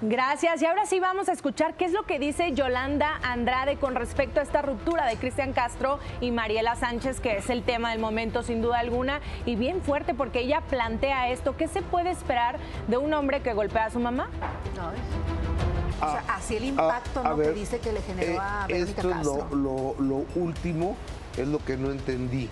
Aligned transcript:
Gracias. 0.00 0.62
Y 0.62 0.66
ahora 0.66 0.86
sí 0.86 1.00
vamos 1.00 1.28
a 1.28 1.32
escuchar 1.32 1.74
qué 1.74 1.84
es 1.84 1.92
lo 1.92 2.04
que 2.04 2.20
dice 2.20 2.52
Yolanda 2.52 3.18
Andrade 3.24 3.76
con 3.76 3.96
respecto 3.96 4.38
a 4.38 4.44
esta 4.44 4.62
ruptura 4.62 5.06
de 5.06 5.16
Cristian 5.16 5.52
Castro 5.52 5.98
y 6.20 6.30
Mariela 6.30 6.76
Sánchez, 6.76 7.18
que 7.18 7.38
es 7.38 7.50
el 7.50 7.64
tema 7.64 7.90
del 7.90 7.98
momento 7.98 8.44
sin 8.44 8.62
duda 8.62 8.78
alguna, 8.78 9.20
y 9.44 9.56
bien 9.56 9.82
fuerte 9.82 10.14
porque 10.14 10.40
ella 10.40 10.60
plantea 10.60 11.30
esto. 11.30 11.56
¿Qué 11.56 11.66
se 11.66 11.82
puede 11.82 12.10
esperar 12.10 12.58
de 12.86 12.96
un 12.96 13.12
hombre 13.12 13.42
que 13.42 13.52
golpea 13.54 13.86
a 13.86 13.90
su 13.90 13.98
mamá? 13.98 14.28
o 16.00 16.08
sea, 16.12 16.22
así 16.28 16.54
el 16.56 16.64
impacto 16.66 17.24
¿no? 17.24 17.36
que 17.36 17.50
dice 17.50 17.80
que 17.80 17.92
le 17.92 18.00
generó 18.02 18.34
eh, 18.34 18.38
a 18.40 18.66
Verónica 18.68 18.90
Esto 19.00 19.10
Castro. 19.10 19.46
es 19.46 19.50
lo, 19.50 19.94
lo- 19.96 20.00
lo 20.00 20.24
último, 20.36 20.96
es 21.36 21.48
lo 21.48 21.58
que 21.58 21.76
no 21.76 21.90
entendí. 21.90 22.48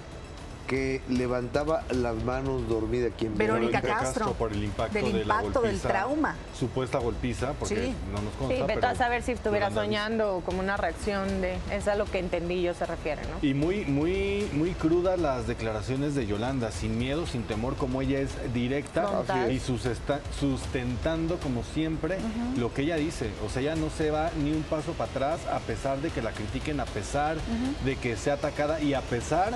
Que 0.67 1.01
levantaba 1.09 1.85
las 1.91 2.17
manos 2.25 2.69
dormida 2.69 3.11
quien 3.11 3.37
Verónica 3.37 3.81
Castro, 3.81 4.33
por 4.33 4.53
el 4.53 4.65
impacto, 4.65 4.95
del 4.99 5.13
de 5.13 5.25
la 5.25 5.37
impacto, 5.37 5.61
del 5.63 5.81
trauma. 5.81 6.35
Supuesta 6.59 6.99
golpiza, 6.99 7.53
porque 7.53 7.75
Sí. 7.77 7.95
no 8.13 8.21
nos 8.23 8.35
consta. 8.35 8.55
Sí, 8.57 8.61
vete 8.63 8.75
pero 8.75 8.89
a 8.89 8.95
saber 8.95 9.23
si 9.23 9.33
estuviera 9.33 9.71
soñando 9.71 10.37
o 10.37 10.41
como 10.41 10.61
una 10.61 10.77
reacción 10.77 11.41
de... 11.41 11.57
Es 11.71 11.87
a 11.87 11.95
lo 11.95 12.05
que 12.07 12.19
entendí 12.19 12.63
yo 12.63 12.75
se 12.75 12.85
refiere, 12.87 13.23
¿no? 13.23 13.47
Y 13.47 13.55
muy, 13.55 13.85
muy, 13.85 14.49
muy 14.53 14.73
crudas 14.73 15.19
las 15.21 15.47
declaraciones 15.47 16.15
de 16.15 16.27
Yolanda, 16.27 16.73
sin 16.73 16.99
miedo, 16.99 17.27
sin 17.27 17.45
temor, 17.45 17.77
como 17.77 18.03
ella 18.03 18.19
es 18.21 18.31
directa 18.53 19.23
y 19.51 19.61
sustentando 20.41 21.37
como 21.37 21.63
siempre 21.63 22.19
lo 22.59 22.73
que 22.75 22.83
ella 22.83 22.97
dice. 22.97 23.31
O 23.47 23.51
sea, 23.51 23.63
ella 23.63 23.77
no 23.77 23.89
se 23.91 24.11
va 24.11 24.31
ni 24.43 24.53
un 24.53 24.63
paso 24.63 24.93
para 24.93 25.11
atrás 25.11 25.41
a 25.53 25.59
pesar 25.61 25.99
de 26.01 26.11
que 26.11 26.23
la 26.23 26.33
critiquen, 26.33 26.81
a 26.81 26.87
pesar 26.87 27.37
de 27.85 27.97
que 27.97 28.17
sea 28.17 28.35
atacada 28.35 28.81
y 28.81 28.95
a 28.95 29.01
pesar 29.01 29.55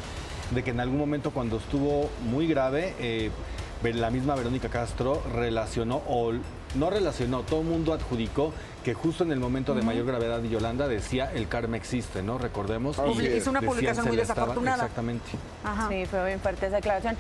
de 0.51 0.63
que 0.63 0.71
en 0.71 0.81
algún 0.81 0.99
momento 0.99 1.31
cuando 1.31 1.57
estuvo 1.59 2.11
muy 2.31 2.47
grave, 2.47 2.95
eh, 2.99 3.31
la 3.95 4.11
misma 4.11 4.35
Verónica 4.35 4.69
Castro 4.69 5.23
relacionó 5.35 6.03
o 6.07 6.33
no 6.75 6.91
relacionó, 6.91 7.41
todo 7.43 7.61
el 7.63 7.67
mundo 7.67 7.93
adjudicó 7.95 8.53
que 8.85 8.95
justo 8.95 9.25
en 9.25 9.33
el 9.33 9.41
momento 9.41 9.75
de 9.75 9.83
mayor 9.83 10.07
gravedad 10.07 10.41
de 10.41 10.49
Yolanda 10.49 10.87
decía 10.89 11.31
el 11.33 11.49
karma 11.49 11.77
existe, 11.77 12.23
¿no? 12.23 12.39
Recordemos. 12.39 12.97
Hizo 13.37 13.51
una 13.51 13.61
publicación 13.61 14.07
muy 14.07 14.19
estaba- 14.19 14.41
desafortunada. 14.41 14.77
Exactamente. 14.85 15.31
Ajá. 15.65 15.89
Sí, 15.89 16.07
fue 16.07 16.27
bien 16.27 16.41
fuerte 16.41 16.67
esa 16.67 16.77
declaración. 16.77 17.17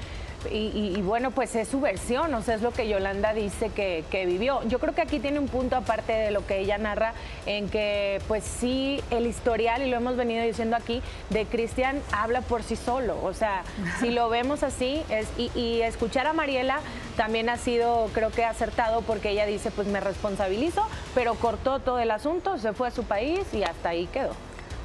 Y, 0.50 1.00
bueno, 1.02 1.30
pues 1.30 1.54
es 1.54 1.68
su 1.68 1.80
versión, 1.80 2.32
o 2.34 2.42
sea, 2.42 2.54
es 2.54 2.62
lo 2.62 2.72
que 2.72 2.88
Yolanda 2.88 3.32
dice 3.32 3.70
que, 3.70 4.04
que 4.10 4.26
vivió. 4.26 4.62
Yo 4.68 4.78
creo 4.78 4.94
que 4.94 5.02
aquí 5.02 5.18
tiene 5.18 5.38
un 5.38 5.48
punto 5.48 5.76
aparte 5.76 6.12
de 6.12 6.30
lo 6.30 6.46
que 6.46 6.58
ella 6.58 6.78
narra, 6.78 7.12
en 7.46 7.68
que 7.68 8.20
pues 8.28 8.44
sí, 8.44 9.00
el 9.10 9.26
historial, 9.26 9.82
y 9.82 9.90
lo 9.90 9.96
hemos 9.96 10.16
venido 10.16 10.44
diciendo 10.44 10.76
aquí, 10.76 11.02
de 11.30 11.46
Cristian 11.46 12.00
habla 12.12 12.40
por 12.40 12.62
sí 12.62 12.76
solo. 12.76 13.22
O 13.22 13.34
sea, 13.34 13.62
si 14.00 14.10
lo 14.10 14.28
vemos 14.28 14.62
así, 14.62 15.02
es, 15.10 15.28
y, 15.36 15.50
y 15.54 15.82
escuchar 15.82 16.26
a 16.26 16.32
Mariela 16.32 16.80
también 17.16 17.48
ha 17.48 17.56
sido, 17.56 18.08
creo 18.14 18.30
que 18.30 18.44
acertado, 18.44 19.02
porque 19.02 19.30
ella 19.30 19.46
dice, 19.46 19.70
pues 19.70 19.86
me 19.88 20.00
responsabilizo, 20.00 20.86
pero 21.14 21.34
cortó 21.34 21.80
todo 21.80 21.98
el 21.98 22.10
asunto, 22.10 22.58
se 22.58 22.72
fue 22.72 22.88
a 22.88 22.90
su 22.90 23.04
país 23.04 23.40
y 23.52 23.62
hasta 23.62 23.90
ahí 23.90 24.06
quedó. 24.06 24.32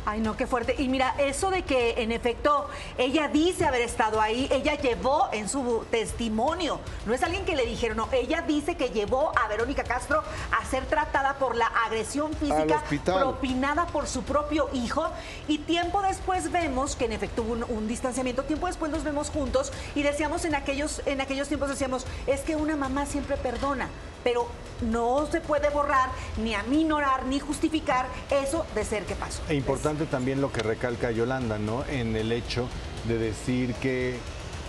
Ay, 0.06 0.22
no, 0.22 0.38
qué 0.38 0.45
fuerte. 0.45 0.75
Y 0.78 0.88
mira, 0.88 1.16
eso 1.17 1.50
de 1.50 1.64
que 1.64 2.02
en 2.02 2.11
efecto 2.11 2.70
ella 2.98 3.28
dice 3.28 3.66
haber 3.66 3.81
estado 3.81 4.22
ahí, 4.22 4.47
ella 4.52 4.75
llevó 4.75 5.30
en 5.31 5.50
su 5.50 5.84
testimonio, 5.89 6.80
no 7.06 7.14
es 7.14 7.23
alguien 7.23 7.44
que 7.44 7.56
le 7.56 7.66
dijeron, 7.66 7.97
no, 7.97 8.08
ella 8.12 8.42
dice 8.42 8.75
que 8.75 8.89
llevó 8.89 9.31
a 9.38 9.47
Verónica 9.47 9.84
Castro 9.84 10.23
a 10.52 10.66
ser 10.66 10.86
tratada 10.86 11.39
por 11.39 11.56
la 11.56 11.67
agresión 11.86 12.34
física 12.34 12.84
propinada 13.03 13.88
por 13.88 14.08
su 14.08 14.22
propio 14.23 14.70
hijo. 14.73 15.08
Y 15.47 15.59
tiempo 15.59 16.02
después 16.03 16.52
vemos 16.52 16.95
que 16.95 17.06
en 17.06 17.14
efecto 17.14 17.42
hubo 17.42 17.53
un, 17.53 17.64
un 17.64 17.88
distanciamiento, 17.88 18.44
tiempo 18.44 18.67
después 18.67 18.92
nos 18.92 19.03
vemos 19.03 19.30
juntos 19.30 19.72
y 19.95 20.03
decíamos 20.03 20.45
en 20.45 20.53
aquellos, 20.56 21.02
en 21.06 21.22
aquellos 21.22 21.47
tiempos 21.47 21.69
decíamos, 21.69 22.06
es 22.28 22.42
que 22.42 22.56
una 22.56 22.75
mamá 22.75 23.06
siempre 23.06 23.38
perdona, 23.38 23.90
pero 24.26 24.48
no 24.81 25.28
se 25.31 25.40
puede 25.40 25.70
borrar, 25.70 26.09
ni 26.38 26.56
aminorar, 26.56 27.28
ni 27.28 27.40
justificar 27.40 28.08
eso 28.31 28.66
de 28.73 28.84
ser 28.84 29.04
que 29.06 29.14
pasó. 29.16 29.42
E 29.48 29.54
importante 29.54 30.06
también 30.08 30.42
lo 30.42 30.52
que 30.52 30.64
recalca 30.64 31.12
Yolanda, 31.12 31.59
¿no? 31.59 31.86
En 31.86 32.16
el 32.16 32.31
hecho 32.31 32.68
de 33.08 33.20
decir 33.20 33.75
que 33.75 34.18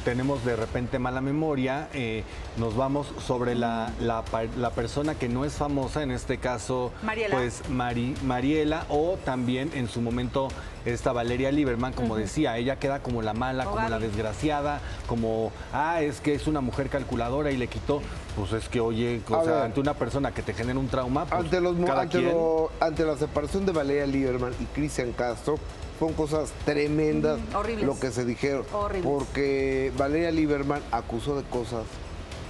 tenemos 0.04 0.44
de 0.44 0.54
repente 0.56 0.98
mala 0.98 1.20
memoria, 1.22 1.88
eh, 1.94 2.22
nos 2.58 2.76
vamos 2.76 3.08
sobre 3.26 3.54
la, 3.56 3.90
la 3.98 4.70
persona 4.70 5.14
que 5.16 5.28
no 5.28 5.44
es 5.46 5.54
famosa, 5.54 6.02
en 6.02 6.10
este 6.12 6.36
caso, 6.38 6.92
Mariela. 7.02 7.34
pues 7.34 7.62
Mari- 7.70 8.14
Mariela, 8.22 8.84
o 8.90 9.16
también 9.24 9.70
en 9.74 9.88
su 9.88 10.00
momento 10.02 10.48
esta 10.86 11.12
Valeria 11.12 11.50
Lieberman, 11.52 11.92
como 11.92 12.16
decía, 12.16 12.56
ella 12.56 12.78
queda 12.78 13.02
como 13.02 13.20
la 13.20 13.34
mala, 13.34 13.64
como 13.64 13.88
la 13.88 13.98
desgraciada, 13.98 14.80
como, 15.06 15.52
ah, 15.72 16.00
es 16.00 16.20
que 16.20 16.32
es 16.34 16.46
una 16.46 16.60
mujer 16.60 16.88
calculadora 16.88 17.50
y 17.50 17.56
le 17.56 17.66
quitó, 17.66 18.00
pues 18.36 18.52
es 18.52 18.68
que, 18.68 18.80
oye, 18.80 19.20
o 19.28 19.34
A 19.34 19.42
sea, 19.44 19.52
ver. 19.54 19.62
ante 19.64 19.80
una 19.80 19.94
persona 19.94 20.32
que 20.32 20.42
te 20.42 20.54
genera 20.54 20.78
un 20.78 20.86
trauma, 20.88 21.24
pues 21.26 21.40
ante, 21.44 21.60
los, 21.60 21.76
cada 21.84 22.02
ante, 22.02 22.18
quien... 22.20 22.32
lo- 22.32 22.70
ante 22.80 23.04
la 23.04 23.16
separación 23.16 23.66
de 23.66 23.72
Valeria 23.72 24.06
Lieberman 24.06 24.52
y 24.60 24.64
Cristian 24.66 25.12
Castro, 25.12 25.58
fueron 25.98 26.16
cosas 26.16 26.52
tremendas 26.64 27.38
Mm, 27.52 27.56
horribles. 27.56 27.86
lo 27.86 27.98
que 27.98 28.10
se 28.12 28.24
dijeron. 28.24 28.64
Horribles. 28.72 29.10
Porque 29.10 29.92
Valeria 29.98 30.30
Lieberman 30.30 30.82
acusó 30.92 31.36
de 31.36 31.42
cosas 31.48 31.82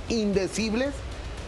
indecibles 0.09 0.91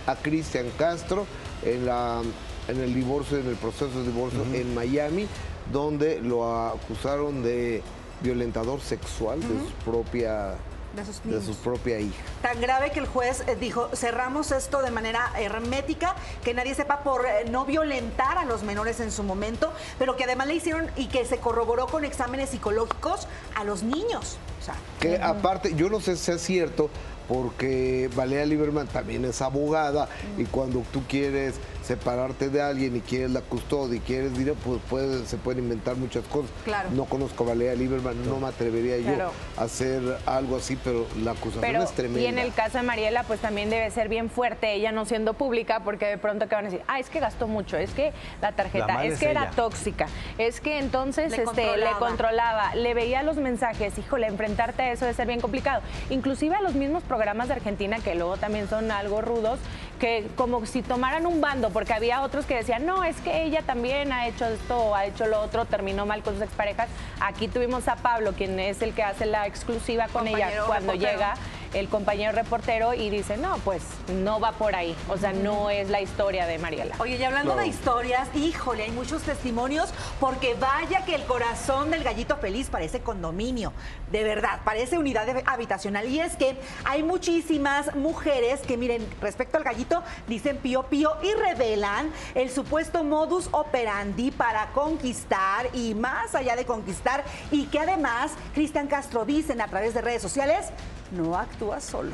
a 0.06 0.16
Cristian 0.16 0.66
Castro 0.78 1.26
en, 1.64 1.84
la, 1.86 2.22
en 2.68 2.80
el 2.80 2.94
divorcio, 2.94 3.36
en 3.38 3.46
el 3.48 3.56
proceso 3.56 3.90
de 3.98 4.04
divorcio 4.04 4.42
en 4.54 4.74
Miami, 4.74 5.26
donde 5.72 6.20
lo 6.20 6.68
acusaron 6.68 7.42
de 7.42 7.82
violentador 8.20 8.80
sexual 8.80 9.40
de 9.40 9.46
su 9.46 9.90
propia 9.90 10.54
De 10.96 11.04
sus 11.04 11.22
de 11.22 11.30
niños. 11.30 11.44
su 11.44 11.54
propia 11.56 12.00
hija. 12.00 12.20
Tan 12.42 12.60
grave 12.60 12.90
que 12.90 12.98
el 13.00 13.06
juez 13.06 13.44
eh, 13.46 13.56
dijo, 13.60 13.88
cerramos 13.94 14.50
esto 14.50 14.82
de 14.82 14.90
manera 14.90 15.30
hermética, 15.38 16.16
que 16.42 16.54
nadie 16.54 16.74
sepa 16.74 17.02
por 17.04 17.26
eh, 17.26 17.44
no 17.50 17.64
violentar 17.64 18.38
a 18.38 18.44
los 18.44 18.62
menores 18.64 18.98
en 19.00 19.12
su 19.12 19.22
momento, 19.22 19.72
pero 19.98 20.16
que 20.16 20.24
además 20.24 20.48
le 20.48 20.54
hicieron 20.56 20.90
y 20.96 21.06
que 21.06 21.24
se 21.24 21.38
corroboró 21.38 21.86
con 21.86 22.04
exámenes 22.04 22.50
psicológicos 22.50 23.28
a 23.54 23.64
los 23.64 23.82
niños. 23.82 24.38
O 24.60 24.64
sea, 24.64 24.74
Que 24.98 25.22
aparte, 25.22 25.74
yo 25.76 25.88
no 25.88 26.00
sé 26.00 26.16
si 26.16 26.32
es 26.32 26.42
cierto, 26.42 26.90
porque 27.28 28.10
Valeria 28.16 28.46
Lieberman 28.46 28.88
también 28.88 29.24
es 29.26 29.42
abogada 29.42 30.08
y 30.38 30.44
cuando 30.46 30.82
tú 30.92 31.02
quieres 31.06 31.56
separarte 31.88 32.50
de 32.50 32.60
alguien 32.60 32.94
y 32.96 33.00
quieres 33.00 33.30
la 33.30 33.40
custodia 33.40 33.96
y 33.96 34.00
quieres 34.00 34.34
dinero, 34.36 34.54
pues 34.62 34.78
puede- 34.90 35.24
se 35.24 35.38
pueden 35.38 35.64
inventar 35.64 35.96
muchas 35.96 36.22
cosas. 36.26 36.50
Claro. 36.64 36.90
No 36.92 37.06
conozco 37.06 37.44
a 37.44 37.48
Valeria 37.48 37.74
Lieberman, 37.74 38.28
no 38.28 38.38
me 38.38 38.48
atrevería 38.48 38.98
Claro. 38.98 39.32
yo 39.56 39.60
a 39.60 39.64
hacer 39.64 40.02
algo 40.26 40.56
así, 40.58 40.76
pero 40.84 41.06
la 41.22 41.30
acusación 41.30 41.62
Pero, 41.62 41.82
es 41.82 41.92
tremenda. 41.92 42.20
y 42.20 42.26
en 42.26 42.38
el 42.38 42.52
caso 42.52 42.76
de 42.76 42.84
Mariela, 42.84 43.22
pues 43.22 43.40
también 43.40 43.70
debe 43.70 43.90
ser 43.90 44.10
bien 44.10 44.28
fuerte, 44.28 44.74
ella 44.74 44.92
no 44.92 45.06
siendo 45.06 45.32
pública, 45.32 45.80
porque 45.80 46.04
de 46.06 46.18
pronto 46.18 46.46
que 46.46 46.54
van 46.54 46.66
a 46.66 46.70
decir, 46.70 46.84
ah, 46.88 47.00
es 47.00 47.08
que 47.08 47.20
gastó 47.20 47.48
mucho, 47.48 47.78
es 47.78 47.90
que 47.92 48.12
la 48.42 48.52
tarjeta, 48.52 49.02
es 49.06 49.14
es 49.14 49.18
que 49.20 49.30
era 49.30 49.50
tóxica, 49.52 50.08
es 50.36 50.60
que 50.60 50.78
entonces 50.78 51.30
Le 51.30 51.42
este, 51.44 51.62
le 51.62 51.66
controlaba. 51.68 51.98
controlaba, 51.98 52.74
le 52.74 52.92
veía 52.92 53.22
los 53.22 53.36
mensajes, 53.38 53.96
híjole, 53.96 54.26
enfrentarte 54.26 54.82
a 54.82 54.92
eso 54.92 55.06
debe 55.06 55.16
ser 55.16 55.26
bien 55.26 55.40
complicado. 55.40 55.80
Inclusive 56.10 56.54
a 56.54 56.60
los 56.60 56.74
mismos 56.74 57.02
programas 57.02 57.48
de 57.48 57.54
Argentina, 57.54 57.98
que 57.98 58.14
luego 58.14 58.36
también 58.36 58.68
son 58.68 58.90
algo 58.90 59.22
rudos, 59.22 59.58
que 59.98 60.26
como 60.36 60.64
si 60.66 60.82
tomaran 60.82 61.26
un 61.26 61.40
bando, 61.40 61.70
porque 61.70 61.92
había 61.92 62.22
otros 62.22 62.46
que 62.46 62.56
decían, 62.56 62.86
no, 62.86 63.04
es 63.04 63.20
que 63.20 63.42
ella 63.42 63.62
también 63.62 64.12
ha 64.12 64.26
hecho 64.26 64.46
esto 64.46 64.76
o 64.78 64.94
ha 64.94 65.04
hecho 65.06 65.26
lo 65.26 65.40
otro, 65.40 65.64
terminó 65.64 66.06
mal 66.06 66.22
con 66.22 66.34
sus 66.34 66.42
exparejas. 66.42 66.88
Aquí 67.20 67.48
tuvimos 67.48 67.88
a 67.88 67.96
Pablo, 67.96 68.32
quien 68.32 68.58
es 68.60 68.80
el 68.82 68.94
que 68.94 69.02
hace 69.02 69.26
la 69.26 69.46
exclusiva 69.46 70.08
con 70.08 70.26
ella 70.26 70.50
cuando 70.66 70.92
reportero. 70.92 71.12
llega 71.12 71.34
el 71.74 71.88
compañero 71.88 72.32
reportero 72.32 72.94
y 72.94 73.10
dice, 73.10 73.36
no, 73.36 73.56
pues 73.58 73.82
no 74.08 74.40
va 74.40 74.52
por 74.52 74.74
ahí. 74.74 74.96
O 75.08 75.16
sea, 75.16 75.32
no 75.32 75.70
es 75.70 75.88
la 75.90 76.00
historia 76.00 76.46
de 76.46 76.58
Mariela. 76.58 76.94
Oye, 76.98 77.16
y 77.16 77.24
hablando 77.24 77.56
de 77.56 77.66
historias, 77.66 78.28
híjole, 78.34 78.84
hay 78.84 78.90
muchos 78.90 79.22
testimonios 79.22 79.90
porque 80.20 80.54
vaya 80.54 81.04
que 81.04 81.14
el 81.14 81.24
corazón 81.24 81.90
del 81.90 82.02
gallito 82.04 82.36
feliz 82.36 82.68
parece 82.70 83.00
condominio, 83.00 83.72
de 84.10 84.24
verdad, 84.24 84.60
parece 84.64 84.98
unidad 84.98 85.26
de- 85.26 85.42
habitacional. 85.46 86.06
Y 86.08 86.20
es 86.20 86.36
que 86.36 86.58
hay 86.84 87.02
muchísimas 87.02 87.94
mujeres 87.94 88.60
que, 88.60 88.76
miren, 88.76 89.06
respecto 89.20 89.56
al 89.58 89.64
gallito, 89.64 90.02
dicen 90.26 90.56
pío 90.58 90.84
pío 90.84 91.16
y 91.22 91.32
revelan 91.34 92.10
el 92.34 92.50
supuesto 92.50 93.04
modus 93.04 93.48
operandi 93.52 94.30
para 94.30 94.68
conquistar 94.72 95.68
y 95.72 95.94
más 95.94 96.34
allá 96.34 96.56
de 96.56 96.64
conquistar 96.64 97.24
y 97.50 97.66
que 97.66 97.78
además 97.78 98.32
Cristian 98.54 98.86
Castro 98.86 99.24
dicen 99.24 99.60
a 99.60 99.68
través 99.68 99.94
de 99.94 100.00
redes 100.00 100.22
sociales, 100.22 100.66
no 101.12 101.36
actúa 101.36 101.80
solo. 101.80 102.12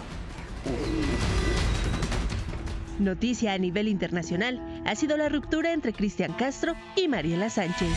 Noticia 2.99 3.52
a 3.52 3.58
nivel 3.58 3.88
internacional 3.88 4.61
ha 4.87 4.94
sido 4.94 5.17
la 5.17 5.29
ruptura 5.29 5.73
entre 5.73 5.93
Cristian 5.93 6.32
Castro 6.35 6.75
y 6.96 7.08
Mariela 7.08 7.50
Sánchez. 7.50 7.88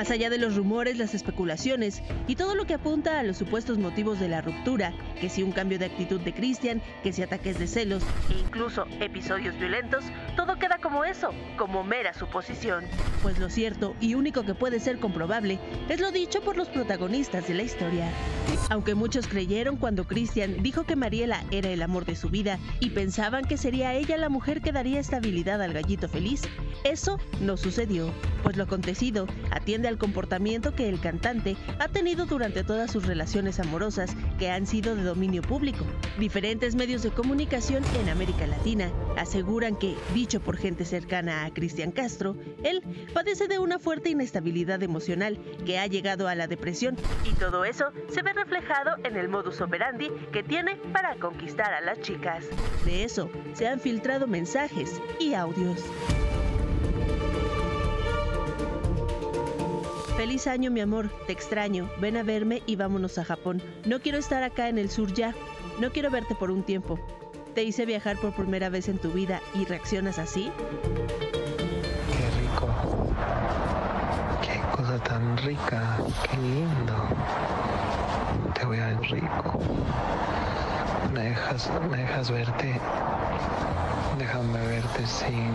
Más 0.00 0.10
allá 0.10 0.30
de 0.30 0.38
los 0.38 0.56
rumores, 0.56 0.96
las 0.96 1.12
especulaciones 1.12 2.00
y 2.26 2.34
todo 2.34 2.54
lo 2.54 2.64
que 2.64 2.72
apunta 2.72 3.20
a 3.20 3.22
los 3.22 3.36
supuestos 3.36 3.76
motivos 3.76 4.18
de 4.18 4.28
la 4.28 4.40
ruptura, 4.40 4.94
que 5.20 5.28
si 5.28 5.42
un 5.42 5.52
cambio 5.52 5.78
de 5.78 5.84
actitud 5.84 6.18
de 6.18 6.32
Cristian, 6.32 6.80
que 7.02 7.12
si 7.12 7.22
ataques 7.22 7.58
de 7.58 7.66
celos 7.66 8.02
e 8.30 8.38
incluso 8.38 8.86
episodios 9.00 9.58
violentos, 9.58 10.06
todo 10.36 10.58
queda 10.58 10.78
como 10.78 11.04
eso, 11.04 11.34
como 11.58 11.84
mera 11.84 12.14
suposición. 12.14 12.86
Pues 13.20 13.38
lo 13.38 13.50
cierto 13.50 13.94
y 14.00 14.14
único 14.14 14.42
que 14.42 14.54
puede 14.54 14.80
ser 14.80 14.98
comprobable 15.00 15.58
es 15.90 16.00
lo 16.00 16.12
dicho 16.12 16.40
por 16.40 16.56
los 16.56 16.68
protagonistas 16.68 17.46
de 17.46 17.52
la 17.52 17.62
historia. 17.64 18.10
Aunque 18.70 18.94
muchos 18.94 19.26
creyeron 19.26 19.76
cuando 19.76 20.06
Cristian 20.06 20.62
dijo 20.62 20.84
que 20.84 20.96
Mariela 20.96 21.44
era 21.50 21.68
el 21.68 21.82
amor 21.82 22.06
de 22.06 22.16
su 22.16 22.30
vida 22.30 22.58
y 22.80 22.88
pensaban 22.88 23.44
que 23.44 23.58
sería 23.58 23.92
ella 23.92 24.16
la 24.16 24.30
mujer 24.30 24.62
que 24.62 24.72
daría 24.72 24.98
estabilidad 24.98 25.60
al 25.60 25.74
gallito 25.74 26.08
feliz, 26.08 26.40
eso 26.84 27.18
no 27.42 27.58
sucedió, 27.58 28.10
pues 28.42 28.56
lo 28.56 28.64
acontecido 28.64 29.26
atiende 29.50 29.89
al 29.90 29.98
comportamiento 29.98 30.74
que 30.74 30.88
el 30.88 31.00
cantante 31.00 31.56
ha 31.78 31.88
tenido 31.88 32.24
durante 32.24 32.64
todas 32.64 32.90
sus 32.90 33.06
relaciones 33.06 33.60
amorosas 33.60 34.16
que 34.38 34.50
han 34.50 34.66
sido 34.66 34.96
de 34.96 35.02
dominio 35.02 35.42
público. 35.42 35.84
Diferentes 36.18 36.74
medios 36.74 37.02
de 37.02 37.10
comunicación 37.10 37.82
en 38.00 38.08
América 38.08 38.46
Latina 38.46 38.90
aseguran 39.18 39.76
que, 39.76 39.96
dicho 40.14 40.40
por 40.40 40.56
gente 40.56 40.84
cercana 40.84 41.44
a 41.44 41.52
Cristian 41.52 41.92
Castro, 41.92 42.36
él 42.62 42.82
padece 43.12 43.48
de 43.48 43.58
una 43.58 43.78
fuerte 43.78 44.10
inestabilidad 44.10 44.82
emocional 44.82 45.38
que 45.66 45.78
ha 45.78 45.86
llegado 45.86 46.28
a 46.28 46.34
la 46.34 46.46
depresión 46.46 46.96
y 47.24 47.34
todo 47.34 47.64
eso 47.64 47.92
se 48.08 48.22
ve 48.22 48.32
reflejado 48.32 48.96
en 49.04 49.16
el 49.16 49.28
modus 49.28 49.60
operandi 49.60 50.10
que 50.32 50.42
tiene 50.42 50.76
para 50.92 51.16
conquistar 51.16 51.72
a 51.74 51.80
las 51.80 52.00
chicas. 52.00 52.46
De 52.84 53.04
eso 53.04 53.28
se 53.54 53.68
han 53.68 53.80
filtrado 53.80 54.26
mensajes 54.26 55.00
y 55.18 55.34
audios. 55.34 55.84
Feliz 60.20 60.46
año, 60.46 60.70
mi 60.70 60.82
amor. 60.82 61.08
Te 61.26 61.32
extraño. 61.32 61.88
Ven 61.98 62.18
a 62.18 62.22
verme 62.22 62.62
y 62.66 62.76
vámonos 62.76 63.16
a 63.16 63.24
Japón. 63.24 63.62
No 63.86 64.00
quiero 64.00 64.18
estar 64.18 64.42
acá 64.42 64.68
en 64.68 64.76
el 64.76 64.90
sur 64.90 65.14
ya. 65.14 65.34
No 65.80 65.90
quiero 65.92 66.10
verte 66.10 66.34
por 66.34 66.50
un 66.50 66.62
tiempo. 66.62 67.00
Te 67.54 67.64
hice 67.64 67.86
viajar 67.86 68.18
por 68.18 68.34
primera 68.34 68.68
vez 68.68 68.90
en 68.90 68.98
tu 68.98 69.10
vida 69.12 69.40
y 69.54 69.64
reaccionas 69.64 70.18
así. 70.18 70.52
Qué 72.12 72.30
rico. 72.38 72.68
Qué 74.42 74.60
cosa 74.76 75.02
tan 75.04 75.38
rica. 75.38 75.96
Qué 76.30 76.36
lindo. 76.36 76.94
Te 78.52 78.66
voy 78.66 78.78
a 78.78 78.88
ver 78.88 79.00
rico. 79.00 79.58
Me 81.14 81.30
dejas, 81.30 81.70
me 81.90 81.96
dejas 81.96 82.30
verte. 82.30 82.78
Déjame 84.18 84.66
verte 84.66 85.06
sin, 85.06 85.50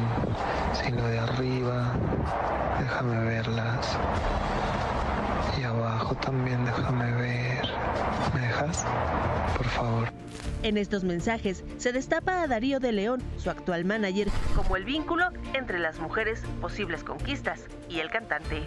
sin 0.74 0.96
lo 0.96 1.06
de 1.06 1.20
arriba. 1.20 1.94
Déjame 2.80 3.26
verlas. 3.26 3.96
Abajo 5.66 6.16
también 6.16 6.64
déjame 6.66 7.12
ver. 7.14 7.68
¿Me 8.34 8.42
dejas? 8.42 8.86
Por 9.58 9.66
favor. 9.68 10.10
En 10.64 10.78
estos 10.78 11.04
mensajes 11.04 11.64
se 11.78 11.92
destapa 11.92 12.42
a 12.42 12.48
Darío 12.48 12.80
de 12.80 12.92
León, 12.92 13.22
su 13.38 13.50
actual 13.50 13.86
manager, 13.86 14.28
como 14.56 14.78
el 14.78 14.86
vínculo 14.86 15.30
entre 15.54 15.80
las 15.80 16.00
mujeres, 16.00 16.42
posibles 16.62 17.04
conquistas, 17.04 17.66
y 17.90 18.00
el 18.00 18.10
cantante. 18.10 18.64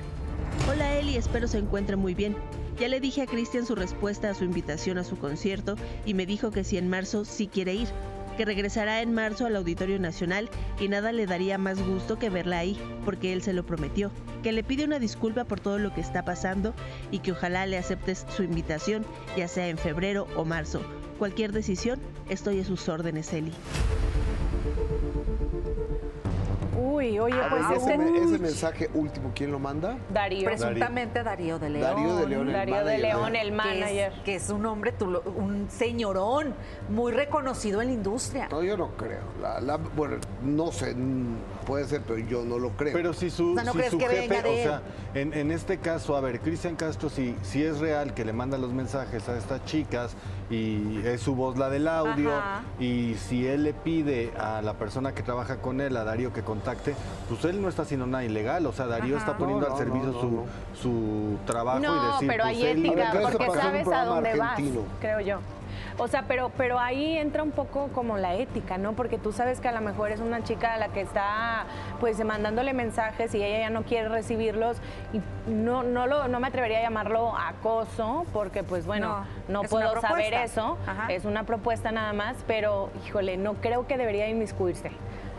Hola 0.71 0.95
Eli, 0.97 1.17
espero 1.17 1.49
se 1.49 1.59
encuentre 1.59 1.97
muy 1.97 2.15
bien. 2.15 2.37
Ya 2.79 2.89
le 2.89 3.01
dije 3.01 3.23
a 3.23 3.27
Cristian 3.27 3.67
su 3.67 3.75
respuesta 3.75 4.31
a 4.31 4.35
su 4.35 4.45
invitación 4.45 4.99
a 4.99 5.05
su 5.05 5.19
concierto 5.19 5.75
y 6.05 6.15
me 6.15 6.27
dijo 6.27 6.53
que 6.53 6.63
si 6.63 6.79
en 6.79 6.89
marzo 6.89 7.25
sí 7.25 7.49
quiere 7.49 7.75
ir, 7.75 7.89
que 8.39 8.45
regresará 8.45 9.03
en 9.03 9.13
marzo 9.13 9.47
al 9.47 9.57
Auditorio 9.57 9.99
Nacional 9.99 10.49
y 10.79 10.87
nada 10.87 11.11
le 11.11 11.27
daría 11.27 11.59
más 11.59 11.83
gusto 11.83 12.21
que 12.21 12.31
verla 12.31 12.59
ahí, 12.59 12.81
porque 13.05 13.33
él 13.33 13.43
se 13.43 13.53
lo 13.53 13.67
prometió, 13.67 14.13
que 14.45 14.53
le 14.53 14.63
pide 14.63 14.85
una 14.85 15.01
disculpa 15.01 15.43
por 15.43 15.59
todo 15.59 15.81
lo 15.81 15.93
que 15.93 16.01
está 16.01 16.25
pasando 16.25 16.73
y 17.11 17.19
que 17.19 17.33
ojalá 17.33 17.67
le 17.67 17.79
aceptes 17.79 18.25
su 18.35 18.45
invitación, 18.45 19.05
ya 19.37 19.49
sea 19.49 19.67
en 19.67 19.77
febrero 19.77 20.29
o 20.37 20.45
marzo. 20.45 20.81
Cualquier 21.19 21.51
decisión, 21.51 21.99
estoy 22.29 22.61
a 22.61 22.65
sus 22.65 22.89
órdenes, 22.89 23.33
Eli. 23.33 23.53
Uy, 26.79 27.19
oye, 27.19 27.35
pues 27.51 27.63
¿Y 27.71 27.75
es 27.75 27.83
ese, 27.83 27.95
ese 28.25 28.39
mensaje 28.39 28.91
último, 28.95 29.33
¿quién 29.35 29.51
lo 29.51 29.59
manda? 29.59 29.99
Darío. 30.13 30.45
Presuntamente 30.45 31.23
Darío 31.25 31.59
de 31.59 31.71
León. 31.71 31.83
Darío 31.91 32.17
de 32.17 32.27
León, 32.29 32.47
el 32.49 32.53
Darío 32.53 32.77
de 32.77 32.83
manager. 32.85 33.01
León, 33.01 33.37
el 33.37 33.49
que 33.49 33.55
manager. 33.55 34.13
es, 34.13 34.21
que 34.21 34.35
es 34.37 34.51
un 34.51 34.65
hombre, 34.67 34.93
tulo- 34.97 35.23
un 35.37 35.69
señorón, 35.71 36.55
muy 36.89 37.11
reconocido 37.13 37.81
en 37.83 37.89
la 37.89 37.95
industria. 37.95 38.49
No, 38.51 38.63
yo 38.63 38.77
no 38.77 38.91
creo. 38.97 39.23
La- 39.43 39.61
la- 39.61 39.77
bueno, 39.77 40.19
no 40.43 40.71
sé, 40.71 40.95
mm, 40.95 41.37
puede 41.67 41.85
ser, 41.87 42.03
pero 42.07 42.19
yo 42.21 42.45
no 42.45 42.59
lo 42.59 42.71
creo. 42.71 42.93
Pero 42.93 43.13
si 43.13 43.29
su, 43.31 43.53
O 43.53 43.55
sea, 43.55 43.65
¿no 43.65 43.73
si 43.73 43.79
crees 43.79 43.91
su 43.93 43.99
que 43.99 44.09
venga 44.09 44.37
jefe, 44.37 44.49
de 44.49 44.61
o 44.61 44.63
sea, 44.63 44.83
en, 45.15 45.33
en 45.35 45.51
este 45.51 45.79
caso, 45.79 46.17
a 46.17 46.21
ver, 46.21 46.39
Cristian 46.41 46.77
Castro, 46.77 47.09
si, 47.11 47.35
si 47.43 47.63
es 47.65 47.79
real 47.81 48.15
que 48.15 48.25
le 48.25 48.33
manda 48.33 48.57
los 48.57 48.73
mensajes 48.73 49.29
a 49.29 49.37
estas 49.37 49.65
chicas 49.65 50.15
y 50.51 51.01
es 51.05 51.21
su 51.21 51.35
voz 51.35 51.59
la 51.59 51.69
del 51.69 51.87
audio, 51.89 52.35
Ajá. 52.35 52.63
y 52.81 53.15
si 53.17 53.47
él 53.47 53.65
le 53.65 53.75
pide 53.75 54.33
a 54.39 54.63
la 54.63 54.75
persona 54.75 55.13
que 55.15 55.23
trabaja 55.23 55.57
con 55.59 55.81
él, 55.81 55.97
a 55.97 56.05
Darío, 56.05 56.33
que 56.33 56.43
contacte, 56.43 56.95
pues 57.29 57.45
él 57.45 57.61
no 57.61 57.69
está 57.69 57.83
haciendo 57.83 58.07
nada 58.07 58.25
ilegal, 58.25 58.65
o 58.67 58.73
sea, 58.73 58.87
Darío 58.87 59.17
Ajá. 59.17 59.27
está 59.27 59.39
poniendo 59.39 59.67
No, 59.69 59.75
al 59.75 59.79
no, 59.79 59.85
servicio 59.85 60.13
no, 60.13 60.21
su, 60.21 60.31
no. 60.31 60.45
su 60.81 61.39
trabajo 61.47 61.79
y 61.81 62.13
decir, 62.13 62.29
pero 62.29 62.45
pues 62.45 62.57
hay 62.57 62.63
él- 62.67 62.87
ética, 62.87 63.11
porque 63.23 63.47
sabes 63.61 63.89
a 63.89 64.05
dónde 64.05 64.31
argentino. 64.41 64.81
vas, 64.81 64.89
creo 65.01 65.21
yo. 65.21 65.39
O 65.99 66.09
sea, 66.09 66.25
pero, 66.29 66.51
pero 66.57 66.79
ahí 66.79 67.19
entra 67.19 67.43
un 67.43 67.51
poco 67.51 67.89
como 67.89 68.17
la 68.19 68.35
ética, 68.35 68.79
¿no? 68.79 68.93
Porque 68.95 69.19
tú 69.19 69.33
sabes 69.33 69.61
que 69.61 69.69
a 69.69 69.73
lo 69.73 69.81
mejor 69.81 70.11
es 70.11 70.21
una 70.21 70.43
chica 70.43 70.75
a 70.75 70.79
la 70.79 70.89
que 70.89 71.01
está 71.01 71.67
pues 72.01 72.23
mandándole 72.25 72.73
mensajes 72.73 73.35
y 73.35 73.43
ella 73.43 73.61
ya 73.61 73.71
no 73.71 73.83
quiere 73.83 74.09
recibirlos 74.09 74.79
y 75.13 75.21
no, 75.51 75.83
no, 75.83 76.07
lo, 76.07 76.29
no 76.29 76.41
me 76.41 76.49
atrevería 76.49 76.79
a 76.79 76.83
llamarlo 76.83 77.35
acoso 77.37 78.27
porque 78.33 78.63
pues 78.63 78.87
bueno, 78.87 79.25
No, 79.49 79.61
no, 79.61 79.63
es 79.63 79.73
una 79.73 79.87
puedo 79.91 80.01
saber 80.01 80.35
eso, 80.35 80.79
Ajá. 80.87 81.07
es 81.13 81.25
una 81.25 81.45
propuesta 81.45 81.93
nada 81.93 82.13
más, 82.13 82.37
pero 82.47 82.91
híjole, 83.07 83.37
no 83.37 83.55
creo 83.55 83.87
que 83.87 83.97
debería 83.97 84.29
inmiscuirse. 84.29 84.91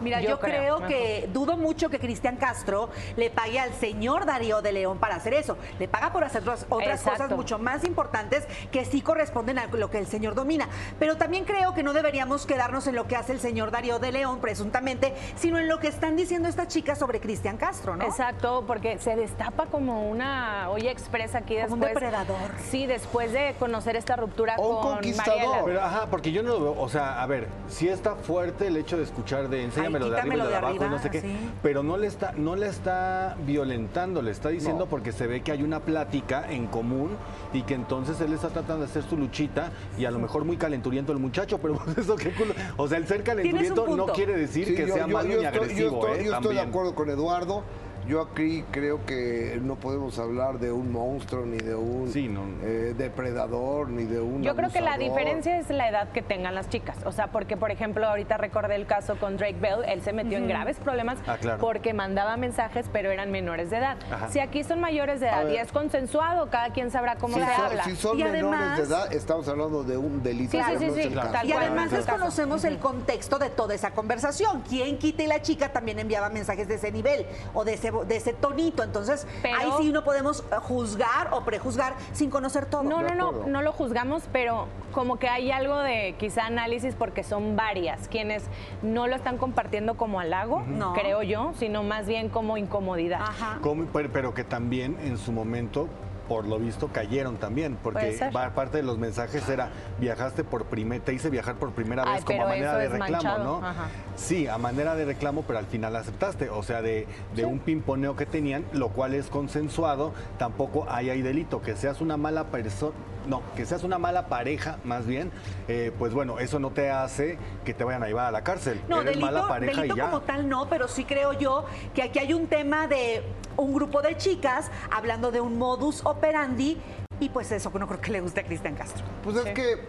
Mira, 0.02 0.22
yo, 0.22 0.40
creo, 0.40 0.86
que 0.88 1.30
dudo 1.34 1.58
mucho 1.58 1.90
que 1.90 2.00
Cristian 2.00 2.38
Castro 2.38 2.90
le 3.16 3.30
pague 3.30 3.60
al 3.60 3.74
señor 3.74 4.26
Darío 4.26 4.62
de 4.62 4.72
León 4.72 4.98
para 4.98 5.16
hacer 5.16 5.34
eso. 5.34 5.58
Le 5.80 5.88
paga 5.88 6.12
por 6.12 6.24
hacer 6.24 6.42
otras, 6.42 6.66
otras 6.70 7.02
cosas 7.02 7.32
mucho 7.32 7.60
más 7.60 7.84
importantes 7.84 8.46
que 8.72 8.86
sí 8.86 9.02
corresponden 9.02 9.60
a 9.60 9.68
lo 9.68 9.90
que 9.90 9.98
el 9.98 10.08
señor 10.08 10.36
domina. 10.36 10.68
Pero 11.00 11.18
también 11.18 11.46
creo 11.46 11.74
que 11.74 11.84
no 11.84 11.94
deberíamos 11.94 12.46
quedarnos 12.46 12.88
en 12.88 12.96
lo 12.96 13.08
que 13.08 13.16
hace 13.16 13.34
el 13.34 13.40
señor 13.40 13.72
Darío 13.72 14.00
de 14.00 14.12
León, 14.12 14.40
presuntamente, 14.40 15.14
sino 15.36 15.58
en 15.58 15.68
lo 15.68 15.80
que 15.80 15.88
están 15.88 16.16
diciendo 16.16 16.48
estas 16.48 16.68
chicas 16.68 17.00
sobre 17.00 17.20
Cristian 17.20 17.58
Castro, 17.58 17.96
¿no? 17.96 18.06
Exacto, 18.06 18.64
porque 18.66 18.98
se 19.00 19.16
destapa 19.16 19.66
como 19.68 20.10
una 20.10 20.70
olla 20.70 20.92
expresa 20.92 21.40
aquí 21.40 21.56
Como 21.62 21.76
un 21.76 21.80
después. 21.82 22.04
depredador. 22.04 22.52
Sí, 22.70 22.86
después 22.86 23.32
de 23.34 23.56
conocer 23.60 23.96
esta 23.96 24.16
ruptura 24.16 24.56
O 24.58 24.78
un 24.78 24.82
con 24.82 24.94
conquistador. 24.94 25.38
Mariela. 25.38 25.66
Pero 25.66 25.82
ajá, 25.82 26.08
porque 26.10 26.32
yo 26.32 26.44
no 26.44 26.50
lo 26.50 26.60
veo, 26.62 26.82
o 26.82 26.90
sea, 26.90 27.22
a 27.22 27.26
ver, 27.26 27.48
sí 27.68 27.88
está 27.88 28.16
fuerte 28.16 28.68
el 28.68 28.78
hecho 28.78 28.98
de 28.98 29.04
escuchar 29.04 29.50
de 29.50 29.64
enséñamelo 29.64 29.89
Ay, 29.98 30.12
de 30.12 30.20
arriba 30.20 30.20
y 30.20 30.22
quítamelo 30.22 30.38
lo 30.38 30.44
de 30.46 30.50
de 30.52 30.58
abajo 30.58 30.86
y 30.86 30.90
no 30.90 31.00
sé 31.02 31.10
qué, 31.10 31.22
sí. 31.22 31.50
pero 31.64 31.84
no 31.84 31.98
le 31.98 32.08
está 32.08 32.34
no 32.34 32.56
le 32.56 32.68
está 32.68 33.36
violentando, 33.46 34.22
le 34.22 34.32
está 34.32 34.50
diciendo 34.50 34.86
No. 34.86 34.90
porque 34.90 35.12
se 35.12 35.28
ve 35.28 35.42
que 35.42 35.52
hay 35.52 35.64
una 35.64 35.80
plática 35.82 36.46
en 36.50 36.68
común 36.68 37.12
y 37.54 37.64
que 37.64 37.74
entonces 37.74 38.20
él 38.22 38.34
está 38.34 38.50
tratando 38.50 38.86
de 38.86 38.92
hacer 38.92 39.04
su 39.04 39.18
luchita 39.18 39.72
y 39.98 40.06
a 40.06 40.12
lo 40.12 40.20
mejor 40.20 40.46
muy 40.46 40.58
calenturiento 40.58 41.12
el 41.12 41.20
muchacho, 41.20 41.58
pero 41.60 41.76
pues 41.86 41.98
eso 41.98 42.16
qué 42.16 42.32
culo. 42.32 42.54
O 42.78 42.88
sea, 42.88 42.98
el 42.98 43.08
ser 43.08 43.24
calenturiento 43.24 43.88
no 43.96 44.08
quiere 44.08 44.36
decir 44.38 44.68
Sí, 44.68 44.76
que 44.76 44.88
yo- 44.88 44.94
sea 44.94 45.08
yo- 45.08 45.14
malo 45.14 45.30
yo 45.30 45.40
ni 45.40 45.46
estoy- 45.46 45.60
agresivo, 45.62 45.90
yo 46.02 46.08
estoy, 46.08 46.20
¿eh? 46.20 46.26
yo 46.30 46.34
estoy 46.36 46.56
de 46.56 46.62
acuerdo 46.62 46.96
con 46.96 47.10
Eduardo. 47.10 47.64
Yo 48.08 48.22
aquí 48.22 48.64
creo 48.72 49.06
que 49.06 49.60
no 49.62 49.76
podemos 49.76 50.18
hablar 50.18 50.60
de 50.60 50.72
un 50.72 50.92
monstruo, 50.92 51.46
ni 51.46 51.58
de 51.58 51.76
un 51.76 52.12
Sí, 52.12 52.28
no. 52.28 52.42
eh, 52.64 52.96
depredador, 52.98 53.90
ni 53.90 54.04
de 54.06 54.20
un 54.20 54.42
Yo 54.42 54.56
creo 54.56 54.70
que 54.72 54.82
la 54.82 54.98
diferencia 54.98 55.60
es 55.60 55.70
la 55.70 55.88
edad 55.90 56.10
que 56.12 56.22
tengan 56.22 56.56
las 56.56 56.70
chicas. 56.70 56.98
O 57.06 57.12
sea, 57.12 57.28
porque, 57.28 57.56
por 57.58 57.70
ejemplo, 57.72 58.08
ahorita 58.08 58.38
recordé 58.38 58.76
el 58.76 58.86
caso 58.88 59.16
con 59.20 59.38
Drake 59.38 59.58
Bell. 59.60 59.84
Él 59.88 60.02
se 60.02 60.14
metió 60.14 60.38
en 60.38 60.48
graves 60.48 60.78
problemas 60.78 61.18
Ah, 61.28 61.38
claro. 61.40 61.60
porque 61.60 61.94
mandaba 61.94 62.36
mensajes, 62.38 62.88
pero 62.92 63.12
eran 63.12 63.32
menores 63.32 63.70
de 63.70 63.78
edad. 63.78 63.98
Ajá. 64.12 64.30
Si 64.30 64.40
aquí 64.40 64.64
son 64.64 64.80
mayores 64.80 65.20
de 65.20 65.28
edad 65.28 65.48
y 65.48 65.58
es 65.58 65.72
consensuado, 65.72 66.50
cada 66.50 66.72
quien 66.72 66.90
sabrá 66.92 67.16
cómo 67.18 67.36
Si 67.36 67.42
se 67.44 67.56
son, 67.56 67.66
habla. 67.66 67.84
si 67.84 67.96
son 67.96 68.20
Y 68.20 68.24
menores 68.24 68.44
además- 68.44 68.78
de 68.78 68.84
edad, 68.86 69.14
estamos 69.14 69.48
hablando 69.48 69.84
de 69.84 69.98
un 69.98 70.24
delito. 70.24 70.52
Sí, 70.52 70.58
sí, 70.80 71.10
no 71.10 71.22
Y 71.44 71.52
además 71.52 71.92
desconocemos 71.92 72.64
el 72.64 72.80
contexto 72.80 73.38
de 73.38 73.50
toda 73.50 73.76
esa 73.76 73.92
conversación. 73.92 74.62
Quien 74.62 74.98
quita 74.98 75.24
y 75.24 75.28
la 75.28 75.42
chica 75.42 75.70
también 75.70 76.00
enviaba 76.00 76.30
mensajes 76.30 76.68
de 76.68 76.76
ese 76.76 76.92
nivel 76.92 77.26
o 77.54 77.64
de 77.64 77.74
ese, 77.74 77.92
de 78.06 78.16
ese 78.18 78.34
tonito. 78.34 78.84
Entonces, 78.84 79.28
Pero- 79.42 79.58
ahí 79.60 79.70
sí 79.78 79.92
no 79.92 80.04
podemos 80.04 80.42
eh, 80.52 80.56
juzgar 80.62 81.30
o 81.34 81.42
prejuzgar 81.44 81.96
sin 82.14 82.30
conocer 82.30 82.66
todo. 82.66 82.84
No, 82.84 83.02
no, 83.02 83.14
no, 83.16 83.32
no 83.48 83.62
lo 83.62 83.72
juzgamos, 83.72 84.24
pero 84.32 84.68
como 84.94 85.18
que 85.20 85.30
hay 85.30 85.52
algo 85.52 85.78
de 85.80 86.16
quizá 86.18 86.46
análisis 86.46 86.96
porque 86.96 87.24
son 87.24 87.56
varias 87.56 88.08
quienes 88.08 88.44
no 88.82 89.08
lo 89.08 89.16
están 89.16 89.38
compartiendo 89.38 89.96
como 89.98 90.20
halago, 90.20 90.62
No. 90.68 90.94
creo 90.94 91.22
yo, 91.24 91.52
sino 91.58 91.84
más 91.84 92.08
bien 92.08 92.30
como 92.30 92.58
incomodidad. 92.58 93.22
Ajá. 93.22 93.60
Como- 93.62 93.86
pero 93.86 94.34
que 94.34 94.44
también 94.44 94.98
en 95.04 95.18
su 95.18 95.32
momento 95.32 95.88
por 96.30 96.46
lo 96.46 96.60
visto 96.60 96.90
cayeron 96.90 97.38
también, 97.38 97.78
porque 97.82 98.18
parte 98.56 98.78
de 98.78 98.84
los 98.84 98.98
mensajes 99.00 99.50
era 99.50 99.70
viajaste 100.00 100.44
por 100.44 100.66
primer, 100.66 101.02
te 101.02 101.12
hice 101.12 101.30
viajar 101.32 101.56
por 101.56 101.72
primera 101.72 102.04
Ay, 102.06 102.18
vez 102.18 102.24
como 102.26 102.44
a 102.44 102.48
manera 102.48 102.78
de 102.78 102.88
reclamo, 102.88 103.12
manchado, 103.12 103.44
¿no? 103.44 103.68
ajá. 103.68 103.88
Sí, 104.16 104.48
a 104.48 104.58
manera 104.60 104.96
de 104.96 105.06
reclamo, 105.06 105.44
pero 105.48 105.58
al 105.60 105.66
final 105.66 105.96
aceptaste, 105.96 106.50
o 106.50 106.62
sea, 106.62 106.82
de, 106.84 107.08
de 107.36 107.46
un 107.46 107.60
pimponeo 107.60 108.16
que 108.16 108.28
tenían, 108.28 108.64
lo 108.74 108.90
cual 108.90 109.16
es 109.16 109.28
consensuado, 109.28 110.14
tampoco 110.38 110.86
hay 110.88 111.10
ahí 111.10 111.22
delito, 111.24 111.62
que 111.62 111.76
seas 111.76 112.00
una 112.00 112.16
mala 112.16 112.46
persona, 112.46 112.94
no, 113.28 113.42
que 113.56 113.66
seas 113.66 113.84
una 113.84 113.98
mala 113.98 114.28
pareja, 114.28 114.78
más 114.84 115.08
bien, 115.08 115.32
eh, 115.68 115.92
pues 115.98 116.14
bueno, 116.14 116.40
eso 116.40 116.60
no 116.60 116.70
te 116.70 116.92
hace 116.92 117.38
que 117.66 117.74
te 117.74 117.84
vayan 117.84 118.04
a 118.04 118.08
llevar 118.08 118.28
a 118.28 118.32
la 118.32 118.44
cárcel. 118.44 118.80
No, 118.88 118.98
Eres 119.02 119.14
delito, 119.16 119.26
mala 119.26 119.48
pareja 119.48 119.82
delito 119.82 119.96
y 119.96 119.98
ya. 119.98 120.06
como 120.06 120.22
tal 120.22 120.48
no, 120.48 120.70
pero 120.70 120.88
sí 120.88 121.06
creo 121.06 121.34
yo 121.34 121.66
que 121.96 122.04
aquí 122.04 122.20
hay 122.20 122.34
un 122.34 122.48
tema 122.48 122.88
de 122.88 123.24
un 123.60 123.74
grupo 123.74 124.02
de 124.02 124.18
chicas 124.18 124.70
hablando 124.92 125.32
de 125.32 125.42
un 125.42 125.58
modus 125.58 126.06
operandi 126.06 126.78
y 127.20 127.30
pues 127.30 127.52
eso 127.52 127.72
que 127.72 127.80
no 127.80 127.88
creo 127.88 128.02
que 128.02 128.12
le 128.12 128.22
guste 128.22 128.40
a 128.42 128.44
Cristian 128.44 128.76
Castro. 128.76 129.04
Pues 129.24 129.36
es 129.38 129.46
que 129.54 129.88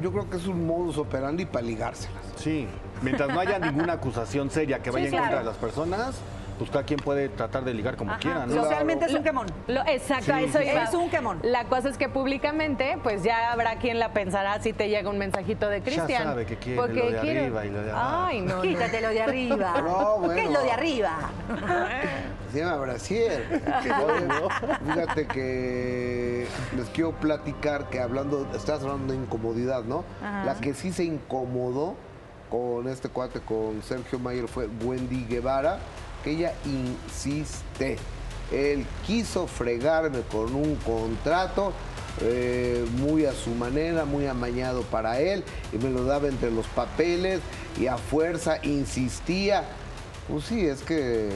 yo 0.00 0.12
creo 0.12 0.28
que 0.30 0.36
es 0.36 0.46
un 0.46 0.66
modus 0.66 0.96
operandi 0.98 1.44
para 1.46 1.64
ligárselas. 1.66 2.22
Sí, 2.36 2.66
mientras 3.02 3.28
no 3.28 3.40
haya 3.40 3.58
ninguna 3.58 3.94
acusación 3.94 4.50
seria 4.50 4.78
que 4.80 4.90
vaya 4.90 5.04
en 5.06 5.10
claro. 5.10 5.24
contra 5.24 5.38
de 5.40 5.44
las 5.46 5.56
personas, 5.56 6.14
pues 6.58 6.70
cada 6.70 6.84
quien 6.84 7.00
puede 7.00 7.28
tratar 7.30 7.64
de 7.64 7.72
ligar 7.74 7.96
como 7.96 8.10
Ajá. 8.12 8.20
quiera, 8.20 8.46
¿no? 8.46 8.54
Socialmente 8.54 9.06
es 9.06 9.14
un 9.14 9.22
quemón. 9.22 9.46
Lo- 9.66 9.80
exacto, 9.86 10.32
Sí, 10.36 10.44
eso 10.44 10.60
iba. 10.62 10.82
Es 10.84 10.94
un 10.94 11.08
quemón. 11.10 11.38
La 11.42 11.64
cosa 11.64 11.88
es 11.88 11.96
que 11.98 12.08
públicamente, 12.08 12.98
pues 13.02 13.22
ya 13.22 13.50
habrá 13.52 13.76
quien 13.78 13.98
la 13.98 14.12
pensará 14.12 14.60
si 14.62 14.72
te 14.74 14.88
llega 14.88 15.08
un 15.10 15.18
mensajito 15.18 15.68
de 15.68 15.80
Cristian. 15.82 16.22
sabe 16.22 16.44
que 16.46 16.56
quiere 16.56 16.78
Porque 16.78 16.98
lo 17.00 17.10
de 17.10 17.18
quiere- 17.20 17.40
arriba 17.44 17.64
y 17.66 17.70
lo 17.70 17.82
de 17.82 17.90
abajo. 17.90 18.26
Ay, 18.26 18.40
no. 18.42 18.56
no. 18.56 18.62
Quítate 18.62 19.00
lo 19.00 19.08
de 19.08 19.22
arriba. 19.22 19.74
No, 19.82 20.18
bueno. 20.18 20.34
¿Qué 20.34 20.44
es 20.44 20.50
lo 20.50 20.62
de 20.62 20.70
arriba? 20.70 21.12
Se 22.52 22.58
llama 22.58 22.76
Brasier. 22.76 23.62
Oye, 24.06 24.28
fíjate 24.86 25.26
que 25.26 26.46
les 26.76 26.88
quiero 26.88 27.12
platicar 27.12 27.88
que 27.90 28.00
hablando, 28.00 28.48
estás 28.54 28.82
hablando 28.82 29.12
de 29.12 29.20
incomodidad, 29.20 29.84
¿no? 29.84 30.04
La 30.20 30.56
que 30.60 30.74
sí 30.74 30.92
se 30.92 31.04
incomodó 31.04 31.94
con 32.50 32.88
este 32.88 33.08
cuate, 33.08 33.40
con 33.40 33.82
Sergio 33.82 34.18
Mayer, 34.18 34.48
fue 34.48 34.68
Wendy 34.84 35.24
Guevara, 35.28 35.78
que 36.24 36.32
ella 36.32 36.52
insiste. 36.64 37.96
Él 38.50 38.84
quiso 39.06 39.46
fregarme 39.46 40.22
con 40.22 40.54
un 40.56 40.74
contrato 40.76 41.72
eh, 42.20 42.84
muy 42.98 43.24
a 43.24 43.32
su 43.32 43.50
manera, 43.50 44.04
muy 44.04 44.26
amañado 44.26 44.82
para 44.82 45.20
él, 45.20 45.44
y 45.72 45.78
me 45.78 45.90
lo 45.90 46.04
daba 46.04 46.26
entre 46.26 46.50
los 46.50 46.66
papeles 46.66 47.40
y 47.78 47.86
a 47.86 47.96
fuerza 47.96 48.58
insistía. 48.64 49.64
Pues 50.30 50.44
sí, 50.44 50.64
es 50.66 50.82
que 50.82 51.28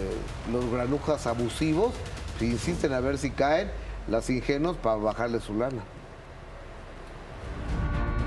los 0.53 0.71
granujas 0.71 1.27
abusivos 1.27 1.93
si 2.39 2.47
insisten 2.47 2.93
a 2.93 3.01
ver 3.01 3.19
si 3.19 3.31
caen, 3.31 3.71
las 4.09 4.29
ingenuos 4.29 4.77
para 4.77 4.97
bajarle 4.97 5.41
su 5.41 5.55
lana. 5.55 5.83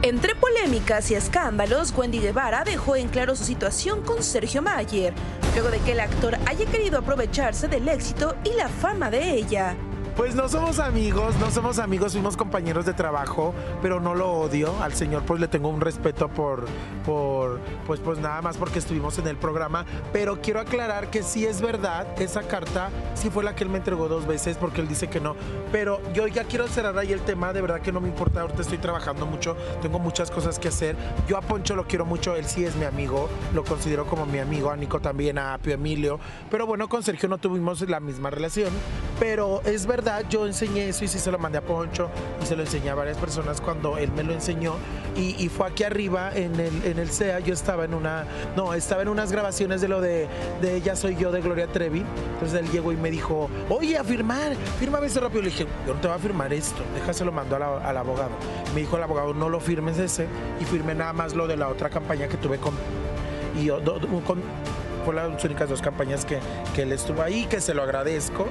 Entre 0.01 0.35
polémicas 0.35 1.11
y 1.11 1.15
escándalos, 1.15 1.93
Wendy 1.97 2.19
Guevara 2.19 2.63
dejó 2.63 2.95
en 2.95 3.09
claro 3.09 3.35
su 3.35 3.43
situación 3.43 4.03
con 4.03 4.23
Sergio 4.23 4.61
Mayer, 4.61 5.13
luego 5.53 5.69
de 5.69 5.79
que 5.79 5.93
el 5.93 5.99
actor 5.99 6.37
haya 6.45 6.65
querido 6.65 6.99
aprovecharse 6.99 7.67
del 7.67 7.87
éxito 7.89 8.35
y 8.43 8.53
la 8.53 8.69
fama 8.69 9.09
de 9.09 9.33
ella. 9.33 9.75
Pues 10.17 10.33
no 10.33 10.49
somos 10.49 10.79
amigos, 10.79 11.35
no 11.39 11.51
somos 11.51 11.77
amigos, 11.77 12.13
fuimos 12.13 12.35
compañeros 12.35 12.87
de 12.87 12.93
trabajo, 12.93 13.53
pero 13.83 13.99
no 13.99 14.15
lo 14.15 14.31
odio. 14.31 14.73
Al 14.81 14.93
señor 14.93 15.21
pues 15.21 15.39
le 15.39 15.47
tengo 15.47 15.69
un 15.69 15.79
respeto 15.79 16.27
por, 16.27 16.65
por, 17.05 17.59
pues 17.85 17.99
pues 17.99 18.17
nada 18.17 18.41
más 18.41 18.57
porque 18.57 18.79
estuvimos 18.79 19.19
en 19.19 19.27
el 19.27 19.37
programa. 19.37 19.85
Pero 20.11 20.41
quiero 20.41 20.59
aclarar 20.59 21.11
que 21.11 21.21
sí 21.21 21.45
es 21.45 21.61
verdad, 21.61 22.19
esa 22.19 22.41
carta 22.41 22.89
sí 23.13 23.29
fue 23.29 23.43
la 23.43 23.53
que 23.53 23.63
él 23.63 23.69
me 23.69 23.77
entregó 23.77 24.07
dos 24.07 24.25
veces 24.25 24.57
porque 24.57 24.81
él 24.81 24.87
dice 24.87 25.07
que 25.07 25.19
no. 25.19 25.35
Pero 25.71 26.01
yo 26.13 26.25
ya 26.25 26.45
quiero 26.45 26.67
cerrar 26.67 26.97
ahí 26.97 27.13
el 27.13 27.21
tema, 27.21 27.53
de 27.53 27.61
verdad 27.61 27.81
que 27.81 27.91
no 27.91 28.01
me 28.01 28.07
importa, 28.07 28.41
ahorita 28.41 28.63
estoy 28.63 28.79
trabajando 28.79 29.27
mucho, 29.27 29.55
tengo 29.83 29.99
muchas 29.99 30.31
cosas 30.31 30.57
que 30.57 30.69
hacer. 30.69 30.95
Yo 31.27 31.37
a 31.37 31.41
Poncho 31.41 31.75
lo 31.75 31.85
quiero 31.85 32.05
mucho, 32.05 32.35
él 32.35 32.45
sí 32.45 32.65
es 32.65 32.75
mi 32.75 32.85
amigo, 32.85 33.29
lo 33.53 33.63
considero 33.63 34.07
como 34.07 34.25
mi 34.25 34.39
amigo, 34.39 34.71
a 34.71 34.75
Nico 34.75 34.99
también, 34.99 35.37
a 35.37 35.53
Apio 35.53 35.75
Emilio. 35.75 36.19
Pero 36.49 36.65
bueno, 36.65 36.89
con 36.89 37.03
Sergio 37.03 37.29
no 37.29 37.37
tuvimos 37.37 37.87
la 37.87 37.99
misma 37.99 38.31
relación. 38.31 38.73
Pero 39.19 39.61
es 39.63 39.87
verdad, 39.87 40.06
yo 40.29 40.45
enseñé 40.45 40.89
eso 40.89 41.03
y 41.03 41.07
sí 41.07 41.19
se 41.19 41.31
lo 41.31 41.37
mandé 41.37 41.57
a 41.57 41.61
Poncho 41.61 42.09
y 42.41 42.45
se 42.45 42.55
lo 42.55 42.63
enseñé 42.63 42.89
a 42.89 42.95
varias 42.95 43.17
personas 43.17 43.59
cuando 43.61 43.97
él 43.97 44.11
me 44.11 44.23
lo 44.23 44.33
enseñó. 44.33 44.75
Y, 45.15 45.35
y 45.43 45.49
fue 45.49 45.67
aquí 45.67 45.83
arriba 45.83 46.31
en 46.35 46.59
el, 46.59 46.83
en 46.85 46.99
el 46.99 47.09
CEA, 47.09 47.39
yo 47.39 47.53
estaba 47.53 47.85
en 47.85 47.93
una, 47.93 48.25
no, 48.55 48.73
estaba 48.73 49.01
en 49.01 49.07
unas 49.09 49.31
grabaciones 49.31 49.81
de 49.81 49.87
lo 49.87 49.99
de, 50.01 50.27
de 50.61 50.75
Ella 50.75 50.95
Soy 50.95 51.15
Yo 51.15 51.31
de 51.31 51.41
Gloria 51.41 51.67
Trevi. 51.67 52.03
Entonces 52.33 52.59
él 52.61 52.69
llegó 52.71 52.91
y 52.91 52.97
me 52.97 53.09
dijo, 53.11 53.49
oye, 53.69 53.97
a 53.97 54.03
firmar, 54.03 54.53
fírmame 54.79 55.07
ese 55.07 55.19
rápido. 55.19 55.41
Le 55.41 55.49
dije, 55.49 55.65
yo 55.87 55.93
no 55.95 55.99
te 55.99 56.07
voy 56.07 56.15
a 56.15 56.19
firmar 56.19 56.53
esto, 56.53 56.81
déjaselo 56.93 57.31
mando 57.31 57.55
a 57.55 57.59
la- 57.59 57.77
al 57.89 57.97
abogado. 57.97 58.31
Me 58.73 58.81
dijo 58.81 58.95
el 58.97 59.03
abogado, 59.03 59.33
no 59.33 59.49
lo 59.49 59.59
firmes 59.59 59.97
ese 59.97 60.27
y 60.61 60.65
firmé 60.65 60.93
nada 60.95 61.13
más 61.13 61.33
lo 61.33 61.47
de 61.47 61.57
la 61.57 61.67
otra 61.67 61.89
campaña 61.89 62.27
que 62.27 62.37
tuve 62.37 62.57
con 62.59 62.73
y 63.59 63.65
yo, 63.65 63.79
do- 63.79 63.97
do- 63.99 64.07
con, 64.23 64.41
fue 65.03 65.15
las 65.15 65.43
únicas 65.43 65.67
dos 65.69 65.81
campañas 65.81 66.25
que, 66.25 66.37
que 66.75 66.83
él 66.83 66.91
estuvo 66.91 67.21
ahí, 67.23 67.45
que 67.47 67.59
se 67.59 67.73
lo 67.73 67.81
agradezco 67.81 68.45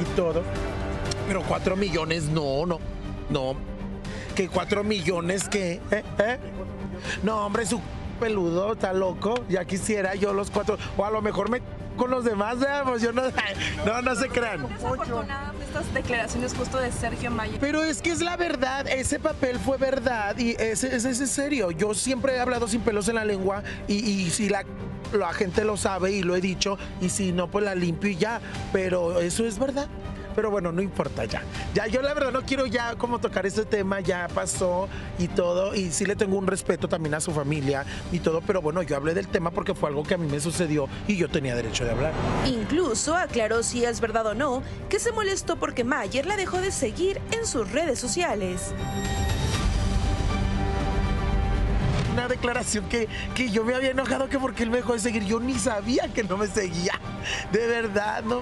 y 0.00 0.04
todo. 0.14 0.42
Pero 1.26 1.42
cuatro 1.42 1.76
millones, 1.76 2.24
no, 2.24 2.66
no, 2.66 2.78
no. 3.30 3.56
Que 4.34 4.48
cuatro 4.48 4.84
millones 4.84 5.48
que, 5.48 5.80
¿eh? 5.90 6.02
¿eh? 6.18 6.38
No, 7.22 7.46
hombre, 7.46 7.66
su 7.66 7.80
peludo 8.20 8.74
está 8.74 8.92
loco. 8.92 9.34
Ya 9.48 9.64
quisiera 9.64 10.14
yo 10.14 10.32
los 10.32 10.50
cuatro, 10.50 10.78
o 10.96 11.04
a 11.04 11.10
lo 11.10 11.22
mejor 11.22 11.50
me 11.50 11.60
con 11.96 12.10
los 12.10 12.24
demás, 12.24 12.60
veamos, 12.60 13.00
yo 13.00 13.12
no, 13.12 13.22
no, 13.84 14.02
no 14.02 14.14
se 14.14 14.28
crean. 14.28 14.66
Estas 15.66 15.94
declaraciones 15.94 16.54
justo 16.54 16.78
de 16.78 16.92
Sergio 16.92 17.30
Mayer. 17.30 17.58
Pero 17.58 17.82
es 17.82 18.02
que 18.02 18.10
es 18.10 18.20
la 18.20 18.36
verdad, 18.36 18.86
ese 18.86 19.18
papel 19.18 19.58
fue 19.58 19.78
verdad 19.78 20.36
y 20.38 20.50
ese, 20.58 20.94
ese 20.94 21.10
es 21.10 21.30
serio. 21.30 21.70
Yo 21.70 21.94
siempre 21.94 22.34
he 22.34 22.38
hablado 22.40 22.68
sin 22.68 22.82
pelos 22.82 23.08
en 23.08 23.16
la 23.16 23.24
lengua 23.24 23.62
y, 23.88 23.94
y 23.94 24.30
si 24.30 24.48
la, 24.48 24.64
la 25.12 25.32
gente 25.32 25.64
lo 25.64 25.76
sabe 25.76 26.12
y 26.12 26.22
lo 26.22 26.36
he 26.36 26.40
dicho 26.40 26.78
y 27.00 27.08
si 27.08 27.32
no, 27.32 27.50
pues 27.50 27.64
la 27.64 27.74
limpio 27.74 28.10
y 28.10 28.16
ya. 28.16 28.40
Pero 28.72 29.20
eso 29.20 29.46
es 29.46 29.58
verdad. 29.58 29.88
Pero 30.36 30.50
bueno, 30.50 30.70
no 30.70 30.82
importa 30.82 31.24
ya. 31.24 31.42
Ya 31.74 31.86
yo 31.86 32.02
la 32.02 32.12
verdad 32.12 32.30
no 32.30 32.42
quiero 32.42 32.66
ya 32.66 32.94
como 32.96 33.18
tocar 33.18 33.46
ese 33.46 33.64
tema, 33.64 34.00
ya 34.00 34.28
pasó 34.28 34.88
y 35.18 35.28
todo. 35.28 35.74
Y 35.74 35.90
sí 35.90 36.04
le 36.04 36.14
tengo 36.14 36.36
un 36.36 36.46
respeto 36.46 36.88
también 36.88 37.14
a 37.14 37.20
su 37.20 37.32
familia 37.32 37.84
y 38.12 38.20
todo. 38.20 38.42
Pero 38.42 38.60
bueno, 38.60 38.82
yo 38.82 38.96
hablé 38.96 39.14
del 39.14 39.28
tema 39.28 39.50
porque 39.50 39.74
fue 39.74 39.88
algo 39.88 40.02
que 40.02 40.14
a 40.14 40.18
mí 40.18 40.28
me 40.30 40.38
sucedió 40.38 40.88
y 41.08 41.16
yo 41.16 41.28
tenía 41.28 41.56
derecho 41.56 41.84
de 41.84 41.92
hablar. 41.92 42.12
Incluso 42.44 43.16
aclaró 43.16 43.62
si 43.62 43.84
es 43.84 44.00
verdad 44.00 44.26
o 44.26 44.34
no 44.34 44.62
que 44.90 45.00
se 45.00 45.10
molestó 45.10 45.56
porque 45.56 45.84
Mayer 45.84 46.26
la 46.26 46.36
dejó 46.36 46.60
de 46.60 46.70
seguir 46.70 47.20
en 47.32 47.46
sus 47.46 47.72
redes 47.72 47.98
sociales. 47.98 48.74
una 52.12 52.28
declaración 52.28 52.88
que, 52.88 53.08
que 53.34 53.50
yo 53.50 53.62
me 53.62 53.74
había 53.74 53.90
enojado 53.90 54.30
que 54.30 54.38
porque 54.38 54.62
él 54.62 54.70
me 54.70 54.78
dejó 54.78 54.94
de 54.94 55.00
seguir. 55.00 55.24
Yo 55.26 55.38
ni 55.38 55.54
sabía 55.58 56.08
que 56.08 56.24
no 56.24 56.38
me 56.38 56.46
seguía. 56.46 56.98
De 57.52 57.66
verdad, 57.66 58.24
no. 58.24 58.40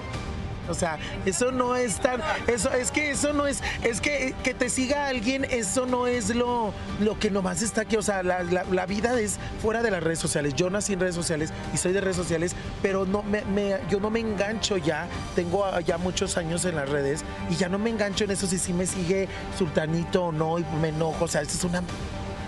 O 0.69 0.73
sea, 0.73 0.97
eso 1.25 1.51
no 1.51 1.75
es 1.75 1.99
tan. 1.99 2.21
Eso, 2.47 2.71
es 2.71 2.91
que 2.91 3.11
eso 3.11 3.33
no 3.33 3.47
es. 3.47 3.61
Es 3.83 4.01
que 4.01 4.33
que 4.43 4.53
te 4.53 4.69
siga 4.69 5.07
alguien, 5.07 5.45
eso 5.45 5.85
no 5.85 6.07
es 6.07 6.33
lo, 6.35 6.73
lo 6.99 7.19
que 7.19 7.29
nomás 7.31 7.61
está 7.61 7.81
aquí. 7.81 7.95
O 7.97 8.01
sea, 8.01 8.23
la, 8.23 8.43
la- 8.43 8.63
la 8.65 8.85
vida 8.85 9.19
es 9.19 9.37
fuera 9.61 9.81
de 9.81 9.91
las 9.91 10.03
redes 10.03 10.19
sociales. 10.19 10.53
Yo 10.55 10.69
nací 10.69 10.93
en 10.93 10.99
redes 10.99 11.15
sociales 11.15 11.51
y 11.73 11.77
soy 11.77 11.91
de 11.93 12.01
redes 12.01 12.15
sociales, 12.17 12.55
pero 12.81 13.05
no 13.05 13.23
me, 13.23 13.43
me- 13.45 13.77
yo 13.89 13.99
no 13.99 14.09
me 14.09 14.19
engancho 14.19 14.77
ya. 14.77 15.07
Tengo 15.35 15.65
ya 15.81 15.97
muchos 15.97 16.37
años 16.37 16.65
en 16.65 16.75
las 16.75 16.89
redes 16.89 17.23
y 17.49 17.55
ya 17.55 17.69
no 17.69 17.77
me 17.79 17.89
engancho 17.89 18.23
en 18.23 18.31
eso 18.31 18.47
si 18.47 18.57
sí 18.57 18.73
me 18.73 18.85
sigue 18.85 19.27
Sultanito 19.57 20.25
o 20.25 20.31
no, 20.31 20.59
y 20.59 20.65
me 20.81 20.89
enojo. 20.89 21.25
O 21.25 21.27
sea, 21.27 21.41
eso 21.41 21.57
es 21.57 21.63
una. 21.63 21.83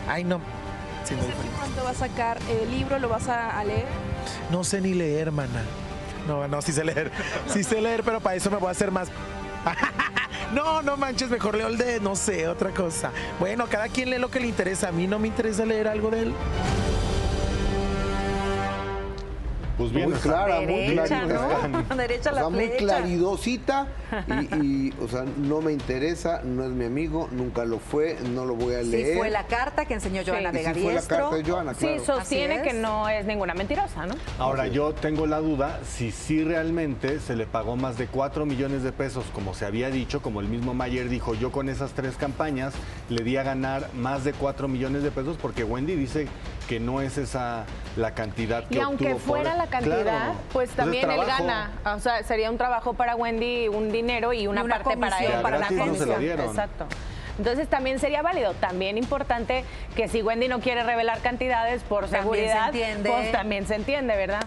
Ay, 0.08 0.24
no. 0.24 0.40
Sí, 1.06 1.14
muy 1.16 1.26
Sergio 1.26 1.52
pronto 1.58 1.84
va 1.86 1.90
a 1.92 1.94
sacar 1.94 2.38
el 2.62 2.70
libro, 2.72 3.00
lo 3.00 3.08
vas 3.08 3.30
a, 3.30 3.64
leer. 3.64 3.86
No 4.52 4.64
sé 4.66 4.82
ni 4.82 4.94
leer, 4.94 5.32
mana. 5.32 5.62
No, 6.28 6.48
no, 6.48 6.62
sí 6.62 6.72
sé 6.74 6.84
leer. 6.84 7.12
Sí 7.48 7.64
sé 7.64 7.82
leer, 7.82 8.04
pero 8.04 8.20
para 8.20 8.36
eso 8.36 8.52
me 8.52 8.58
voy 8.58 8.68
a 8.68 8.72
hacer 8.72 8.92
más. 8.92 9.10
No, 10.54 10.82
no 10.82 10.96
manches, 10.96 11.30
mejor 11.30 11.58
leo 11.58 11.68
el 11.68 11.78
de, 11.78 12.00
no 12.00 12.16
sé, 12.16 12.48
otra 12.48 12.72
cosa. 12.72 13.12
Bueno, 13.38 13.66
cada 13.70 13.90
quien 13.90 14.10
lee 14.10 14.18
lo 14.18 14.32
que 14.32 14.40
le 14.40 14.48
interesa. 14.48 14.88
A 14.88 14.92
mí 14.94 15.06
no 15.06 15.20
me 15.20 15.28
interesa 15.28 15.66
leer 15.66 15.90
algo 15.90 16.10
de 16.10 16.22
él. 16.22 16.34
Pues 19.78 19.92
bien, 19.92 20.10
muy 20.10 20.20
clara, 20.20 20.62
muy 20.62 20.94
clarita. 20.96 21.68
¿no? 21.68 21.96
Derecha 21.96 22.32
O 22.32 22.34
la 22.34 22.42
sea, 22.42 22.50
muy 22.50 22.70
claridosita 22.78 23.88
y, 24.28 24.56
y, 24.88 24.94
o 25.02 25.08
sea, 25.08 25.26
no 25.38 25.62
me 25.62 25.72
interesa, 25.74 26.42
no 26.44 26.64
es 26.64 26.70
mi 26.72 26.86
amigo, 26.86 27.28
nunca 27.32 27.66
lo 27.66 27.80
fue, 27.80 28.18
no 28.34 28.46
lo 28.46 28.56
voy 28.56 28.76
a 28.76 28.82
Sí 28.84 28.90
leer. 28.90 29.18
fue 29.18 29.30
la 29.30 29.46
carta 29.48 29.86
que 29.86 29.94
enseñó 29.96 30.22
Joana 30.26 30.52
sí 30.52 30.58
Vega 30.58 30.74
fue 30.74 30.94
la 30.94 31.02
carta 31.02 31.36
de 31.36 31.44
Joana, 31.44 31.74
Sí, 31.74 31.86
claro. 31.88 32.06
sostiene 32.06 32.56
Así 32.60 32.70
que 32.70 32.74
no 32.74 33.10
es 33.10 33.26
ninguna 33.26 33.54
mentirosa, 33.54 34.06
¿no? 34.06 34.16
Ahora, 34.40 34.68
yo 34.68 34.94
tengo 34.94 35.26
la 35.28 35.40
duda 35.40 35.80
si 35.84 36.12
sí 36.12 36.44
realmente 36.44 37.20
se 37.20 37.36
le 37.36 37.46
pagó 37.46 37.76
más 37.76 37.98
de 37.98 38.08
4 38.08 38.46
millones 38.46 38.84
de 38.84 38.92
pesos, 38.92 39.26
como 39.34 39.54
se 39.54 39.66
había 39.66 39.90
dicho, 39.90 40.22
como 40.22 40.42
el 40.42 40.48
mismo 40.48 40.74
Mayer 40.74 41.10
dijo, 41.10 41.34
yo 41.36 41.52
con 41.52 41.70
esas 41.70 41.92
tres 41.92 42.16
campañas 42.16 42.74
le 43.10 43.24
di 43.24 43.38
a 43.38 43.44
ganar 43.44 43.90
más 43.94 44.24
de 44.24 44.34
4 44.34 44.68
millones 44.68 45.04
de 45.04 45.12
pesos, 45.12 45.38
porque 45.42 45.64
Wendy 45.64 45.96
dice 45.96 46.28
que 46.68 46.80
no 46.80 47.02
es 47.02 47.18
esa 47.18 47.66
la 47.96 48.14
cantidad 48.14 48.68
que 48.68 48.76
Y 48.76 48.80
aunque 48.82 49.14
obtuvo 49.14 49.20
por- 49.20 49.38
fuera 49.44 49.56
la 49.56 49.68
cantidad, 49.68 50.02
Claro. 50.04 50.34
pues 50.52 50.68
Pues 50.68 50.70
es 50.72 50.76
también 50.76 51.10
él 51.10 51.22
gana. 51.26 51.72
O 51.96 52.00
sea, 52.00 52.24
sería 52.24 52.52
un 52.52 52.58
trabajo 52.58 52.94
para 52.94 53.16
Wendy, 53.16 53.68
un 53.70 53.92
dinero 53.98 54.34
y 54.34 54.48
una, 54.48 54.62
Y 54.62 54.66
una 54.66 54.76
parte 54.80 54.98
para 54.98 55.18
él. 55.20 55.42
para 55.42 55.58
la 55.60 55.70
no 55.70 55.76
se 55.76 55.78
comisión. 55.92 56.20
dieron. 56.20 56.46
Exacto. 56.48 56.86
Entonces 57.38 57.68
también 57.68 58.00
sería 58.00 58.22
válido. 58.22 58.54
También 58.56 58.98
importante 58.98 59.64
que 59.96 60.08
si 60.08 60.22
Wendy 60.24 60.48
no 60.48 60.60
quiere 60.60 60.84
revelar 60.84 61.20
cantidades 61.22 61.84
por 61.84 62.04
También 62.08 62.24
seguridad, 62.24 62.72
se 62.72 62.96
pues 63.10 63.32
también 63.32 63.68
se 63.68 63.76
entiende, 63.76 64.16
¿verdad? 64.16 64.42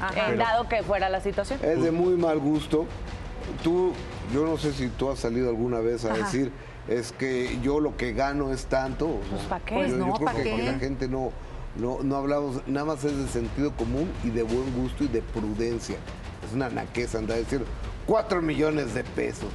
Ajá. 0.00 0.12
Pero- 0.26 0.36
dado 0.38 0.68
que 0.68 0.82
fuera 0.82 1.08
la 1.08 1.20
situación. 1.20 1.58
Es 1.64 1.82
de 1.82 1.90
muy 1.90 2.14
mal 2.16 2.38
gusto. 2.38 2.86
Tú, 3.64 3.92
yo 4.32 4.44
no 4.44 4.58
sé 4.58 4.72
si 4.72 4.88
tú 4.88 5.10
has 5.10 5.18
salido 5.18 5.48
alguna 5.48 5.80
vez 5.80 6.04
a 6.04 6.12
Ajá. 6.12 6.18
decir, 6.24 6.52
es 6.88 7.10
que 7.12 7.58
yo 7.62 7.80
lo 7.80 7.96
que 7.96 8.12
gano 8.12 8.52
es 8.52 8.66
tanto. 8.66 9.06
o 9.06 9.20
sea, 9.22 9.30
Pues, 9.30 9.42
¿pa' 9.48 9.60
qué? 9.60 9.74
Pues 9.74 9.90
yo, 9.90 9.96
no, 9.96 10.06
yo 10.08 10.12
creo 10.14 10.26
¿pa' 10.26 10.34
que 10.34 10.42
qué? 10.42 10.62
la 10.64 10.78
gente 10.78 11.08
no, 11.08 11.32
no, 11.76 11.98
no 12.02 12.16
hablamos, 12.16 12.62
nada 12.68 12.86
más 12.86 13.02
es 13.04 13.16
de 13.18 13.26
sentido 13.28 13.72
común 13.72 14.08
y 14.24 14.30
de 14.30 14.42
buen 14.44 14.72
gusto 14.80 15.02
y 15.04 15.08
de 15.08 15.20
prudencia. 15.22 15.96
Es 16.46 16.52
una 16.54 16.68
naqueza 16.68 17.18
andar 17.18 17.36
a 17.36 17.40
decir 17.40 17.64
cuatro 18.06 18.40
millones 18.42 18.94
de 18.94 19.04
pesos. 19.04 19.48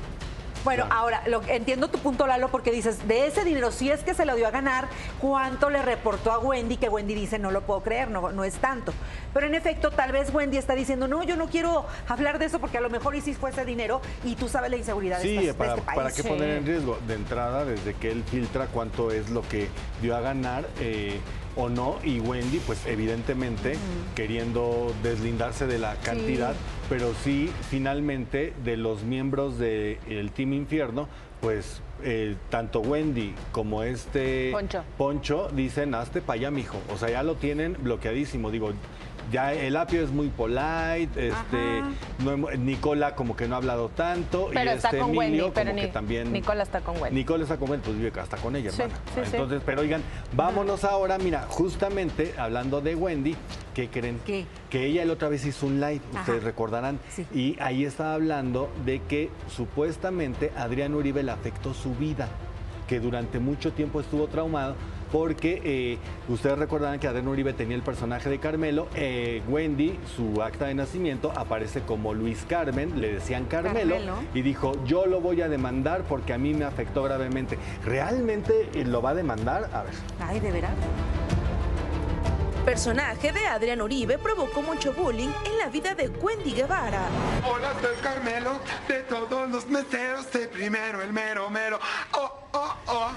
Bueno, 0.64 0.86
ahora, 0.92 1.24
lo, 1.28 1.42
entiendo 1.48 1.88
tu 1.88 1.98
punto, 1.98 2.28
Lalo, 2.28 2.50
porque 2.52 2.70
dices, 2.72 3.08
de 3.08 3.26
ese 3.26 3.44
dinero, 3.44 3.72
si 3.72 3.90
es 3.90 4.04
que 4.04 4.14
se 4.14 4.26
lo 4.28 4.36
dio 4.36 4.46
a 4.46 4.52
ganar, 4.52 4.88
¿cuánto 5.20 5.72
le 5.72 5.82
reportó 5.82 6.32
a 6.32 6.38
Wendy? 6.38 6.78
Que 6.78 6.88
Wendy 6.88 7.16
dice, 7.16 7.40
no 7.40 7.50
lo 7.50 7.62
puedo 7.62 7.82
creer, 7.82 8.12
no, 8.12 8.32
no 8.32 8.44
es 8.44 8.54
tanto. 8.58 8.94
Pero 9.34 9.48
en 9.48 9.56
efecto, 9.56 9.90
tal 9.90 10.12
vez 10.12 10.32
Wendy 10.32 10.58
está 10.58 10.76
diciendo, 10.76 11.08
no, 11.08 11.24
yo 11.24 11.36
no 11.36 11.48
quiero 11.48 11.88
hablar 12.08 12.38
de 12.38 12.46
eso 12.46 12.60
porque 12.60 12.78
a 12.78 12.82
lo 12.82 12.92
mejor 12.92 13.16
y 13.16 13.22
si 13.22 13.34
fuese 13.34 13.66
dinero 13.66 14.02
y 14.24 14.36
tú 14.36 14.48
sabes 14.50 14.70
la 14.70 14.78
inseguridad 14.78 15.20
de, 15.20 15.30
estas- 15.30 15.46
de 15.48 15.54
para, 15.56 15.72
este 15.74 15.82
país. 15.84 15.96
para 15.98 16.12
qué 16.12 16.22
Sí. 16.22 16.28
poner 16.28 16.50
en 16.52 16.66
riesgo. 16.68 17.00
De 17.08 17.16
entrada, 17.16 17.66
desde 17.66 17.96
que 17.96 18.12
él 18.12 18.24
filtra 18.30 18.68
cuánto 18.68 19.10
es 19.10 19.32
lo 19.32 19.42
que 19.42 19.68
dio 20.00 20.16
a 20.16 20.20
ganar 20.22 20.68
eh, 20.80 21.20
o 21.56 21.70
no, 21.70 21.98
y 22.04 22.20
Wendy, 22.20 22.60
pues 22.60 22.86
evidentemente 22.86 23.76
queriendo 24.16 24.94
deslindarse 25.04 25.68
de 25.68 25.80
la 25.80 25.96
cantidad, 25.96 26.56
pero 26.90 27.14
sí, 27.24 27.52
finalmente, 27.70 28.54
de 28.64 28.78
los 28.78 29.04
miembros 29.04 29.58
del 29.58 30.32
Team 30.34 30.54
Infierno, 30.54 31.08
pues 31.42 31.82
eh, 32.04 32.36
tanto 32.50 32.80
Wendy 32.80 33.34
como 33.52 33.84
este 33.84 34.52
Poncho. 34.52 34.84
Poncho 34.98 35.50
dicen, 35.54 35.96
hazte 35.96 36.22
para 36.22 36.40
allá, 36.40 36.52
mijo. 36.52 36.78
O 36.94 36.98
sea, 36.98 37.10
ya 37.10 37.24
lo 37.24 37.36
tienen 37.36 37.78
bloqueadísimo. 37.82 38.52
Digo, 38.52 38.72
ya 39.32 39.54
el 39.54 39.76
apio 39.78 40.02
es 40.04 40.12
muy 40.12 40.28
polite, 40.28 41.28
este, 41.28 41.82
no 42.24 42.38
Nicola 42.58 43.16
como 43.16 43.36
que 43.36 43.48
no 43.48 43.56
ha 43.56 43.58
hablado 43.58 43.90
tanto, 43.90 44.50
Pero 44.54 44.72
y 44.72 44.76
está 44.76 44.90
este 44.90 45.00
con 45.00 45.10
Emilio 45.16 45.46
Wendy, 45.46 45.52
pero 45.56 45.72
como 45.72 45.82
que 45.82 45.88
también... 45.88 46.32
Nicola 46.34 46.64
está 46.64 46.82
con 46.82 47.02
Wendy. 47.02 47.16
Nicola 47.16 47.44
está 47.44 47.58
con 47.58 47.70
Wendy, 47.70 47.86
pues 47.86 47.98
vive 47.98 48.20
hasta 48.20 48.38
con 48.38 48.56
ella, 48.56 48.72
Sí, 48.72 48.82
hermana. 48.82 49.00
sí, 49.16 49.22
sí. 49.24 49.30
Entonces, 49.34 49.62
pero 49.66 49.82
oigan, 49.82 50.02
vámonos 50.36 50.84
ahora, 50.84 51.18
mira, 51.18 51.46
justamente 51.50 52.34
hablando 52.38 52.82
de 52.82 52.96
Wendy, 52.96 53.36
¿qué 53.74 53.90
creen? 53.90 54.20
¿Qué? 54.26 54.46
Que 54.70 54.86
ella 54.86 55.06
la 55.06 55.14
otra 55.14 55.30
vez 55.30 55.46
hizo 55.46 55.66
un 55.66 55.80
live, 55.80 56.02
Ajá. 56.12 56.20
ustedes 56.22 56.44
recordarán, 56.44 57.00
y 57.34 57.58
ahí 57.60 57.86
estaba 57.86 58.14
hablando 58.14 58.70
de 58.86 59.02
que 59.04 59.30
supuestamente 59.50 60.52
Adrián 60.58 60.94
Uribe 60.94 61.24
le 61.24 61.32
afectó 61.32 61.74
su 61.74 61.96
vida, 61.96 62.28
que 62.88 63.00
durante 63.00 63.40
mucho 63.40 63.72
tiempo 63.72 64.02
estuvo 64.02 64.28
traumado 64.28 64.76
porque 65.12 65.62
eh, 65.64 65.98
ustedes 66.30 66.58
recordarán 66.58 67.00
que 67.00 67.08
Adrián 67.08 67.28
Uribe 67.28 67.54
tenía 67.54 67.76
el 67.76 67.82
personaje 67.82 68.30
de 68.30 68.40
Carmelo, 68.40 68.88
eh, 68.96 69.42
Wendy, 69.50 69.98
su 70.16 70.42
acta 70.42 70.68
de 70.68 70.74
nacimiento, 70.74 71.32
aparece 71.36 71.82
como 71.82 72.14
Luis 72.14 72.46
Carmen, 72.48 73.02
le 73.02 73.14
decían 73.14 73.46
Carmelo, 73.46 73.96
Carmelo. 73.96 74.16
y 74.34 74.42
dijo, 74.42 74.74
yo 74.86 75.06
lo 75.06 75.20
voy 75.22 75.42
a 75.42 75.50
demandar 75.50 76.04
porque 76.04 76.34
a 76.34 76.38
mí 76.38 76.54
me 76.54 76.66
afectó 76.66 77.04
gravemente. 77.04 77.58
¿Realmente 77.86 78.70
eh, 78.74 78.86
lo 78.86 79.02
va 79.02 79.12
a 79.12 79.16
demandar? 79.16 79.70
A 79.74 79.84
ver. 79.84 79.94
Ay, 80.20 80.40
¿de 80.40 80.52
veras? 80.52 80.72
Personaje 82.66 83.32
de 83.32 83.48
Adrián 83.48 83.82
Uribe 83.82 84.20
provocó 84.20 84.62
mucho 84.62 84.94
bullying 84.94 85.30
en 85.46 85.58
la 85.58 85.70
vida 85.70 85.96
de 85.96 86.10
Wendy 86.10 86.52
Guevara. 86.52 87.08
Hola, 87.44 87.74
soy 87.82 87.96
Carmelo, 88.04 88.60
de 88.88 89.00
todos 89.02 89.50
los 89.50 89.68
meseros, 89.68 90.32
de 90.32 90.48
primero 90.48 91.02
el 91.02 91.12
mero 91.12 91.50
mero. 91.50 91.80
Oh, 92.14 92.32
oh, 92.54 92.76
oh. 92.88 93.12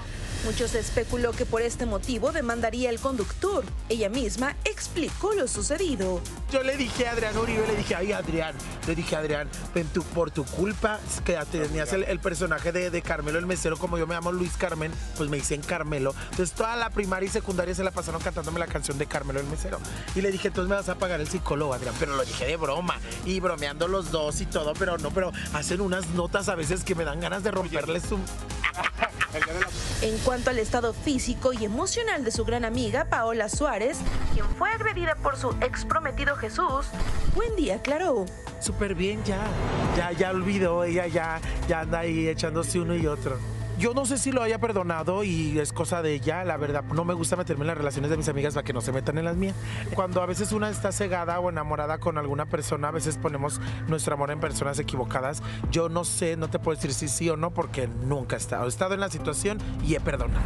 Mucho 0.45 0.67
se 0.67 0.77
especuló 0.77 1.31
que 1.31 1.43
por 1.43 1.63
este 1.63 1.87
motivo 1.87 2.31
demandaría 2.31 2.91
al 2.91 2.99
conductor. 2.99 3.63
Ella 3.89 4.09
misma 4.09 4.55
explicó 4.63 5.33
lo 5.33 5.47
sucedido. 5.47 6.21
Yo 6.51 6.61
le 6.61 6.77
dije 6.77 7.07
a 7.07 7.13
Adrián 7.13 7.35
Uribe, 7.35 7.65
le 7.65 7.75
dije, 7.75 7.95
ay 7.95 8.11
Adrián, 8.11 8.53
le 8.85 8.93
dije 8.93 9.15
Adrián, 9.15 9.49
ven 9.73 9.87
tú, 9.87 10.03
por 10.03 10.29
tu 10.29 10.45
culpa, 10.45 10.99
que 11.25 11.35
tenías 11.51 11.91
el, 11.93 12.03
el 12.03 12.19
personaje 12.19 12.71
de, 12.71 12.91
de 12.91 13.01
Carmelo 13.01 13.39
el 13.39 13.47
mesero, 13.47 13.77
como 13.77 13.97
yo 13.97 14.05
me 14.05 14.13
llamo 14.13 14.31
Luis 14.31 14.55
Carmen, 14.55 14.91
pues 15.17 15.31
me 15.31 15.37
dicen 15.37 15.61
Carmelo. 15.61 16.13
Entonces 16.29 16.51
toda 16.51 16.75
la 16.75 16.91
primaria 16.91 17.25
y 17.25 17.31
secundaria 17.31 17.73
se 17.73 17.83
la 17.83 17.89
pasaron 17.89 18.21
cantándome 18.21 18.59
la 18.59 18.67
canción 18.67 18.99
de 18.99 19.07
Carmelo 19.07 19.34
el 19.39 19.47
mesero. 19.47 19.79
Y 20.15 20.21
le 20.21 20.31
dije, 20.31 20.49
entonces 20.49 20.69
me 20.69 20.75
vas 20.75 20.89
a 20.89 20.95
pagar 20.95 21.21
el 21.21 21.27
psicólogo, 21.27 21.73
Adrián, 21.73 21.95
pero 21.99 22.15
lo 22.15 22.23
dije 22.23 22.45
de 22.45 22.57
broma 22.57 22.99
y 23.25 23.39
bromeando 23.39 23.87
los 23.87 24.11
dos 24.11 24.41
y 24.41 24.45
todo, 24.45 24.73
pero 24.73 24.97
no, 24.97 25.11
pero 25.11 25.31
hacen 25.53 25.81
unas 25.81 26.07
notas 26.09 26.49
a 26.49 26.55
veces 26.55 26.83
que 26.83 26.95
me 26.95 27.03
dan 27.03 27.19
ganas 27.19 27.43
de 27.43 27.51
romperles 27.51 28.03
su... 28.03 28.19
En 30.01 30.17
cuanto 30.19 30.49
al 30.49 30.59
estado 30.59 30.93
físico 30.93 31.51
y 31.51 31.65
emocional 31.65 32.23
de 32.23 32.31
su 32.31 32.45
gran 32.45 32.63
amiga 32.63 33.05
Paola 33.09 33.49
Suárez, 33.49 33.97
quien 34.33 34.45
fue 34.57 34.69
agredida 34.69 35.15
por 35.15 35.37
su 35.37 35.49
ex 35.61 35.83
prometido 35.83 36.35
Jesús, 36.37 36.85
Wendy 37.35 37.71
aclaró. 37.71 38.25
Súper 38.59 38.95
bien 38.95 39.23
ya, 39.25 39.43
ya, 39.97 40.11
ya 40.13 40.31
olvidó, 40.31 40.83
ella 40.83 41.07
ya, 41.07 41.41
ya 41.67 41.81
anda 41.81 41.99
ahí 41.99 42.29
echándose 42.29 42.79
uno 42.79 42.95
y 42.95 43.07
otro. 43.07 43.37
Yo 43.77 43.93
no 43.93 44.05
sé 44.05 44.17
si 44.17 44.31
lo 44.31 44.41
haya 44.41 44.59
perdonado 44.59 45.23
y 45.23 45.59
es 45.59 45.73
cosa 45.73 46.01
de 46.01 46.13
ella, 46.13 46.45
la 46.45 46.55
verdad. 46.55 46.83
No 46.83 47.03
me 47.03 47.13
gusta 47.13 47.35
meterme 47.35 47.63
en 47.63 47.67
las 47.67 47.77
relaciones 47.77 48.09
de 48.09 48.17
mis 48.17 48.29
amigas 48.29 48.53
para 48.53 48.63
que 48.63 48.71
no 48.71 48.79
se 48.79 48.93
metan 48.93 49.17
en 49.17 49.25
las 49.25 49.35
mías. 49.35 49.55
Cuando 49.93 50.21
a 50.21 50.25
veces 50.25 50.53
una 50.53 50.69
está 50.69 50.93
cegada 50.93 51.39
o 51.39 51.49
enamorada 51.49 51.97
con 51.97 52.17
alguna 52.17 52.45
persona, 52.45 52.87
a 52.87 52.91
veces 52.91 53.17
ponemos 53.17 53.59
nuestro 53.87 54.13
amor 54.13 54.31
en 54.31 54.39
personas 54.39 54.79
equivocadas. 54.79 55.43
Yo 55.71 55.89
no 55.89 56.05
sé, 56.05 56.37
no 56.37 56.49
te 56.49 56.57
puedo 56.57 56.75
decir 56.75 56.93
si 56.93 57.09
sí 57.09 57.29
o 57.29 57.35
no 57.35 57.51
porque 57.51 57.87
nunca 57.87 58.37
he 58.37 58.39
estado. 58.39 58.65
He 58.65 58.69
estado 58.69 58.93
en 58.93 59.01
la 59.01 59.09
situación 59.09 59.57
y 59.85 59.95
he 59.95 59.99
perdonado. 59.99 60.45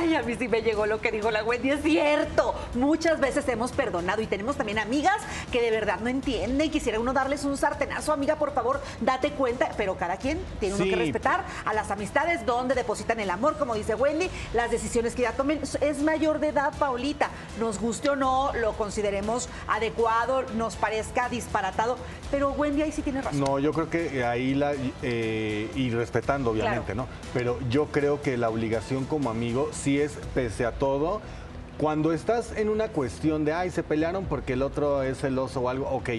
Ay, 0.00 0.14
a 0.14 0.22
mí 0.22 0.34
sí 0.38 0.48
me 0.48 0.62
llegó 0.62 0.86
lo 0.86 1.00
que 1.00 1.12
dijo 1.12 1.30
la 1.30 1.44
Wendy, 1.44 1.70
es 1.72 1.82
cierto. 1.82 2.54
Muchas 2.74 3.20
veces 3.20 3.46
hemos 3.48 3.70
perdonado 3.72 4.22
y 4.22 4.26
tenemos 4.26 4.56
también 4.56 4.78
amigas 4.78 5.16
que 5.52 5.60
de 5.60 5.70
verdad 5.70 6.00
no 6.00 6.08
entienden 6.08 6.66
y 6.66 6.70
quisiera 6.70 6.98
uno 6.98 7.12
darles 7.12 7.44
un 7.44 7.56
sartenazo, 7.58 8.12
amiga, 8.12 8.36
por 8.36 8.52
favor, 8.54 8.80
date 9.02 9.32
cuenta, 9.32 9.70
pero 9.76 9.96
cada 9.96 10.16
quien 10.16 10.38
tiene 10.58 10.74
uno 10.76 10.84
Sí. 10.84 10.90
que 10.90 10.96
respetar 10.96 11.44
a 11.66 11.74
las 11.74 11.90
amistades 11.90 12.46
donde 12.46 12.74
depositan 12.74 13.20
el 13.20 13.28
amor, 13.28 13.58
como 13.58 13.74
dice 13.74 13.94
Wendy, 13.94 14.30
las 14.54 14.70
decisiones 14.70 15.14
que 15.14 15.22
ya 15.22 15.32
tomen. 15.32 15.60
Es 15.82 15.98
mayor 16.02 16.40
de 16.40 16.48
edad, 16.48 16.72
Paulita, 16.78 17.28
nos 17.58 17.78
guste 17.78 18.08
o 18.08 18.16
no, 18.16 18.52
lo 18.54 18.72
consideremos 18.72 19.48
adecuado, 19.68 20.44
nos 20.54 20.76
parezca 20.76 21.28
disparatado, 21.28 21.98
pero 22.30 22.50
Wendy 22.52 22.80
ahí 22.82 22.92
sí 22.92 23.02
tiene 23.02 23.20
razón. 23.20 23.40
No, 23.40 23.58
yo 23.58 23.72
creo 23.74 23.90
que 23.90 24.24
ahí 24.24 24.54
la 24.54 24.72
eh, 25.02 25.70
y 25.74 25.90
respetando 25.90 26.52
obviamente, 26.52 26.94
¿no? 26.94 27.06
Pero 27.34 27.58
yo 27.68 27.86
creo 27.86 28.22
que 28.22 28.38
la 28.38 28.48
obligación 28.48 29.04
como 29.04 29.28
amigo 29.28 29.68
sí 29.72 29.89
es 29.98 30.12
pese 30.34 30.64
a 30.66 30.72
todo. 30.72 31.20
Cuando 31.78 32.12
estás 32.12 32.52
en 32.56 32.68
una 32.68 32.88
cuestión 32.88 33.44
de, 33.44 33.54
ay, 33.54 33.70
se 33.70 33.82
pelearon 33.82 34.26
porque 34.26 34.52
el 34.52 34.62
otro 34.62 35.02
es 35.02 35.18
celoso 35.18 35.60
o 35.62 35.68
algo, 35.70 35.88
ok. 35.88 36.10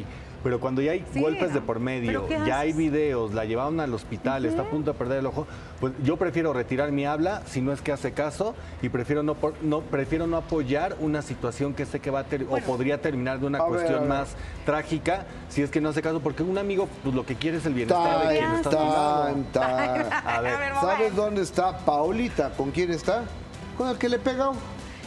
Pero 0.43 0.60
cuando 0.60 0.81
ya 0.81 0.93
hay 0.93 1.05
Sí, 1.13 1.21
golpes 1.21 1.53
de 1.53 1.60
¿no? 1.60 1.67
por 1.67 1.79
medio, 1.79 2.25
¿Pero 2.27 2.43
qué 2.43 2.47
ya 2.49 2.57
hay 2.62 2.73
videos, 2.73 3.31
la 3.36 3.45
llevaron 3.45 3.79
al 3.79 3.93
hospital, 3.93 4.43
está 4.45 4.63
a 4.63 4.69
punto 4.71 4.91
de 4.93 4.97
perder 4.97 5.19
el 5.19 5.27
ojo, 5.27 5.45
pues 5.79 5.93
yo 6.03 6.17
prefiero 6.17 6.51
retirar 6.51 6.91
mi 6.91 7.05
habla 7.05 7.43
si 7.45 7.62
no 7.62 7.71
es 7.71 7.81
que 7.84 7.91
hace 7.91 8.12
caso 8.13 8.55
y 8.81 8.89
prefiero 8.89 9.21
no, 9.21 9.36
por- 9.36 9.53
no 9.62 9.81
prefiero 9.81 10.25
no 10.25 10.38
apoyar 10.38 10.95
una 10.99 11.21
situación 11.21 11.75
que 11.75 11.86
sé 11.86 11.99
que 11.99 12.10
va 12.10 12.21
a 12.21 12.23
ter- 12.23 12.47
o 12.49 12.57
podría 12.57 12.99
terminar 12.99 13.39
de 13.39 13.45
una 13.45 13.60
A 13.60 13.65
cuestión 13.65 13.99
ver. 13.99 14.10
más 14.10 14.36
trágica 14.65 15.27
si 15.49 15.62
es 15.62 15.69
que 15.69 15.79
no 15.79 15.89
hace 15.89 16.01
caso, 16.01 16.21
porque 16.21 16.41
un 16.41 16.57
amigo 16.57 16.89
pues 17.03 17.13
lo 17.13 17.23
que 17.23 17.36
quiere 17.36 17.57
es 17.60 17.65
el 17.67 17.75
bienestar 17.75 18.27
de 18.27 18.39
quien 18.39 18.51
está. 18.53 19.27
A 19.27 20.41
ver, 20.41 20.73
¿Sabes 20.81 21.15
dónde 21.15 21.43
está 21.43 21.77
Paulita? 21.86 22.49
¿Con 22.57 22.71
quién 22.71 22.89
está? 22.89 23.25
Con 23.82 23.89
el 23.89 23.98
que 23.98 24.10
le 24.10 24.20
pegó. 24.20 24.54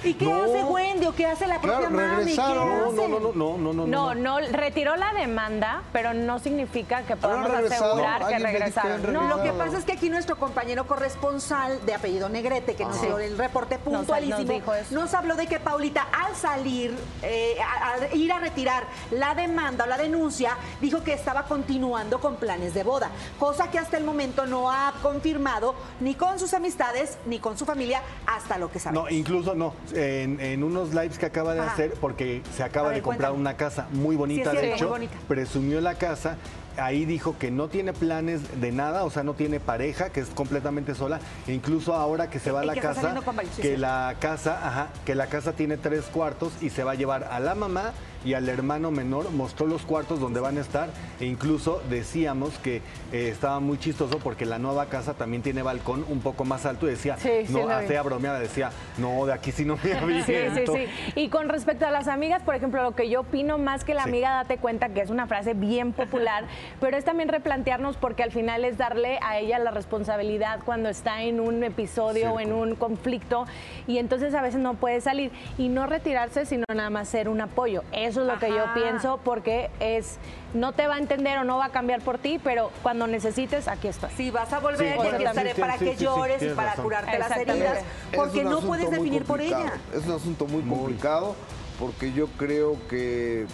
¿Y 0.05 0.15
qué 0.15 0.25
No. 0.27 0.45
hace 0.45 0.65
Wendy 0.65 1.07
o 1.07 1.15
qué 1.15 1.27
hace 1.27 1.47
la 1.47 1.61
propia 1.61 1.89
Claro, 1.89 1.91
mami? 1.95 2.09
¿Qué 2.09 2.17
regresaron. 2.21 2.97
No, 2.97 3.09
no, 3.09 3.09
no, 3.09 3.33
no, 3.33 3.33
no, 3.33 3.59
no, 3.59 3.73
no. 3.73 3.87
No, 3.87 4.15
no, 4.15 4.39
retiró 4.53 4.97
la 4.97 5.13
demanda, 5.15 5.83
pero 5.93 6.13
no 6.15 6.39
significa 6.39 7.03
que 7.03 7.17
podamos 7.17 7.51
asegurar 7.51 8.27
que 8.27 8.39
regresaron. 8.39 9.13
No, 9.13 9.29
Lo 9.29 9.43
que 9.43 9.53
pasa 9.53 9.79
es 9.79 9.85
que 9.85 9.93
aquí 9.93 10.11
nuestro 10.11 10.37
compañero 10.37 10.87
corresponsal 10.87 11.85
de 11.87 11.95
apellido 11.95 12.29
Negrete, 12.29 12.75
que 12.75 12.85
nos 12.85 13.01
dio 13.01 13.19
el 13.19 13.39
reporte 13.39 13.79
puntualísimo, 13.79 14.39
nos 14.39 14.49
dijo 14.49 14.75
eso. 14.75 14.95
nos 14.95 15.15
habló 15.15 15.37
de 15.37 15.47
que 15.47 15.59
Paulita 15.61 16.07
al 16.13 16.35
salir, 16.37 16.95
eh, 17.23 17.57
a, 17.63 17.95
a 18.05 18.15
ir 18.15 18.33
a 18.33 18.39
retirar 18.41 18.85
la 19.11 19.35
demanda 19.35 19.85
o 19.85 19.87
la 19.87 19.97
denuncia, 19.97 20.57
dijo 20.81 21.03
que 21.03 21.13
estaba 21.15 21.45
continuando 21.45 22.21
con 22.21 22.37
planes 22.37 22.75
de 22.75 22.83
boda, 22.83 23.11
cosa 23.39 23.71
que 23.71 23.79
hasta 23.79 23.97
el 23.97 24.05
momento 24.05 24.47
no 24.47 24.71
ha 24.71 24.93
confirmado 25.03 25.75
ni 26.01 26.15
con 26.15 26.39
sus 26.39 26.53
amistades 26.55 27.19
ni 27.27 27.39
con 27.39 27.57
su 27.57 27.65
familia 27.65 28.03
hasta 28.27 28.59
lo 28.59 28.71
que 28.71 28.79
sabemos. 28.79 29.05
No, 29.05 29.11
incluso 29.11 29.55
no. 29.55 29.73
En, 29.95 30.41
en 30.41 30.63
unos 30.65 30.91
lives 30.95 31.19
que 31.19 31.27
acaba 31.27 31.55
de 31.55 31.61
Ajá. 31.61 31.73
hacer, 31.73 31.93
porque 32.01 32.43
se 32.57 32.63
acaba 32.63 32.89
ver, 32.89 32.97
de 32.99 33.03
comprar 33.03 33.31
cuéntame. 33.31 33.41
una 33.51 33.57
casa 33.57 33.87
muy 33.93 34.17
bonita, 34.17 34.51
Sí, 34.51 34.57
de 34.57 34.75
hecho, 34.75 34.89
bonita. 34.89 35.15
presumió 35.29 35.81
la 35.81 35.95
casa 35.95 36.37
ahí 36.77 37.05
dijo 37.05 37.37
que 37.39 37.53
no 37.53 37.69
tiene 37.69 37.93
planes 37.93 38.61
de 38.61 38.73
nada, 38.73 39.05
o 39.05 39.11
sea, 39.11 39.23
no 39.23 39.35
tiene 39.35 39.61
pareja, 39.61 40.11
que 40.11 40.19
es 40.19 40.27
completamente 40.31 40.97
sola, 40.97 41.21
e 41.47 41.53
incluso 41.53 41.95
ahora 41.95 42.29
que 42.31 42.41
se 42.41 42.51
va 42.51 42.63
a 42.63 42.65
la 42.65 42.75
que 42.75 42.81
casa, 42.81 43.15
que 43.63 43.79
la 43.79 44.17
casa, 44.19 44.59
ajá, 44.67 44.89
que 45.05 45.15
la 45.15 45.29
casa 45.29 45.53
tiene 45.53 45.77
tres 45.77 46.07
cuartos 46.07 46.53
y 46.61 46.71
se 46.71 46.83
va 46.83 46.91
a 46.91 46.95
llevar 46.97 47.29
a 47.31 47.39
la 47.39 47.55
mamá 47.55 47.93
y 48.25 48.35
al 48.35 48.49
hermano 48.49 48.91
menor, 48.91 49.31
mostró 49.31 49.67
los 49.67 49.83
cuartos 49.83 50.21
donde 50.21 50.41
van 50.41 50.57
a 50.59 50.61
estar 50.61 50.89
e 51.21 51.27
incluso 51.27 51.83
decíamos 51.91 52.59
que 52.59 52.77
eh, 53.13 53.29
estaba 53.29 53.61
muy 53.61 53.79
chistoso 53.79 54.19
porque 54.19 54.47
la 54.47 54.59
nueva 54.59 54.87
casa 54.87 55.15
también 55.15 55.43
tiene 55.43 55.63
balcón 55.63 56.05
un 56.09 56.21
poco 56.21 56.45
más 56.45 56.67
alto 56.67 56.87
y 56.87 56.91
decía, 56.91 57.17
Sí, 57.19 57.31
sí 57.47 57.53
no, 57.53 57.67
vi. 57.67 57.73
hacía 57.73 58.03
bromeada, 58.03 58.39
decía, 58.39 58.71
no, 58.99 59.27
de 59.27 59.33
aquí 59.33 59.53
sí 59.53 59.65
no 59.65 59.77
me 59.77 59.83
Sí, 60.23 60.23
sí, 60.27 60.35
aviento". 60.37 60.75
sí. 60.75 60.87
Y 61.17 61.29
con 61.29 61.49
respecto 61.49 61.87
a 61.87 61.91
las 61.91 62.09
amigas, 62.09 62.43
por 62.43 62.55
ejemplo, 62.55 62.83
lo 62.83 62.95
que 62.95 63.09
yo 63.09 63.21
opino 63.21 63.59
más 63.59 63.85
que 63.85 63.95
la 63.95 64.05
Sí. 64.05 64.09
amiga, 64.11 64.31
date 64.35 64.59
cuenta 64.59 64.89
que 64.91 65.01
es 65.01 65.11
una 65.11 65.27
frase 65.27 65.55
bien 65.55 65.93
popular, 65.93 66.45
pero 66.81 66.97
es 66.97 67.05
también 67.05 67.29
replantearnos 67.29 67.97
porque 67.97 68.23
al 68.23 68.31
final 68.33 68.65
es 68.65 68.79
darle 68.79 69.19
a 69.23 69.39
ella 69.39 69.59
la 69.59 69.71
responsabilidad 69.71 70.61
cuando 70.65 70.89
está 70.89 71.23
en 71.23 71.41
un 71.41 71.63
episodio 71.65 72.33
o 72.33 72.41
en 72.41 72.53
un 72.53 72.75
conflicto 72.75 73.45
y 73.87 73.99
entonces 73.99 74.35
a 74.35 74.43
veces 74.43 74.61
no 74.61 74.75
puede 74.75 75.01
salir 75.01 75.31
y 75.59 75.69
no 75.69 75.87
retirarse, 75.87 76.47
sino 76.47 76.65
nada 76.75 76.91
más 76.91 77.09
ser 77.09 77.29
un 77.29 77.41
apoyo. 77.41 77.83
Eso 78.15 78.21
es 78.23 78.29
lo 78.29 78.39
que 78.39 78.49
yo 78.49 78.73
pienso 78.75 79.19
porque 79.25 79.71
es 79.81 80.19
no 80.55 80.73
te 80.73 80.87
va 80.87 80.95
a 80.95 80.99
entender 80.99 81.37
o 81.39 81.43
no 81.43 81.59
va 81.59 81.65
a 81.65 81.69
cambiar 81.71 82.01
por 82.01 82.17
ti, 82.19 82.39
pero 82.45 82.71
cuando 82.85 83.09
necesites, 83.09 83.67
aquí 83.67 83.89
estoy. 83.89 84.09
Si 84.17 84.31
vas 84.31 84.53
a 84.53 84.61
volver, 84.61 84.79
Sí, 85.01 85.07
aquí 85.09 85.17
sí, 85.19 85.25
estaré 85.25 85.55
sí, 85.57 85.61
para 85.61 85.79
sí, 85.79 85.85
que 85.85 85.91
sí, 85.93 85.97
sí, 85.99 86.05
llores 86.05 86.41
y 86.45 86.49
para 86.51 86.71
razón. 86.71 86.85
curarte 86.85 87.19
las 87.19 87.37
heridas, 87.37 87.79
porque 88.15 88.45
no 88.45 88.61
puedes 88.61 88.89
definir 88.89 89.25
por 89.25 89.41
ella. 89.41 89.73
Es 89.93 90.07
un 90.07 90.13
asunto 90.13 90.47
muy 90.47 90.63
complicado 90.63 91.35
porque 91.81 92.13
yo 92.13 92.29
creo 92.39 92.77
que 92.89 93.47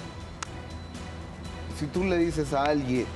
si 1.79 1.87
tú 1.87 2.05
le 2.05 2.19
dices 2.19 2.53
a 2.53 2.65
alguien 2.65 3.07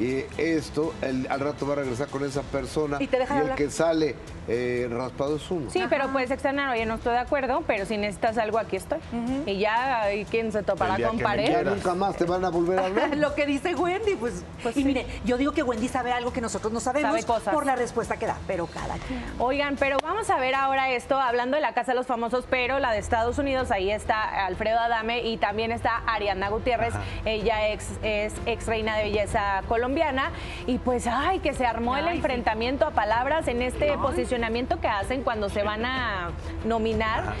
eh, 0.00 0.28
esto, 0.36 0.94
el- 1.00 1.28
al 1.30 1.38
rato 1.38 1.64
va 1.64 1.74
a 1.74 1.76
regresar 1.76 2.08
con 2.08 2.24
esa 2.24 2.42
persona 2.42 2.96
Y 3.00 3.06
te 3.06 3.18
deja 3.20 3.34
de 3.34 3.38
el 3.40 3.42
hablar. 3.44 3.56
que 3.58 3.70
sale 3.70 4.16
eh, 4.48 4.88
raspado 4.90 5.36
es 5.36 5.50
uno. 5.50 5.70
Sí, 5.70 5.84
pero 5.90 6.08
puedes 6.08 6.30
externar, 6.30 6.70
oye, 6.70 6.86
no 6.86 6.94
estoy 6.94 7.12
de 7.12 7.18
acuerdo, 7.18 7.62
pero 7.66 7.84
si 7.84 7.98
necesitas 7.98 8.38
algo, 8.38 8.58
aquí 8.58 8.76
estoy. 8.76 8.98
Y 9.44 9.58
ya, 9.58 10.02
hay 10.02 10.24
quien 10.24 10.50
se 10.52 10.62
topará 10.62 10.96
con 11.06 11.18
pared. 11.18 11.66
Nunca 11.66 11.94
más 11.94 12.16
te 12.16 12.24
van 12.24 12.42
a 12.44 12.48
volver 12.48 12.78
a 12.78 12.86
hablar. 12.86 13.16
Lo 13.16 13.34
que 13.34 13.44
dice 13.44 13.74
Wendy, 13.74 14.14
pues, 14.16 14.42
Pues 14.62 14.74
y 14.76 14.80
sí. 14.80 14.86
mire, 14.86 15.04
yo 15.26 15.36
digo 15.36 15.52
que 15.52 15.62
Wendy 15.62 15.88
sabe 15.88 16.12
algo 16.12 16.32
que 16.32 16.40
nosotros 16.40 16.72
no 16.72 16.80
sabemos 16.80 17.10
Sabe 17.10 17.24
cosas. 17.24 17.52
por 17.52 17.66
la 17.66 17.76
respuesta 17.76 18.16
que 18.16 18.26
da, 18.26 18.38
pero 18.46 18.66
cada 18.66 18.94
quien. 19.06 19.22
Oigan, 19.38 19.76
pero 19.76 19.98
vamos 20.02 20.30
a 20.30 20.38
ver 20.38 20.54
ahora 20.54 20.90
esto, 20.92 21.20
hablando 21.20 21.56
de 21.56 21.60
la 21.60 21.74
Casa 21.74 21.92
de 21.92 21.96
los 21.96 22.06
Famosos, 22.06 22.46
pero 22.48 22.78
la 22.78 22.92
de 22.92 22.98
Estados 22.98 23.36
Unidos, 23.38 23.70
ahí 23.70 23.90
está 23.90 24.46
Alfredo 24.46 24.78
Adame 24.78 25.24
y 25.24 25.36
también 25.36 25.72
está 25.72 26.02
Ariana 26.06 26.48
Gutiérrez, 26.48 26.94
ella 27.26 27.68
ex, 27.68 27.84
es 28.02 28.32
ex 28.46 28.66
reina 28.66 28.96
de 28.96 29.04
belleza 29.04 29.62
colombiana, 29.68 30.30
y 30.66 30.78
pues, 30.78 31.06
ay, 31.06 31.40
que 31.40 31.52
se 31.52 31.66
armó 31.66 31.98
el 31.98 32.08
enfrentamiento 32.08 32.86
a 32.86 32.92
palabras 32.92 33.46
en 33.48 33.60
este 33.60 33.92
posicionamiento 33.98 34.37
que 34.80 34.88
hacen 34.88 35.22
cuando 35.22 35.48
se 35.48 35.62
van 35.62 35.84
a 35.84 36.30
nominar. 36.64 37.34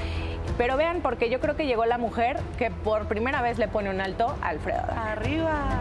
Pero 0.56 0.76
vean, 0.76 1.00
porque 1.02 1.30
yo 1.30 1.40
creo 1.40 1.56
que 1.56 1.66
llegó 1.66 1.84
la 1.84 1.98
mujer 1.98 2.40
que 2.56 2.70
por 2.70 3.06
primera 3.06 3.42
vez 3.42 3.58
le 3.58 3.68
pone 3.68 3.90
un 3.90 4.00
alto 4.00 4.36
a 4.40 4.48
Alfredo. 4.48 4.82
Arriba. 4.96 5.80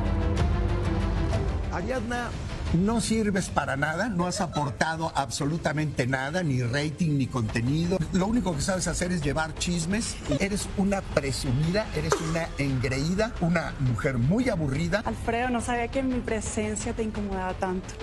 Ariadna, 1.71 2.30
no 2.73 3.01
sirves 3.01 3.49
para 3.49 3.77
nada, 3.77 4.10
no 4.10 4.27
has 4.27 4.41
aportado 4.41 5.12
absolutamente 5.15 6.06
nada, 6.06 6.43
ni 6.43 6.62
rating, 6.62 7.17
ni 7.17 7.27
contenido. 7.27 7.97
Lo 8.13 8.27
único 8.27 8.53
que 8.56 8.62
sabes 8.62 8.88
hacer 8.88 9.12
es 9.12 9.23
llevar 9.23 9.53
chismes. 9.56 10.17
Eres 10.39 10.67
una 10.77 11.01
presumida, 11.01 11.88
eres 11.95 12.13
una 12.30 12.47
engreída, 12.58 13.34
una 13.41 13.73
mujer 13.80 14.17
muy 14.17 14.49
aburrida. 14.49 15.01
Alfredo, 15.06 15.49
no 15.49 15.62
sabía 15.62 15.88
que 15.88 16.03
mi 16.03 16.19
presencia 16.19 16.93
te 16.93 17.03
incomodaba 17.03 17.53
tanto. 17.53 17.93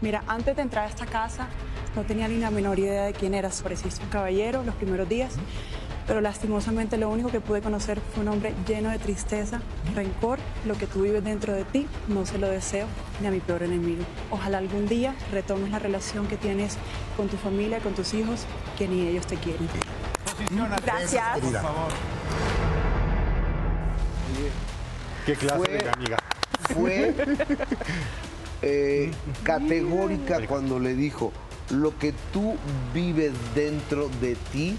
Mira, 0.00 0.22
antes 0.28 0.54
de 0.56 0.62
entrar 0.62 0.84
a 0.84 0.88
esta 0.88 1.06
casa, 1.06 1.48
no 1.96 2.02
tenía 2.04 2.28
ni 2.28 2.38
la 2.38 2.50
menor 2.50 2.78
idea 2.78 3.04
de 3.04 3.12
quién 3.12 3.34
eras. 3.34 3.60
Pareciste 3.62 4.02
un 4.04 4.10
caballero 4.10 4.62
los 4.62 4.74
primeros 4.76 5.08
días, 5.08 5.34
pero 6.06 6.20
lastimosamente 6.20 6.96
lo 6.98 7.08
único 7.10 7.30
que 7.30 7.40
pude 7.40 7.60
conocer 7.60 8.00
fue 8.14 8.22
un 8.22 8.28
hombre 8.28 8.54
lleno 8.66 8.90
de 8.90 8.98
tristeza, 8.98 9.60
rencor. 9.96 10.38
Lo 10.66 10.74
que 10.74 10.86
tú 10.86 11.02
vives 11.02 11.24
dentro 11.24 11.52
de 11.52 11.64
ti, 11.64 11.88
no 12.06 12.24
se 12.26 12.38
lo 12.38 12.48
deseo 12.48 12.86
ni 13.20 13.26
a 13.26 13.30
mi 13.32 13.40
peor 13.40 13.64
enemigo. 13.64 14.04
Ojalá 14.30 14.58
algún 14.58 14.86
día 14.86 15.14
retomes 15.32 15.70
la 15.72 15.80
relación 15.80 16.28
que 16.28 16.36
tienes 16.36 16.76
con 17.16 17.28
tu 17.28 17.36
familia, 17.36 17.80
con 17.80 17.94
tus 17.94 18.14
hijos, 18.14 18.46
que 18.78 18.86
ni 18.86 19.06
ellos 19.08 19.26
te 19.26 19.36
quieren. 19.36 19.68
Gracias. 20.84 21.34
Querida. 21.40 21.62
¿Qué 25.26 25.34
clase 25.34 25.56
Fue- 25.58 25.68
de 25.68 25.90
amiga? 25.90 26.16
fue 26.72 27.14
eh, 28.62 29.10
categórica 29.42 30.46
cuando 30.46 30.78
le 30.78 30.94
dijo, 30.94 31.32
lo 31.70 31.96
que 31.98 32.14
tú 32.32 32.56
vives 32.94 33.32
dentro 33.54 34.08
de 34.20 34.36
ti, 34.52 34.76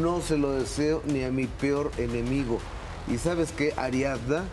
no 0.00 0.20
se 0.20 0.38
lo 0.38 0.52
deseo 0.52 1.02
ni 1.06 1.22
a 1.22 1.30
mi 1.30 1.46
peor 1.46 1.90
enemigo. 1.98 2.58
Y 3.08 3.18
sabes 3.18 3.52
que 3.52 3.72
Ariadna, 3.76 4.44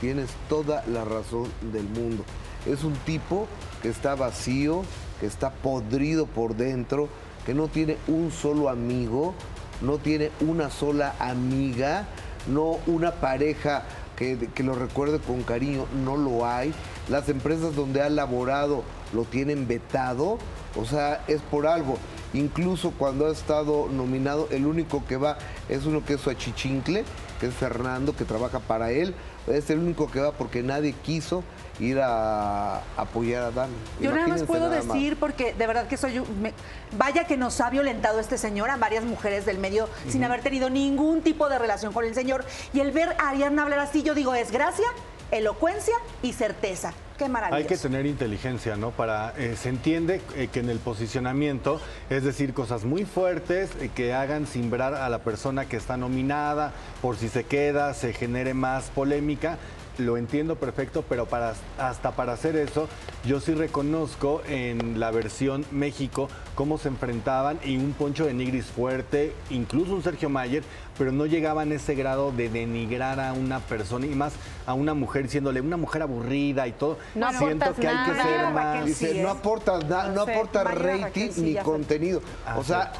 tienes 0.00 0.30
toda 0.48 0.84
la 0.86 1.04
razón 1.04 1.48
del 1.72 1.84
mundo. 1.84 2.24
Es 2.66 2.84
un 2.84 2.94
tipo 2.94 3.46
que 3.82 3.88
está 3.88 4.14
vacío, 4.14 4.82
que 5.20 5.26
está 5.26 5.50
podrido 5.50 6.26
por 6.26 6.56
dentro, 6.56 7.08
que 7.44 7.54
no 7.54 7.68
tiene 7.68 7.96
un 8.06 8.30
solo 8.30 8.68
amigo, 8.68 9.34
no 9.80 9.98
tiene 9.98 10.30
una 10.40 10.70
sola 10.70 11.14
amiga, 11.18 12.06
no 12.46 12.78
una 12.86 13.12
pareja 13.12 13.84
que, 14.16 14.48
que 14.54 14.62
lo 14.62 14.74
recuerde 14.74 15.18
con 15.18 15.42
cariño, 15.42 15.86
no 16.04 16.16
lo 16.16 16.46
hay. 16.46 16.72
Las 17.08 17.28
empresas 17.28 17.74
donde 17.74 18.02
ha 18.02 18.08
laborado 18.10 18.82
lo 19.14 19.24
tienen 19.24 19.66
vetado, 19.66 20.38
o 20.76 20.84
sea, 20.84 21.22
es 21.26 21.40
por 21.42 21.66
algo. 21.66 21.96
Incluso 22.34 22.90
cuando 22.90 23.26
ha 23.26 23.32
estado 23.32 23.88
nominado, 23.90 24.48
el 24.50 24.66
único 24.66 25.04
que 25.06 25.16
va 25.16 25.38
es 25.70 25.86
uno 25.86 26.04
que 26.04 26.14
es 26.14 26.20
su 26.20 26.28
achichincle, 26.28 27.04
que 27.40 27.46
es 27.46 27.54
Fernando, 27.54 28.14
que 28.14 28.24
trabaja 28.26 28.60
para 28.60 28.90
él. 28.90 29.14
Es 29.46 29.70
el 29.70 29.78
único 29.78 30.10
que 30.10 30.20
va 30.20 30.32
porque 30.32 30.62
nadie 30.62 30.92
quiso 30.92 31.42
ir 31.80 31.98
a 32.02 32.82
apoyar 32.98 33.44
a 33.44 33.50
Dan. 33.50 33.70
Yo 33.98 34.12
nada 34.12 34.28
más 34.28 34.42
puedo 34.42 34.68
nada 34.68 34.82
más. 34.82 34.92
decir, 34.94 35.16
porque 35.18 35.54
de 35.54 35.66
verdad 35.66 35.86
que 35.88 35.96
soy 35.96 36.18
un- 36.18 36.42
me- 36.42 36.52
vaya 36.98 37.24
que 37.24 37.38
nos 37.38 37.58
ha 37.62 37.70
violentado 37.70 38.20
este 38.20 38.36
señor 38.36 38.68
a 38.68 38.76
varias 38.76 39.04
mujeres 39.04 39.46
del 39.46 39.56
medio 39.56 39.88
sin 40.06 40.22
haber 40.24 40.42
tenido 40.42 40.68
ningún 40.68 41.22
tipo 41.22 41.48
de 41.48 41.58
relación 41.58 41.94
con 41.94 42.04
el 42.04 42.14
señor. 42.14 42.44
Y 42.74 42.80
el 42.80 42.90
ver 42.92 43.16
a 43.18 43.30
Ariadna 43.30 43.62
hablar 43.62 43.78
así, 43.78 44.02
yo 44.02 44.14
digo, 44.14 44.34
es 44.34 44.50
gracia, 44.52 44.86
elocuencia 45.30 45.94
y 46.22 46.32
certeza. 46.32 46.92
Qué. 47.18 47.28
Hay 47.50 47.64
que 47.64 47.76
tener 47.76 48.06
inteligencia, 48.06 48.76
¿no? 48.76 48.92
Para 48.92 49.34
eh, 49.36 49.56
se 49.56 49.70
entiende 49.70 50.20
eh, 50.36 50.48
que 50.52 50.60
en 50.60 50.70
el 50.70 50.78
posicionamiento 50.78 51.80
es 52.10 52.22
decir 52.22 52.54
cosas 52.54 52.84
muy 52.84 53.04
fuertes 53.04 53.70
eh, 53.80 53.90
que 53.92 54.14
hagan 54.14 54.46
simbrar 54.46 54.94
a 54.94 55.08
la 55.08 55.18
persona 55.18 55.64
que 55.64 55.76
está 55.76 55.96
nominada, 55.96 56.72
por 57.02 57.16
si 57.16 57.28
se 57.28 57.42
queda, 57.42 57.92
se 57.94 58.12
genere 58.12 58.54
más 58.54 58.90
polémica. 58.90 59.58
Lo 59.98 60.16
entiendo 60.16 60.54
perfecto, 60.54 61.04
pero 61.08 61.26
para, 61.26 61.54
hasta 61.76 62.12
para 62.12 62.32
hacer 62.32 62.54
eso, 62.54 62.88
yo 63.26 63.40
sí 63.40 63.52
reconozco 63.52 64.42
en 64.48 65.00
la 65.00 65.10
versión 65.10 65.64
México 65.72 66.28
cómo 66.54 66.78
se 66.78 66.86
enfrentaban 66.86 67.58
y 67.64 67.76
un 67.76 67.94
Poncho 67.94 68.24
de 68.24 68.32
Nigris 68.32 68.66
fuerte, 68.66 69.32
incluso 69.50 69.92
un 69.94 70.04
Sergio 70.04 70.28
Mayer, 70.30 70.62
pero 70.96 71.10
no 71.10 71.26
llegaban 71.26 71.72
a 71.72 71.74
ese 71.74 71.96
grado 71.96 72.30
de 72.30 72.48
denigrar 72.48 73.18
a 73.18 73.32
una 73.32 73.58
persona 73.58 74.06
y 74.06 74.10
más 74.14 74.34
a 74.66 74.74
una 74.74 74.94
mujer 74.94 75.24
diciéndole 75.24 75.60
una 75.60 75.76
mujer 75.76 76.02
aburrida 76.02 76.68
y 76.68 76.72
todo. 76.72 76.96
No 77.16 77.30
Siento 77.32 77.64
aportas 77.64 77.80
que 77.80 77.88
hay 77.88 78.04
que 78.04 78.12
nada. 78.12 78.22
ser 78.22 78.54
más. 78.54 78.84
Dice, 78.86 79.12
sí, 79.14 79.18
no 79.20 79.30
aporta, 79.30 79.78
na- 79.80 80.08
no 80.10 80.26
sé. 80.26 80.32
aporta 80.34 80.62
Vaya, 80.62 80.78
rating 80.78 81.02
Raquel, 81.02 81.32
sí, 81.32 81.40
ni 81.42 81.56
contenido. 81.56 82.22
Ah, 82.46 82.56
o 82.58 82.62
sea. 82.62 82.92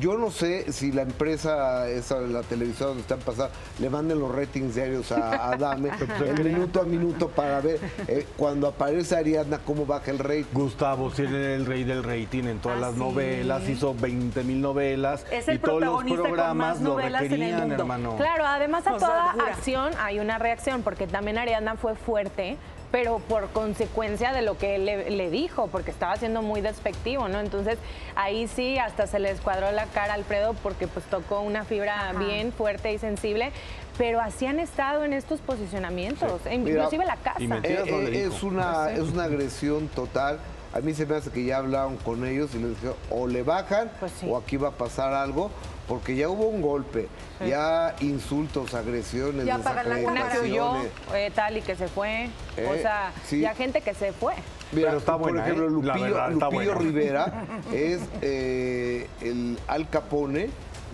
Yo 0.00 0.16
no 0.16 0.30
sé 0.30 0.72
si 0.72 0.92
la 0.92 1.02
empresa, 1.02 1.88
esa, 1.88 2.20
la 2.20 2.42
televisión 2.42 2.88
donde 2.90 3.02
están 3.02 3.20
pasando, 3.20 3.52
le 3.78 3.90
manden 3.90 4.18
los 4.18 4.34
ratings 4.34 4.74
diarios 4.74 5.12
a, 5.12 5.50
a 5.50 5.56
Dame, 5.56 5.90
el 6.26 6.44
minuto 6.44 6.80
a 6.80 6.84
minuto 6.84 7.28
para 7.28 7.60
ver 7.60 7.78
eh, 8.08 8.26
cuando 8.36 8.68
aparece 8.68 9.16
Ariadna 9.16 9.58
cómo 9.58 9.86
baja 9.86 10.10
el 10.10 10.18
rating. 10.18 10.44
Gustavo, 10.52 11.10
si 11.10 11.22
era 11.22 11.54
el 11.54 11.66
rey 11.66 11.84
del 11.84 12.02
rating 12.02 12.44
en 12.44 12.58
todas 12.58 12.80
las 12.80 12.90
Así 12.90 12.98
novelas, 12.98 13.68
hizo 13.68 13.94
20 13.94 14.44
mil 14.44 14.60
novelas 14.60 15.24
Es 15.30 15.48
el 15.48 15.56
y 15.56 15.58
todos 15.58 15.80
los 15.82 16.04
programas 16.04 16.54
más 16.56 16.80
lo 16.80 16.90
novelas 16.90 17.22
en 17.22 17.32
el 17.32 17.38
requerían, 17.38 17.60
mundo. 17.60 17.74
hermano. 17.76 18.16
Claro, 18.16 18.44
además 18.46 18.86
a 18.86 18.94
O 18.94 18.98
sea, 18.98 19.08
toda 19.08 19.26
locura. 19.34 19.52
acción 19.52 19.92
hay 19.98 20.18
una 20.18 20.38
reacción, 20.38 20.82
porque 20.82 21.06
también 21.06 21.38
Ariadna 21.38 21.76
fue 21.76 21.94
fuerte, 21.94 22.56
pero 22.94 23.18
por 23.18 23.48
consecuencia 23.50 24.32
de 24.32 24.42
lo 24.42 24.56
que 24.56 24.76
él 24.76 24.84
le, 24.86 25.10
le 25.10 25.28
dijo, 25.28 25.66
porque 25.66 25.90
estaba 25.90 26.14
siendo 26.14 26.42
muy 26.42 26.60
despectivo, 26.60 27.26
¿no? 27.26 27.40
Entonces 27.40 27.76
ahí 28.14 28.46
sí 28.46 28.78
hasta 28.78 29.08
se 29.08 29.18
le 29.18 29.32
escuadró 29.32 29.72
la 29.72 29.86
cara 29.86 30.12
a 30.12 30.14
Alfredo 30.14 30.54
porque 30.62 30.86
pues 30.86 31.04
tocó 31.06 31.40
una 31.40 31.64
fibra 31.64 32.12
bien 32.16 32.52
fuerte 32.52 32.92
y 32.92 32.98
sensible, 32.98 33.50
pero 33.98 34.20
así 34.20 34.46
han 34.46 34.60
estado 34.60 35.04
en 35.04 35.12
estos 35.12 35.40
posicionamientos, 35.40 36.42
inclusive 36.48 37.04
la 37.04 37.16
casa. 37.16 37.42
Y 37.42 37.48
mentiras 37.48 37.88
Eh, 37.88 38.10
eh, 38.12 38.30
es, 38.32 38.44
una, 38.44 38.92
es 38.92 39.00
una 39.00 39.24
agresión 39.24 39.88
total. 39.88 40.38
A 40.72 40.78
mí 40.78 40.94
se 40.94 41.04
me 41.04 41.16
hace 41.16 41.30
que 41.30 41.44
ya 41.44 41.56
hablaron 41.58 41.96
con 41.96 42.24
ellos 42.24 42.54
y 42.54 42.58
les 42.58 42.68
dijeron 42.76 42.94
o 43.10 43.26
le 43.26 43.42
bajan 43.42 43.90
Pues 43.98 44.12
sí. 44.20 44.28
o 44.30 44.36
aquí 44.36 44.56
va 44.56 44.68
a 44.68 44.72
pasar 44.72 45.12
algo 45.14 45.50
porque 45.88 46.16
ya 46.16 46.28
hubo 46.28 46.46
un 46.46 46.62
golpe, 46.62 47.08
ya 47.46 47.94
insultos, 48.00 48.74
agresiones, 48.74 49.44
Ya 49.46 49.56
apagan 49.56 49.88
la 49.88 49.96
Una 50.10 50.28
que 50.30 50.38
huyó, 50.40 50.72
eh, 51.14 51.30
tal 51.34 51.56
y 51.58 51.62
que 51.62 51.76
se 51.76 51.88
fue. 51.88 52.30
o 52.56 52.60
Eh, 52.74 52.82
sea, 52.82 53.12
sí. 53.26 53.40
ya 53.40 53.54
gente 53.54 53.80
que 53.80 53.94
se 53.94 54.12
fue. 54.12 54.34
Mira, 54.72 54.88
Pero 54.88 54.98
está 54.98 55.12
por 55.12 55.22
buena, 55.32 55.42
ejemplo, 55.42 55.66
¿eh? 55.66 55.70
La 55.70 55.94
Lupillo, 55.94 56.14
verdad, 56.14 56.32
está 56.32 56.50
Lupillo. 56.50 56.74
Rivera 56.74 57.44
es 57.72 58.00
eh, 58.22 59.08
el 59.20 59.58
Al 59.68 59.88
Capone 59.88 60.50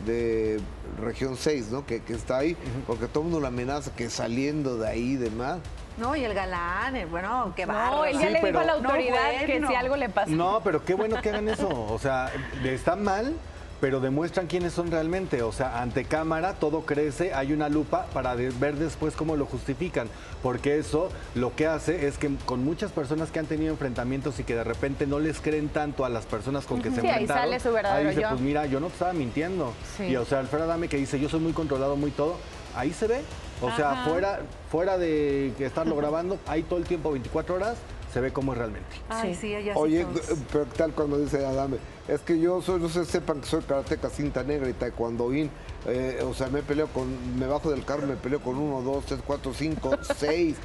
de 0.07 0.61
región 1.01 1.37
6, 1.37 1.69
¿no? 1.71 1.87
Que, 1.87 2.03
que 2.03 2.13
está 2.15 2.39
ahí, 2.39 2.57
porque 2.87 3.07
todo 3.07 3.21
el 3.21 3.25
mundo 3.31 3.41
lo 3.41 3.47
amenaza 3.47 3.95
que 3.95 4.11
saliendo 4.11 4.77
de 4.77 4.89
ahí 4.89 5.13
y 5.13 5.17
demás. 5.17 5.59
No, 5.99 6.17
y 6.17 6.25
el 6.25 6.33
galán, 6.35 6.95
bueno, 7.11 7.53
qué 7.55 7.67
No, 7.67 7.75
bárbaro. 7.75 8.05
él 8.07 8.15
ya 8.19 8.27
Sí, 8.29 8.33
le 8.33 8.41
dijo 8.43 8.59
a 8.59 8.65
la 8.65 8.73
No, 8.79 8.89
autoridad 8.89 9.45
que 9.45 9.63
si 9.67 9.75
algo 9.75 9.97
le 9.97 10.09
pasa. 10.09 10.31
No, 10.31 10.61
pero 10.65 10.83
qué 10.85 10.95
bueno 10.95 11.21
que 11.21 11.29
hagan 11.29 11.49
eso. 11.49 11.69
O 11.69 11.99
sea, 11.99 12.31
está 12.65 12.97
mal, 12.97 13.35
pero 13.81 14.01
demuestran 14.01 14.47
quiénes 14.47 14.73
son 14.73 14.91
realmente. 14.91 15.43
O 15.43 15.53
sea, 15.53 15.81
ante 15.81 16.05
cámara 16.05 16.55
todo 16.55 16.83
crece, 16.83 17.33
hay 17.35 17.53
una 17.53 17.69
lupa 17.69 18.07
para 18.13 18.35
ver 18.35 18.75
después 18.77 19.15
cómo 19.17 19.37
lo 19.37 19.47
justifican. 19.47 20.09
Porque 20.43 20.79
eso 20.79 21.09
lo 21.35 21.55
que 21.55 21.67
hace 21.67 22.07
es 22.07 22.19
que 22.19 22.31
con 22.47 22.65
muchas 22.65 22.93
personas 22.93 23.31
que 23.31 23.39
han 23.39 23.47
tenido 23.47 23.71
enfrentamientos 23.73 24.39
y 24.41 24.45
que 24.45 24.55
de 24.55 24.65
repente 24.65 25.07
no 25.07 25.19
les 25.19 25.41
creen 25.41 25.69
tanto 25.69 26.05
a 26.05 26.09
las 26.09 26.27
personas 26.27 26.67
con 26.67 26.81
que 26.83 26.91
se 26.91 27.01
Sí, 27.01 27.07
ahí 27.07 27.23
enfrentaron. 27.23 27.43
sale 27.45 27.61
su 27.61 27.73
verdadero 27.73 28.09
ahí 28.09 28.15
dice, 28.15 28.23
yo. 28.23 28.29
pues 28.31 28.41
mira, 28.41 28.67
yo 28.67 28.81
no 28.81 28.87
estaba 28.89 29.13
mintiendo. 29.13 29.73
Sí. 29.97 30.05
Y 30.05 30.17
o 30.17 30.25
sea, 30.25 30.41
Alfredo 30.41 30.65
Adame 30.65 30.89
que 30.89 30.97
dice, 30.97 31.19
yo 31.21 31.29
soy 31.29 31.41
muy 31.41 31.53
controlado, 31.53 31.97
muy 31.97 32.11
todo. 32.11 32.37
Ahí 32.75 32.93
se 32.93 33.07
ve. 33.07 33.21
O 33.63 33.71
sea, 33.77 34.05
fuera, 34.07 34.41
fuera 34.71 34.97
de 34.97 35.53
estarlo 35.59 35.95
grabando, 35.97 36.39
ahí 36.47 36.63
todo 36.63 36.79
el 36.79 36.87
tiempo, 36.87 37.13
24 37.13 37.55
horas, 37.57 37.77
se 38.13 38.21
ve 38.21 38.33
cómo 38.33 38.53
es 38.53 38.59
realmente. 38.59 38.89
Ay, 39.09 39.35
sí, 39.35 39.55
ella 39.55 39.75
sí 39.75 39.81
Oye, 39.81 40.03
son- 40.03 40.45
pero 40.53 40.65
¿qué 40.65 40.77
tal 40.79 40.93
cuando 40.93 41.19
dice 41.19 41.45
Adame, 41.47 41.77
es 42.09 42.21
que 42.21 42.39
yo 42.39 42.61
soy, 42.61 42.81
no 42.81 42.89
sé, 42.89 43.05
sepan 43.05 43.41
que 43.41 43.47
soy 43.47 43.63
karateca 43.63 44.11
cinta 44.11 44.43
negra 44.43 44.69
y 44.69 44.73
taekwondoín, 44.73 45.51
eh, 45.87 46.23
o 46.29 46.35
sea, 46.35 46.49
me 46.49 46.63
peleo 46.63 46.89
con, 46.89 47.39
me 47.39 47.47
bajo 47.47 47.71
del 47.71 47.85
carro, 47.85 48.07
me 48.07 48.17
peleo 48.17 48.41
con 48.41 48.57
uno, 48.57 48.83
dos, 48.83 49.07
tres, 49.07 49.21
cuatro, 49.27 49.53
cinco, 49.55 49.91
seis. 50.17 50.57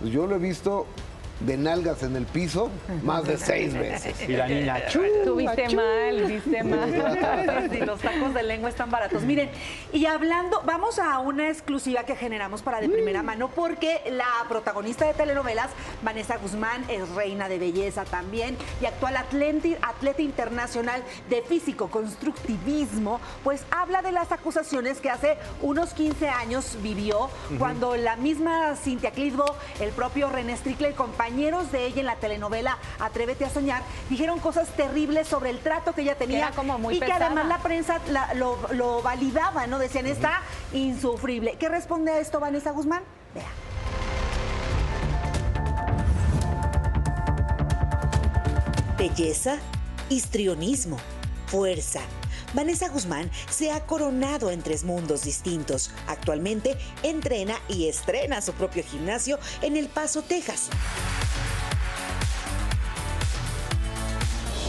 Pues 0.00 0.10
yo 0.12 0.26
lo 0.26 0.36
he 0.36 0.38
visto 0.38 0.86
de 1.40 1.56
nalgas 1.56 2.02
en 2.02 2.16
el 2.16 2.26
piso 2.26 2.70
más 3.02 3.24
de 3.24 3.36
seis 3.36 3.74
veces. 3.74 4.14
Y 4.28 4.32
la 4.32 4.46
niña, 4.46 4.86
chu. 4.88 5.00
Tú 5.24 5.36
viste 5.36 5.74
mal, 5.74 6.24
viste 6.26 6.62
mal. 6.62 7.68
Sí, 7.72 7.78
los 7.80 8.00
tacos 8.00 8.34
de 8.34 8.42
lengua 8.42 8.68
están 8.68 8.90
baratos. 8.90 9.22
Miren, 9.22 9.50
y 9.92 10.06
hablando, 10.06 10.62
vamos 10.64 10.98
a 10.98 11.18
una 11.18 11.48
exclusiva 11.48 12.04
que 12.04 12.14
generamos 12.16 12.62
para 12.62 12.80
de 12.80 12.88
primera 12.88 13.22
mano, 13.22 13.48
porque 13.48 14.00
la 14.10 14.26
protagonista 14.48 15.06
de 15.06 15.14
telenovelas, 15.14 15.70
Vanessa 16.02 16.36
Guzmán, 16.36 16.84
es 16.88 17.08
reina 17.10 17.48
de 17.48 17.58
belleza 17.58 18.04
también 18.04 18.56
y 18.80 18.86
actual 18.86 19.16
atleti- 19.16 19.76
atleta 19.82 20.22
internacional 20.22 21.02
de 21.30 21.42
físico-constructivismo, 21.42 23.20
pues 23.42 23.62
habla 23.70 24.02
de 24.02 24.12
las 24.12 24.32
acusaciones 24.32 25.00
que 25.00 25.10
hace 25.10 25.36
unos 25.62 25.94
15 25.94 26.28
años 26.28 26.76
vivió 26.82 27.28
cuando 27.58 27.96
la 27.96 28.16
misma 28.16 28.76
Cintia 28.76 29.10
Clitbo, 29.10 29.44
el 29.80 29.90
propio 29.90 30.28
René 30.30 30.56
Strickler, 30.56 30.94
compañeros 31.24 31.72
de 31.72 31.86
ella 31.86 32.00
en 32.00 32.06
la 32.06 32.16
telenovela 32.16 32.76
Atrévete 33.00 33.46
a 33.46 33.50
soñar, 33.50 33.82
dijeron 34.10 34.40
cosas 34.40 34.68
terribles 34.76 35.26
sobre 35.26 35.48
el 35.50 35.58
trato 35.60 35.94
que 35.94 36.02
ella 36.02 36.16
tenía 36.16 36.38
era 36.38 36.50
como 36.50 36.78
muy 36.78 36.96
y 36.96 37.00
que 37.00 37.10
además 37.12 37.46
la 37.46 37.58
prensa 37.58 37.98
la- 38.10 38.34
lo, 38.34 38.58
lo 38.72 39.00
validaba, 39.00 39.66
¿no? 39.66 39.78
Decían, 39.78 40.06
está 40.06 40.42
insufrible. 40.74 41.56
¿Qué 41.58 41.68
responde 41.70 42.12
a 42.12 42.18
esto 42.18 42.40
Vanessa 42.40 42.72
Guzmán? 42.72 43.02
Vea. 43.34 43.48
Belleza, 48.98 49.58
histrionismo, 50.08 50.96
fuerza. 51.46 52.00
Vanessa 52.54 52.88
Guzmán 52.88 53.30
se 53.50 53.72
ha 53.72 53.80
coronado 53.84 54.50
en 54.50 54.62
tres 54.62 54.84
mundos 54.84 55.24
distintos. 55.24 55.90
Actualmente 56.06 56.78
entrena 57.02 57.58
y 57.68 57.88
estrena 57.88 58.40
su 58.40 58.52
propio 58.52 58.84
gimnasio 58.84 59.38
en 59.60 59.76
El 59.76 59.88
Paso, 59.88 60.22
Texas. 60.22 60.68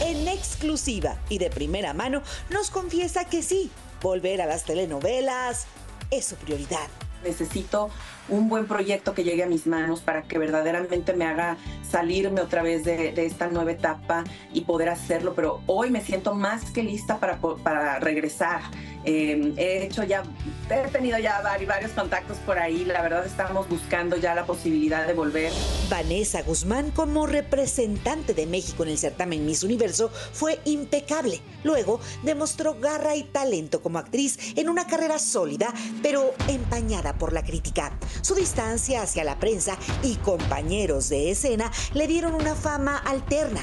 En 0.02 0.28
exclusiva 0.28 1.18
y 1.30 1.38
de 1.38 1.50
primera 1.50 1.94
mano 1.94 2.24
nos 2.50 2.72
confiesa 2.72 3.26
que 3.26 3.44
sí, 3.44 3.72
volver 4.02 4.42
a 4.42 4.46
las 4.48 4.64
telenovelas 4.64 5.68
es 6.10 6.26
su 6.26 6.36
prioridad. 6.36 6.88
Necesito 7.24 7.90
un 8.30 8.50
buen 8.50 8.66
proyecto 8.68 9.14
que 9.14 9.24
llegue 9.24 9.44
a 9.44 9.48
mis 9.48 9.68
manos 9.68 10.02
para 10.02 10.24
que 10.24 10.38
verdaderamente 10.38 11.14
me 11.14 11.26
haga 11.26 11.58
salirme 11.90 12.42
otra 12.42 12.64
vez 12.64 12.84
de, 12.84 13.14
esta 13.26 13.48
nueva 13.48 13.72
etapa 13.72 14.24
y 14.54 14.62
poder 14.62 14.90
hacerlo, 14.90 15.34
pero 15.36 15.62
hoy 15.68 15.90
me 15.92 16.02
siento 16.02 16.34
más 16.34 16.72
que 16.72 16.84
lista 16.84 17.20
para, 17.20 17.38
para 17.38 18.00
regresar. 18.00 18.62
Eh, 19.08 19.54
he 19.58 19.84
hecho 19.86 20.04
ya, 20.04 20.24
he 20.70 20.88
tenido 20.90 21.20
ya 21.20 21.40
vari- 21.44 21.68
varios 21.68 21.92
contactos 21.92 22.38
por 22.40 22.58
ahí, 22.58 22.86
la 22.86 23.04
verdad 23.04 23.24
estamos 23.24 23.70
buscando 23.70 24.18
ya 24.18 24.34
la 24.34 24.46
posibilidad 24.48 25.06
de 25.06 25.14
volver. 25.14 25.52
Vanessa 25.90 26.42
Guzmán 26.42 26.90
como 26.90 27.28
representante 27.28 28.34
de 28.34 28.48
México 28.48 28.82
en 28.82 28.90
el 28.90 28.98
certamen 28.98 29.46
Miss 29.46 29.62
Universo 29.64 30.10
fue 30.34 30.60
impecable. 30.66 31.40
Luego 31.64 32.00
demostró 32.24 32.80
garra 32.80 33.16
y 33.16 33.24
talento 33.24 33.82
como 33.84 34.00
actriz 34.00 34.40
en 34.56 34.70
una 34.70 34.88
carrera 34.88 35.20
sólida, 35.20 35.72
pero 36.02 36.34
empañada 36.48 37.14
por 37.14 37.32
la 37.32 37.44
crítica. 37.44 37.92
Su 38.22 38.36
distancia 38.36 39.02
hacia 39.02 39.24
la 39.24 39.40
prensa 39.40 39.78
y 40.04 40.16
compañeros 40.16 41.10
de 41.10 41.32
escena 41.32 41.72
le 41.94 42.08
dieron 42.08 42.34
una 42.36 42.56
fama 42.56 42.98
alterna. 42.98 43.62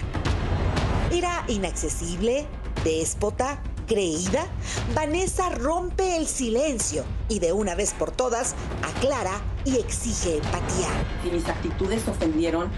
¿Era 1.11 1.45
inaccesible? 1.49 2.47
¿Déspota? 2.85 3.63
¿Creída? 3.87 4.47
Vanessa 4.95 5.51
rompe 5.51 6.17
el 6.17 6.27
silencio 6.27 7.05
y 7.29 7.41
de 7.41 7.53
una 7.53 7.75
vez 7.75 7.93
por 7.93 8.13
todas 8.13 8.55
aclara 8.83 9.41
y 9.65 9.77
exige 9.77 10.37
empatía. 10.37 10.89
Si 11.23 11.31
mis 11.31 11.49
actitudes 11.49 12.07
ofendieron, 12.09 12.71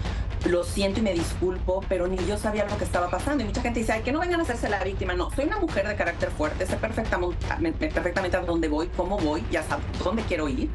lo 0.45 0.63
siento 0.63 0.99
y 0.99 1.03
me 1.03 1.13
disculpo, 1.13 1.83
pero 1.87 2.07
ni 2.07 2.17
yo 2.25 2.37
sabía 2.37 2.65
lo 2.67 2.77
que 2.77 2.83
estaba 2.83 3.09
pasando. 3.09 3.43
Y 3.43 3.47
mucha 3.47 3.61
gente 3.61 3.79
dice, 3.79 3.93
Ay, 3.93 4.03
que 4.03 4.11
no 4.11 4.19
vengan 4.19 4.39
a 4.39 4.43
hacerse 4.43 4.69
la 4.69 4.83
víctima. 4.83 5.13
No, 5.13 5.31
soy 5.31 5.45
una 5.45 5.59
mujer 5.59 5.87
de 5.87 5.95
carácter 5.95 6.29
fuerte, 6.31 6.65
sé 6.65 6.75
perfectamente, 6.77 7.87
perfectamente 7.87 8.37
a 8.37 8.41
dónde 8.41 8.67
voy, 8.67 8.87
cómo 8.95 9.17
voy, 9.17 9.43
ya 9.51 9.63
sabes 9.63 9.85
dónde 10.03 10.23
quiero 10.23 10.47
ir. 10.49 10.69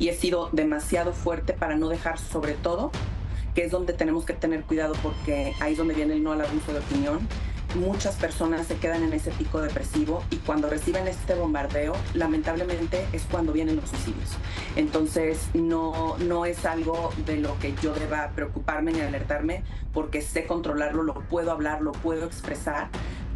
Y 0.00 0.08
he 0.08 0.14
sido 0.14 0.48
demasiado 0.50 1.12
fuerte 1.12 1.52
para 1.52 1.76
no 1.76 1.88
dejar 1.88 2.18
sobre 2.18 2.54
todo, 2.54 2.90
que 3.54 3.64
es 3.64 3.70
donde 3.70 3.92
tenemos 3.92 4.24
que 4.24 4.32
tener 4.32 4.64
cuidado 4.64 4.94
porque 5.02 5.54
ahí 5.60 5.72
es 5.72 5.78
donde 5.78 5.94
viene 5.94 6.14
el 6.14 6.22
no 6.24 6.32
al 6.32 6.40
abuso 6.40 6.72
de 6.72 6.80
opinión. 6.80 7.28
Muchas 7.74 8.16
personas 8.16 8.66
se 8.66 8.76
quedan 8.78 9.04
en 9.04 9.12
ese 9.12 9.30
pico 9.30 9.60
depresivo 9.60 10.24
y 10.30 10.36
cuando 10.38 10.68
reciben 10.68 11.06
este 11.06 11.34
bombardeo, 11.34 11.92
lamentablemente 12.14 13.06
es 13.12 13.22
cuando 13.30 13.52
vienen 13.52 13.76
los 13.76 13.90
suicidios. 13.90 14.30
Entonces 14.74 15.50
no, 15.54 16.16
no 16.18 16.46
es 16.46 16.64
algo 16.64 17.12
de 17.26 17.36
lo 17.36 17.56
que 17.60 17.74
yo 17.80 17.94
deba 17.94 18.32
preocuparme 18.34 18.92
ni 18.92 19.00
alertarme 19.00 19.62
porque 19.92 20.20
sé 20.20 20.46
controlarlo, 20.46 21.04
lo 21.04 21.14
puedo 21.28 21.52
hablar, 21.52 21.80
lo 21.82 21.92
puedo 21.92 22.26
expresar, 22.26 22.88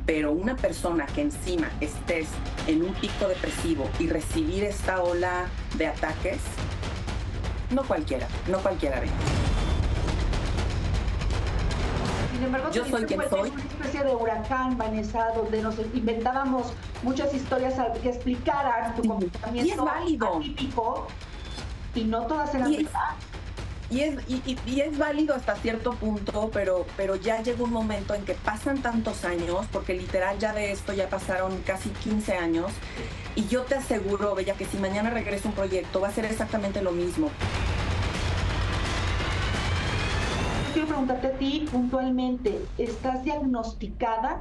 pero 0.07 0.33
una 0.33 0.55
persona 0.57 1.07
que 1.07 1.23
encima 1.23 1.71
estés 1.81 2.29
en 2.67 2.83
un 2.83 2.93
pico 2.95 3.29
depresivo 3.29 3.88
y 3.99 4.09
recibir 4.09 4.64
esta 4.64 5.03
ola 5.03 5.47
de 5.77 5.87
ataques, 5.87 6.38
no 7.71 7.83
cualquiera, 7.85 8.29
no 8.49 8.59
cualquiera 8.59 9.01
ve. 9.01 9.09
Sin 12.33 12.43
embargo, 12.45 12.71
Yo 12.73 12.85
soy 12.85 13.05
quien 13.05 13.21
soy. 13.31 13.49
Es 13.49 13.55
una 13.55 13.64
especie 13.64 14.05
de 14.05 14.14
huracán, 14.14 14.77
Vanessa, 14.77 15.29
donde 15.35 15.62
nos 15.62 15.77
inventábamos 15.95 16.73
muchas 17.03 17.33
historias 17.33 17.75
que 18.03 18.09
explicaran 18.11 18.95
tu 18.97 19.03
comportamiento 19.09 19.69
Y 19.69 19.71
es 19.71 19.77
válido. 19.77 20.37
atípico 20.37 21.07
y 21.95 22.05
no 22.05 22.27
todas 22.27 22.55
eran 22.55 22.73
verdad. 22.73 22.90
Y 23.90 24.01
es, 24.01 24.16
y, 24.29 24.81
es 24.81 24.99
válido 24.99 25.35
hasta 25.35 25.57
cierto 25.57 25.92
punto, 25.92 26.51
pero, 26.53 26.87
pero 26.97 27.16
ya 27.16 27.42
llega 27.42 27.62
un 27.62 27.70
momento 27.70 28.14
en 28.14 28.25
que 28.25 28.35
pasan 28.35 28.83
tantos 28.83 29.25
años, 29.25 29.66
porque 29.70 29.94
literal 29.94 30.38
ya 30.38 30.53
de 30.53 30.73
esto 30.73 30.92
ya 30.92 31.09
pasaron 31.09 31.61
casi 31.66 31.90
15 31.90 32.35
años, 32.35 32.73
y 33.37 33.47
yo 33.47 33.62
te 33.62 33.75
aseguro, 33.75 34.35
Bella, 34.35 34.55
que 34.55 34.64
si 34.64 34.79
mañana 34.79 35.11
regresa 35.11 35.49
un 35.49 35.55
proyecto 35.55 36.01
va 36.01 36.09
a 36.09 36.12
ser 36.12 36.25
exactamente 36.25 36.83
lo 36.83 36.92
mismo. 36.92 37.31
Quiero 40.73 40.88
preguntarte 40.88 41.27
a 41.29 41.33
ti 41.33 41.66
puntualmente, 41.70 42.61
¿estás 42.79 43.23
diagnosticada? 43.23 44.40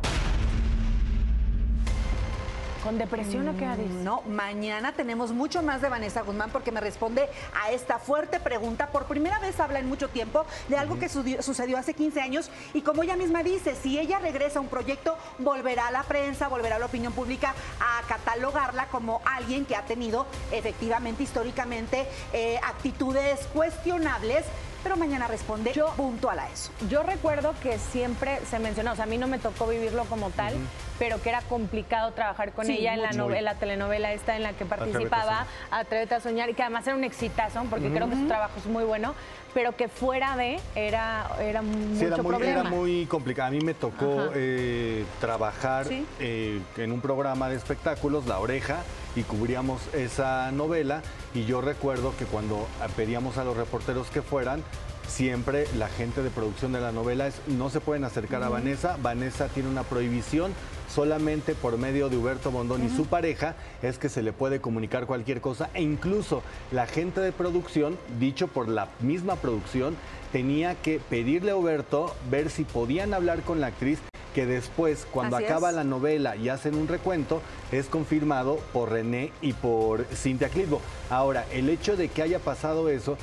¿Con 2.83 2.97
depresión 2.97 3.47
o 3.47 3.55
qué, 3.57 3.65
Adis? 3.65 3.89
Mm, 3.89 4.03
No, 4.03 4.21
mañana 4.23 4.91
tenemos 4.91 5.31
mucho 5.31 5.61
más 5.63 5.81
de 5.81 5.87
Vanessa 5.87 6.21
Guzmán 6.21 6.49
porque 6.51 6.69
me 6.69 6.81
responde 6.81 7.29
a 7.63 7.71
esta 7.71 7.97
fuerte 7.97 8.41
pregunta. 8.41 8.87
Por 8.87 9.05
primera 9.05 9.39
vez 9.39 9.57
habla 9.61 9.79
en 9.79 9.87
mucho 9.87 10.09
tiempo 10.09 10.45
de 10.67 10.75
algo 10.77 10.99
que 10.99 11.07
sucedió- 11.07 11.41
sucedió 11.41 11.77
hace 11.77 11.93
15 11.93 12.19
años 12.19 12.51
y 12.73 12.81
como 12.81 13.01
ella 13.03 13.15
misma 13.15 13.41
dice, 13.41 13.75
si 13.75 13.97
ella 13.97 14.19
regresa 14.19 14.59
a 14.59 14.61
un 14.61 14.67
proyecto, 14.67 15.17
volverá 15.39 15.87
a 15.87 15.91
la 15.91 16.03
prensa, 16.03 16.49
volverá 16.49 16.75
a 16.75 16.79
la 16.79 16.87
opinión 16.87 17.13
pública 17.13 17.53
a 17.79 18.01
catalogarla 18.07 18.87
como 18.87 19.21
alguien 19.23 19.63
que 19.65 19.77
ha 19.77 19.85
tenido 19.85 20.25
efectivamente, 20.51 21.23
históricamente, 21.23 22.05
eh, 22.33 22.59
actitudes 22.63 23.39
cuestionables 23.53 24.43
pero 24.83 24.97
mañana 24.97 25.27
responde 25.27 25.73
puntual 25.95 26.39
a 26.39 26.49
eso. 26.49 26.71
Yo 26.89 27.03
recuerdo 27.03 27.55
que 27.61 27.79
siempre 27.79 28.39
se 28.45 28.59
mencionó, 28.59 28.91
o 28.91 28.95
sea, 28.95 29.05
a 29.05 29.07
mí 29.07 29.17
no 29.17 29.27
me 29.27 29.39
tocó 29.39 29.65
vivirlo 29.67 30.05
como 30.05 30.29
tal, 30.29 30.53
pero 30.99 31.21
que 31.21 31.29
era 31.29 31.41
complicado 31.41 32.11
trabajar 32.11 32.51
con 32.51 32.65
Sí, 32.65 32.77
ella 32.79 32.93
en 32.93 33.01
la, 33.01 33.41
la 33.41 33.55
telenovela 33.55 34.11
esta 34.13 34.35
en 34.35 34.43
la 34.43 34.53
que 34.53 34.65
participaba, 34.65 35.47
Atrévete 35.71 36.15
a 36.15 36.19
soñar, 36.19 36.49
y 36.49 36.53
que 36.53 36.61
además 36.61 36.85
era 36.85 36.95
un 36.95 37.03
exitazo, 37.03 37.63
porque 37.69 37.89
creo 37.89 38.09
que 38.09 38.15
su 38.15 38.27
trabajo 38.27 38.53
es 38.57 38.65
muy 38.65 38.83
bueno, 38.83 39.15
pero 39.53 39.75
que 39.75 39.87
fuera 39.87 40.35
de 40.37 40.59
era, 40.75 41.29
era 41.39 41.61
mucho 41.61 41.99
Sí, 41.99 42.05
era 42.05 42.17
muy, 42.17 42.25
problema. 42.25 42.59
era 42.61 42.69
muy 42.69 43.05
complicado. 43.05 43.47
A 43.49 43.51
mí 43.51 43.59
me 43.61 43.73
tocó 43.73 44.29
eh, 44.33 45.05
trabajar 45.21 45.85
Sí. 45.87 46.05
eh, 46.19 46.59
en 46.77 46.91
un 46.91 47.01
programa 47.01 47.49
de 47.49 47.55
espectáculos, 47.55 48.25
La 48.25 48.39
Oreja, 48.39 48.77
y 49.15 49.23
cubríamos 49.23 49.81
esa 49.93 50.51
novela. 50.51 51.01
Y 51.33 51.45
yo 51.45 51.61
recuerdo 51.61 52.13
que 52.17 52.25
cuando 52.25 52.67
pedíamos 52.95 53.37
a 53.37 53.43
los 53.43 53.55
reporteros 53.57 54.09
que 54.09 54.21
fueran, 54.21 54.63
siempre 55.07 55.67
la 55.77 55.87
gente 55.89 56.23
de 56.23 56.29
producción 56.29 56.71
de 56.71 56.81
la 56.81 56.91
novela 56.91 57.27
es 57.27 57.35
no 57.47 57.69
se 57.69 57.79
pueden 57.79 58.03
acercar 58.03 58.41
a. 58.43 58.49
Vanessa. 58.49 58.97
Vanessa 59.01 59.47
tiene 59.49 59.69
una 59.69 59.83
prohibición. 59.83 60.53
Solamente 60.93 61.55
por 61.55 61.77
medio 61.79 62.07
de 62.09 62.17
Huberto 62.17 62.51
Bondón 62.51 62.85
y 62.85 62.89
su 62.89 63.05
pareja 63.07 63.55
es 63.81 63.97
que 63.97 64.09
se 64.09 64.21
le 64.21 64.31
puede 64.31 64.61
comunicar 64.61 65.07
cualquier 65.07 65.41
cosa 65.41 65.69
e 65.73 65.81
incluso 65.81 66.43
la 66.71 66.85
gente 66.85 67.19
de 67.19 67.31
producción, 67.31 67.97
dicho 68.19 68.47
por 68.47 68.67
la 68.69 68.89
misma 68.99 69.35
producción, 69.37 69.95
tenía 70.31 70.75
que 70.75 70.99
pedirle 71.09 71.51
a 71.51 71.55
Huberto 71.55 72.15
ver 72.29 72.51
si 72.51 72.63
podían 72.63 73.13
hablar 73.15 73.41
con 73.41 73.59
la 73.59 73.67
actriz 73.67 73.97
que 74.35 74.45
después, 74.45 75.07
cuando 75.11 75.37
Así 75.37 75.45
acaba 75.45 75.69
es. 75.69 75.75
la 75.75 75.83
novela 75.83 76.35
y 76.35 76.49
hacen 76.49 76.75
un 76.75 76.87
recuento, 76.87 77.41
es 77.71 77.87
confirmado 77.87 78.57
por 78.71 78.91
René 78.91 79.31
y 79.41 79.53
por 79.53 80.05
Cintia 80.05 80.49
Clitbo. 80.49 80.79
Ahora, 81.09 81.45
el 81.51 81.69
hecho 81.69 81.95
de 81.95 82.07
que 82.09 82.21
haya 82.21 82.37
pasado 82.39 82.89
eso, 82.89 83.17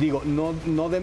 digo, 0.00 0.22
no, 0.24 0.52
no 0.66 0.88
de- 0.88 1.02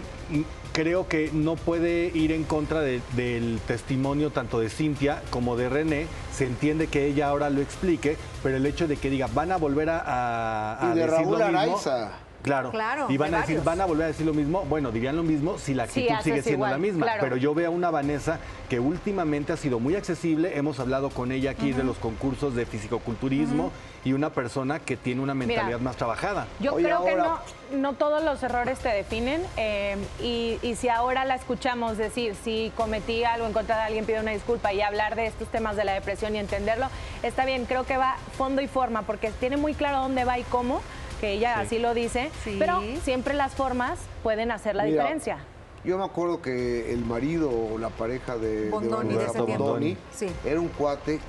creo 0.73 1.07
que 1.07 1.29
no 1.33 1.55
puede 1.55 2.05
ir 2.13 2.31
en 2.31 2.43
contra 2.43 2.81
de- 2.81 3.01
del 3.15 3.59
testimonio 3.67 4.29
tanto 4.29 4.59
de 4.59 4.69
Cintia 4.69 5.21
como 5.29 5.55
de 5.57 5.69
René. 5.69 6.07
Se 6.33 6.45
entiende 6.45 6.87
que 6.87 7.05
ella 7.07 7.27
ahora 7.27 7.49
lo 7.49 7.61
explique, 7.61 8.17
pero 8.41 8.57
el 8.57 8.65
hecho 8.65 8.87
de 8.87 8.97
que 8.97 9.09
diga, 9.09 9.27
van 9.33 9.51
a 9.51 9.57
volver 9.57 9.89
a, 9.89 9.99
a- 9.99 10.89
a 10.89 10.91
Y 10.93 10.95
de 10.95 11.01
decir 11.01 11.11
Raúl 11.11 11.39
lo 11.39 11.45
mismo. 11.47 11.59
Araiza. 11.59 12.11
Claro. 12.41 12.71
Claro, 12.71 13.07
y 13.09 13.17
van 13.17 13.33
a 13.33 13.41
decir, 13.41 13.57
varios. 13.57 13.65
van 13.65 13.81
a 13.81 13.85
volver 13.85 14.05
a 14.05 14.07
decir 14.07 14.25
lo 14.25 14.33
mismo. 14.33 14.63
Bueno, 14.65 14.91
dirían 14.91 15.15
lo 15.15 15.23
mismo 15.23 15.57
si 15.57 15.73
la 15.73 15.83
actitud 15.83 16.07
sigue 16.23 16.41
siendo 16.41 16.51
igual, 16.51 16.71
la 16.71 16.77
misma. 16.77 17.05
claro. 17.05 17.21
Pero 17.21 17.37
yo 17.37 17.53
veo 17.53 17.67
a 17.67 17.71
una 17.71 17.91
Vanessa 17.91 18.39
que 18.69 18.79
últimamente 18.79 19.53
ha 19.53 19.57
sido 19.57 19.79
muy 19.79 19.95
accesible. 19.95 20.57
Hemos 20.57 20.79
hablado 20.79 21.09
con 21.09 21.31
ella 21.31 21.51
aquí 21.51 21.71
de 21.71 21.83
los 21.83 21.97
concursos 21.97 22.55
de 22.55 22.65
fisicoculturismo 22.65 23.71
y 24.03 24.13
una 24.13 24.31
persona 24.31 24.79
que 24.79 24.97
tiene 24.97 25.21
una 25.21 25.33
mentalidad 25.33 25.65
Mira, 25.65 25.77
más 25.77 25.95
trabajada. 25.95 26.47
Yo 26.59 26.75
creo 26.75 27.03
que 27.03 27.15
no, 27.15 27.39
no 27.73 27.93
todos 27.93 28.23
los 28.23 28.41
errores 28.41 28.79
te 28.79 28.89
definen 28.89 29.41
eh, 29.57 29.97
y, 30.21 30.57
y 30.61 30.75
si 30.75 30.89
ahora 30.89 31.25
la 31.25 31.35
escuchamos 31.35 31.97
decir, 31.97 32.35
si 32.43 32.71
cometí 32.75 33.23
algo 33.23 33.45
en 33.45 33.53
contra 33.53 33.77
de 33.77 33.81
alguien, 33.83 34.05
pido 34.05 34.21
una 34.21 34.31
disculpa 34.31 34.73
y 34.73 34.81
hablar 34.81 35.15
de 35.15 35.27
estos 35.27 35.47
temas 35.49 35.75
de 35.75 35.85
la 35.85 35.93
depresión 35.93 36.35
y 36.35 36.39
entenderlo, 36.39 36.87
está 37.23 37.45
bien, 37.45 37.65
creo 37.65 37.85
que 37.85 37.97
va 37.97 38.15
fondo 38.37 38.61
y 38.61 38.67
forma 38.67 39.03
porque 39.03 39.31
tiene 39.39 39.57
muy 39.57 39.73
claro 39.73 39.99
dónde 39.99 40.25
va 40.25 40.39
y 40.39 40.43
cómo, 40.43 40.81
que 41.21 41.31
ella 41.33 41.53
Sí. 41.55 41.61
así 41.65 41.79
lo 41.79 41.93
dice, 41.93 42.31
Sí. 42.43 42.55
pero 42.59 42.81
siempre 43.03 43.33
las 43.35 43.53
formas 43.53 43.99
pueden 44.23 44.51
hacer 44.51 44.75
la 44.75 44.83
Mira, 44.83 45.03
diferencia. 45.03 45.37
Yo 45.85 45.97
me 45.97 46.03
acuerdo 46.03 46.41
que 46.41 46.91
el 46.93 47.05
marido 47.05 47.49
o 47.49 47.77
la 47.77 47.89
pareja 47.89 48.37
de, 48.37 48.65
de 48.65 48.69
Bondoni 48.69 49.13
de 49.13 49.25
tiempo. 49.25 49.45
Bondoni 49.45 49.97
Sí. 50.13 50.27
era 50.43 50.59
un 50.59 50.67
cuate 50.69 51.19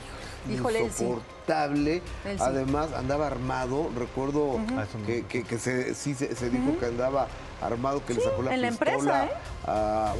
Híjole, 0.50 0.78
sí. 0.90 1.04
insoportable. 1.04 1.96
Él 2.24 2.36
sí. 2.38 2.42
Además, 2.44 2.88
andaba 2.96 3.26
armado. 3.28 3.88
Recuerdo 3.96 4.58
Ah, 4.76 4.84
eso 4.88 4.98
no. 4.98 5.06
que, 5.06 5.24
que- 5.26 5.44
que 5.44 5.58
se, 5.58 5.94
sí 5.94 6.14
se, 6.14 6.34
se 6.34 6.50
dijo 6.50 6.76
que 6.78 6.86
andaba 6.86 7.28
armado, 7.62 8.04
que 8.04 8.14
le 8.14 8.20
sacó 8.22 8.42
la 8.42 8.54
en 8.54 8.62
la 8.62 8.68
pistola. 8.68 8.92
empresa, 8.92 9.24
¿eh? 9.26 9.30
a- 9.66 10.14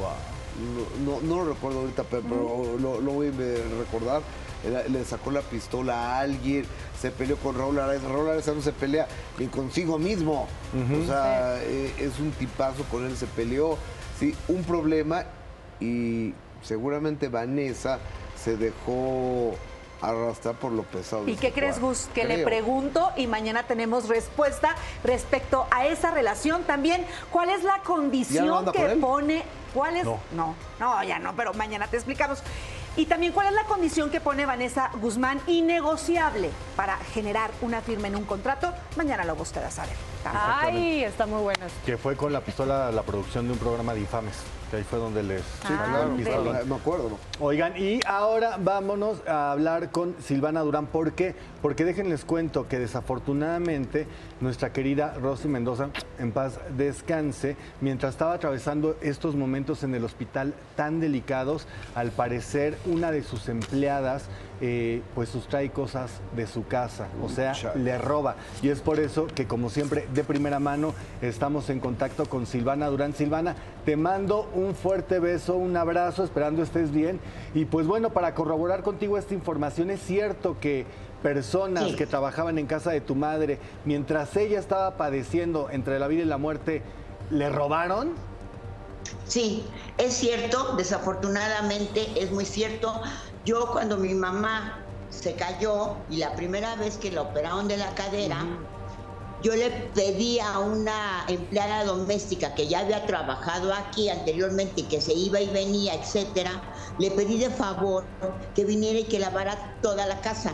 no, 1.04 1.12
no, 1.12 1.20
no 1.22 1.44
lo 1.44 1.52
recuerdo 1.54 1.80
ahorita, 1.80 2.04
pero, 2.04 2.22
pero 2.24 2.78
lo, 2.78 3.00
lo 3.00 3.12
voy 3.12 3.28
a 3.28 3.78
recordar. 3.78 4.20
Le, 4.64 5.04
sacó 5.04 5.30
la 5.30 5.40
pistola 5.40 5.94
a 5.94 6.20
alguien, 6.20 6.64
se 7.00 7.10
peleó 7.10 7.36
con 7.36 7.56
Raúl 7.56 7.78
Araiza. 7.78 8.08
Raúl 8.08 8.28
Araiza 8.28 8.52
no 8.52 8.62
se 8.62 8.72
pelea 8.72 9.08
ni 9.38 9.46
consigo 9.46 9.98
mismo. 9.98 10.46
O 10.72 11.06
sea, 11.06 11.60
eh, 11.62 11.92
es 11.98 12.18
un 12.20 12.30
tipazo, 12.32 12.84
con 12.84 13.04
él 13.04 13.16
se 13.16 13.26
peleó. 13.26 13.76
Sí, 14.18 14.34
un 14.48 14.62
problema 14.62 15.24
y 15.80 16.32
seguramente 16.62 17.28
Vanessa 17.28 17.98
se 18.36 18.56
dejó 18.56 19.56
arrastrar 20.02 20.56
por 20.56 20.72
lo 20.72 20.82
pesado. 20.82 21.26
¿Y 21.28 21.36
qué 21.36 21.52
crees. 21.52 21.80
Gus? 21.80 22.08
Que 22.12 22.24
le 22.24 22.44
pregunto 22.44 23.12
y 23.16 23.26
mañana 23.26 23.62
tenemos 23.62 24.08
respuesta 24.08 24.74
respecto 25.04 25.66
a 25.70 25.86
esa 25.86 26.10
relación 26.10 26.64
también. 26.64 27.06
¿Cuál 27.30 27.50
es 27.50 27.62
la 27.62 27.74
¿Ya 27.74 27.78
no 27.78 27.84
condición 27.84 28.72
que 28.72 28.96
pone? 29.00 29.44
¿Cuál 29.72 29.96
es? 29.96 30.04
No. 30.04 30.18
no, 30.32 30.54
no, 30.78 31.04
ya 31.04 31.18
no, 31.18 31.34
pero 31.34 31.54
mañana 31.54 31.86
te 31.86 31.96
explicamos. 31.96 32.42
Y 32.94 33.06
también, 33.06 33.32
¿cuál 33.32 33.46
es 33.46 33.54
la 33.54 33.64
condición 33.64 34.10
que 34.10 34.20
pone 34.20 34.44
Vanessa 34.44 34.90
Guzmán 35.00 35.40
innegociable 35.46 36.50
para 36.76 36.98
generar 36.98 37.50
una 37.62 37.80
firma 37.80 38.08
en 38.08 38.16
un 38.16 38.24
contrato? 38.24 38.72
Mañana 38.96 39.24
lo 39.24 39.34
buscará 39.34 39.70
saber. 39.70 39.96
Ay, 40.24 41.02
está 41.04 41.24
muy 41.24 41.40
bueno. 41.40 41.64
Que 41.86 41.96
fue 41.96 42.16
con 42.16 42.32
la 42.34 42.42
pistola 42.42 42.92
la 42.92 43.02
producción 43.02 43.46
de 43.46 43.54
un 43.54 43.58
programa 43.58 43.94
de 43.94 44.00
infames. 44.00 44.34
Que 44.72 44.78
ahí 44.78 44.84
fue 44.84 44.98
donde 44.98 45.22
les 45.22 45.42
Sí, 45.42 45.66
claro, 45.66 46.12
el 46.12 46.16
pistolón. 46.16 46.56
me 46.66 46.76
acuerdo. 46.76 47.10
¿no? 47.10 47.18
Oigan, 47.40 47.76
y 47.76 48.00
ahora 48.06 48.56
vámonos 48.58 49.18
a 49.28 49.52
hablar 49.52 49.90
con 49.90 50.16
Silvana 50.18 50.60
Durán. 50.62 50.86
¿Por 50.86 51.12
qué? 51.12 51.34
Porque 51.60 51.84
déjenles 51.84 52.24
cuento 52.24 52.68
que 52.68 52.78
desafortunadamente 52.78 54.06
nuestra 54.40 54.72
querida 54.72 55.12
Rosy 55.20 55.48
Mendoza, 55.48 55.90
en 56.18 56.32
paz 56.32 56.58
descanse, 56.74 57.54
mientras 57.82 58.14
estaba 58.14 58.32
atravesando 58.32 58.96
estos 59.02 59.36
momentos 59.36 59.82
en 59.82 59.94
el 59.94 60.06
hospital 60.06 60.54
tan 60.74 61.00
delicados, 61.00 61.66
al 61.94 62.10
parecer 62.10 62.78
una 62.86 63.10
de 63.10 63.22
sus 63.24 63.50
empleadas 63.50 64.24
eh, 64.64 65.02
pues 65.16 65.28
sustrae 65.28 65.70
cosas 65.70 66.12
de 66.36 66.46
su 66.46 66.64
casa, 66.68 67.08
o 67.20 67.28
sea, 67.28 67.52
le 67.74 67.98
roba. 67.98 68.36
Y 68.62 68.68
es 68.68 68.80
por 68.80 69.00
eso 69.00 69.26
que 69.26 69.48
como 69.48 69.68
siempre, 69.70 70.06
de 70.14 70.22
primera 70.22 70.60
mano, 70.60 70.94
estamos 71.20 71.68
en 71.68 71.80
contacto 71.80 72.26
con 72.26 72.46
Silvana 72.46 72.86
Durán. 72.86 73.12
Silvana, 73.12 73.56
te 73.84 73.96
mando 73.96 74.48
un 74.54 74.76
fuerte 74.76 75.18
beso, 75.18 75.56
un 75.56 75.76
abrazo, 75.76 76.22
esperando 76.22 76.62
estés 76.62 76.92
bien. 76.92 77.18
Y 77.54 77.64
pues 77.64 77.88
bueno, 77.88 78.10
para 78.10 78.36
corroborar 78.36 78.84
contigo 78.84 79.18
esta 79.18 79.34
información, 79.34 79.90
es 79.90 80.00
cierto 80.00 80.56
que 80.60 80.86
personas 81.24 81.88
Sí. 81.90 81.96
que 81.96 82.06
trabajaban 82.06 82.56
en 82.58 82.66
casa 82.66 82.92
de 82.92 83.00
tu 83.00 83.16
madre, 83.16 83.58
mientras 83.84 84.36
ella 84.36 84.60
estaba 84.60 84.96
padeciendo 84.96 85.70
entre 85.70 85.98
la 85.98 86.06
vida 86.06 86.22
y 86.22 86.26
la 86.26 86.38
muerte, 86.38 86.82
¿le 87.30 87.48
robaron? 87.48 88.12
Sí, 89.26 89.64
es 89.98 90.14
cierto, 90.14 90.76
desafortunadamente 90.76 92.06
es 92.22 92.30
muy 92.30 92.44
cierto. 92.44 93.00
Yo 93.44 93.72
cuando 93.72 93.96
mi 93.96 94.14
mamá 94.14 94.84
se 95.10 95.34
cayó 95.34 95.96
y 96.08 96.18
la 96.18 96.34
primera 96.36 96.76
vez 96.76 96.96
que 96.96 97.10
la 97.10 97.22
operaron 97.22 97.66
de 97.66 97.76
la 97.76 97.92
cadera, 97.94 98.46
yo 99.42 99.56
le 99.56 99.68
pedí 99.94 100.38
a 100.38 100.60
una 100.60 101.24
empleada 101.26 101.84
doméstica 101.84 102.54
que 102.54 102.68
ya 102.68 102.80
había 102.80 103.04
trabajado 103.04 103.74
aquí 103.74 104.08
anteriormente, 104.08 104.86
que 104.86 105.00
se 105.00 105.12
iba 105.12 105.40
y 105.40 105.48
venía, 105.48 105.94
etcétera, 105.94 106.62
le 107.00 107.10
pedí 107.10 107.38
de 107.38 107.50
favor 107.50 108.04
que 108.54 108.64
viniera 108.64 109.00
y 109.00 109.04
que 109.04 109.18
lavara 109.18 109.76
toda 109.82 110.06
la 110.06 110.20
casa. 110.20 110.52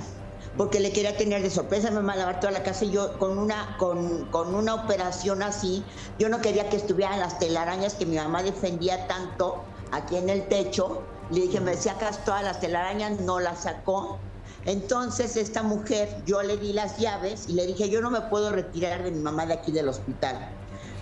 Porque 0.56 0.80
le 0.80 0.90
quería 0.90 1.14
tener 1.16 1.42
de 1.42 1.50
sorpresa 1.50 1.88
a 1.88 1.90
mi 1.90 1.96
mamá 1.98 2.16
lavar 2.16 2.40
toda 2.40 2.52
la 2.52 2.62
casa 2.62 2.86
y 2.86 2.90
yo 2.90 3.18
con 3.18 3.36
una, 3.38 3.76
con, 3.78 4.24
con 4.30 4.54
una 4.54 4.74
operación 4.74 5.42
así, 5.42 5.84
yo 6.18 6.30
no 6.30 6.40
quería 6.40 6.70
que 6.70 6.78
estuvieran 6.78 7.20
las 7.20 7.38
telarañas 7.38 7.94
que 7.94 8.06
mi 8.06 8.16
mamá 8.16 8.42
defendía 8.42 9.06
tanto 9.06 9.62
aquí 9.92 10.16
en 10.16 10.30
el 10.30 10.48
techo. 10.48 11.02
Le 11.30 11.42
dije, 11.42 11.60
me 11.60 11.76
sacas 11.76 12.24
todas 12.24 12.42
las 12.42 12.60
telarañas, 12.60 13.20
no 13.20 13.40
las 13.40 13.62
sacó. 13.62 14.18
Entonces 14.64 15.36
esta 15.36 15.62
mujer, 15.62 16.22
yo 16.26 16.42
le 16.42 16.56
di 16.56 16.72
las 16.72 16.98
llaves 16.98 17.48
y 17.48 17.52
le 17.52 17.66
dije, 17.66 17.88
yo 17.88 18.00
no 18.00 18.10
me 18.10 18.20
puedo 18.22 18.50
retirar 18.50 19.02
de 19.02 19.10
mi 19.10 19.20
mamá 19.20 19.46
de 19.46 19.54
aquí 19.54 19.72
del 19.72 19.88
hospital. 19.88 20.50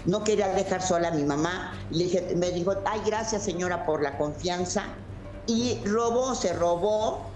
No 0.05 0.23
quería 0.23 0.49
dejar 0.49 0.83
sola 0.83 1.09
a 1.09 1.11
mi 1.11 1.25
mamá. 1.25 1.73
Le 1.91 2.05
dije, 2.05 2.35
me 2.37 2.51
dijo, 2.51 2.75
ay, 2.85 3.01
gracias 3.05 3.43
señora 3.43 3.85
por 3.87 4.03
la 4.03 4.17
confianza. 4.19 4.85
Y 5.47 5.81
robó, 5.85 6.35
se 6.35 6.53
robó 6.53 7.27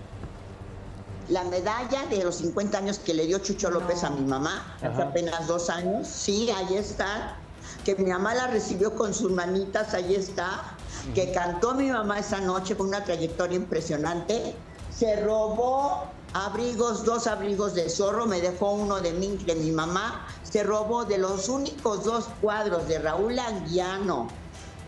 la 1.28 1.44
medalla 1.44 2.06
de 2.10 2.24
los 2.24 2.36
50 2.36 2.78
años 2.78 2.98
que 2.98 3.14
le 3.14 3.26
dio 3.26 3.38
Chucho 3.38 3.70
López 3.70 4.02
a 4.02 4.10
mi 4.10 4.24
mamá, 4.24 4.76
hace 4.82 5.02
apenas 5.02 5.46
dos 5.46 5.70
años. 5.70 6.06
Sí, 6.08 6.50
ahí 6.50 6.76
está. 6.76 7.36
Que 7.84 7.94
mi 7.94 8.10
mamá 8.10 8.34
la 8.34 8.48
recibió 8.48 8.94
con 8.96 9.14
sus 9.14 9.30
manitas, 9.30 9.94
ahí 9.94 10.14
está. 10.14 10.76
Que 11.14 11.32
cantó 11.32 11.74
mi 11.74 11.90
mamá 11.90 12.18
esa 12.18 12.40
noche 12.40 12.76
con 12.76 12.88
una 12.88 13.04
trayectoria 13.04 13.56
impresionante. 13.56 14.54
Se 14.90 15.16
robó 15.24 16.04
abrigos, 16.32 17.04
dos 17.04 17.26
abrigos 17.26 17.74
de 17.74 17.88
zorro, 17.88 18.26
me 18.26 18.40
dejó 18.40 18.72
uno 18.72 19.00
de 19.00 19.12
mí, 19.12 19.38
de 19.46 19.54
mi 19.54 19.70
mamá. 19.70 20.26
Se 20.42 20.62
robó 20.62 21.04
de 21.04 21.18
los 21.18 21.48
únicos 21.48 22.04
dos 22.04 22.28
cuadros 22.40 22.86
de 22.88 22.98
Raúl 22.98 23.38
Anguiano 23.38 24.28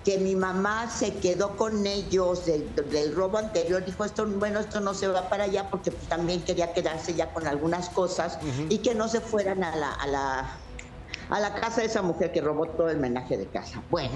que 0.05 0.18
mi 0.18 0.35
mamá 0.35 0.90
se 0.90 1.14
quedó 1.14 1.57
con 1.57 1.87
ellos 1.87 2.46
del, 2.46 2.75
del 2.90 3.14
robo 3.14 3.38
anterior, 3.38 3.85
dijo 3.85 4.05
esto, 4.05 4.27
bueno, 4.27 4.59
esto 4.59 4.81
no 4.81 4.94
se 4.94 5.07
va 5.07 5.29
para 5.29 5.44
allá 5.44 5.70
porque 5.70 5.92
pues, 5.92 6.09
también 6.09 6.42
quería 6.42 6.72
quedarse 6.72 7.14
ya 7.14 7.33
con 7.33 7.46
algunas 7.46 7.88
cosas 7.88 8.38
y 8.68 8.79
que 8.79 8.94
no 8.94 9.09
se 9.09 9.20
fueran 9.20 9.62
a 9.62 9.77
la, 9.77 9.92
a 9.92 10.07
la 10.07 10.57
a 11.31 11.40
la 11.40 11.55
casa 11.55 11.81
de 11.81 11.87
esa 11.87 12.03
mujer 12.03 12.31
que 12.31 12.42
robó 12.42 12.66
todo 12.68 12.90
el 12.90 12.98
menaje 12.98 13.38
de 13.38 13.46
casa. 13.46 13.83
Bueno, 13.90 14.12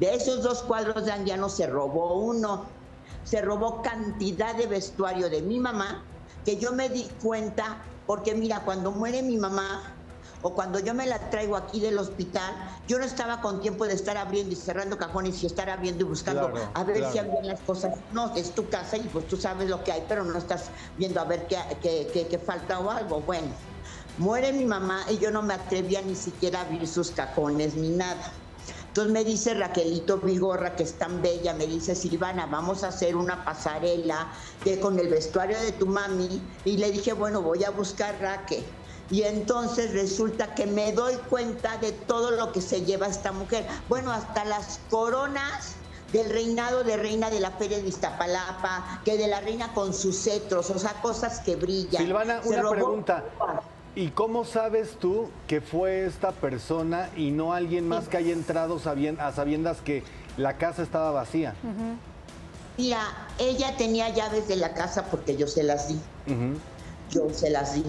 de 0.00 0.14
esos 0.14 0.42
dos 0.42 0.62
cuadros 0.62 1.04
de 1.04 1.12
Anguiano 1.12 1.48
se 1.48 1.66
robó 1.66 2.14
uno. 2.20 2.64
Se 3.24 3.42
robó 3.42 3.82
cantidad 3.82 4.54
de 4.56 4.66
vestuario 4.66 5.28
de 5.28 5.42
mi 5.42 5.60
mamá, 5.60 6.02
que 6.44 6.56
yo 6.56 6.72
me 6.72 6.88
di 6.88 7.04
cuenta, 7.22 7.82
porque 8.06 8.34
mira, 8.34 8.60
cuando 8.64 8.92
muere 8.92 9.22
mi 9.22 9.36
mamá, 9.36 9.82
o 10.42 10.54
cuando 10.54 10.78
yo 10.78 10.94
me 10.94 11.06
la 11.06 11.28
traigo 11.28 11.54
aquí 11.54 11.80
del 11.80 11.98
hospital, 11.98 12.50
yo 12.88 12.98
no 12.98 13.04
estaba 13.04 13.42
con 13.42 13.60
tiempo 13.60 13.86
de 13.86 13.92
estar 13.92 14.16
abriendo 14.16 14.54
y 14.54 14.56
cerrando 14.56 14.96
cajones 14.96 15.42
y 15.42 15.46
estar 15.46 15.68
abriendo 15.68 16.00
y 16.06 16.08
buscando 16.08 16.50
Claro, 16.50 16.70
a 16.72 16.82
ver 16.84 16.96
claro. 16.96 17.12
si 17.12 17.18
había 17.18 17.42
las 17.42 17.60
cosas. 17.60 17.92
No, 18.12 18.34
es 18.34 18.52
tu 18.54 18.66
casa 18.70 18.96
y 18.96 19.02
pues 19.02 19.28
tú 19.28 19.36
sabes 19.36 19.68
lo 19.68 19.84
que 19.84 19.92
hay, 19.92 20.04
pero 20.08 20.24
no 20.24 20.38
estás 20.38 20.70
viendo 20.96 21.20
a 21.20 21.24
ver 21.24 21.46
qué, 21.46 21.58
qué- 21.82 22.08
qué- 22.10 22.26
qué 22.26 22.38
falta 22.38 22.80
o 22.80 22.90
algo. 22.90 23.20
Bueno, 23.20 23.48
muere 24.16 24.50
mi 24.54 24.64
mamá 24.64 25.02
y 25.10 25.18
yo 25.18 25.30
no 25.30 25.42
me 25.42 25.52
atrevía 25.52 26.00
ni 26.00 26.14
siquiera 26.16 26.60
a 26.60 26.62
abrir 26.62 26.88
sus 26.88 27.10
cajones 27.10 27.74
ni 27.74 27.90
nada. 27.90 28.32
Entonces 28.90 29.12
me 29.12 29.22
dice 29.22 29.54
Raquelito 29.54 30.18
Vigorra, 30.18 30.74
que 30.74 30.82
es 30.82 30.94
tan 30.98 31.22
bella, 31.22 31.54
me 31.54 31.68
dice, 31.68 31.94
Silvana, 31.94 32.46
vamos 32.46 32.82
a 32.82 32.88
hacer 32.88 33.14
una 33.14 33.44
pasarela 33.44 34.32
que 34.64 34.80
con 34.80 34.98
el 34.98 35.08
vestuario 35.08 35.56
de 35.60 35.70
tu 35.70 35.86
mami. 35.86 36.42
Y 36.64 36.76
le 36.76 36.90
dije, 36.90 37.12
bueno, 37.12 37.40
voy 37.40 37.62
a 37.62 37.70
buscar 37.70 38.18
Raquel. 38.20 38.64
Y 39.08 39.22
entonces 39.22 39.92
resulta 39.92 40.56
que 40.56 40.66
me 40.66 40.92
doy 40.92 41.14
cuenta 41.28 41.76
de 41.76 41.92
todo 41.92 42.32
lo 42.32 42.50
que 42.50 42.60
se 42.60 42.84
lleva 42.84 43.06
esta 43.06 43.30
mujer. 43.30 43.64
Bueno, 43.88 44.10
hasta 44.12 44.44
las 44.44 44.80
coronas 44.90 45.74
del 46.12 46.28
reinado 46.28 46.82
de 46.82 46.96
reina 46.96 47.30
de 47.30 47.38
la 47.38 47.52
feria 47.52 47.78
de 47.78 47.86
Iztapalapa, 47.86 49.02
que 49.04 49.16
de 49.16 49.28
la 49.28 49.40
reina 49.40 49.72
con 49.72 49.94
sus 49.94 50.16
cetros, 50.24 50.68
o 50.70 50.78
sea, 50.80 50.94
cosas 51.00 51.38
que 51.40 51.54
brillan. 51.54 52.02
Silvana, 52.02 52.42
Se 52.42 52.48
una 52.48 52.62
robó- 52.62 52.70
pregunta. 52.72 53.24
¿Y 53.96 54.08
cómo 54.08 54.44
sabes 54.44 54.96
tú 55.00 55.28
que 55.48 55.60
fue 55.60 56.06
esta 56.06 56.30
persona 56.30 57.10
y 57.16 57.30
no 57.32 57.52
alguien 57.52 57.88
más 57.88 58.08
que 58.08 58.16
haya 58.18 58.32
entrado 58.32 58.78
sabien- 58.78 59.18
a 59.20 59.32
sabiendas 59.32 59.78
que 59.80 60.04
la 60.36 60.56
casa 60.58 60.82
estaba 60.82 61.10
vacía? 61.10 61.54
Mira, 62.78 63.00
ella 63.38 63.76
tenía 63.76 64.08
llaves 64.10 64.46
de 64.48 64.56
la 64.56 64.74
casa 64.74 65.06
porque 65.06 65.36
yo 65.36 65.46
se 65.48 65.64
las 65.64 65.88
di. 65.88 65.98
Yo 67.10 67.28
se 67.32 67.50
las 67.50 67.74
di. 67.74 67.84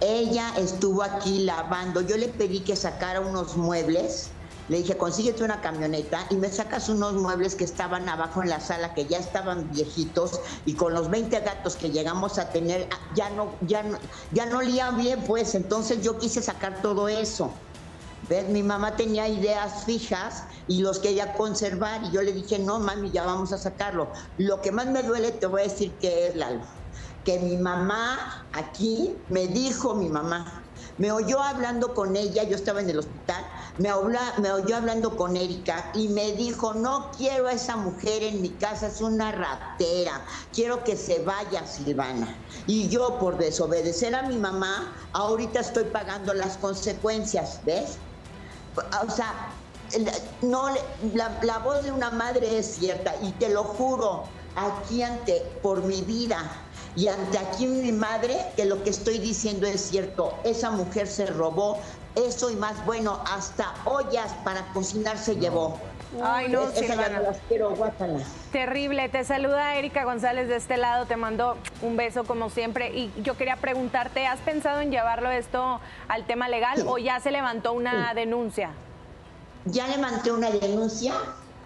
Ella 0.00 0.52
estuvo 0.58 1.02
aquí 1.02 1.40
lavando. 1.40 2.00
Yo 2.00 2.16
le 2.16 2.28
pedí 2.28 2.60
que 2.60 2.74
sacara 2.76 3.20
unos 3.20 3.56
muebles. 3.56 4.30
Le 4.68 4.78
dije, 4.78 4.96
consíguete 4.96 5.44
una 5.44 5.60
camioneta 5.60 6.26
y 6.30 6.36
me 6.36 6.50
sacas 6.50 6.88
unos 6.88 7.14
muebles 7.14 7.54
que 7.54 7.64
estaban 7.64 8.08
abajo 8.08 8.42
en 8.42 8.48
la 8.48 8.60
sala, 8.60 8.94
que 8.94 9.06
ya 9.06 9.18
estaban 9.18 9.70
viejitos 9.70 10.40
y 10.64 10.74
con 10.74 10.92
los 10.92 11.08
20 11.10 11.38
gatos 11.40 11.76
que 11.76 11.90
llegamos 11.90 12.38
a 12.38 12.50
tener, 12.50 12.88
ah, 12.92 12.98
ya 13.14 13.30
no, 13.30 13.58
ya 13.60 13.82
no, 13.82 13.98
ya 14.32 14.46
no 14.46 14.58
bien, 14.96 15.24
pues. 15.24 15.54
Entonces 15.54 16.02
yo 16.02 16.18
quise 16.18 16.42
sacar 16.42 16.82
todo 16.82 17.08
eso. 17.08 17.62
¿Ves? 18.28 18.48
Mi 18.48 18.62
mamá 18.62 18.96
tenía 18.96 19.28
ideas 19.28 19.84
fijas 19.84 20.44
y 20.66 20.80
los 20.82 20.98
quería 20.98 21.34
conservar 21.34 22.02
y 22.04 22.10
yo 22.10 22.22
le 22.22 22.32
dije, 22.32 22.58
no, 22.58 22.80
mami, 22.80 23.12
ya 23.12 23.24
vamos 23.24 23.52
a 23.52 23.58
sacarlo. 23.58 24.10
Lo 24.36 24.60
que 24.60 24.72
más 24.72 24.86
me 24.86 25.02
duele, 25.02 25.32
te 25.32 25.46
voy 25.46 25.60
a 25.60 25.64
decir 25.64 25.98
que 25.98 26.28
es, 26.28 26.34
Lalo, 26.34 26.66
que 27.22 27.38
mi 27.38 27.56
mamá 27.56 28.48
aquí 28.52 29.24
me 29.28 29.46
dijo, 29.46 29.94
mi 29.94 30.08
mamá, 30.08 30.65
me 30.98 31.12
oyó 31.12 31.40
hablando 31.42 31.94
con 31.94 32.16
ella, 32.16 32.44
yo 32.44 32.56
estaba 32.56 32.80
en 32.80 32.90
el 32.90 32.98
hospital, 32.98 33.44
me, 33.78 33.90
me 34.40 34.52
oyó 34.52 34.76
hablando 34.76 35.16
con 35.16 35.36
Erika 35.36 35.90
y 35.94 36.08
me 36.08 36.32
dijo, 36.32 36.74
no 36.74 37.10
quiero 37.16 37.48
a 37.48 37.52
esa 37.52 37.76
mujer 37.76 38.22
en 38.22 38.40
mi 38.40 38.50
casa, 38.50 38.86
es 38.86 39.00
una 39.00 39.32
ratera, 39.32 40.24
quiero 40.54 40.82
que 40.84 40.96
se 40.96 41.22
vaya 41.22 41.66
Silvana. 41.66 42.36
Y 42.66 42.88
yo 42.88 43.18
por 43.18 43.36
desobedecer 43.36 44.14
a 44.14 44.22
mi 44.22 44.36
mamá, 44.36 44.94
ahorita 45.12 45.60
estoy 45.60 45.84
pagando 45.84 46.32
las 46.32 46.56
consecuencias, 46.56 47.60
¿ves? 47.64 47.98
O 49.06 49.10
sea, 49.10 49.50
no, 50.42 50.68
la 51.14 51.58
voz 51.58 51.84
de 51.84 51.92
una 51.92 52.10
madre 52.10 52.58
es 52.58 52.76
cierta 52.76 53.14
y 53.22 53.32
te 53.32 53.50
lo 53.50 53.64
juro, 53.64 54.24
aquí 54.56 55.02
ante, 55.02 55.42
por 55.62 55.82
mi 55.82 56.00
vida 56.02 56.65
y 56.96 57.08
ante 57.08 57.38
aquí 57.38 57.66
mi 57.66 57.92
madre, 57.92 58.34
que 58.56 58.64
lo 58.64 58.82
que 58.82 58.90
estoy 58.90 59.18
diciendo 59.18 59.66
es 59.66 59.82
cierto. 59.82 60.34
Esa 60.44 60.70
mujer 60.70 61.06
se 61.06 61.26
robó 61.26 61.78
eso 62.14 62.50
y 62.50 62.56
más, 62.56 62.84
bueno, 62.86 63.22
hasta 63.30 63.74
ollas 63.84 64.32
para 64.44 64.72
cocinar 64.72 65.18
se 65.18 65.36
llevó. 65.36 65.78
Ay, 66.22 66.48
no, 66.48 66.62
Esa 66.62 66.94
ya 66.94 67.08
no 67.10 67.22
las 67.22 67.38
quiero, 67.48 67.76
guácala. 67.76 68.20
Terrible, 68.50 69.08
te 69.10 69.24
saluda 69.24 69.76
Erika 69.76 70.04
González 70.04 70.48
de 70.48 70.56
este 70.56 70.78
lado, 70.78 71.04
te 71.04 71.16
mando 71.16 71.58
un 71.82 71.96
beso 71.96 72.24
como 72.24 72.48
siempre 72.48 72.96
y 72.96 73.12
yo 73.22 73.36
quería 73.36 73.56
preguntarte, 73.56 74.26
¿has 74.26 74.40
pensado 74.40 74.80
en 74.80 74.90
llevarlo 74.90 75.30
esto 75.30 75.80
al 76.08 76.26
tema 76.26 76.48
legal 76.48 76.84
o 76.86 76.96
ya 76.96 77.20
se 77.20 77.30
levantó 77.30 77.74
una 77.74 78.14
denuncia? 78.14 78.70
Ya 79.66 79.86
levanté 79.88 80.32
una 80.32 80.50
denuncia 80.50 81.12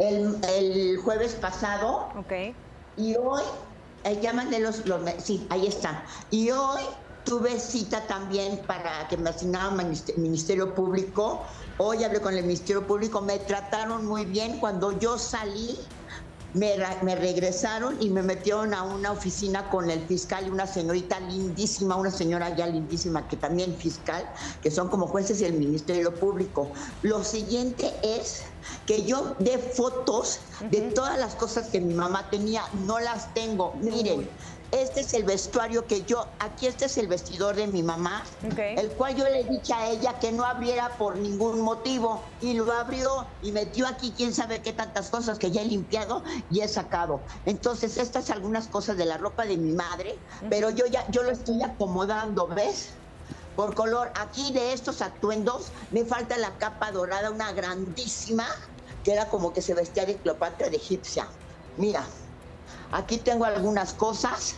el, 0.00 0.38
el 0.48 0.96
jueves 0.96 1.34
pasado. 1.34 2.08
Ok. 2.18 2.56
Y 2.96 3.14
hoy, 3.16 3.42
eh, 4.04 4.20
mandé 4.32 4.60
los, 4.60 4.86
los 4.86 5.00
sí, 5.22 5.46
ahí 5.50 5.66
está. 5.66 6.04
Y 6.30 6.50
hoy 6.50 6.82
tuve 7.24 7.60
cita 7.60 8.06
también 8.06 8.62
para 8.66 9.06
que 9.08 9.16
me 9.16 9.30
asignaran 9.30 9.76
ministe- 9.76 10.16
Ministerio 10.16 10.74
Público. 10.74 11.46
Hoy 11.78 12.04
hablé 12.04 12.20
con 12.20 12.34
el 12.34 12.42
Ministerio 12.44 12.86
Público, 12.86 13.20
me 13.20 13.38
trataron 13.38 14.06
muy 14.06 14.24
bien. 14.24 14.58
Cuando 14.58 14.98
yo 14.98 15.18
salí, 15.18 15.78
me, 16.54 16.76
me 17.02 17.14
regresaron 17.14 17.96
y 18.00 18.10
me 18.10 18.22
metieron 18.22 18.74
a 18.74 18.82
una 18.82 19.12
oficina 19.12 19.68
con 19.70 19.90
el 19.90 20.00
fiscal 20.06 20.46
y 20.46 20.50
una 20.50 20.66
señorita 20.66 21.20
lindísima, 21.20 21.96
una 21.96 22.10
señora 22.10 22.54
ya 22.56 22.66
lindísima 22.66 23.28
que 23.28 23.36
también 23.36 23.76
fiscal, 23.76 24.28
que 24.62 24.70
son 24.70 24.88
como 24.88 25.06
jueces 25.06 25.40
y 25.40 25.44
el 25.44 25.54
Ministerio 25.54 26.14
Público. 26.14 26.72
Lo 27.02 27.24
siguiente 27.24 27.92
es 28.02 28.42
que 28.86 29.04
yo 29.04 29.36
dé 29.38 29.58
fotos 29.58 30.40
de 30.70 30.80
todas 30.92 31.18
las 31.18 31.34
cosas 31.34 31.68
que 31.68 31.80
mi 31.80 31.94
mamá 31.94 32.28
tenía, 32.30 32.62
no 32.86 32.98
las 32.98 33.32
tengo. 33.34 33.74
Miren, 33.80 34.28
este 34.72 35.00
es 35.00 35.14
el 35.14 35.24
vestuario 35.24 35.86
que 35.86 36.02
yo, 36.02 36.26
aquí 36.38 36.66
este 36.66 36.84
es 36.84 36.96
el 36.98 37.08
vestidor 37.08 37.56
de 37.56 37.66
mi 37.66 37.82
mamá, 37.82 38.24
el 38.56 38.90
cual 38.92 39.16
yo 39.16 39.24
le 39.24 39.44
dije 39.44 39.72
a 39.72 39.88
ella 39.90 40.18
que 40.18 40.32
no 40.32 40.44
abriera 40.44 40.96
por 40.96 41.16
ningún 41.16 41.60
motivo 41.60 42.22
y 42.40 42.54
lo 42.54 42.72
abrió 42.72 43.26
y 43.42 43.52
metió 43.52 43.86
aquí 43.86 44.12
quién 44.16 44.32
sabe 44.32 44.62
qué 44.62 44.72
tantas 44.72 45.10
cosas 45.10 45.38
que 45.38 45.50
ya 45.50 45.62
he 45.62 45.64
limpiado 45.64 46.22
y 46.50 46.60
he 46.60 46.68
sacado. 46.68 47.20
Entonces, 47.46 47.96
estas 47.96 48.30
algunas 48.30 48.68
cosas 48.68 48.96
de 48.96 49.04
la 49.04 49.18
ropa 49.18 49.44
de 49.44 49.56
mi 49.56 49.72
madre, 49.72 50.18
pero 50.48 50.70
yo 50.70 50.86
ya 50.86 51.04
yo 51.10 51.22
lo 51.22 51.30
estoy 51.30 51.62
acomodando, 51.62 52.46
¿ves? 52.46 52.90
Por 53.56 53.74
color, 53.74 54.12
aquí 54.14 54.52
de 54.52 54.72
estos 54.72 55.02
atuendos 55.02 55.72
me 55.90 56.04
falta 56.04 56.38
la 56.38 56.56
capa 56.58 56.92
dorada, 56.92 57.30
una 57.30 57.52
grandísima, 57.52 58.46
que 59.02 59.12
era 59.12 59.28
como 59.28 59.52
que 59.52 59.62
se 59.62 59.74
vestía 59.74 60.06
de 60.06 60.16
Cleopatra 60.16 60.70
de 60.70 60.76
egipcia. 60.76 61.28
Mira, 61.76 62.06
aquí 62.92 63.18
tengo 63.18 63.44
algunas 63.44 63.92
cosas, 63.94 64.56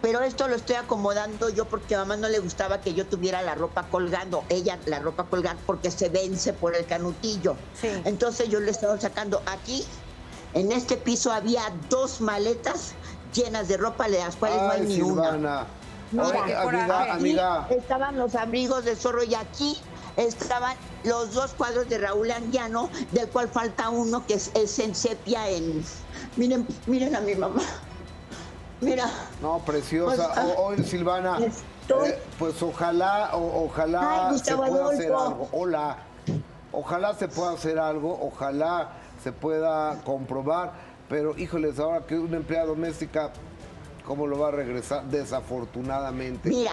pero 0.00 0.20
esto 0.20 0.48
lo 0.48 0.56
estoy 0.56 0.76
acomodando 0.76 1.48
yo 1.48 1.66
porque 1.68 1.94
a 1.94 1.98
mamá 1.98 2.16
no 2.16 2.28
le 2.28 2.40
gustaba 2.40 2.80
que 2.80 2.92
yo 2.92 3.06
tuviera 3.06 3.40
la 3.42 3.54
ropa 3.54 3.84
colgando, 3.88 4.44
ella 4.48 4.78
la 4.86 4.98
ropa 4.98 5.24
colgando 5.24 5.62
porque 5.64 5.90
se 5.90 6.08
vence 6.08 6.52
por 6.52 6.74
el 6.74 6.86
canutillo. 6.86 7.56
Entonces 8.04 8.48
yo 8.48 8.60
le 8.60 8.70
estaba 8.70 8.98
sacando 9.00 9.42
aquí, 9.46 9.84
en 10.54 10.72
este 10.72 10.96
piso 10.96 11.32
había 11.32 11.62
dos 11.88 12.20
maletas 12.20 12.94
llenas 13.32 13.68
de 13.68 13.76
ropa, 13.76 14.08
de 14.08 14.18
las 14.18 14.36
cuales 14.36 14.60
no 14.60 14.70
hay 14.70 14.80
Ay, 14.80 14.86
ni 14.86 15.02
una. 15.02 15.24
Silvana. 15.30 15.66
Mira, 16.12 17.00
Ay, 17.00 17.10
amiga. 17.10 17.66
Estaban 17.70 18.18
los 18.18 18.34
abrigos 18.34 18.84
de 18.84 18.96
zorro 18.96 19.22
y 19.24 19.34
aquí 19.34 19.78
estaban 20.16 20.76
los 21.04 21.32
dos 21.32 21.52
cuadros 21.54 21.88
de 21.88 21.98
Raúl 21.98 22.30
Anguiano, 22.30 22.90
del 23.12 23.28
cual 23.30 23.48
falta 23.48 23.88
uno 23.88 24.26
que 24.26 24.34
es, 24.34 24.50
es 24.54 24.78
en 24.78 24.94
sepia 24.94 25.48
en... 25.48 25.82
Miren, 26.36 26.66
miren 26.86 27.14
a 27.16 27.20
mi 27.20 27.34
mamá. 27.34 27.60
Mira. 28.80 29.08
No, 29.40 29.58
preciosa. 29.60 30.28
Pues, 30.34 30.38
ah, 30.38 30.60
oye, 30.60 30.82
Silvana, 30.82 31.38
eh, 31.38 32.18
pues 32.38 32.60
ojalá, 32.62 33.30
o- 33.34 33.64
ojalá 33.66 34.30
Ay, 34.30 34.38
se 34.38 34.56
pueda 34.56 34.88
hacer 34.88 35.12
algo. 35.12 35.48
Hola. 35.52 35.96
Ojalá 36.72 37.14
se 37.14 37.28
pueda 37.28 37.52
hacer 37.52 37.78
algo, 37.78 38.18
ojalá 38.22 38.92
se 39.22 39.30
pueda 39.30 40.00
comprobar, 40.04 40.72
pero 41.08 41.36
híjoles, 41.36 41.78
ahora 41.78 42.06
que 42.06 42.18
una 42.18 42.38
empleada 42.38 42.66
doméstica, 42.66 43.30
¿cómo 44.06 44.26
lo 44.26 44.38
va 44.38 44.48
a 44.48 44.52
regresar? 44.52 45.04
Desafortunadamente. 45.04 46.48
Mira, 46.48 46.72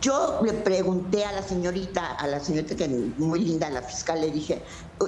yo 0.00 0.40
le 0.44 0.52
pregunté 0.52 1.24
a 1.24 1.32
la 1.32 1.42
señorita, 1.42 2.12
a 2.12 2.26
la 2.26 2.40
señorita 2.40 2.76
que 2.76 2.84
es 2.84 3.18
muy 3.18 3.40
linda, 3.40 3.68
la 3.70 3.82
fiscal, 3.82 4.20
le 4.20 4.30
dije, 4.30 4.62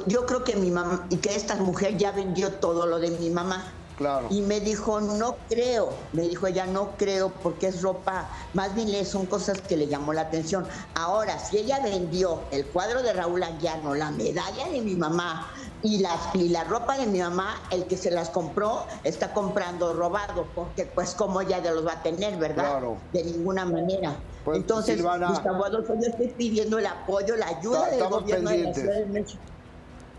yo 0.07 0.27
creo 0.27 0.43
que 0.43 0.57
mi 0.57 0.71
mamá, 0.71 1.07
y 1.11 1.17
que 1.19 1.35
esta 1.35 1.55
mujer 1.57 1.97
ya 1.97 2.13
vendió 2.13 2.53
todo 2.55 2.87
lo 2.87 2.99
de 2.99 3.11
mi 3.11 3.31
mamá. 3.31 3.73
Claro. 3.97 4.27
Y 4.31 4.41
me 4.41 4.59
dijo, 4.59 5.01
no 5.01 5.37
creo. 5.49 5.91
Me 6.13 6.23
dijo 6.23 6.47
ella, 6.47 6.67
no 6.67 6.97
creo 6.97 7.31
porque 7.43 7.69
es 7.69 7.83
ropa, 7.83 8.29
más 8.55 8.75
bien 8.75 9.05
son 9.07 9.27
cosas 9.27 9.61
que 9.61 9.77
le 9.77 9.87
llamó 9.87 10.13
la 10.13 10.23
atención. 10.23 10.67
Ahora, 10.95 11.39
si 11.39 11.59
ella 11.59 11.79
vendió 11.81 12.41
el 12.51 12.67
cuadro 12.67 13.03
de 13.03 13.13
Raúl 13.13 13.43
Anguiano, 13.43 13.95
la 13.95 14.11
medalla 14.11 14.69
de 14.69 14.81
mi 14.81 14.97
mamá 14.97 15.53
y, 15.83 15.99
las, 15.99 16.35
y 16.35 16.49
la 16.49 16.65
ropa 16.65 16.97
de 16.97 17.07
mi 17.07 17.21
mamá, 17.21 17.61
el 17.71 17.87
que 17.87 17.97
se 17.97 18.11
las 18.11 18.31
compró 18.31 18.87
está 19.05 19.33
comprando 19.35 19.93
robado, 19.93 20.47
porque 20.55 20.87
pues 20.87 21.15
como 21.15 21.41
ella 21.43 21.61
de 21.61 21.73
los 21.73 21.87
va 21.87 21.93
a 21.93 22.03
tener, 22.03 22.37
¿verdad? 22.39 22.71
Claro. 22.71 22.97
De 23.13 23.23
ninguna 23.23 23.67
manera. 23.67 24.17
Pues, 24.45 24.59
Entonces, 24.59 24.97
Silvana- 24.97 25.29
Gustavo 25.29 25.65
Adolfo, 25.65 25.95
yo 25.95 26.09
estoy 26.09 26.29
pidiendo 26.29 26.79
el 26.79 26.87
apoyo, 26.87 27.37
la 27.37 27.47
ayuda 27.49 27.87
del 27.91 28.09
gobierno 28.09 28.51
de 28.51 28.57
la 28.59 28.65
pendientes. 28.65 28.83
Ciudad 28.83 28.99
de 28.99 29.07
México. 29.07 29.43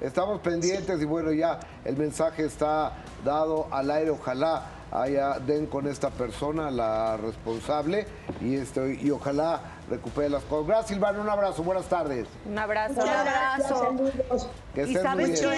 Estamos 0.01 0.39
pendientes 0.41 1.01
y 1.01 1.05
bueno, 1.05 1.31
ya 1.31 1.59
el 1.85 1.95
mensaje 1.97 2.45
está 2.45 2.93
dado 3.23 3.67
al 3.71 3.89
aire. 3.91 4.11
Ojalá 4.11 4.65
haya, 4.91 5.39
den 5.39 5.65
con 5.65 5.87
esta 5.87 6.09
persona, 6.09 6.69
la 6.69 7.17
responsable, 7.17 8.05
y, 8.41 8.55
este, 8.55 8.99
y 9.01 9.09
ojalá 9.11 9.61
recupere 9.93 10.29
las 10.29 10.43
cosas. 10.43 10.67
Gracias, 10.67 10.87
Silvana. 10.89 11.19
Un 11.21 11.29
abrazo. 11.29 11.63
Buenas 11.63 11.85
tardes. 11.85 12.27
Un 12.45 12.57
abrazo. 12.57 13.01
Un 13.01 13.09
abrazo. 13.09 14.49
Que 14.73 14.83
Y 14.87 14.95
sabes 14.95 15.39
bien. 15.39 15.51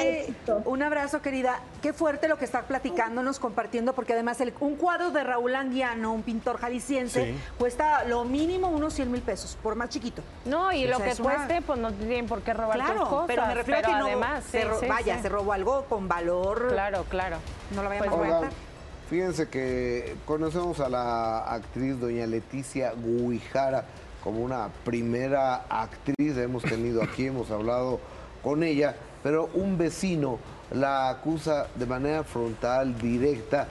qué, 0.45 0.51
un 0.65 0.83
abrazo 0.83 1.21
querida, 1.21 1.59
qué 1.81 1.93
fuerte 1.93 2.27
lo 2.27 2.37
que 2.37 2.43
está 2.45 2.63
platicándonos, 2.63 3.39
compartiendo, 3.39 3.93
porque 3.93 4.11
además 4.13 4.41
el- 4.41 4.53
un 4.59 4.75
cuadro 4.75 5.11
de 5.11 5.23
Raúl 5.23 5.55
Anguiano, 5.55 6.11
un 6.13 6.21
pintor 6.23 6.57
jalisciense, 6.57 7.25
Sí. 7.33 7.39
cuesta 7.57 8.03
lo 8.03 8.25
mínimo 8.25 8.67
unos 8.67 8.93
100 8.93 9.09
mil 9.11 9.21
pesos, 9.21 9.57
por 9.63 9.75
más 9.75 9.89
chiquito. 9.89 10.21
No, 10.43 10.71
y 10.73 10.85
O 10.85 10.89
lo 10.89 10.97
sea, 10.97 11.13
que 11.13 11.21
una- 11.21 11.35
cueste, 11.35 11.61
pues 11.61 11.79
no 11.79 11.93
tienen 11.93 12.27
por 12.27 12.41
qué 12.41 12.53
robar 12.53 12.77
tus 12.77 12.85
Claro, 12.85 13.09
cosas. 13.09 13.27
pero 13.27 13.45
me 13.47 13.53
refiero 13.55 13.79
a 13.79 13.83
que 13.83 13.91
no, 13.93 14.05
además, 14.07 14.43
se 14.51 14.61
sí, 14.61 14.67
ro- 14.67 14.79
sí, 14.81 14.85
vaya, 14.87 15.15
sí. 15.15 15.21
se 15.21 15.29
robó 15.29 15.53
algo 15.53 15.85
con 15.85 16.07
valor. 16.09 16.67
Claro, 16.69 17.05
claro. 17.09 17.37
No 17.73 17.83
lo 17.83 17.89
vayamos 17.89 18.11
a 18.13 18.15
guardar. 18.15 18.49
fíjense 19.09 19.47
que 19.49 20.15
conocemos 20.25 20.79
a 20.79 20.89
la 20.89 21.37
actriz 21.53 21.99
doña 21.99 22.25
Leticia 22.25 22.91
Guijara 22.97 23.85
como 24.25 24.39
una 24.39 24.69
primera 24.83 25.67
actriz, 25.69 26.35
hemos 26.35 26.63
tenido 26.63 27.03
aquí, 27.03 27.27
hemos 27.27 27.51
hablado 27.51 27.99
con 28.43 28.63
ella, 28.63 28.95
pero 29.21 29.51
un 29.53 29.77
vecino 29.77 30.39
la 30.71 31.11
acusa 31.11 31.67
de 31.75 31.85
manera 31.85 32.23
frontal, 32.23 32.97
directa, 32.97 33.67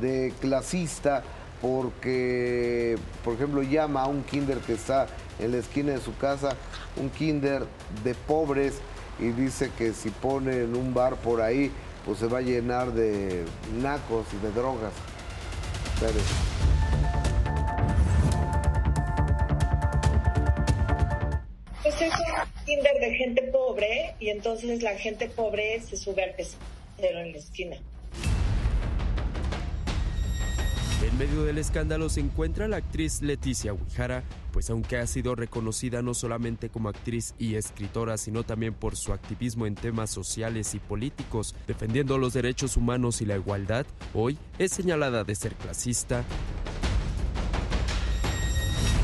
de 0.00 0.32
clasista, 0.40 1.22
porque, 1.60 2.96
por 3.22 3.34
ejemplo, 3.34 3.62
llama 3.62 4.02
a 4.02 4.06
un 4.06 4.22
kinder 4.22 4.58
que 4.60 4.72
está 4.72 5.08
en 5.38 5.52
la 5.52 5.58
esquina 5.58 5.92
de 5.92 6.00
su 6.00 6.16
casa, 6.16 6.56
un 6.96 7.10
kinder 7.10 7.66
de 8.02 8.14
pobres, 8.14 8.80
y 9.18 9.28
dice 9.28 9.70
que 9.76 9.92
si 9.92 10.08
pone 10.08 10.62
en 10.62 10.74
un 10.74 10.94
bar 10.94 11.16
por 11.16 11.42
ahí, 11.42 11.70
pues 12.06 12.18
se 12.18 12.28
va 12.28 12.38
a 12.38 12.42
llenar 12.42 12.92
de 12.92 13.44
nacos 13.82 14.26
y 14.32 14.46
de 14.46 14.52
drogas. 14.52 14.92
Gente 23.12 23.42
pobre 23.52 24.14
y 24.20 24.28
entonces 24.30 24.82
la 24.82 24.96
gente 24.96 25.28
pobre 25.28 25.80
se 25.80 25.96
sube 25.96 26.22
al 26.22 26.34
pecero 26.34 27.20
en 27.20 27.32
la 27.32 27.38
esquina. 27.38 27.76
En 31.08 31.16
medio 31.16 31.44
del 31.44 31.58
escándalo 31.58 32.08
se 32.08 32.20
encuentra 32.20 32.66
la 32.66 32.78
actriz 32.78 33.22
Leticia 33.22 33.72
Guijara, 33.72 34.24
pues 34.52 34.68
aunque 34.68 34.96
ha 34.96 35.06
sido 35.06 35.36
reconocida 35.36 36.02
no 36.02 36.12
solamente 36.12 36.68
como 36.68 36.88
actriz 36.88 37.34
y 37.38 37.54
escritora, 37.54 38.18
sino 38.18 38.42
también 38.42 38.74
por 38.74 38.96
su 38.96 39.12
activismo 39.12 39.66
en 39.66 39.76
temas 39.76 40.10
sociales 40.10 40.74
y 40.74 40.80
políticos, 40.80 41.54
defendiendo 41.66 42.18
los 42.18 42.34
derechos 42.34 42.76
humanos 42.76 43.20
y 43.20 43.26
la 43.26 43.36
igualdad, 43.36 43.86
hoy 44.12 44.38
es 44.58 44.72
señalada 44.72 45.22
de 45.22 45.34
ser 45.36 45.54
clasista. 45.54 46.24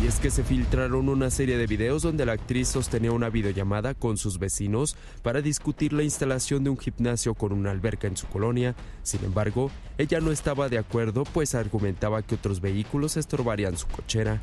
Y 0.02 0.06
es 0.06 0.18
que 0.18 0.30
se 0.30 0.42
filtraron 0.42 1.08
una 1.08 1.30
serie 1.30 1.56
de 1.56 1.66
videos 1.66 2.02
donde 2.02 2.26
la 2.26 2.32
actriz 2.32 2.68
sostenía 2.68 3.12
una 3.12 3.30
videollamada 3.30 3.94
con 3.94 4.16
sus 4.16 4.38
vecinos 4.38 4.96
para 5.22 5.40
discutir 5.40 5.92
la 5.92 6.02
instalación 6.02 6.64
de 6.64 6.70
un 6.70 6.78
gimnasio 6.78 7.34
con 7.34 7.52
una 7.52 7.70
alberca 7.70 8.06
en 8.06 8.16
su 8.16 8.26
colonia. 8.26 8.74
Sin 9.02 9.24
embargo, 9.24 9.70
ella 9.96 10.20
no 10.20 10.32
estaba 10.32 10.68
de 10.68 10.78
acuerdo, 10.78 11.24
pues 11.24 11.54
argumentaba 11.54 12.22
que 12.22 12.34
otros 12.34 12.60
vehículos 12.60 13.16
estorbarían 13.16 13.78
su 13.78 13.86
cochera. 13.86 14.40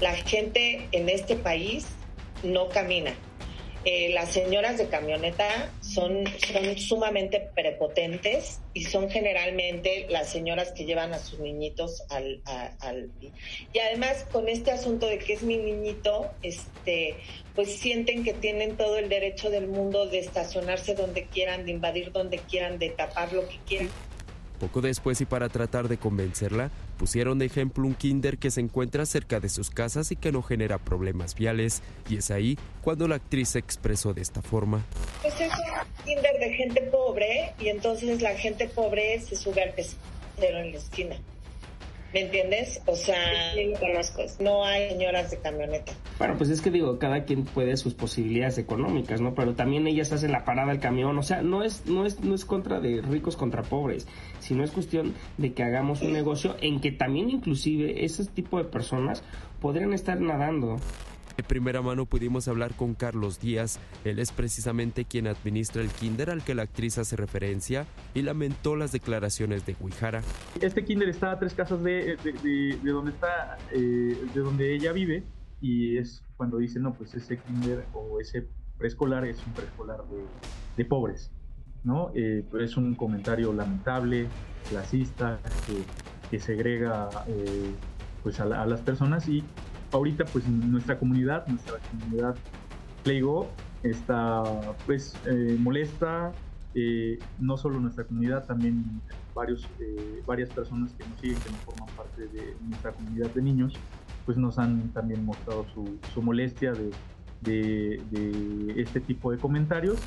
La 0.00 0.14
gente 0.14 0.88
en 0.92 1.08
este 1.08 1.36
país 1.36 1.86
no 2.44 2.68
camina. 2.68 3.12
Eh, 3.88 4.08
las 4.12 4.32
señoras 4.32 4.78
de 4.78 4.88
camioneta 4.88 5.70
son, 5.80 6.24
son 6.52 6.76
sumamente 6.76 7.38
prepotentes 7.54 8.58
y 8.74 8.82
son 8.82 9.08
generalmente 9.08 10.06
las 10.10 10.28
señoras 10.28 10.72
que 10.72 10.84
llevan 10.86 11.14
a 11.14 11.20
sus 11.20 11.38
niñitos 11.38 12.02
al, 12.10 12.42
al- 12.80 13.10
y 13.72 13.78
además 13.78 14.26
con 14.32 14.48
este 14.48 14.72
asunto 14.72 15.06
de 15.06 15.18
que 15.20 15.34
es 15.34 15.44
mi 15.44 15.56
niñito 15.56 16.32
este 16.42 17.14
pues 17.54 17.76
sienten 17.78 18.24
que 18.24 18.32
tienen 18.32 18.76
todo 18.76 18.98
el 18.98 19.08
derecho 19.08 19.50
del 19.50 19.68
mundo 19.68 20.06
de 20.06 20.18
estacionarse 20.18 20.96
donde 20.96 21.26
quieran 21.26 21.64
de 21.64 21.70
invadir 21.70 22.10
donde 22.10 22.38
quieran 22.38 22.80
de 22.80 22.90
tapar 22.90 23.32
lo 23.32 23.46
que 23.48 23.58
quieran. 23.68 23.90
Poco 24.58 24.80
después 24.80 25.20
y 25.20 25.26
para 25.26 25.48
tratar 25.48 25.86
de 25.86 25.96
convencerla, 25.96 26.72
pusieron 26.96 27.38
de 27.38 27.46
ejemplo 27.46 27.86
un 27.86 27.94
kinder 27.94 28.38
que 28.38 28.50
se 28.50 28.60
encuentra 28.60 29.06
cerca 29.06 29.40
de 29.40 29.48
sus 29.48 29.70
casas 29.70 30.10
y 30.12 30.16
que 30.16 30.32
no 30.32 30.42
genera 30.42 30.78
problemas 30.78 31.34
viales, 31.34 31.82
y 32.08 32.16
es 32.16 32.30
ahí 32.30 32.58
cuando 32.82 33.08
la 33.08 33.16
actriz 33.16 33.50
se 33.50 33.58
expresó 33.58 34.14
de 34.14 34.22
esta 34.22 34.42
forma. 34.42 34.84
Pues 35.22 35.34
es 35.40 35.50
un 35.50 36.04
kinder 36.04 36.38
de 36.38 36.54
gente 36.54 36.82
pobre 36.82 37.54
y 37.60 37.68
entonces 37.68 38.22
la 38.22 38.34
gente 38.34 38.68
pobre 38.68 39.20
se 39.20 39.36
sube 39.36 39.62
al 39.62 39.72
pecero 39.74 40.58
en 40.58 40.72
la 40.72 40.78
esquina. 40.78 41.16
¿Me 42.16 42.22
entiendes? 42.22 42.80
O 42.86 42.96
sea, 42.96 43.18
no 44.40 44.64
hay 44.64 44.88
señoras 44.88 45.30
de 45.30 45.36
camioneta. 45.36 45.92
Bueno, 46.16 46.34
pues 46.38 46.48
es 46.48 46.62
que 46.62 46.70
digo, 46.70 46.98
cada 46.98 47.24
quien 47.24 47.44
puede 47.44 47.76
sus 47.76 47.92
posibilidades 47.92 48.56
económicas, 48.56 49.20
¿no? 49.20 49.34
Pero 49.34 49.54
también 49.54 49.86
ellas 49.86 50.12
hacen 50.12 50.32
la 50.32 50.42
parada 50.42 50.68
del 50.72 50.80
camión, 50.80 51.18
o 51.18 51.22
sea, 51.22 51.42
no 51.42 51.62
es, 51.62 51.84
no 51.84 52.06
es, 52.06 52.20
no 52.20 52.34
es 52.34 52.46
contra 52.46 52.80
de 52.80 53.02
ricos 53.02 53.36
contra 53.36 53.62
pobres, 53.64 54.08
sino 54.38 54.64
es 54.64 54.70
cuestión 54.70 55.12
de 55.36 55.52
que 55.52 55.62
hagamos 55.62 56.00
un 56.00 56.14
negocio 56.14 56.56
en 56.62 56.80
que 56.80 56.90
también 56.90 57.28
inclusive 57.28 58.02
ese 58.06 58.24
tipo 58.24 58.56
de 58.56 58.64
personas 58.64 59.22
podrían 59.60 59.92
estar 59.92 60.18
nadando. 60.18 60.78
De 61.36 61.42
primera 61.42 61.82
mano 61.82 62.06
pudimos 62.06 62.48
hablar 62.48 62.72
con 62.74 62.94
Carlos 62.94 63.38
Díaz, 63.40 63.78
él 64.04 64.18
es 64.20 64.32
precisamente 64.32 65.04
quien 65.04 65.26
administra 65.26 65.82
el 65.82 65.90
kinder 65.90 66.30
al 66.30 66.42
que 66.42 66.54
la 66.54 66.62
actriz 66.62 66.96
hace 66.96 67.14
referencia 67.14 67.84
y 68.14 68.22
lamentó 68.22 68.74
las 68.74 68.90
declaraciones 68.92 69.66
de 69.66 69.74
Guijara. 69.78 70.22
Este 70.60 70.82
kinder 70.84 71.10
está 71.10 71.32
a 71.32 71.38
tres 71.38 71.52
casas 71.52 71.82
de, 71.82 72.16
de- 72.24 72.32
de- 72.32 72.78
de 72.82 72.90
donde 72.90 73.10
está, 73.10 73.58
eh, 73.70 74.16
de 74.34 74.40
donde 74.40 74.74
ella 74.74 74.92
vive, 74.92 75.24
y 75.60 75.98
es 75.98 76.22
cuando 76.38 76.56
dice, 76.56 76.80
no, 76.80 76.94
pues 76.94 77.14
ese 77.14 77.36
kinder 77.38 77.84
o 77.92 78.18
ese 78.18 78.46
preescolar 78.78 79.26
es 79.26 79.38
un 79.46 79.52
preescolar 79.52 80.04
de, 80.76 80.84
pobres, 80.86 81.30
¿no? 81.84 82.12
Eh, 82.14 82.44
pero 82.50 82.64
es 82.64 82.76
un 82.78 82.94
comentario 82.94 83.52
lamentable, 83.52 84.26
clasista, 84.70 85.38
que, 85.66 86.30
que 86.30 86.40
segrega 86.42 87.08
eh, 87.28 87.72
pues 88.22 88.40
a 88.40 88.46
las 88.46 88.80
personas 88.80 89.28
y 89.28 89.44
ahorita 89.96 90.24
pues 90.26 90.46
nuestra 90.48 90.98
comunidad, 90.98 91.46
nuestra 91.48 91.78
comunidad 91.90 92.36
Playgo 93.02 93.50
está 93.82 94.42
pues 94.86 95.14
eh, 95.26 95.56
molesta, 95.58 96.32
eh, 96.74 97.18
no 97.38 97.56
solo 97.56 97.78
nuestra 97.80 98.04
comunidad, 98.04 98.44
también 98.46 98.84
varios, 99.34 99.64
eh, 99.80 100.22
varias 100.26 100.50
personas 100.50 100.92
que 100.92 101.04
nos 101.08 101.20
siguen, 101.20 101.38
que 101.40 101.50
no 101.50 101.56
forman 101.58 101.88
parte 101.96 102.26
de 102.28 102.56
nuestra 102.68 102.92
comunidad 102.92 103.30
de 103.30 103.42
niños, 103.42 103.74
pues 104.24 104.36
nos 104.36 104.58
han 104.58 104.88
también 104.90 105.24
mostrado 105.24 105.64
su, 105.72 105.98
su 106.12 106.22
molestia 106.22 106.72
de, 106.72 106.90
de- 107.42 108.00
de 108.10 108.80
este 108.82 109.00
tipo 109.00 109.30
de 109.30 109.38
comentarios. 109.38 109.98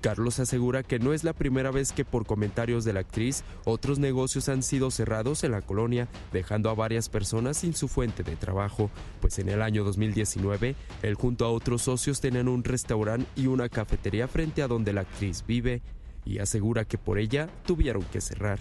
Carlos 0.00 0.40
asegura 0.40 0.82
que 0.82 0.98
no 0.98 1.12
es 1.12 1.24
la 1.24 1.32
primera 1.32 1.70
vez 1.70 1.92
que 1.92 2.04
por 2.04 2.26
comentarios 2.26 2.84
de 2.84 2.92
la 2.92 3.00
actriz 3.00 3.44
otros 3.64 3.98
negocios 3.98 4.48
han 4.48 4.62
sido 4.62 4.90
cerrados 4.90 5.44
en 5.44 5.52
la 5.52 5.60
colonia, 5.60 6.08
dejando 6.32 6.70
a 6.70 6.74
varias 6.74 7.08
personas 7.08 7.58
sin 7.58 7.74
su 7.74 7.86
fuente 7.86 8.22
de 8.22 8.36
trabajo, 8.36 8.90
pues 9.20 9.38
en 9.38 9.48
el 9.48 9.62
año 9.62 9.84
2019 9.84 10.74
él 11.02 11.14
junto 11.14 11.44
a 11.44 11.50
otros 11.50 11.82
socios 11.82 12.20
tenían 12.20 12.48
un 12.48 12.64
restaurante 12.64 13.26
y 13.36 13.46
una 13.46 13.68
cafetería 13.68 14.26
frente 14.26 14.62
a 14.62 14.68
donde 14.68 14.92
la 14.92 15.02
actriz 15.02 15.44
vive 15.46 15.82
y 16.24 16.38
asegura 16.38 16.84
que 16.84 16.98
por 16.98 17.18
ella 17.18 17.48
tuvieron 17.66 18.02
que 18.04 18.20
cerrar. 18.20 18.58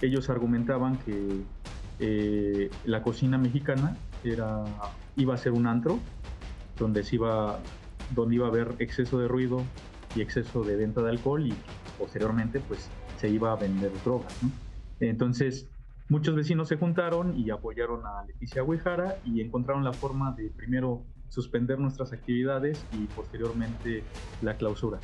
Ellos 0.00 0.30
argumentaban 0.30 0.98
que 0.98 1.42
eh, 2.00 2.70
la 2.84 3.02
cocina 3.02 3.38
mexicana 3.38 3.96
era, 4.24 4.64
iba 5.16 5.34
a 5.34 5.38
ser 5.38 5.52
un 5.52 5.66
antro 5.66 5.98
donde 6.78 7.04
se 7.04 7.16
iba, 7.16 7.60
donde 8.14 8.36
iba 8.36 8.46
a 8.46 8.50
haber 8.50 8.74
exceso 8.78 9.18
de 9.18 9.28
ruido 9.28 9.62
y 10.14 10.20
exceso 10.20 10.62
de 10.62 10.76
venta 10.76 11.02
de 11.02 11.10
alcohol 11.10 11.46
y 11.46 11.54
posteriormente 11.98 12.60
pues 12.60 12.88
se 13.18 13.28
iba 13.28 13.52
a 13.52 13.56
vender 13.56 13.90
drogas. 14.04 14.32
¿no? 14.42 14.50
Entonces 15.00 15.66
muchos 16.08 16.34
vecinos 16.34 16.68
se 16.68 16.76
juntaron 16.76 17.38
y 17.38 17.50
apoyaron 17.50 18.04
a 18.06 18.24
Leticia 18.26 18.62
Huijara 18.62 19.16
y 19.24 19.40
encontraron 19.40 19.84
la 19.84 19.92
forma 19.92 20.32
de 20.32 20.50
primero 20.50 21.02
suspender 21.28 21.78
nuestras 21.78 22.12
actividades 22.12 22.84
y 22.92 23.06
posteriormente 23.14 24.02
la 24.42 24.54
clausura. 24.56 24.98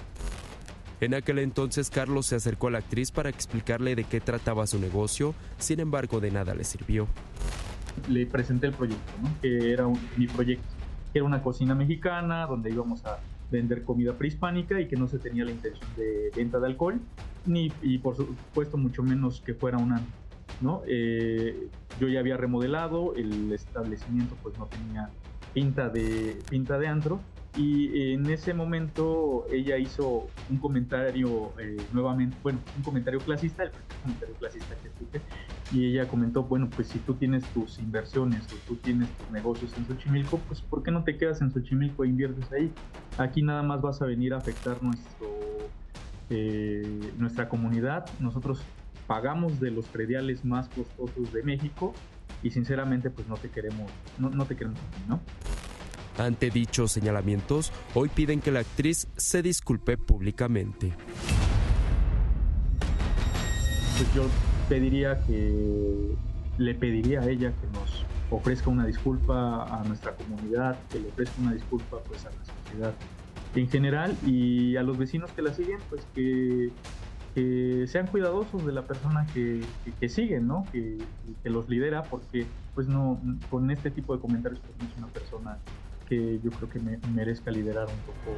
En 1.00 1.14
aquel 1.14 1.38
entonces 1.38 1.90
Carlos 1.90 2.26
se 2.26 2.34
acercó 2.36 2.66
a 2.66 2.72
la 2.72 2.78
actriz 2.78 3.12
para 3.12 3.30
explicarle 3.30 3.94
de 3.94 4.04
qué 4.04 4.20
trataba 4.20 4.66
su 4.66 4.78
negocio, 4.80 5.32
sin 5.58 5.78
embargo 5.80 6.20
de 6.20 6.30
nada 6.32 6.54
le 6.54 6.64
sirvió. 6.64 7.06
le 8.08 8.26
presenté 8.26 8.68
el 8.68 8.74
proyecto, 8.74 9.12
¿no? 9.22 9.28
que 9.40 9.72
era 9.72 9.86
un- 9.86 9.98
mi 10.16 10.26
proyecto, 10.28 10.64
que 11.12 11.18
era 11.18 11.26
una 11.26 11.42
cocina 11.42 11.74
mexicana 11.74 12.46
donde 12.46 12.70
íbamos 12.70 13.04
a 13.06 13.18
vender 13.50 13.82
comida 13.82 14.14
prehispánica 14.14 14.80
y 14.80 14.88
que 14.88 14.96
no 14.96 15.08
se 15.08 15.18
tenía 15.18 15.44
la 15.44 15.50
intención 15.50 15.88
de 15.96 16.30
venta 16.34 16.58
de 16.58 16.66
alcohol, 16.66 17.00
ni 17.46 17.72
y 17.82 17.98
por 17.98 18.16
supuesto 18.16 18.76
mucho 18.76 19.02
menos 19.02 19.40
que 19.40 19.54
fuera 19.54 19.78
una 19.78 20.02
¿no? 20.60 20.82
Eh, 20.86 21.68
yo 22.00 22.08
ya 22.08 22.20
había 22.20 22.36
remodelado, 22.36 23.14
el 23.14 23.52
establecimiento 23.52 24.36
pues 24.42 24.58
no 24.58 24.66
tenía 24.66 25.10
pinta 25.54 25.88
de, 25.88 26.38
pinta 26.48 26.78
de 26.78 26.88
antro 26.88 27.20
y 27.56 28.12
en 28.12 28.28
ese 28.30 28.54
momento 28.54 29.46
ella 29.50 29.78
hizo 29.78 30.28
un 30.50 30.58
comentario 30.58 31.52
eh, 31.58 31.76
nuevamente, 31.92 32.36
bueno, 32.42 32.60
un 32.76 32.82
comentario 32.82 33.18
clasista, 33.20 33.64
el 33.64 33.70
primer 33.70 33.96
comentario 34.02 34.34
clasista 34.36 34.74
que 34.76 34.88
escuché, 34.88 35.20
y 35.72 35.86
ella 35.86 36.06
comentó, 36.06 36.44
bueno, 36.44 36.68
pues 36.74 36.88
si 36.88 36.98
tú 37.00 37.14
tienes 37.14 37.44
tus 37.52 37.78
inversiones 37.78 38.44
o 38.52 38.56
tú 38.66 38.76
tienes 38.76 39.08
tus 39.10 39.30
negocios 39.30 39.72
en 39.76 39.86
Xochimilco, 39.86 40.38
pues 40.46 40.60
¿por 40.60 40.82
qué 40.82 40.90
no 40.90 41.04
te 41.04 41.16
quedas 41.16 41.40
en 41.40 41.50
Xochimilco 41.50 42.04
e 42.04 42.08
inviertes 42.08 42.50
ahí? 42.52 42.70
Aquí 43.16 43.42
nada 43.42 43.62
más 43.62 43.80
vas 43.80 44.02
a 44.02 44.06
venir 44.06 44.34
a 44.34 44.36
afectar 44.36 44.82
nuestro, 44.82 45.28
eh, 46.30 47.12
nuestra 47.18 47.48
comunidad. 47.48 48.06
Nosotros 48.20 48.62
pagamos 49.06 49.58
de 49.58 49.70
los 49.70 49.86
prediales 49.86 50.44
más 50.44 50.68
costosos 50.68 51.32
de 51.32 51.42
México 51.42 51.94
y 52.42 52.50
sinceramente 52.50 53.10
pues 53.10 53.26
no 53.26 53.36
te 53.36 53.48
queremos, 53.48 53.90
no, 54.18 54.30
no 54.30 54.44
te 54.44 54.54
queremos 54.54 54.78
¿no? 55.08 55.20
Ante 56.18 56.50
dichos 56.50 56.90
señalamientos, 56.90 57.72
hoy 57.94 58.08
piden 58.08 58.40
que 58.40 58.50
la 58.50 58.60
actriz 58.60 59.06
se 59.16 59.40
disculpe 59.40 59.96
públicamente. 59.96 60.92
Pues 63.96 64.14
yo 64.14 64.26
pediría 64.68 65.20
que 65.26 66.16
le 66.58 66.74
pediría 66.74 67.20
a 67.20 67.28
ella 67.28 67.52
que 67.52 67.66
nos 67.68 68.04
ofrezca 68.30 68.68
una 68.68 68.84
disculpa 68.84 69.62
a 69.64 69.84
nuestra 69.84 70.16
comunidad, 70.16 70.76
que 70.90 70.98
le 70.98 71.08
ofrezca 71.08 71.40
una 71.40 71.54
disculpa 71.54 71.98
pues 72.08 72.26
a 72.26 72.30
la 72.30 72.64
sociedad 72.64 72.94
en 73.54 73.68
general 73.68 74.16
y 74.26 74.76
a 74.76 74.82
los 74.82 74.98
vecinos 74.98 75.30
que 75.30 75.42
la 75.42 75.54
siguen, 75.54 75.78
pues 75.88 76.04
que, 76.14 76.70
sean 77.86 78.08
cuidadosos 78.08 78.66
de 78.66 78.72
la 78.72 78.82
persona 78.82 79.24
que, 79.32 79.60
que, 79.84 79.92
que 79.92 80.08
siguen, 80.08 80.48
¿no? 80.48 80.66
Que, 80.72 80.98
que, 81.44 81.50
los 81.50 81.68
lidera, 81.68 82.02
porque 82.02 82.46
pues 82.74 82.88
no, 82.88 83.20
con 83.48 83.70
este 83.70 83.92
tipo 83.92 84.12
de 84.16 84.20
comentarios 84.20 84.60
pues 84.60 84.76
no 84.80 84.88
es 84.88 84.98
una 84.98 85.06
persona 85.06 85.58
que 86.08 86.40
yo 86.42 86.50
creo 86.50 86.70
que 86.70 86.78
me, 86.78 86.98
merezca 87.14 87.50
liderar 87.50 87.86
un 87.86 88.00
poco. 88.00 88.36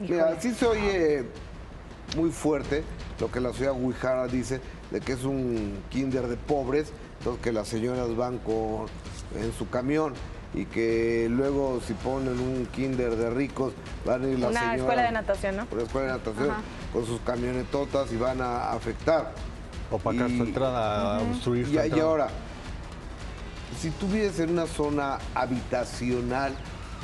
Mira, 0.00 0.40
sí 0.40 0.52
se 0.52 0.66
oye 0.66 1.24
muy 2.16 2.30
fuerte 2.30 2.82
lo 3.20 3.30
que 3.30 3.40
la 3.40 3.52
ciudad 3.52 3.72
Guijara 3.74 4.26
dice 4.26 4.60
de 4.90 5.00
que 5.00 5.12
es 5.12 5.24
un 5.24 5.78
kinder 5.90 6.26
de 6.26 6.36
pobres, 6.36 6.92
entonces 7.18 7.42
que 7.42 7.52
las 7.52 7.68
señoras 7.68 8.14
van 8.16 8.38
con, 8.38 8.86
en 9.36 9.52
su 9.52 9.70
camión 9.70 10.14
y 10.54 10.66
que 10.66 11.28
luego 11.30 11.80
si 11.86 11.94
ponen 11.94 12.38
un 12.38 12.66
kinder 12.66 13.16
de 13.16 13.30
ricos 13.30 13.72
van 14.04 14.24
a 14.24 14.28
ir 14.28 14.38
las 14.38 14.50
Una 14.50 14.60
señoras 14.60 14.80
escuela 14.80 15.02
de 15.02 15.12
natación, 15.12 15.56
¿no? 15.56 15.66
Una 15.70 15.82
escuela 15.82 16.06
de 16.08 16.12
natación 16.18 16.50
Ajá. 16.50 16.60
con 16.92 17.06
sus 17.06 17.20
camionetotas 17.20 18.12
y 18.12 18.16
van 18.16 18.40
a 18.40 18.72
afectar. 18.72 19.32
Opacar 19.92 20.28
su 20.28 20.42
entrada, 20.42 21.20
Ujú. 21.20 21.30
obstruir 21.32 21.66
su 21.66 21.72
y, 21.72 21.96
y 21.96 22.00
ahora, 22.00 22.28
si 23.80 23.90
tú 23.90 24.06
vives 24.08 24.38
en 24.40 24.50
una 24.50 24.66
zona 24.66 25.18
habitacional, 25.34 26.52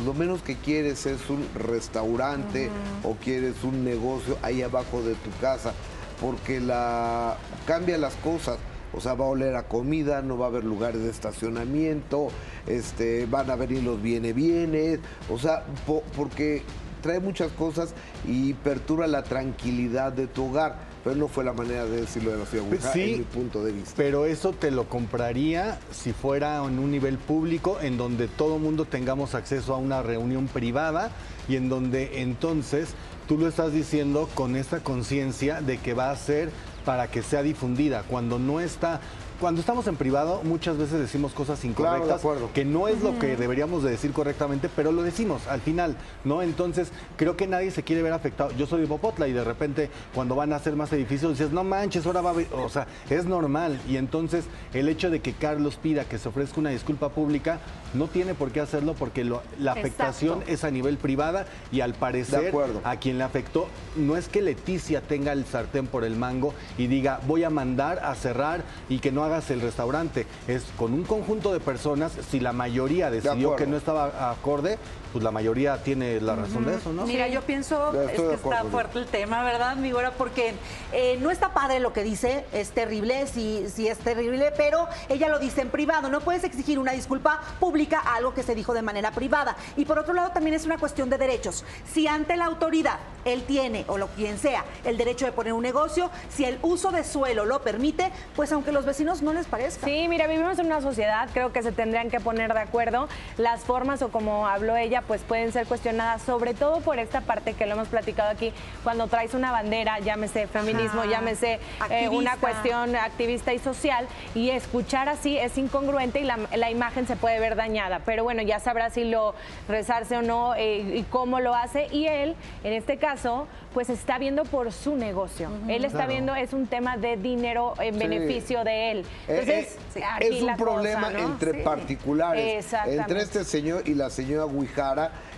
lo 0.05 0.15
menos 0.15 0.43
que 0.43 0.57
quieres 0.57 1.07
es 1.07 1.29
un 1.29 1.47
restaurante 1.55 2.71
o 3.03 3.15
quieres 3.15 3.65
un 3.65 3.85
negocio 3.85 4.39
ahí 4.43 4.63
abajo 4.63 5.03
de 5.03 5.15
tu 5.15 5.31
casa, 5.41 5.73
porque 6.21 6.61
la 6.61 7.37
cambia 7.67 7.99
las 7.99 8.15
cosas. 8.17 8.59
O 8.95 9.03
sea, 9.03 9.13
va 9.13 9.27
a 9.27 9.29
oler 9.29 9.55
a 9.55 9.65
comida, 9.65 10.23
no 10.23 10.39
va 10.39 10.47
a 10.47 10.49
haber 10.49 10.65
lugares 10.65 11.03
de 11.03 11.11
estacionamiento, 11.11 12.29
este, 12.67 13.27
van 13.27 13.51
a 13.51 13.55
venir 13.57 13.83
los 13.83 14.01
viene 14.01 14.33
bienes, 14.33 15.01
o 15.31 15.39
sea, 15.39 15.65
po- 15.87 16.03
porque 16.17 16.63
trae 17.03 17.21
muchas 17.21 17.53
cosas 17.53 17.93
y 18.27 18.55
perturba 18.55 19.07
la 19.07 19.25
tranquilidad 19.25 20.13
de 20.13 20.27
tu 20.27 20.47
hogar. 20.47 20.79
Pero 21.09 21.21
no 21.21 21.29
fue 21.29 21.43
la 21.43 21.55
manera 21.55 21.87
de 21.87 22.03
decirlo 22.03 22.33
de 22.33 22.39
la 22.39 22.45
ciudad 22.45 22.65
Sí, 22.93 23.15
en 23.15 23.19
mi 23.21 23.25
punto 23.25 23.65
de 23.65 23.73
vista. 23.73 23.95
Pero 23.97 24.27
eso 24.27 24.53
te 24.53 24.71
lo 24.71 24.91
compraría 24.91 25.79
si 25.91 26.13
fuera 26.13 26.63
en 26.63 26.79
un 26.79 26.91
nivel 26.91 27.17
público 27.17 27.79
en 27.81 27.97
donde 27.97 28.29
todo 28.29 28.59
mundo 28.59 28.85
tengamos 28.85 29.35
acceso 29.35 29.75
a 29.75 29.79
una 29.79 30.03
reunión 30.03 30.49
privada 30.49 31.11
y 31.49 31.57
en 31.57 31.71
donde 31.71 32.21
entonces 32.21 32.91
tú 33.27 33.39
lo 33.39 33.49
estás 33.49 33.73
diciendo 33.73 34.29
con 34.35 34.55
esta 34.55 34.81
conciencia 34.81 35.63
de 35.63 35.79
que 35.79 35.95
va 35.95 36.11
a 36.11 36.17
ser 36.17 36.51
para 36.85 37.11
que 37.11 37.23
sea 37.23 37.43
difundida. 37.43 38.03
Cuando 38.03 38.39
no 38.39 38.61
está, 38.61 39.01
cuando 39.41 39.61
estamos 39.61 39.87
en 39.87 39.95
privado 39.97 40.41
muchas 40.43 40.77
veces 40.79 40.99
decimos 40.99 41.33
cosas 41.33 41.65
incorrectas 41.65 41.99
Claro, 42.01 42.07
de 42.07 42.15
acuerdo. 42.19 42.51
que 42.53 42.65
no 42.65 42.89
es 42.89 43.03
lo 43.03 43.19
que 43.21 43.37
deberíamos 43.37 43.85
de 43.85 43.91
decir 43.91 44.13
correctamente, 44.13 44.69
pero 44.75 44.91
lo 44.91 45.03
decimos 45.03 45.47
al 45.47 45.61
final, 45.61 45.97
¿no? 46.25 46.43
Entonces, 46.43 46.89
creo 47.17 47.37
que 47.37 47.47
nadie 47.47 47.71
se 47.71 47.85
quiere 47.85 48.03
ver 48.03 48.13
afectado. 48.13 48.51
Yo 48.59 48.67
soy 48.67 48.81
de 48.81 48.87
Popotla 48.89 49.29
y 49.29 49.33
de 49.33 49.45
repente 49.45 49.91
cuando 50.15 50.35
van 50.35 50.53
a 50.53 50.57
hacer 50.57 50.75
más 50.75 50.93
edificios 50.93 51.33
dices, 51.39 51.53
no 51.53 51.63
manches, 51.63 52.05
ahora 52.07 52.21
va 52.21 52.31
a 52.31 52.33
haber-". 52.33 52.53
o 52.53 52.69
sea, 52.69 52.89
es 53.11 53.27
normal 53.27 53.81
y 53.89 53.97
entonces 53.97 54.45
el 54.75 54.89
hecho 54.89 55.09
de 55.09 55.21
que 55.21 55.33
Carlos 55.35 55.77
pida 55.77 56.05
que 56.05 56.19
se 56.19 56.29
ofrezca 56.29 56.59
una 56.59 56.71
disculpa 56.71 57.11
pública 57.11 57.61
no 57.95 58.09
tiene 58.09 58.35
por 58.35 58.51
qué 58.51 58.61
hacerlo 58.61 58.95
porque 58.95 59.23
lo- 59.25 59.43
la 59.61 59.73
Exacto. 59.73 59.81
afectación 59.81 60.45
es 60.49 60.65
a 60.65 60.71
nivel 60.71 60.97
privada 60.99 61.47
y 61.71 61.81
al 61.81 61.95
parecer 61.95 62.41
De 62.41 62.49
acuerdo. 62.49 62.81
a 62.85 62.97
quien 62.97 63.19
le 63.19 63.25
afectó 63.25 63.69
no 63.97 64.17
es 64.17 64.29
que 64.29 64.43
Leticia 64.43 65.01
tenga 65.01 65.33
el 65.33 65.45
sartén 65.47 65.87
por 65.87 66.03
el 66.05 66.17
mango 66.17 66.55
y 66.77 66.89
diga 66.89 67.21
voy 67.27 67.45
a 67.45 67.51
mandar 67.51 68.01
a 68.01 68.15
cerrar 68.17 68.63
y 68.89 68.99
que 68.99 69.13
no 69.13 69.28
hagas 69.29 69.51
el 69.51 69.61
restaurante. 69.61 70.27
Es 70.47 70.65
con 70.77 70.93
un 70.93 71.05
conjunto 71.05 71.53
de 71.53 71.61
personas, 71.61 72.13
si 72.31 72.41
la 72.41 72.53
mayoría 72.53 73.11
decidió 73.11 73.57
que 73.57 73.67
no 73.67 73.77
estaba 73.77 74.31
acorde, 74.31 74.79
pues 75.13 75.25
la 75.25 75.31
mayoría 75.31 75.83
tiene 75.83 76.21
la 76.21 76.37
razón 76.37 76.65
de 76.65 76.77
eso, 76.77 76.93
¿no? 76.93 77.07
Mira, 77.07 77.29
yo 77.29 77.43
pienso 77.43 77.93
es 78.01 78.11
que 78.11 78.15
acuerdo 78.17 78.33
está 78.35 78.65
fuerte 78.65 78.99
el 78.99 79.07
tema, 79.07 79.43
¿verdad, 79.43 79.77
mi 79.77 79.93
güera? 79.93 80.13
Porque 80.13 80.55
eh, 80.93 81.19
no 81.21 81.31
está 81.31 81.53
padre 81.53 81.81
lo 81.81 81.93
que 81.93 82.03
dice, 82.03 82.45
es 82.53 82.71
terrible, 82.71 83.27
sí, 83.27 83.67
sí 83.73 83.89
es 83.89 83.99
terrible, 83.99 84.53
pero 84.57 84.89
ella 85.09 85.29
lo 85.29 85.39
dice 85.39 85.63
en 85.63 85.71
privado. 85.71 86.09
No 86.09 86.21
puedes 86.21 86.45
exigir 86.45 86.79
una 86.79 86.93
disculpa 86.93 87.41
pública 87.61 88.01
a 88.01 88.17
algo 88.17 88.35
que 88.35 88.43
se 88.43 88.55
dijo 88.55 88.75
de 88.75 88.83
manera 88.83 89.11
privada. 89.13 89.57
Y 89.77 89.85
por 89.85 89.99
otro 89.99 90.15
lado, 90.15 90.31
también 90.31 90.55
es 90.55 90.65
una 90.65 90.79
cuestión 90.79 91.11
de 91.11 91.19
derechos. 91.19 91.65
Si 91.93 92.07
ante 92.07 92.37
la 92.37 92.47
autoridad 92.47 92.99
él 93.25 93.43
tiene, 93.45 93.85
o 93.89 93.99
lo 93.99 94.09
quien 94.09 94.39
sea, 94.39 94.65
el 94.85 94.97
derecho 94.97 95.27
de 95.27 95.33
poner 95.33 95.53
un 95.53 95.63
negocio, 95.63 96.11
si 96.29 96.45
el 96.45 96.59
uso 96.63 96.91
de 96.91 97.05
suelo 97.05 97.45
lo 97.45 97.63
permite, 97.63 98.11
pues 98.37 98.53
aunque 98.53 98.73
los 98.73 98.85
vecinos 98.85 99.23
no 99.23 99.33
les 99.33 99.47
parezca. 99.47 99.87
Sí, 99.87 100.07
mira, 100.09 100.27
vivimos 100.27 100.59
en 100.59 100.67
una 100.67 100.81
sociedad, 100.81 101.29
creo 101.33 101.53
que 101.53 101.63
se 101.63 101.73
tendrían 101.73 102.11
que 102.11 102.21
poner 102.21 102.53
de 102.53 102.61
acuerdo. 102.61 103.09
Las 103.37 103.63
formas 103.63 104.03
o 104.03 104.09
como 104.11 104.47
habló 104.47 104.77
ella, 104.77 104.98
pues 105.03 105.23
pueden 105.23 105.53
ser 105.53 105.67
cuestionadas, 105.67 106.23
sobre 106.23 106.55
todo 106.55 106.81
por 106.81 106.99
esta 106.99 107.21
parte 107.21 107.55
que 107.55 107.67
lo 107.67 107.75
hemos 107.75 107.89
platicado 107.89 108.31
aquí, 108.31 108.53
cuando 108.85 109.07
traes 109.07 109.35
una 109.35 109.53
bandera, 109.53 109.99
llámese 110.01 110.47
feminismo, 110.47 111.01
Ajá. 111.03 111.11
llámese 111.11 111.59
eh, 111.91 112.09
una 112.09 112.37
cuestión 112.37 112.97
activista 112.97 113.53
y 113.53 113.59
social, 113.59 114.07
y 114.35 114.51
escuchar 114.51 115.09
así 115.09 115.39
es 115.39 115.57
incongruente 115.59 116.21
y 116.21 116.25
la, 116.25 116.39
la 116.57 116.71
imagen 116.71 117.07
se 117.07 117.17
puede 117.17 117.41
ver 117.41 117.57
dañada. 117.57 118.01
Pero 118.05 118.25
bueno, 118.25 118.43
ya 118.43 118.61
sabrá 118.61 118.91
si 118.91 119.05
lo 119.05 119.35
rezarse 119.69 120.17
o 120.17 120.23
no 120.23 120.55
eh, 120.55 120.79
y 120.97 121.03
cómo 121.05 121.41
lo 121.41 121.55
hace. 121.55 121.89
Y 121.93 122.07
él, 122.07 122.35
en 122.65 122.73
este 122.73 122.97
caso, 122.99 123.47
pues 123.75 123.91
está 123.91 124.19
viendo 124.19 124.45
por 124.45 124.73
su 124.73 124.97
negocio. 124.97 125.51
Él 125.69 125.85
está 125.85 125.99
Claro. 125.99 126.13
viendo, 126.13 126.35
es 126.35 126.53
un 126.53 126.67
tema 126.67 126.97
de 126.97 127.17
dinero 127.17 127.75
en 127.81 127.95
Sí. 127.95 128.01
beneficio 128.01 128.65
de 128.65 128.91
él. 128.93 128.99
Eh, 129.29 129.39
Entonces, 129.41 129.79
eh, 129.97 130.03
aquí 130.05 130.27
es 130.27 130.41
un 130.41 130.47
la 130.47 130.57
problema 130.57 131.09
cosa, 131.09 131.19
¿no? 131.19 131.19
entre 131.33 131.53
Sí. 131.53 131.59
particulares, 131.63 132.65
Exactamente. 132.65 133.01
entre 133.03 133.21
este 133.23 133.45
señor 133.45 133.83
y 133.87 133.95
la 133.95 134.11
señora 134.11 134.45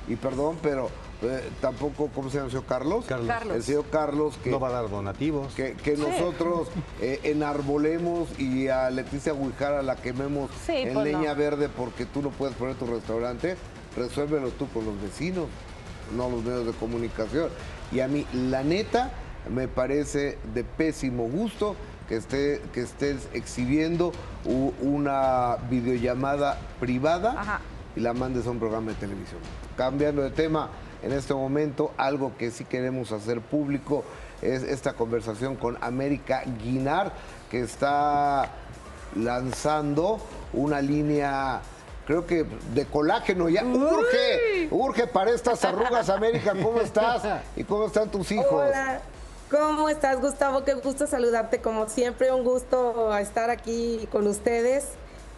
Y 0.09 0.17
perdón, 0.17 0.57
pero 0.63 0.89
eh, 1.23 1.49
tampoco, 1.61 2.09
¿cómo 2.15 2.31
se 2.31 2.37
llama 2.37 2.47
el 2.47 2.51
señor 2.53 2.65
Carlos? 2.67 3.05
Carlos. 3.07 3.31
El 3.55 3.63
señor 3.63 3.85
Carlos 3.91 4.39
que, 4.43 4.51
No 4.51 4.59
va 4.61 4.69
a 4.69 4.73
dar 4.73 4.89
donativos. 4.91 5.53
que, 5.55 5.75
que 5.75 5.97
nosotros 5.97 6.69
eh, 7.01 7.21
enarbolemos 7.25 8.29
y 8.39 8.69
a 8.69 8.91
Leticia 8.91 9.33
Guijara 9.35 9.83
la 9.83 9.97
quememos 9.97 10.51
Sí, 10.67 10.73
en 10.77 10.95
pues 10.95 11.05
leña 11.05 11.33
no. 11.35 11.39
verde 11.39 11.69
porque 11.69 12.07
tú 12.07 12.23
no 12.23 12.31
puedes 12.31 12.57
poner 12.57 12.75
tu 12.77 12.87
restaurante, 12.87 13.57
resuélvelo 13.97 14.49
tú 14.51 14.69
con 14.71 14.85
los 14.87 15.01
vecinos, 15.01 15.47
no 16.17 16.29
los 16.31 16.43
medios 16.43 16.67
de 16.67 16.73
comunicación. 16.73 17.51
Y 17.93 18.01
a 18.01 18.09
mí, 18.09 18.27
la 18.33 18.63
neta, 18.63 19.11
me 19.53 19.69
parece 19.69 20.39
de 20.55 20.65
pésimo 20.65 21.25
gusto 21.29 21.77
que, 22.09 22.17
esté, 22.17 22.63
que 22.73 22.81
estés 22.81 23.29
exhibiendo 23.33 24.13
una 24.81 25.57
videollamada 25.69 26.59
privada 26.81 27.35
Ajá. 27.41 27.61
Y 28.01 28.03
la 28.03 28.15
mandes 28.15 28.47
a 28.47 28.51
un 28.51 28.59
programa 28.59 28.93
de 28.93 28.97
televisión. 28.97 29.41
Cambiando 29.77 30.23
de 30.23 30.31
tema, 30.31 30.71
en 31.03 31.13
este 31.13 31.35
momento 31.35 31.93
algo 31.99 32.33
que 32.39 32.51
sí 32.51 32.65
queremos 32.65 33.13
hacer 33.13 33.43
público 33.43 34.05
es 34.41 34.63
esta 34.63 34.95
conversación 34.95 35.57
con 35.57 35.77
América 35.83 36.43
Guinar, 36.63 37.13
que 37.51 37.61
está 37.61 38.53
lanzando 39.15 40.19
una 40.55 40.81
línea, 40.81 41.61
creo 42.07 42.27
que 42.27 42.47
de 42.73 42.87
colágeno 42.87 43.51
ya. 43.51 43.65
Urge, 43.65 44.69
urge 44.71 45.07
para 45.07 45.33
estas 45.33 45.63
arrugas, 45.67 46.09
América. 46.09 46.55
¿Cómo 46.63 46.81
estás? 46.81 47.43
¿Y 47.55 47.65
cómo 47.65 47.85
están 47.85 48.11
tus 48.11 48.33
hijos? 48.33 48.51
Hola, 48.51 49.03
¿cómo 49.51 49.91
estás 49.91 50.19
Gustavo? 50.23 50.65
Qué 50.65 50.73
gusto 50.73 51.07
saludarte 51.07 51.61
como 51.61 51.87
siempre, 51.87 52.33
un 52.33 52.45
gusto 52.45 53.15
estar 53.19 53.51
aquí 53.51 54.09
con 54.11 54.27
ustedes. 54.27 54.87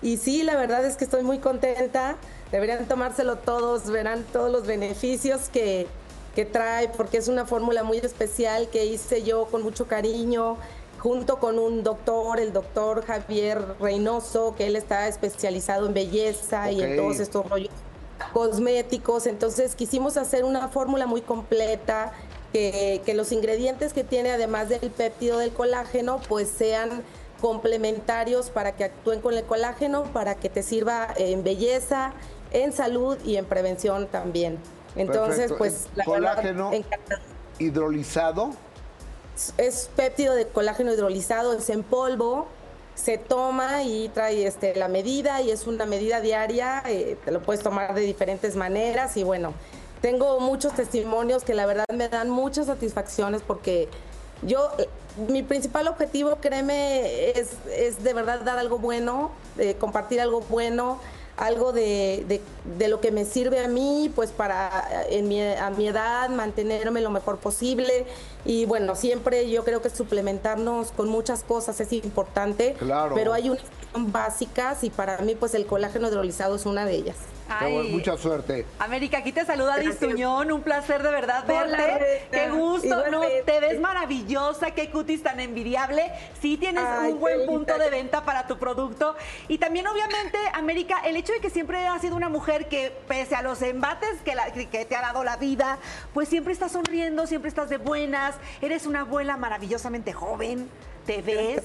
Y 0.00 0.16
sí, 0.16 0.44
la 0.44 0.56
verdad 0.56 0.84
es 0.84 0.96
que 0.96 1.04
estoy 1.04 1.24
muy 1.24 1.38
contenta. 1.38 2.16
Deberían 2.53 2.86
tomárselo 2.86 3.36
todos, 3.36 3.86
verán 3.90 4.24
todos 4.30 4.53
los 4.53 4.66
beneficios 4.66 5.48
que, 5.48 5.86
que 6.34 6.44
trae, 6.44 6.88
porque 6.88 7.16
es 7.16 7.28
una 7.28 7.46
fórmula 7.46 7.82
muy 7.82 7.96
especial 7.96 8.68
que 8.68 8.84
hice 8.84 9.22
yo 9.22 9.46
con 9.46 9.62
mucho 9.62 9.86
cariño, 9.86 10.59
junto 10.98 11.38
con 11.38 11.59
un 11.59 11.82
doctor, 11.82 12.38
el 12.38 12.53
doctor 12.53 13.05
Javier 13.07 13.59
Reynoso, 13.80 14.55
que 14.55 14.66
él 14.66 14.76
está 14.76 15.09
especializado 15.09 15.86
en 15.86 15.94
belleza 15.94 16.70
y 16.70 16.82
en 16.82 16.96
todos 16.96 17.20
estos 17.20 17.48
rollos 17.48 17.70
cosméticos. 18.34 19.26
Entonces 19.26 19.74
quisimos 19.74 20.18
hacer 20.18 20.44
una 20.44 20.68
fórmula 20.68 21.07
muy 21.07 21.22
completa, 21.22 22.12
que, 22.53 23.00
que 23.07 23.14
los 23.14 23.32
ingredientes 23.32 23.94
que 23.94 24.05
tiene, 24.05 24.30
además 24.30 24.68
del 24.68 24.90
péptido 24.90 25.38
del 25.38 25.53
colágeno, 25.55 26.20
pues 26.28 26.48
sean 26.48 27.03
complementarios 27.40 28.50
para 28.50 28.72
que 28.76 28.84
actúen 28.84 29.22
con 29.22 29.34
el 29.34 29.44
colágeno, 29.44 30.05
para 30.12 30.34
que 30.34 30.50
te 30.50 30.62
sirva 30.62 31.09
en 31.16 31.42
belleza, 31.42 32.12
en 32.53 32.72
salud 32.72 33.18
y 33.24 33.36
en 33.36 33.44
prevención 33.44 34.07
también. 34.07 34.59
Entonces, 34.96 35.50
Perfecto. 35.53 35.59
pues 35.59 35.88
la 35.94 36.05
colágeno 36.05 36.70
hidrolizado. 37.59 38.50
es 39.59 39.90
péptido 39.96 40.34
de 40.34 40.46
colágeno 40.46 40.92
hidrolizado, 40.92 41.55
es 41.55 41.70
en 41.70 41.82
polvo, 41.82 42.46
se 42.94 43.18
toma 43.18 43.82
y 43.82 44.09
trae 44.11 44.46
este, 44.46 44.74
la 44.76 44.88
medida 44.88 45.40
y 45.40 45.50
es 45.50 45.66
una 45.66 45.86
medida 45.86 46.20
diaria, 46.20 46.82
eh, 46.86 47.16
te 47.24 47.30
lo 47.30 47.42
puedes 47.42 47.62
tomar 47.62 47.94
de 47.94 48.03
diferentes 48.03 48.55
maneras 48.55 49.16
y 49.16 49.24
bueno, 49.24 49.55
tengo 50.03 50.40
muchos 50.40 50.74
testimonios 50.74 51.44
que 51.44 51.55
la 51.55 51.64
verdad 51.64 51.86
me 51.92 52.09
dan 52.09 52.28
muchas 52.28 52.66
satisfacciones 52.66 53.42
porque 53.42 53.88
yo, 54.42 54.70
mi 55.28 55.42
principal 55.42 55.86
objetivo, 55.88 56.36
créeme, 56.40 57.30
es, 57.30 57.53
es 57.70 58.03
de 58.03 58.12
verdad 58.12 58.40
dar 58.40 58.59
algo 58.59 58.78
bueno, 58.78 59.30
eh, 59.59 59.76
compartir 59.78 60.20
algo 60.20 60.40
bueno, 60.42 60.98
algo 61.36 61.72
de, 61.72 62.24
de- 62.28 62.40
de 62.78 62.88
lo 62.88 63.00
que 63.00 63.10
me 63.10 63.24
sirve 63.24 63.64
a 63.64 63.68
mí, 63.68 64.12
pues 64.14 64.30
para 64.30 65.04
en 65.08 65.28
mi, 65.28 65.40
a 65.42 65.70
mi 65.70 65.88
edad 65.88 66.28
mantenerme 66.28 67.00
lo 67.00 67.10
mejor 67.10 67.38
posible. 67.38 68.06
Y 68.44 68.66
bueno, 68.66 68.94
siempre 68.96 69.48
yo 69.50 69.64
creo 69.64 69.82
que 69.82 69.90
suplementarnos 69.90 70.92
con 70.92 71.08
muchas 71.08 71.42
cosas 71.42 71.80
es 71.80 71.92
importante, 71.92 72.74
Claro. 72.78 73.14
pero 73.14 73.32
hay 73.32 73.50
unas 73.50 73.62
que 73.62 73.86
son 73.92 74.12
básicas 74.12 74.84
y 74.84 74.90
para 74.90 75.18
mí 75.18 75.34
pues 75.34 75.54
el 75.54 75.66
colágeno 75.66 76.08
hidrolizado 76.08 76.56
es 76.56 76.66
una 76.66 76.84
de 76.84 76.94
ellas. 76.94 77.16
Ay. 77.49 77.90
Mucha 77.93 78.16
suerte. 78.16 78.64
América, 78.78 79.18
aquí 79.18 79.32
te 79.32 79.45
saluda 79.45 79.74
Adis 79.74 79.90
Gracias. 79.90 80.11
Tuñón, 80.11 80.51
un 80.53 80.62
placer 80.62 81.03
de 81.03 81.11
verdad 81.11 81.45
Hola, 81.49 81.76
verte. 81.76 82.26
Qué 82.30 82.49
gusto, 82.51 83.11
no, 83.11 83.20
te 83.45 83.61
ves 83.61 83.78
maravillosa, 83.80 84.70
qué 84.70 84.90
cutis 84.90 85.22
tan 85.22 85.38
envidiable. 85.40 86.11
Sí 86.40 86.57
tienes 86.57 86.82
Ay, 86.86 87.12
un 87.12 87.20
buen 87.20 87.38
linda. 87.38 87.53
punto 87.53 87.78
de 87.78 87.90
venta 87.90 88.24
para 88.24 88.47
tu 88.47 88.59
producto. 88.59 89.16
Y 89.49 89.59
también, 89.59 89.86
obviamente, 89.86 90.38
América, 90.55 91.01
el 91.05 91.16
hecho 91.16 91.32
de 91.32 91.40
que 91.40 91.51
siempre 91.51 91.86
has 91.86 92.01
sido 92.01 92.16
una 92.16 92.28
mujer 92.28 92.68
que, 92.68 92.93
pese 93.09 93.34
a 93.34 93.43
los 93.43 93.61
embates 93.62 94.20
que, 94.24 94.34
la- 94.34 94.51
que 94.53 94.84
te 94.84 94.97
ha 94.97 95.01
dado 95.03 95.24
la 95.24 95.36
vida, 95.36 95.78
pues 96.14 96.28
siempre 96.28 96.53
estás 96.53 96.72
sonriendo, 96.72 97.26
siempre 97.26 97.49
estás 97.49 97.68
de 97.68 97.76
buenas, 97.78 98.34
eres 98.61 98.86
una 98.86 99.01
abuela 99.01 99.36
maravillosamente 99.36 100.12
joven, 100.12 100.68
te 101.07 101.20
ves. 101.22 101.62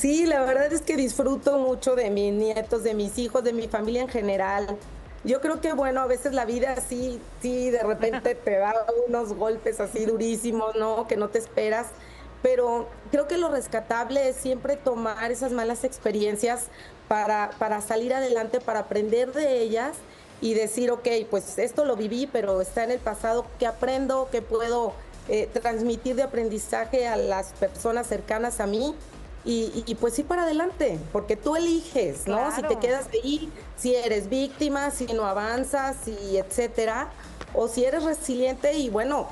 Sí, 0.00 0.24
la 0.24 0.40
verdad 0.40 0.72
es 0.72 0.80
que 0.80 0.96
disfruto 0.96 1.58
mucho 1.58 1.94
de 1.94 2.08
mis 2.08 2.32
nietos, 2.32 2.82
de 2.82 2.94
mis 2.94 3.18
hijos, 3.18 3.44
de 3.44 3.52
mi 3.52 3.68
familia 3.68 4.00
en 4.00 4.08
general. 4.08 4.78
Yo 5.24 5.42
creo 5.42 5.60
que, 5.60 5.74
bueno, 5.74 6.00
a 6.00 6.06
veces 6.06 6.32
la 6.32 6.46
vida 6.46 6.74
sí, 6.76 7.20
sí, 7.42 7.68
de 7.68 7.82
repente 7.82 8.34
te 8.34 8.56
da 8.56 8.74
unos 9.06 9.34
golpes 9.34 9.78
así 9.78 10.06
durísimos, 10.06 10.74
¿no? 10.74 11.06
Que 11.06 11.18
no 11.18 11.28
te 11.28 11.38
esperas. 11.38 11.88
Pero 12.40 12.88
creo 13.10 13.28
que 13.28 13.36
lo 13.36 13.50
rescatable 13.50 14.30
es 14.30 14.36
siempre 14.36 14.76
tomar 14.76 15.30
esas 15.30 15.52
malas 15.52 15.84
experiencias 15.84 16.68
para, 17.06 17.50
para 17.58 17.82
salir 17.82 18.14
adelante, 18.14 18.58
para 18.58 18.78
aprender 18.78 19.34
de 19.34 19.58
ellas 19.58 19.98
y 20.40 20.54
decir, 20.54 20.90
ok, 20.92 21.08
pues 21.28 21.58
esto 21.58 21.84
lo 21.84 21.96
viví, 21.96 22.26
pero 22.26 22.62
está 22.62 22.84
en 22.84 22.92
el 22.92 23.00
pasado, 23.00 23.44
¿qué 23.58 23.66
aprendo? 23.66 24.30
¿Qué 24.32 24.40
puedo 24.40 24.94
eh, 25.28 25.46
transmitir 25.52 26.16
de 26.16 26.22
aprendizaje 26.22 27.06
a 27.06 27.16
las 27.16 27.52
personas 27.52 28.06
cercanas 28.06 28.60
a 28.60 28.66
mí? 28.66 28.94
Y, 29.44 29.82
y- 29.86 29.94
pues 29.94 30.14
sí 30.14 30.22
para 30.22 30.42
adelante, 30.42 30.98
porque 31.12 31.34
tú 31.36 31.56
eliges, 31.56 32.26
¿no? 32.26 32.54
Si 32.54 32.62
te 32.62 32.76
quedas 32.78 33.06
ahí, 33.12 33.50
si 33.78 33.94
eres 33.94 34.28
víctima, 34.28 34.90
si 34.90 35.06
no 35.06 35.24
avanzas, 35.24 35.96
y 36.06 36.36
etcétera, 36.36 37.08
o 37.54 37.66
si 37.66 37.84
eres 37.84 38.04
resiliente 38.04 38.74
y 38.74 38.90
bueno, 38.90 39.28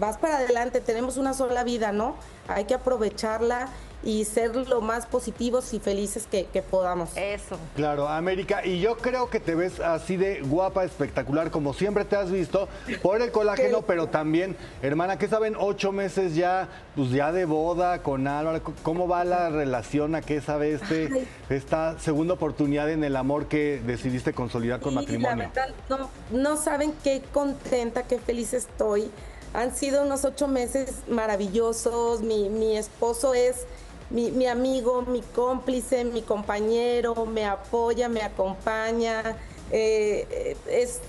vas 0.00 0.18
para 0.18 0.38
adelante, 0.38 0.80
tenemos 0.80 1.16
una 1.18 1.34
sola 1.34 1.62
vida, 1.62 1.92
¿no? 1.92 2.16
Hay 2.48 2.64
que 2.64 2.74
aprovecharla 2.74 3.68
y 4.04 4.24
ser 4.24 4.54
lo 4.54 4.80
más 4.80 5.06
positivos 5.06 5.72
y 5.72 5.80
felices 5.80 6.26
que, 6.30 6.46
que 6.46 6.62
podamos. 6.62 7.10
Eso. 7.16 7.58
Claro, 7.74 8.08
América, 8.08 8.64
y 8.64 8.80
yo 8.80 8.96
creo 8.96 9.30
que 9.30 9.40
te 9.40 9.54
ves 9.54 9.80
así 9.80 10.16
de 10.16 10.40
guapa, 10.42 10.84
espectacular, 10.84 11.50
como 11.50 11.72
siempre 11.72 12.04
te 12.04 12.16
has 12.16 12.30
visto, 12.30 12.68
por 13.02 13.22
el 13.22 13.30
colágeno, 13.30 13.82
pero 13.82 14.08
también, 14.08 14.56
hermana, 14.82 15.18
¿qué 15.18 15.28
saben? 15.28 15.56
Ocho 15.58 15.92
meses 15.92 16.34
ya, 16.34 16.68
pues 16.94 17.10
ya 17.10 17.32
de 17.32 17.44
boda 17.44 18.02
con 18.02 18.26
Álvaro, 18.26 18.62
¿cómo 18.82 19.08
va 19.08 19.24
la 19.24 19.48
relación? 19.48 20.14
¿A 20.14 20.22
qué 20.22 20.40
sabe 20.40 20.72
este, 20.72 21.26
esta 21.48 21.98
segunda 21.98 22.34
oportunidad 22.34 22.90
en 22.90 23.04
el 23.04 23.16
amor 23.16 23.46
que 23.46 23.80
decidiste 23.86 24.32
consolidar 24.32 24.80
con 24.80 24.94
matrimonio? 24.94 25.36
La 25.36 25.48
verdad, 25.48 25.74
no, 25.88 26.10
no 26.30 26.56
saben 26.56 26.92
qué 27.02 27.22
contenta, 27.32 28.02
qué 28.02 28.18
feliz 28.18 28.52
estoy. 28.52 29.10
Han 29.54 29.74
sido 29.74 30.02
unos 30.02 30.24
ocho 30.24 30.48
meses 30.48 31.02
maravillosos. 31.08 32.22
Mi, 32.22 32.48
mi 32.48 32.76
esposo 32.76 33.34
es 33.34 33.66
mi, 34.10 34.30
mi 34.30 34.46
amigo, 34.46 35.02
mi 35.02 35.22
cómplice, 35.22 36.04
mi 36.04 36.22
compañero, 36.22 37.26
me 37.26 37.46
apoya, 37.46 38.08
me 38.08 38.22
acompaña. 38.22 39.36
eh, 39.70 40.56
es, 40.68 41.00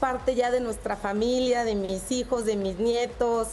parte 0.00 0.34
ya 0.34 0.50
de 0.50 0.60
nuestra 0.60 0.96
familia, 0.96 1.64
de 1.64 1.74
mis 1.74 2.10
hijos, 2.10 2.44
de 2.44 2.56
mis 2.56 2.78
nietos. 2.78 3.48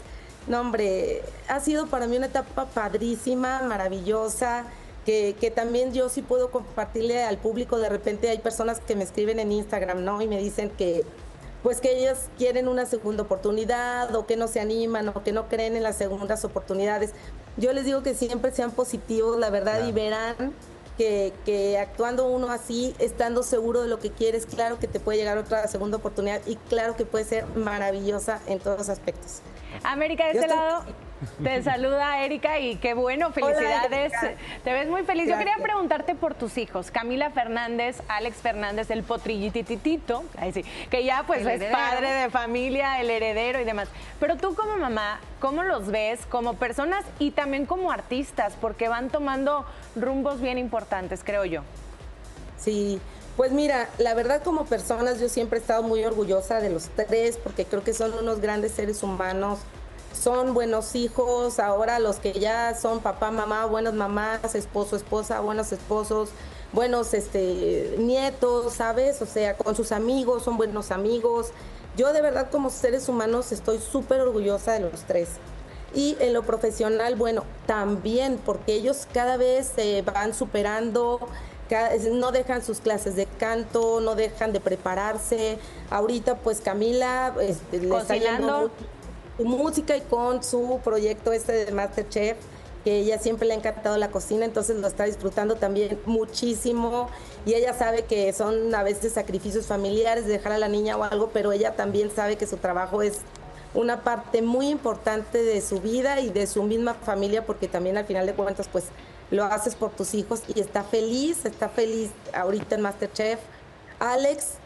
No, 0.47 0.61
hombre, 0.61 1.23
ha 1.47 1.59
sido 1.59 1.87
para 1.87 2.07
mí 2.07 2.17
una 2.17 2.27
etapa 2.27 2.65
padrísima, 2.65 3.61
maravillosa 3.63 4.65
que, 5.05 5.35
que 5.39 5.51
también 5.51 5.93
yo 5.93 6.09
sí 6.09 6.21
puedo 6.21 6.51
compartirle 6.51 7.23
al 7.23 7.37
público. 7.37 7.77
De 7.77 7.89
repente 7.89 8.29
hay 8.29 8.39
personas 8.39 8.79
que 8.79 8.95
me 8.95 9.03
escriben 9.03 9.39
en 9.39 9.51
Instagram, 9.51 10.03
¿no? 10.03 10.21
Y 10.21 10.27
me 10.27 10.39
dicen 10.39 10.69
que 10.69 11.03
pues 11.65 11.81
que 11.81 11.97
ellas 11.97 12.29
quieren 12.37 12.67
una 12.67 12.85
segunda 12.85 13.23
oportunidad 13.23 14.13
o 14.13 14.27
que 14.27 14.37
no 14.37 14.47
se 14.47 14.59
animan 14.59 15.09
o 15.09 15.23
que 15.23 15.31
no 15.31 15.49
creen 15.49 15.75
en 15.75 15.81
las 15.81 15.97
segundas 15.97 16.45
oportunidades. 16.45 17.11
Yo 17.57 17.71
les 17.73 17.85
digo 17.85 18.03
que 18.03 18.13
siempre 18.13 18.51
sean 18.51 18.71
positivos, 18.71 19.37
la 19.39 19.49
verdad, 19.49 19.87
y 19.87 19.91
verán 19.91 20.53
que, 20.97 21.33
que 21.45 21.77
actuando 21.77 22.27
uno 22.27 22.49
así, 22.51 22.93
estando 22.99 23.43
seguro 23.43 23.81
de 23.81 23.87
lo 23.87 23.99
que 23.99 24.11
quieres, 24.11 24.45
claro 24.45 24.79
que 24.79 24.87
te 24.87 24.99
puede 24.99 25.17
llegar 25.17 25.37
otra 25.37 25.67
segunda 25.67 25.97
oportunidad 25.97 26.41
y 26.45 26.55
claro 26.55 26.95
que 26.95 27.05
puede 27.05 27.25
ser 27.25 27.45
maravillosa 27.55 28.39
en 28.47 28.59
todos 28.59 28.77
los 28.79 28.89
aspectos. 28.89 29.39
América, 29.83 30.27
de 30.27 30.33
Yo 30.35 30.39
este 30.41 30.51
estoy- 30.53 30.65
lado 30.67 30.83
te 31.43 31.63
saluda 31.63 32.23
Erika 32.23 32.59
y 32.59 32.75
qué 32.77 32.93
bueno, 32.93 33.31
felicidades. 33.31 34.11
Te 34.63 34.73
ves 34.73 34.87
muy 34.87 35.03
feliz. 35.03 35.27
Yo 35.29 35.37
quería 35.37 35.57
preguntarte 35.61 36.15
por 36.15 36.33
tus 36.33 36.57
hijos, 36.57 36.91
Camila 36.91 37.29
Fernández, 37.31 38.01
Alex 38.07 38.37
Fernández, 38.37 38.89
el 38.91 39.03
potrillititito, 39.03 40.23
que 40.89 41.03
ya 41.03 41.23
pues 41.25 41.41
El 41.41 41.47
es 41.47 41.53
heredero. 41.61 41.77
padre 41.77 42.11
de 42.11 42.29
familia, 42.29 42.99
el 43.01 43.09
heredero 43.09 43.59
y 43.59 43.63
demás. 43.63 43.87
Pero 44.19 44.37
tú 44.37 44.55
como 44.55 44.77
mamá, 44.77 45.19
¿cómo 45.39 45.63
los 45.63 45.87
ves 45.87 46.25
como 46.27 46.55
personas 46.55 47.05
y 47.19 47.31
también 47.31 47.65
como 47.65 47.91
artistas? 47.91 48.53
Porque 48.59 48.87
van 48.87 49.09
tomando 49.09 49.65
rumbos 49.95 50.41
bien 50.41 50.57
importantes, 50.57 51.21
creo 51.23 51.45
yo. 51.45 51.61
Sí, 52.57 52.99
pues 53.37 53.51
mira, 53.51 53.89
la 53.97 54.13
verdad 54.13 54.41
como 54.41 54.65
personas 54.65 55.19
yo 55.19 55.27
siempre 55.29 55.59
he 55.59 55.61
estado 55.61 55.83
muy 55.83 56.03
orgullosa 56.05 56.61
de 56.61 56.69
los 56.69 56.89
tres 56.89 57.37
porque 57.37 57.65
creo 57.65 57.83
que 57.83 57.93
son 57.93 58.13
unos 58.13 58.39
grandes 58.39 58.71
seres 58.71 59.03
humanos, 59.03 59.59
son 60.15 60.53
buenos 60.53 60.95
hijos, 60.95 61.59
ahora 61.59 61.99
los 61.99 62.17
que 62.17 62.33
ya 62.33 62.75
son 62.75 62.99
papá, 62.99 63.31
mamá, 63.31 63.65
buenas 63.65 63.93
mamás, 63.93 64.55
esposo, 64.55 64.95
esposa, 64.95 65.41
buenos 65.41 65.71
esposos, 65.71 66.29
buenos 66.73 67.13
este, 67.13 67.95
nietos, 67.99 68.73
¿sabes? 68.73 69.21
O 69.21 69.25
sea, 69.25 69.55
con 69.55 69.75
sus 69.75 69.91
amigos, 69.91 70.43
son 70.43 70.57
buenos 70.57 70.91
amigos. 70.91 71.51
Yo 71.97 72.11
de 72.13 72.21
verdad 72.21 72.49
como 72.49 72.69
seres 72.69 73.07
humanos 73.07 73.51
estoy 73.51 73.79
súper 73.79 74.21
orgullosa 74.21 74.73
de 74.73 74.81
los 74.81 75.03
tres. 75.03 75.29
Y 75.93 76.17
en 76.19 76.33
lo 76.33 76.43
profesional, 76.43 77.15
bueno, 77.15 77.43
también, 77.65 78.39
porque 78.45 78.73
ellos 78.73 79.07
cada 79.13 79.37
vez 79.37 79.71
se 79.75 80.01
van 80.01 80.33
superando, 80.33 81.19
no 82.11 82.31
dejan 82.31 82.63
sus 82.63 82.79
clases 82.79 83.15
de 83.15 83.25
canto, 83.25 84.01
no 84.01 84.15
dejan 84.15 84.51
de 84.51 84.59
prepararse. 84.59 85.57
Ahorita, 85.89 86.35
pues 86.35 86.59
Camila 86.59 87.33
este, 87.39 87.79
le 87.79 87.97
está 87.97 88.17
yendo 88.17 88.71
música 89.39 89.97
y 89.97 90.01
con 90.01 90.43
su 90.43 90.79
proyecto 90.83 91.31
este 91.31 91.65
de 91.65 91.71
Masterchef, 91.71 92.37
que 92.83 92.99
ella 92.99 93.17
siempre 93.17 93.47
le 93.47 93.55
ha 93.55 93.57
encantado 93.57 93.97
la 93.97 94.11
cocina, 94.11 94.45
entonces 94.45 94.77
lo 94.77 94.87
está 94.87 95.05
disfrutando 95.05 95.55
también 95.55 95.99
muchísimo. 96.05 97.09
Y 97.45 97.55
ella 97.55 97.73
sabe 97.73 98.03
que 98.03 98.31
son 98.31 98.73
a 98.73 98.83
veces 98.83 99.13
sacrificios 99.13 99.65
familiares, 99.65 100.25
de 100.25 100.33
dejar 100.33 100.51
a 100.51 100.57
la 100.59 100.67
niña 100.67 100.95
o 100.95 101.03
algo, 101.03 101.31
pero 101.33 101.51
ella 101.51 101.75
también 101.75 102.11
sabe 102.15 102.37
que 102.37 102.45
su 102.45 102.57
trabajo 102.57 103.01
es 103.01 103.19
una 103.73 104.03
parte 104.03 104.41
muy 104.41 104.69
importante 104.69 105.43
de 105.43 105.61
su 105.61 105.81
vida 105.81 106.21
y 106.21 106.29
de 106.29 106.47
su 106.47 106.63
misma 106.63 106.93
familia, 106.93 107.45
porque 107.45 107.67
también 107.67 107.97
al 107.97 108.05
final 108.05 108.25
de 108.25 108.33
cuentas, 108.33 108.69
pues 108.71 108.85
lo 109.31 109.43
haces 109.43 109.75
por 109.75 109.91
tus 109.91 110.13
hijos 110.13 110.43
y 110.53 110.59
está 110.59 110.83
feliz, 110.83 111.45
está 111.45 111.69
feliz 111.69 112.11
ahorita 112.33 112.75
en 112.75 112.81
Masterchef. 112.81 113.39
Alex, 113.99 114.59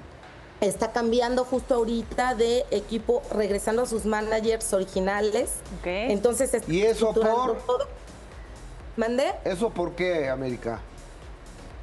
está 0.62 0.91
cambiando 0.91 1.45
justo 1.45 1.76
ahorita 1.76 2.36
de 2.36 2.66
equipo, 2.72 3.22
regresando 3.32 3.84
a 3.84 3.86
sus 3.86 4.05
managers 4.05 4.74
originales. 4.74 5.51
Entonces, 5.84 6.53
está 6.53 6.72
¿Y 6.72 6.82
eso 6.82 7.14
por? 7.14 7.57
todo. 7.60 7.88
¿Mandé? 8.97 9.34
¿Eso 9.45 9.70
por 9.70 9.93
qué, 9.93 10.30
América? 10.30 10.82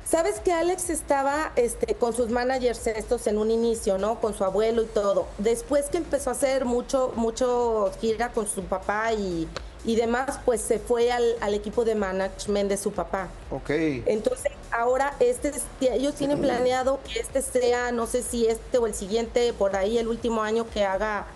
Sabes 0.05 0.39
que 0.39 0.53
Alex 0.53 0.91
estaba 0.91 1.51
este, 1.57 1.95
con 1.95 2.13
sus 2.13 2.31
managers 2.31 2.87
estos 2.87 3.27
en 3.27 3.39
un 3.39 3.51
inicio, 3.51 3.99
¿no? 3.99 4.21
Con 4.21 4.35
su 4.35 4.45
abuelo 4.45 4.83
y 4.83 4.87
todo. 4.87 5.27
Después 5.39 5.87
que 5.87 5.97
empezó 5.99 6.31
a 6.31 6.35
hacer 6.35 6.65
mucho, 6.65 7.13
mucho 7.17 7.91
gira 8.01 8.31
con 8.31 8.47
su 8.47 8.63
papá 8.63 9.13
y, 9.15 9.49
y 9.87 9.97
demás, 9.97 10.39
pues 10.45 10.61
se 10.61 10.79
fue 10.79 11.11
al, 11.13 11.37
al 11.41 11.55
equipo 11.55 11.85
de 11.85 11.95
management 11.95 12.69
de 12.69 12.77
su 12.77 12.93
papá. 12.93 13.29
Ok. 13.51 13.71
Entonces, 14.05 14.53
ahora 14.73 15.15
este, 15.21 15.49
es- 15.49 15.63
ellos 15.81 16.15
tienen 16.17 16.41
planeado 16.41 16.99
que 17.05 17.21
este 17.21 17.41
sea, 17.41 17.93
no 17.93 18.07
sé 18.07 18.23
si 18.23 18.47
este 18.47 18.77
o 18.79 18.87
el 18.87 18.95
siguiente, 18.95 19.53
por 19.55 19.77
ahí 19.77 19.97
el 19.97 20.09
último 20.09 20.43
año 20.43 20.67
que 20.69 20.85
haga 20.85 21.27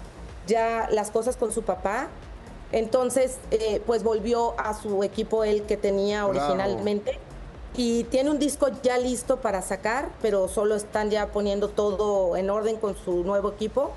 ya 0.46 0.88
las 0.90 1.11
cosas 1.11 1.36
con 1.36 1.53
su 1.53 1.62
papá. 1.62 2.09
Entonces, 2.72 3.38
eh, 3.51 3.80
pues 3.86 4.03
volvió 4.03 4.55
a 4.59 4.74
su 4.74 5.03
equipo 5.05 5.44
el 5.44 5.62
que 5.62 5.76
tenía 5.76 6.24
Bravo. 6.24 6.38
originalmente. 6.53 7.18
Y 7.76 8.05
tiene 8.05 8.30
un 8.30 8.38
disco 8.40 8.66
ya 8.82 8.98
listo 8.98 9.36
para 9.40 9.62
sacar, 9.62 10.09
pero 10.20 10.48
solo 10.48 10.74
están 10.74 11.09
ya 11.11 11.28
poniendo 11.28 11.68
todo 11.68 12.36
en 12.36 12.51
orden 12.51 12.76
con 12.76 12.96
su 12.96 13.22
nuevo 13.24 13.51
equipo. 13.51 13.92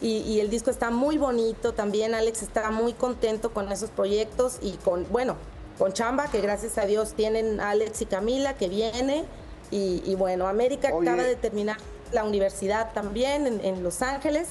Y, 0.00 0.18
y 0.22 0.40
el 0.40 0.48
disco 0.48 0.70
está 0.70 0.90
muy 0.90 1.18
bonito 1.18 1.74
también. 1.74 2.14
Alex 2.14 2.42
está 2.42 2.70
muy 2.70 2.94
contento 2.94 3.52
con 3.52 3.70
esos 3.70 3.90
proyectos 3.90 4.58
y 4.62 4.72
con, 4.78 5.06
bueno, 5.10 5.36
con 5.78 5.92
Chamba, 5.92 6.28
que 6.28 6.40
gracias 6.40 6.78
a 6.78 6.86
Dios 6.86 7.12
tienen 7.14 7.60
a 7.60 7.70
Alex 7.70 8.02
y 8.02 8.06
Camila, 8.06 8.54
que 8.54 8.68
viene. 8.68 9.24
Y, 9.70 10.02
y 10.04 10.14
bueno, 10.14 10.48
América 10.48 10.90
Oye. 10.92 11.08
acaba 11.08 11.22
de 11.24 11.36
terminar 11.36 11.76
la 12.12 12.24
universidad 12.24 12.92
también 12.92 13.46
en, 13.46 13.64
en 13.64 13.82
Los 13.82 14.02
Ángeles 14.02 14.48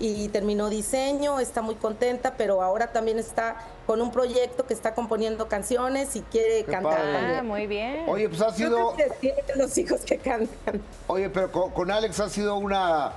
y 0.00 0.28
terminó 0.28 0.70
diseño, 0.70 1.38
está 1.38 1.62
muy 1.62 1.76
contenta, 1.76 2.34
pero 2.36 2.62
ahora 2.62 2.92
también 2.92 3.18
está 3.18 3.56
con 3.86 4.00
un 4.00 4.10
proyecto 4.10 4.66
que 4.66 4.74
está 4.74 4.94
componiendo 4.94 5.46
canciones 5.48 6.16
y 6.16 6.22
quiere 6.22 6.64
Qué 6.64 6.72
cantar. 6.72 7.00
Ah, 7.38 7.42
muy 7.44 7.66
bien. 7.66 8.08
Oye, 8.08 8.28
pues 8.28 8.40
ha 8.40 8.50
sido. 8.52 8.94
Creo 8.94 8.96
que 8.96 9.14
tiene 9.20 9.42
los 9.54 9.76
hijos 9.78 10.00
que 10.00 10.18
cantan. 10.18 10.82
Oye, 11.06 11.30
pero 11.30 11.52
con, 11.52 11.70
con 11.70 11.90
Alex 11.90 12.18
ha 12.20 12.28
sido 12.28 12.56
una 12.56 13.12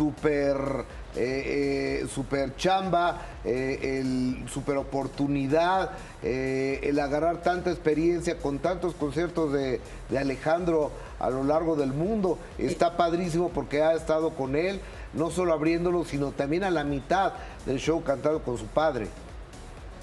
super, 0.00 0.86
eh, 1.14 2.00
eh, 2.04 2.08
super 2.08 2.56
chamba, 2.56 3.20
eh, 3.44 3.98
el 4.00 4.48
super 4.48 4.78
oportunidad, 4.78 5.90
el 6.22 6.98
agarrar 6.98 7.42
tanta 7.42 7.70
experiencia 7.70 8.38
con 8.38 8.60
tantos 8.60 8.94
conciertos 8.94 9.52
de, 9.52 9.78
Alejandro 10.18 10.90
a 11.18 11.28
lo 11.28 11.44
largo 11.44 11.76
del 11.76 11.92
mundo. 11.92 12.38
Está 12.56 12.96
padrísimo 12.96 13.50
porque 13.50 13.82
ha 13.82 13.92
estado 13.92 14.30
con 14.30 14.56
él, 14.56 14.80
no 15.12 15.30
solo 15.30 15.52
abriéndolo, 15.52 16.06
sino 16.06 16.32
también 16.32 16.64
a 16.64 16.70
la 16.70 16.82
mitad 16.82 17.34
del 17.66 17.78
show 17.78 18.02
cantando 18.02 18.42
con 18.42 18.56
su 18.56 18.64
padre. 18.68 19.06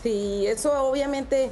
Sí, 0.03 0.45
eso 0.45 0.87
obviamente, 0.87 1.49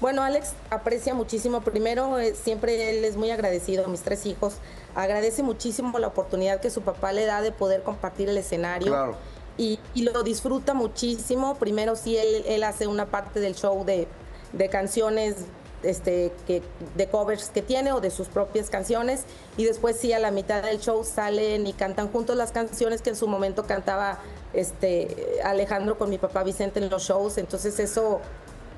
bueno, 0.00 0.22
Alex 0.22 0.52
aprecia 0.70 1.14
muchísimo. 1.14 1.62
Primero, 1.62 2.16
siempre 2.40 2.90
él 2.90 3.04
es 3.04 3.16
muy 3.16 3.32
agradecido 3.32 3.86
a 3.86 3.88
mis 3.88 4.02
tres 4.02 4.24
hijos. 4.24 4.58
Agradece 4.98 5.44
muchísimo 5.44 5.96
la 6.00 6.08
oportunidad 6.08 6.58
que 6.60 6.70
su 6.70 6.82
papá 6.82 7.12
le 7.12 7.24
da 7.24 7.40
de 7.40 7.52
poder 7.52 7.84
compartir 7.84 8.28
el 8.28 8.36
escenario. 8.36 8.88
Claro. 8.88 9.14
Y, 9.56 9.78
y 9.94 10.02
lo 10.02 10.24
disfruta 10.24 10.74
muchísimo. 10.74 11.54
Primero, 11.54 11.94
sí, 11.94 12.16
él, 12.16 12.42
él 12.48 12.64
hace 12.64 12.88
una 12.88 13.06
parte 13.06 13.38
del 13.38 13.54
show 13.54 13.84
de, 13.84 14.08
de 14.52 14.68
canciones 14.68 15.36
este, 15.84 16.32
que, 16.48 16.64
de 16.96 17.06
covers 17.06 17.50
que 17.50 17.62
tiene 17.62 17.92
o 17.92 18.00
de 18.00 18.10
sus 18.10 18.26
propias 18.26 18.70
canciones. 18.70 19.22
Y 19.56 19.66
después, 19.66 19.96
sí, 20.00 20.12
a 20.12 20.18
la 20.18 20.32
mitad 20.32 20.64
del 20.64 20.80
show 20.80 21.04
salen 21.04 21.68
y 21.68 21.74
cantan 21.74 22.10
juntos 22.10 22.34
las 22.34 22.50
canciones 22.50 23.00
que 23.00 23.10
en 23.10 23.16
su 23.16 23.28
momento 23.28 23.66
cantaba 23.66 24.18
este, 24.52 25.38
Alejandro 25.44 25.96
con 25.96 26.10
mi 26.10 26.18
papá 26.18 26.42
Vicente 26.42 26.80
en 26.80 26.90
los 26.90 27.04
shows. 27.04 27.38
Entonces, 27.38 27.78
eso 27.78 28.20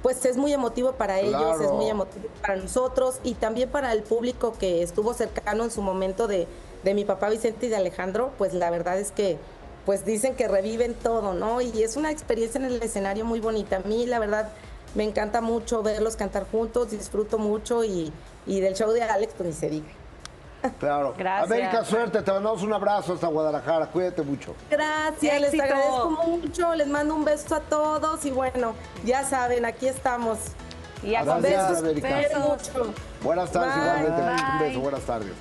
pues 0.02 0.24
es 0.24 0.36
muy 0.36 0.52
emotivo 0.52 0.92
para 0.92 1.20
ellos, 1.20 1.36
Claro. 1.56 1.62
es 1.62 1.70
muy 1.72 1.88
emotivo 1.88 2.24
para 2.40 2.56
nosotros 2.56 3.16
y 3.22 3.34
también 3.34 3.68
para 3.70 3.92
el 3.92 4.02
público 4.02 4.54
que 4.58 4.82
estuvo 4.82 5.12
cercano 5.14 5.64
en 5.64 5.70
su 5.70 5.82
momento 5.82 6.26
de, 6.26 6.46
de 6.84 6.94
mi 6.94 7.04
papá 7.04 7.28
Vicente 7.28 7.66
y 7.66 7.68
de 7.68 7.76
Alejandro, 7.76 8.30
pues 8.38 8.54
la 8.54 8.70
verdad 8.70 8.98
es 8.98 9.10
que 9.12 9.38
pues 9.86 10.04
dicen 10.04 10.36
que 10.36 10.46
reviven 10.48 10.94
todo, 10.94 11.32
¿no? 11.34 11.60
Y 11.60 11.82
es 11.82 11.96
una 11.96 12.10
experiencia 12.10 12.58
en 12.58 12.66
el 12.66 12.82
escenario 12.82 13.24
muy 13.24 13.40
bonita. 13.40 13.76
A 13.76 13.80
mí 13.80 14.06
la 14.06 14.18
verdad 14.18 14.50
me 14.94 15.04
encanta 15.04 15.40
mucho 15.40 15.82
verlos 15.82 16.16
cantar 16.16 16.46
juntos, 16.50 16.90
disfruto 16.90 17.38
mucho 17.38 17.82
y, 17.84 18.12
y 18.46 18.60
del 18.60 18.74
show 18.74 18.90
de 18.92 19.02
Alex 19.02 19.32
pues 19.36 19.48
ni 19.48 19.54
se 19.54 19.68
diga. 19.70 19.88
Claro. 20.78 21.14
Gracias. 21.16 21.50
América, 21.50 21.84
suerte, 21.84 22.22
te 22.22 22.32
mandamos 22.32 22.62
un 22.62 22.72
abrazo 22.72 23.14
hasta 23.14 23.26
Guadalajara, 23.26 23.86
cuídate 23.86 24.22
mucho. 24.22 24.54
Gracias, 24.70 25.40
les 25.40 25.54
agradezco 25.60 26.10
mucho, 26.10 26.74
les 26.74 26.86
mando 26.86 27.14
un 27.14 27.24
beso 27.24 27.54
a 27.54 27.60
todos 27.60 28.24
y 28.24 28.30
bueno, 28.30 28.74
ya 29.04 29.24
saben, 29.24 29.64
aquí 29.64 29.88
estamos. 29.88 30.38
Y 31.02 31.14
a 31.14 31.24
con 31.24 31.40
besos, 31.40 31.68
besos, 31.68 31.78
América. 31.78 32.08
besos 32.16 32.38
mucho. 32.38 32.94
Buenas 33.22 33.50
tardes, 33.50 33.74
Bye. 33.74 33.82
igualmente. 33.84 34.42
Un 34.52 34.58
beso, 34.58 34.80
buenas 34.80 35.02
tardes. 35.02 35.32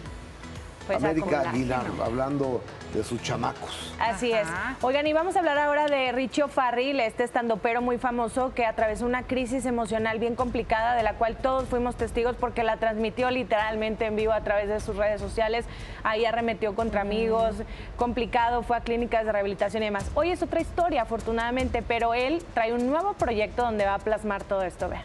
Pues, 0.89 1.03
América. 1.03 1.41
Aguilar, 1.51 1.85
hablando 2.03 2.63
de 2.95 3.03
sus 3.03 3.21
chamacos. 3.21 3.93
Así 3.99 4.31
es. 4.31 4.47
Oigan, 4.81 5.05
y 5.05 5.13
vamos 5.13 5.35
a 5.35 5.39
hablar 5.39 5.59
ahora 5.59 5.85
de 5.85 6.11
Richo 6.11 6.47
Farril, 6.47 6.99
este 6.99 7.23
estandopero 7.23 7.79
muy 7.83 7.99
famoso 7.99 8.55
que 8.55 8.65
atravesó 8.65 9.05
una 9.05 9.21
crisis 9.21 9.67
emocional 9.67 10.17
bien 10.17 10.35
complicada 10.35 10.95
de 10.95 11.03
la 11.03 11.13
cual 11.13 11.37
todos 11.37 11.69
fuimos 11.69 11.95
testigos 11.95 12.35
porque 12.37 12.63
la 12.63 12.77
transmitió 12.77 13.29
literalmente 13.29 14.07
en 14.07 14.15
vivo 14.15 14.33
a 14.33 14.41
través 14.41 14.67
de 14.67 14.79
sus 14.79 14.95
redes 14.95 15.21
sociales. 15.21 15.65
Ahí 16.03 16.25
arremetió 16.25 16.73
contra 16.73 17.01
amigos, 17.01 17.57
complicado, 17.95 18.63
fue 18.63 18.75
a 18.77 18.81
clínicas 18.81 19.25
de 19.25 19.31
rehabilitación 19.31 19.83
y 19.83 19.87
demás. 19.87 20.09
Hoy 20.15 20.31
es 20.31 20.41
otra 20.41 20.59
historia, 20.59 21.03
afortunadamente, 21.03 21.83
pero 21.83 22.15
él 22.15 22.43
trae 22.55 22.73
un 22.73 22.87
nuevo 22.87 23.13
proyecto 23.13 23.61
donde 23.61 23.85
va 23.85 23.93
a 23.93 23.99
plasmar 23.99 24.43
todo 24.43 24.63
esto. 24.63 24.89
Vean. 24.89 25.03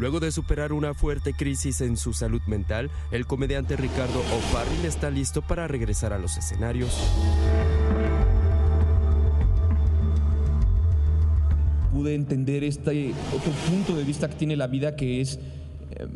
Luego 0.00 0.18
de 0.18 0.32
superar 0.32 0.72
una 0.72 0.94
fuerte 0.94 1.34
crisis 1.34 1.82
en 1.82 1.98
su 1.98 2.14
salud 2.14 2.40
mental, 2.46 2.90
el 3.10 3.26
comediante 3.26 3.76
Ricardo 3.76 4.18
O'Farrill 4.18 4.86
está 4.86 5.10
listo 5.10 5.42
para 5.42 5.68
regresar 5.68 6.14
a 6.14 6.18
los 6.18 6.38
escenarios. 6.38 6.98
pude 11.92 12.14
entender 12.14 12.64
este 12.64 13.12
otro 13.36 13.52
punto 13.68 13.94
de 13.94 14.04
vista 14.04 14.30
que 14.30 14.36
tiene 14.36 14.56
la 14.56 14.68
vida 14.68 14.96
que 14.96 15.20
es 15.20 15.38
eh, 15.90 16.06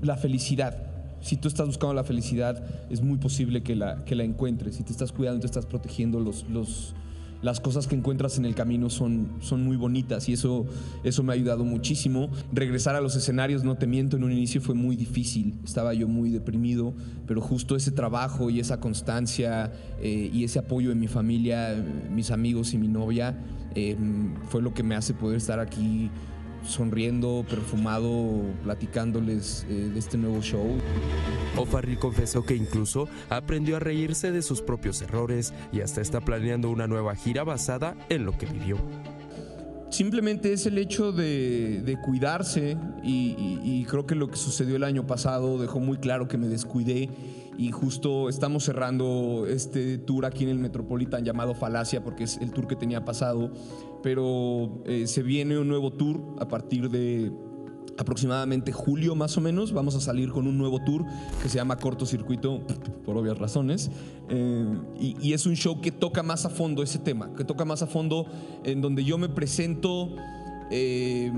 la 0.00 0.16
felicidad. 0.16 0.78
Si 1.20 1.36
tú 1.36 1.48
estás 1.48 1.66
buscando 1.66 1.92
la 1.92 2.04
felicidad, 2.04 2.64
es 2.88 3.02
muy 3.02 3.18
posible 3.18 3.62
que 3.62 3.76
la, 3.76 4.06
que 4.06 4.14
la 4.14 4.24
encuentres. 4.24 4.76
Si 4.76 4.84
te 4.84 4.92
estás 4.92 5.12
cuidando, 5.12 5.40
te 5.40 5.46
estás 5.46 5.66
protegiendo, 5.66 6.18
los, 6.18 6.48
los, 6.48 6.94
las 7.42 7.60
cosas 7.60 7.86
que 7.86 7.94
encuentras 7.94 8.38
en 8.38 8.44
el 8.44 8.54
camino 8.54 8.90
son, 8.90 9.32
son 9.40 9.62
muy 9.62 9.76
bonitas 9.76 10.28
y 10.28 10.32
eso, 10.32 10.66
eso 11.04 11.22
me 11.22 11.32
ha 11.32 11.34
ayudado 11.34 11.64
muchísimo. 11.64 12.30
Regresar 12.52 12.96
a 12.96 13.00
los 13.00 13.14
escenarios, 13.16 13.64
no 13.64 13.76
te 13.76 13.86
miento, 13.86 14.16
en 14.16 14.24
un 14.24 14.32
inicio 14.32 14.60
fue 14.60 14.74
muy 14.74 14.96
difícil. 14.96 15.54
Estaba 15.64 15.94
yo 15.94 16.08
muy 16.08 16.30
deprimido, 16.30 16.94
pero 17.26 17.40
justo 17.40 17.76
ese 17.76 17.92
trabajo 17.92 18.50
y 18.50 18.60
esa 18.60 18.80
constancia 18.80 19.72
eh, 20.00 20.30
y 20.32 20.44
ese 20.44 20.58
apoyo 20.58 20.88
de 20.88 20.96
mi 20.96 21.08
familia, 21.08 21.74
mis 22.10 22.30
amigos 22.30 22.74
y 22.74 22.78
mi 22.78 22.88
novia, 22.88 23.38
eh, 23.74 23.96
fue 24.48 24.62
lo 24.62 24.74
que 24.74 24.82
me 24.82 24.96
hace 24.96 25.14
poder 25.14 25.36
estar 25.36 25.60
aquí 25.60 26.10
sonriendo, 26.68 27.44
perfumado, 27.48 28.42
platicándoles 28.62 29.66
eh, 29.68 29.90
de 29.92 29.98
este 29.98 30.16
nuevo 30.18 30.40
show. 30.42 30.66
O'Farrill 31.56 31.98
confesó 31.98 32.44
que 32.44 32.54
incluso 32.54 33.08
aprendió 33.30 33.76
a 33.76 33.80
reírse 33.80 34.30
de 34.30 34.42
sus 34.42 34.62
propios 34.62 35.02
errores 35.02 35.52
y 35.72 35.80
hasta 35.80 36.00
está 36.00 36.20
planeando 36.20 36.70
una 36.70 36.86
nueva 36.86 37.14
gira 37.16 37.42
basada 37.44 37.96
en 38.08 38.24
lo 38.24 38.36
que 38.36 38.46
vivió. 38.46 38.76
Simplemente 39.90 40.52
es 40.52 40.66
el 40.66 40.76
hecho 40.76 41.12
de, 41.12 41.80
de 41.82 41.98
cuidarse 41.98 42.76
y, 43.02 43.34
y- 43.38 43.60
y 43.62 43.84
creo 43.86 44.06
que 44.06 44.14
lo 44.14 44.28
que 44.28 44.36
sucedió 44.36 44.76
el 44.76 44.84
año 44.84 45.06
pasado 45.06 45.56
dejó 45.58 45.80
muy 45.80 45.96
claro 45.96 46.28
que 46.28 46.36
me 46.36 46.46
descuidé 46.46 47.08
y 47.56 47.72
justo 47.72 48.28
estamos 48.28 48.64
cerrando 48.64 49.46
este 49.48 49.96
tour 49.96 50.26
aquí 50.26 50.44
en 50.44 50.50
el 50.50 50.58
Metropolitan 50.58 51.24
llamado 51.24 51.54
Falacia 51.54 52.04
porque 52.04 52.24
es 52.24 52.36
el 52.36 52.52
tour 52.52 52.68
que 52.68 52.76
tenía 52.76 53.04
pasado, 53.06 53.50
pero 54.02 54.82
eh, 54.84 55.06
se 55.06 55.22
viene 55.22 55.58
un 55.58 55.68
nuevo 55.68 55.92
tour 55.92 56.20
a 56.38 56.48
partir 56.48 56.90
de 56.90 57.32
aproximadamente 57.98 58.72
julio 58.72 59.14
más 59.14 59.36
o 59.36 59.40
menos. 59.40 59.72
Vamos 59.72 59.94
a 59.96 60.00
salir 60.00 60.30
con 60.30 60.46
un 60.46 60.56
nuevo 60.56 60.78
tour 60.84 61.04
que 61.42 61.48
se 61.48 61.56
llama 61.56 61.76
Cortocircuito 61.76 62.62
por 63.04 63.16
obvias 63.16 63.36
razones. 63.38 63.90
Eh, 64.28 64.78
y, 64.98 65.32
es 65.32 65.46
un 65.46 65.56
show 65.56 65.80
que 65.80 65.90
toca 65.90 66.22
más 66.22 66.46
a 66.46 66.50
fondo 66.50 66.82
ese 66.82 66.98
tema 66.98 67.34
que 67.34 67.44
toca 67.44 67.64
más 67.64 67.82
a 67.82 67.86
fondo 67.86 68.26
en 68.64 68.80
donde 68.80 69.04
yo 69.04 69.18
me 69.18 69.28
presento 69.28 70.14
eh, 70.70 71.32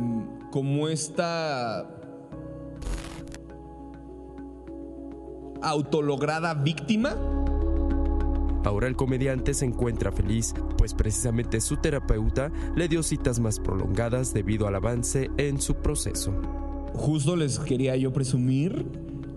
como 0.50 0.88
esta 0.88 1.88
autolograda 5.62 6.54
víctima 6.54 7.16
Ahora 8.64 8.86
el 8.88 8.96
comediante 8.96 9.54
se 9.54 9.64
encuentra 9.64 10.12
feliz, 10.12 10.54
pues 10.76 10.94
precisamente 10.94 11.60
su 11.60 11.76
terapeuta 11.76 12.52
le 12.76 12.88
dio 12.88 13.02
citas 13.02 13.40
más 13.40 13.58
prolongadas 13.58 14.34
debido 14.34 14.66
al 14.66 14.74
avance 14.74 15.30
en 15.38 15.60
su 15.60 15.74
proceso. 15.76 16.32
justo 16.94 17.36
les 17.36 17.58
quería 17.58 17.96
yo 17.96 18.12
presumir. 18.12 18.84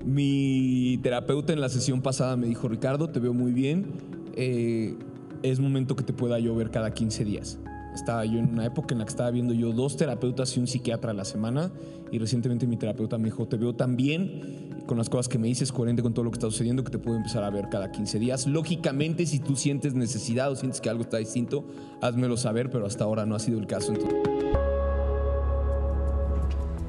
Mi 0.05 0.99
terapeuta 1.01 1.53
en 1.53 1.61
la 1.61 1.69
sesión 1.69 2.01
pasada 2.01 2.35
me 2.35 2.47
dijo, 2.47 2.67
Ricardo, 2.67 3.09
te 3.09 3.19
veo 3.19 3.33
muy 3.33 3.53
bien. 3.53 3.93
eh, 4.35 4.97
es 5.43 5.59
momento 5.59 5.95
que 5.95 6.03
te 6.03 6.13
pueda 6.13 6.39
yo 6.39 6.55
ver 6.55 6.71
cada 6.71 6.93
15 6.93 7.25
días. 7.25 7.59
Estaba 7.93 8.25
yo 8.25 8.39
en 8.39 8.49
una 8.49 8.65
época 8.65 8.95
en 8.95 8.99
la 8.99 9.05
que 9.05 9.09
estaba 9.09 9.29
viendo 9.29 9.53
yo 9.53 9.71
dos 9.71 9.97
terapeutas 9.97 10.57
y 10.57 10.59
un 10.59 10.67
psiquiatra 10.67 11.11
a 11.11 11.13
la 11.13 11.25
semana 11.25 11.71
y 12.11 12.17
recientemente 12.17 12.65
mi 12.65 12.77
terapeuta 12.77 13.17
me 13.19 13.25
dijo, 13.25 13.45
te 13.47 13.57
veo 13.57 13.75
tan 13.75 13.95
bien 13.95 14.62
con 14.85 14.97
las 14.97 15.09
cosas 15.09 15.27
que 15.27 15.37
me 15.37 15.47
dices, 15.47 15.71
coherente 15.71 16.01
con 16.01 16.13
todo 16.13 16.25
lo 16.25 16.31
que 16.31 16.35
está 16.35 16.47
sucediendo, 16.47 16.83
que 16.83 16.91
te 16.91 16.99
puedo 16.99 17.17
empezar 17.17 17.43
a 17.43 17.49
ver 17.49 17.69
cada 17.69 17.91
15 17.91 18.19
días. 18.19 18.47
Lógicamente, 18.47 19.25
si 19.25 19.39
tú 19.39 19.55
sientes 19.55 19.93
necesidad 19.93 20.51
o 20.51 20.55
sientes 20.55 20.81
que 20.81 20.89
algo 20.89 21.03
está 21.03 21.17
distinto, 21.17 21.65
házmelo 22.01 22.37
saber, 22.37 22.69
pero 22.69 22.85
hasta 22.85 23.03
ahora 23.03 23.25
no 23.25 23.35
ha 23.35 23.39
sido 23.39 23.59
el 23.59 23.67
caso. 23.67 23.93
Entonces... 23.93 24.19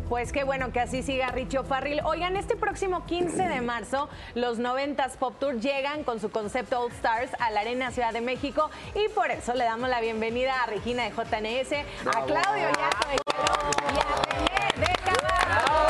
Pues 0.08 0.32
qué 0.32 0.44
bueno 0.44 0.70
que 0.70 0.80
así 0.80 1.02
siga 1.02 1.28
Richo 1.28 1.64
Farril. 1.64 2.00
Oigan, 2.04 2.36
este 2.36 2.56
próximo 2.56 3.04
15 3.06 3.48
de 3.48 3.60
marzo, 3.62 4.08
los 4.34 4.60
90s 4.60 5.16
Pop 5.16 5.34
Tour 5.40 5.58
llegan 5.58 6.04
con 6.04 6.20
su 6.20 6.30
concepto 6.30 6.78
All 6.78 6.92
Stars 6.92 7.32
a 7.40 7.50
la 7.50 7.62
Arena 7.62 7.90
Ciudad 7.90 8.12
de 8.12 8.20
México 8.20 8.70
y 8.94 9.08
por 9.12 9.30
eso 9.30 9.54
le 9.54 9.64
damos 9.64 9.88
la 9.88 10.00
bienvenida 10.00 10.62
a 10.62 10.66
Regina 10.66 11.04
de 11.04 11.10
JNS, 11.10 11.72
a 12.06 12.24
Claudio 12.26 12.68
Yarto 12.78 13.08
de 13.08 13.16
Caló 13.24 13.44
y 13.92 13.98
a 13.98 14.14
René 14.30 14.86
de 14.86 14.92
Caballo. 15.04 15.84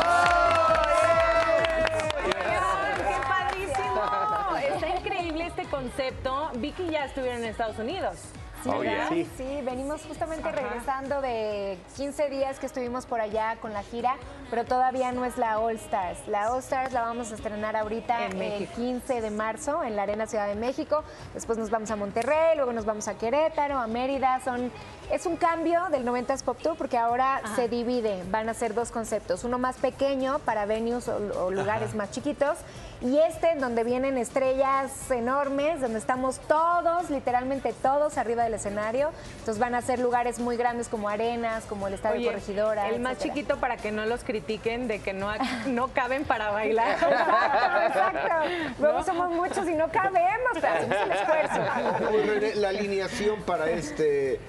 ¡Qué 2.97 3.17
padrísimo! 3.27 4.01
Está 4.75 4.89
increíble 4.97 5.45
este 5.45 5.65
concepto. 5.95 6.49
Vi 6.55 6.71
que 6.71 6.87
ya 6.89 7.05
estuvieron 7.05 7.43
en 7.43 7.49
Estados 7.49 7.79
Unidos. 7.79 8.17
Sí, 8.63 8.69
¿verdad? 8.71 9.09
¿verdad? 9.11 9.27
sí. 9.37 9.61
venimos 9.63 10.01
justamente 10.07 10.49
Ajá. 10.49 10.57
regresando 10.57 11.21
de 11.21 11.77
15 11.97 12.29
días 12.29 12.57
que 12.59 12.65
estuvimos 12.65 13.05
por 13.05 13.21
allá 13.21 13.57
con 13.61 13.73
la 13.73 13.83
gira, 13.83 14.15
pero 14.49 14.65
todavía 14.65 15.11
no 15.11 15.23
es 15.23 15.37
la 15.37 15.59
All 15.59 15.75
Stars. 15.75 16.27
La 16.27 16.51
All 16.51 16.59
Stars 16.59 16.91
la 16.91 17.01
vamos 17.01 17.31
a 17.31 17.35
estrenar 17.35 17.75
ahorita 17.75 18.25
En 18.25 18.31
el 18.31 18.37
México. 18.37 18.73
15 18.75 19.21
de 19.21 19.29
marzo 19.29 19.83
en 19.83 19.95
la 19.95 20.03
Arena 20.03 20.25
Ciudad 20.25 20.47
de 20.47 20.55
México. 20.55 21.03
Después 21.35 21.59
nos 21.59 21.69
vamos 21.69 21.91
a 21.91 21.95
Monterrey, 21.95 22.55
luego 22.55 22.73
nos 22.73 22.85
vamos 22.85 23.07
a 23.07 23.15
Querétaro, 23.15 23.77
a 23.77 23.85
Mérida. 23.85 24.39
Son, 24.43 24.71
es 25.11 25.25
un 25.25 25.37
cambio 25.37 25.81
del 25.91 26.05
90s 26.05 26.43
Pop 26.43 26.57
Tour 26.61 26.75
porque 26.77 26.97
ahora 26.97 27.37
Ajá. 27.37 27.55
se 27.55 27.67
divide. 27.69 28.23
Van 28.31 28.49
a 28.49 28.53
ser 28.53 28.73
dos 28.73 28.91
conceptos. 28.91 29.43
Uno 29.43 29.57
más 29.57 29.77
pequeño 29.77 30.39
para 30.39 30.65
venues 30.65 31.07
o, 31.07 31.45
o 31.45 31.51
lugares 31.51 31.89
Ajá. 31.89 31.97
más 31.97 32.11
chiquitos 32.11 32.57
y 33.01 33.17
este 33.19 33.51
en 33.51 33.59
donde 33.59 33.83
vienen 33.83 34.17
estrellas 34.17 35.11
enormes, 35.11 35.81
donde 35.81 35.99
estamos 35.99 36.39
todos, 36.47 37.09
literalmente 37.09 37.73
todos 37.73 38.17
arriba 38.17 38.43
del 38.43 38.53
escenario. 38.53 39.11
Entonces 39.39 39.59
van 39.59 39.75
a 39.75 39.81
ser 39.81 39.99
lugares 39.99 40.39
muy 40.39 40.57
grandes 40.57 40.87
como 40.87 41.09
arenas, 41.09 41.65
como 41.65 41.87
el 41.87 41.93
Estadio 41.93 42.17
Oye, 42.17 42.27
Corregidora. 42.27 42.89
el 42.89 43.01
más 43.01 43.19
chiquito 43.19 43.57
para 43.57 43.77
que 43.77 43.91
no 43.91 44.05
los 44.05 44.23
critiquen 44.23 44.87
de 44.87 44.99
que 44.99 45.13
no, 45.13 45.29
no 45.67 45.89
caben 45.89 46.23
para 46.23 46.51
bailar. 46.51 46.85
Exacto, 46.95 47.81
exacto. 47.87 48.35
Luego 48.79 49.03
somos 49.03 49.29
muchos 49.31 49.67
y 49.67 49.73
no 49.75 49.89
cabemos, 49.89 50.51
pero 50.53 50.67
hacemos 50.73 50.97
el 50.97 51.11
esfuerzo. 51.11 52.59
La 52.61 52.69
alineación 52.69 53.41
para 53.43 53.69
este 53.69 54.39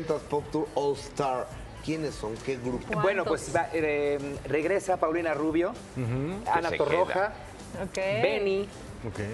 90s 0.00 0.20
Pop 0.30 0.44
Tour 0.50 0.66
All 0.74 0.94
Star, 0.94 1.46
¿quiénes 1.84 2.14
son? 2.14 2.34
¿Qué 2.44 2.56
grupo? 2.56 3.00
Bueno, 3.00 3.24
pues 3.24 3.54
va- 3.54 3.68
eh, 3.72 4.18
regresa 4.46 4.96
Paulina 4.96 5.34
Rubio, 5.34 5.72
Ana 6.50 6.70
Torroja. 6.76 7.32
Benny, 8.22 8.68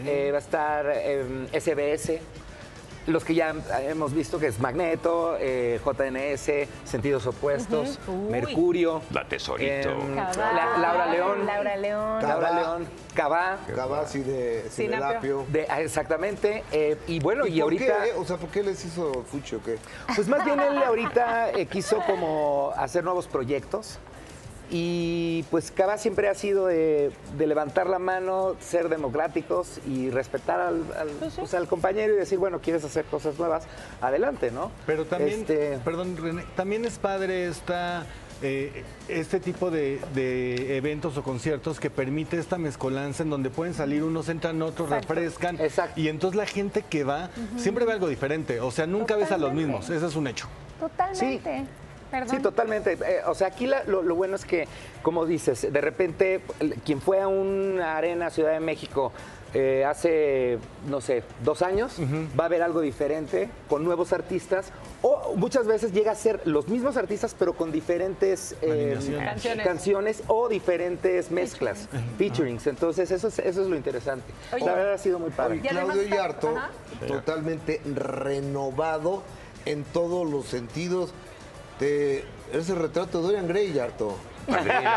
eh, 0.07 0.31
va 0.33 0.39
a 0.39 0.41
estar 0.41 0.87
eh, 0.95 1.47
SBS, 1.53 2.19
los 3.11 3.25
que 3.25 3.35
ya 3.35 3.55
hemos 3.83 4.13
visto 4.15 4.39
que 4.39 4.47
es 4.47 4.59
Magneto, 4.61 5.37
eh, 5.39 5.81
JNS, 5.85 6.69
Sentidos 6.85 7.27
Opuestos. 7.27 7.99
Mercurio. 8.31 9.03
La 9.11 9.25
Tesorito. 9.25 9.91
em, 9.91 10.15
Cabá. 10.15 10.53
La- 10.53 10.79
Laura 10.79 11.07
León. 11.07 11.47
Laura 11.47 11.77
León. 11.77 12.23
Laura 12.23 12.51
León, 12.53 12.87
Cabá. 13.15 13.59
Cabasi 13.75 14.21
de 14.21 14.65
Cinelapio. 14.71 15.45
De- 15.49 15.67
ah, 15.69 15.81
exactamente. 15.81 16.65
eh, 16.73 16.97
y 17.07 17.21
bueno, 17.21 17.47
y, 17.47 17.55
por 17.55 17.63
ahorita. 17.65 18.05
qué? 18.05 18.13
O 18.15 18.25
sea, 18.25 18.37
¿por 18.37 18.49
qué 18.51 18.63
les 18.63 18.85
hizo 18.85 19.25
Fuchi 19.31 19.57
o 19.57 19.63
qué? 19.63 19.79
Pues 20.15 20.29
más 20.29 20.45
bien 20.45 20.61
él 20.61 20.83
ahorita 20.83 21.51
eh, 21.51 21.67
quiso 21.67 22.01
como 22.07 22.73
hacer 22.77 23.05
nuevos 23.05 23.27
proyectos 23.27 23.99
y 24.71 25.45
pues 25.51 25.71
Cava 25.71 25.99
siempre 25.99 26.29
ha 26.29 26.35
sido 26.35 26.67
de, 26.67 27.11
de 27.37 27.47
levantar 27.47 27.89
la 27.89 27.99
mano, 27.99 28.55
ser 28.61 28.89
democráticos 28.89 29.81
y 29.87 30.11
respetar 30.11 30.61
al, 30.61 30.85
al, 30.97 31.09
pues, 31.37 31.55
al 31.55 31.67
compañero 31.69 32.15
y 32.15 32.17
decir, 32.17 32.39
bueno, 32.39 32.61
quieres 32.61 32.85
hacer 32.85 33.05
cosas 33.07 33.39
nuevas, 33.39 33.65
adelante, 34.01 34.51
¿no? 34.51 34.71
Pero 34.87 35.05
también, 35.07 35.41
Este, 35.41 35.79
perdón, 35.85 36.17
René, 36.17 36.45
también 36.55 36.85
es 36.85 36.99
padre 36.99 37.49
esta, 37.49 38.07
eh, 38.43 38.85
este 39.09 39.41
tipo 39.41 39.71
de, 39.71 40.01
de 40.15 40.77
eventos 40.77 41.17
o 41.19 41.23
conciertos 41.23 41.81
que 41.81 41.91
permite 41.91 42.39
esta 42.39 42.57
mezcolanza 42.57 43.23
en 43.25 43.31
donde 43.31 43.51
pueden 43.51 43.75
salir 43.75 44.05
unos, 44.05 44.29
entran 44.29 44.63
otros, 44.63 44.89
Exacto. 44.93 45.15
refrescan. 45.15 45.59
Y 45.97 46.09
entonces 46.09 46.37
la 46.37 46.47
gente 46.47 46.85
que 46.89 47.03
va 47.05 47.31
siempre 47.57 47.85
ve 47.85 47.93
algo 47.93 48.09
diferente. 48.09 48.61
O 48.61 48.71
sea, 48.71 48.87
nunca 48.87 49.17
ves 49.17 49.33
a 49.33 49.37
los 49.37 49.51
Totalmente. 49.51 49.67
mismos. 49.79 49.91
Ese 49.91 50.07
es 50.07 50.15
un 50.17 50.27
hecho. 50.29 50.47
Totalmente. 50.79 51.65
Perdón. 52.11 52.37
Sí, 52.37 52.43
totalmente. 52.43 52.93
Eh, 52.95 53.21
o 53.27 53.35
sea, 53.35 53.49
aquí 53.49 53.67
la- 53.67 53.85
lo, 53.85 54.03
lo 54.03 54.15
bueno 54.15 54.37
es 54.37 54.45
que, 54.45 54.67
como 55.03 55.27
dices, 55.27 55.73
de 55.73 55.81
repente, 55.81 56.41
quien 56.85 57.01
fue 57.01 57.21
a 57.21 57.29
una 57.29 57.97
arena 57.97 58.31
Ciudad 58.31 58.53
de 58.53 58.61
México 58.61 59.13
eh, 59.53 59.85
hace, 59.85 60.59
no 60.89 61.01
sé, 61.01 61.25
dos 61.43 61.61
años, 61.63 61.97
va 62.39 62.45
a 62.45 62.49
ver 62.49 62.63
algo 62.63 62.81
diferente, 62.81 63.51
con 63.69 63.83
nuevos 63.83 64.13
artistas, 64.13 64.71
o 65.03 65.33
muchas 65.35 65.67
veces 65.67 65.93
llega 65.93 66.13
a 66.13 66.15
ser 66.15 66.41
los 66.45 66.69
mismos 66.69 66.97
artistas, 66.97 67.35
pero 67.37 67.55
con 67.55 67.73
diferentes 67.73 68.55
eh. 68.63 68.97
Canciones. 69.19 69.67
canciones 69.67 70.23
o 70.29 70.49
diferentes 70.49 71.33
mezclas, 71.33 71.89
featurings. 72.17 72.69
Entonces, 72.69 73.11
eso 73.11 73.27
es, 73.27 73.41
eso 73.41 73.63
es 73.63 73.67
lo 73.69 73.75
interesante. 73.75 74.33
Oye. 74.53 74.65
la 74.65 74.73
verdad 74.75 74.93
ha 74.95 74.99
sido 74.99 75.19
muy 75.19 75.31
padre. 75.31 75.59
Oye, 75.59 75.69
Claudio 75.69 76.03
Yarto, 76.05 76.55
totalmente 77.09 77.81
renovado 77.93 79.25
en 79.67 79.83
todos 79.85 80.31
los 80.31 80.47
sentidos. 80.47 81.13
Te, 81.81 82.23
eres 82.53 82.69
el 82.69 82.77
retrato 82.77 83.19
de 83.19 83.25
Dorian 83.25 83.49
Gray, 83.49 83.73
Yarto. 83.73 84.15
Padrino, 84.47 84.91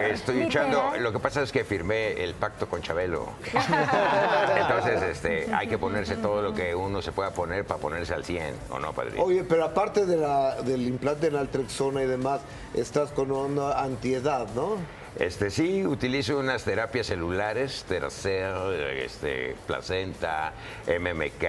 estoy 0.12 0.40
Literal. 0.40 0.68
echando. 0.72 0.98
Lo 0.98 1.12
que 1.12 1.20
pasa 1.20 1.42
es 1.42 1.52
que 1.52 1.64
firmé 1.64 2.24
el 2.24 2.34
pacto 2.34 2.68
con 2.68 2.82
Chabelo. 2.82 3.28
Entonces, 4.56 5.00
este, 5.02 5.54
hay 5.54 5.68
que 5.68 5.78
ponerse 5.78 6.16
todo 6.16 6.42
lo 6.42 6.52
que 6.52 6.74
uno 6.74 7.00
se 7.02 7.12
pueda 7.12 7.30
poner 7.30 7.64
para 7.64 7.78
ponerse 7.78 8.14
al 8.14 8.24
100, 8.24 8.52
¿o 8.70 8.80
no, 8.80 8.92
padrino? 8.92 9.22
Oye, 9.22 9.44
pero 9.44 9.64
aparte 9.64 10.06
de 10.06 10.16
la, 10.16 10.60
del 10.62 10.82
implante 10.82 11.28
en 11.28 11.36
Altrexona 11.36 12.02
y 12.02 12.06
demás, 12.06 12.40
estás 12.74 13.12
con 13.12 13.30
una 13.30 13.80
antiedad, 13.80 14.48
¿no? 14.56 14.78
Este, 15.18 15.50
sí, 15.50 15.86
utilizo 15.86 16.38
unas 16.38 16.64
terapias 16.64 17.06
celulares, 17.06 17.84
Teracel, 17.88 18.74
este, 18.98 19.54
placenta, 19.66 20.52
MMK, 20.88 21.44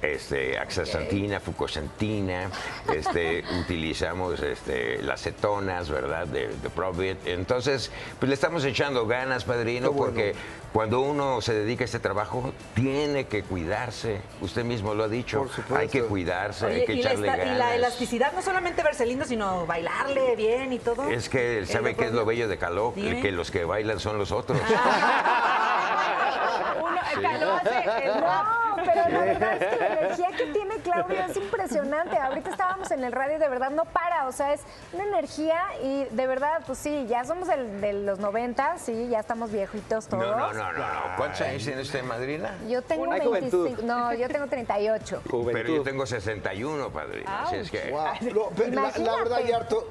este, 0.00 0.58
axasantina, 0.58 1.38
fucosantina, 1.38 2.50
este, 2.94 3.44
utilizamos 3.60 4.40
este, 4.40 5.02
las 5.02 5.20
cetonas, 5.22 5.90
¿verdad? 5.90 6.26
De, 6.28 6.48
de 6.48 6.70
Provit. 6.70 7.18
Entonces, 7.26 7.90
pues 8.18 8.28
le 8.28 8.34
estamos 8.34 8.64
echando 8.64 9.06
ganas, 9.06 9.44
padrino, 9.44 9.92
porque 9.92 10.34
cuando 10.72 11.00
uno 11.00 11.40
se 11.42 11.52
dedica 11.54 11.84
a 11.84 11.86
este 11.86 11.98
trabajo, 11.98 12.52
tiene 12.74 13.26
que 13.26 13.42
cuidarse. 13.42 14.20
Usted 14.40 14.64
mismo 14.64 14.94
lo 14.94 15.04
ha 15.04 15.08
dicho. 15.08 15.46
Hay 15.74 15.88
que 15.88 16.02
cuidarse, 16.04 16.66
hay 16.66 16.84
que 16.86 16.92
y, 16.94 17.02
la 17.02 17.10
echarle 17.10 17.28
esta- 17.28 17.42
y 17.44 17.48
la 17.48 17.54
ganas. 17.56 17.74
elasticidad, 17.76 18.32
no 18.32 18.40
solamente 18.42 18.82
verse 18.82 19.04
lindo, 19.04 19.24
sino 19.26 19.66
bailarle 19.66 20.36
bien 20.36 20.72
y 20.72 20.78
todo. 20.78 21.08
Es 21.10 21.28
que, 21.28 21.64
¿sabe 21.66 21.90
Eh, 21.90 21.96
qué 21.96 22.06
es 22.06 22.12
lo 22.12 22.24
bello 22.24 22.48
de 22.48 22.56
Caló? 22.78 22.94
Que 22.94 23.32
los 23.32 23.50
que 23.50 23.64
bailan 23.64 23.98
son 24.00 24.18
los 24.18 24.30
otros. 24.32 24.58
Uno, 26.80 26.98
Sí. 27.14 27.22
Caló 27.22 27.52
hace 27.54 28.04
el 28.04 28.20
No, 28.20 28.76
pero 28.76 29.08
la 29.08 29.18
verdad 29.24 29.52
es 29.54 29.66
que 29.66 29.76
la 29.80 29.86
energía 30.00 30.28
que 30.36 30.46
tiene 30.52 30.76
Claudio 30.76 31.16
es 31.28 31.36
impresionante. 31.36 32.16
Ahorita 32.16 32.50
estábamos 32.50 32.90
en 32.90 33.02
el 33.02 33.12
radio 33.12 33.36
y 33.36 33.38
de 33.40 33.48
verdad 33.48 33.70
no 33.70 33.84
para. 33.86 34.26
O 34.28 34.32
sea, 34.32 34.52
es 34.52 34.60
una 34.92 35.04
energía 35.04 35.58
y 35.82 36.04
de 36.04 36.26
verdad, 36.26 36.62
pues 36.66 36.78
sí, 36.78 37.06
ya 37.08 37.24
somos 37.24 37.48
de 37.48 37.92
los 37.94 38.18
90, 38.20 38.78
sí, 38.78 39.08
ya 39.08 39.20
estamos 39.20 39.50
viejitos 39.50 40.06
todos. 40.06 40.24
No, 40.24 40.36
no, 40.36 40.52
no, 40.52 40.72
no, 40.72 40.78
no. 40.78 41.16
¿Cuántos 41.16 41.40
años 41.40 41.64
tiene 41.64 41.82
usted, 41.82 42.04
madrina? 42.04 42.54
Yo 42.68 42.82
tengo 42.82 43.10
Hay 43.10 43.20
25. 43.20 43.56
juventud. 43.56 43.84
No, 43.84 44.14
yo 44.14 44.28
tengo 44.28 44.46
38. 44.46 45.22
Pero 45.52 45.68
yo 45.74 45.82
tengo 45.82 46.06
61, 46.06 46.90
padrino. 46.90 47.28
Así 47.28 47.56
es 47.56 47.70
que. 47.70 47.90
Guau. 47.90 48.14
No, 48.34 48.48
pero 48.56 48.70
la, 48.72 48.92
la 48.98 49.16
verdad. 49.16 49.40
Yarto, 49.40 49.88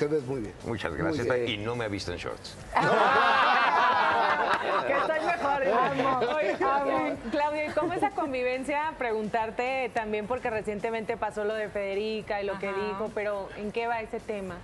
te 0.00 0.06
ves 0.06 0.24
muy 0.24 0.40
bien. 0.40 0.54
Muchas 0.64 0.90
Muy 0.92 1.00
gracias. 1.02 1.26
bien. 1.26 1.48
Y 1.48 1.58
no 1.58 1.76
me 1.76 1.84
ha 1.84 1.88
visto 1.88 2.10
en 2.10 2.16
shorts. 2.18 2.56
que 4.86 4.92
estoy 4.94 5.20
mejor. 5.26 5.62
Amo, 5.68 6.20
Oye, 6.36 6.56
amo. 6.58 7.16
Claudio, 7.30 7.66
¿y 7.66 7.68
cómo 7.72 7.92
es 7.92 8.00
la 8.00 8.10
convivencia? 8.12 8.94
Preguntarte 8.96 9.90
también 9.92 10.26
porque 10.26 10.48
recientemente 10.48 11.18
pasó 11.18 11.44
lo 11.44 11.52
de 11.52 11.68
Federica 11.68 12.40
y 12.40 12.46
lo 12.46 12.58
que 12.58 12.68
dijo, 12.68 13.10
pero 13.14 13.50
¿en 13.58 13.72
qué 13.72 13.88
va 13.88 14.00
ese 14.00 14.20
tema? 14.20 14.56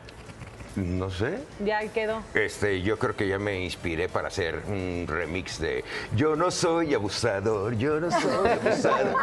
No 0.75 1.11
sé. 1.11 1.39
Ya 1.65 1.87
quedó. 1.89 2.23
Este, 2.35 2.81
yo 2.81 2.99
creo 2.99 3.15
que 3.15 3.29
ya 3.29 3.39
me 3.39 3.61
inspiré 3.61 4.09
para 4.09 4.29
hacer 4.29 4.63
un 4.69 5.05
remix 5.09 5.59
de 5.59 5.85
Yo 6.15 6.35
no 6.37 6.51
soy 6.51 6.95
abusador, 6.95 7.77
yo 7.77 8.01
no 8.01 8.11
soy 8.11 8.49
abusador. 8.53 9.17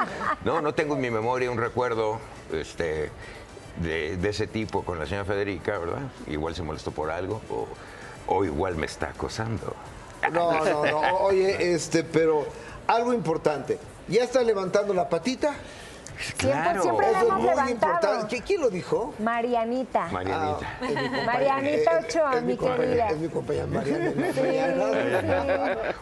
No, 0.45 0.61
no 0.61 0.75
tengo 0.75 0.93
en 0.95 1.01
mi 1.01 1.09
memoria 1.09 1.49
un 1.49 1.57
recuerdo 1.57 2.19
este, 2.51 3.09
de, 3.77 4.17
de 4.17 4.29
ese 4.29 4.47
tipo 4.47 4.83
con 4.83 4.99
la 4.99 5.05
señora 5.05 5.25
Federica, 5.25 5.77
¿verdad? 5.77 6.01
Igual 6.27 6.55
se 6.55 6.63
molestó 6.63 6.91
por 6.91 7.11
algo. 7.11 7.41
o- 7.49 7.67
o 8.25 8.45
igual 8.45 8.75
me 8.77 8.85
está 8.85 9.09
acosando. 9.09 9.75
No, 10.31 10.63
no, 10.63 10.85
no. 10.85 10.99
Oye, 11.19 11.73
este, 11.73 12.05
pero 12.05 12.45
algo 12.87 13.13
importante. 13.13 13.77
¿Ya 14.07 14.23
está 14.23 14.41
levantando 14.41 14.93
la 14.93 15.09
patita? 15.09 15.53
Siempre, 16.17 16.81
siempre 16.81 17.11
la 17.11 17.11
Eso 17.11 17.19
es 17.19 17.23
hemos 17.27 17.39
muy 17.39 17.49
levantado. 17.49 17.93
importante. 17.93 18.35
¿Qui- 18.37 18.43
¿Quién 18.45 18.61
lo 18.61 18.69
dijo? 18.69 19.13
Marianita. 19.19 20.07
Marianita. 20.11 20.67
Ah, 20.81 20.85
mi 20.85 20.93
Marianita 21.25 21.91
eh, 21.91 21.99
eh, 22.01 22.05
Ochoa, 22.07 22.33
es 22.37 22.43
mi 22.43 22.57
compañera- 22.57 22.85
querida. 22.85 23.07
Es 23.09 23.17
mi 23.17 23.29
compañera 23.29 23.65
Mariana. 23.67 24.11
Sí, 24.33 24.33
sí. 24.33 24.41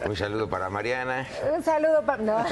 Un 0.08 0.16
saludo 0.16 0.48
para 0.48 0.68
Mariana. 0.70 1.26
Un 1.54 1.62
saludo 1.62 2.02
para... 2.02 2.22
No. 2.22 2.36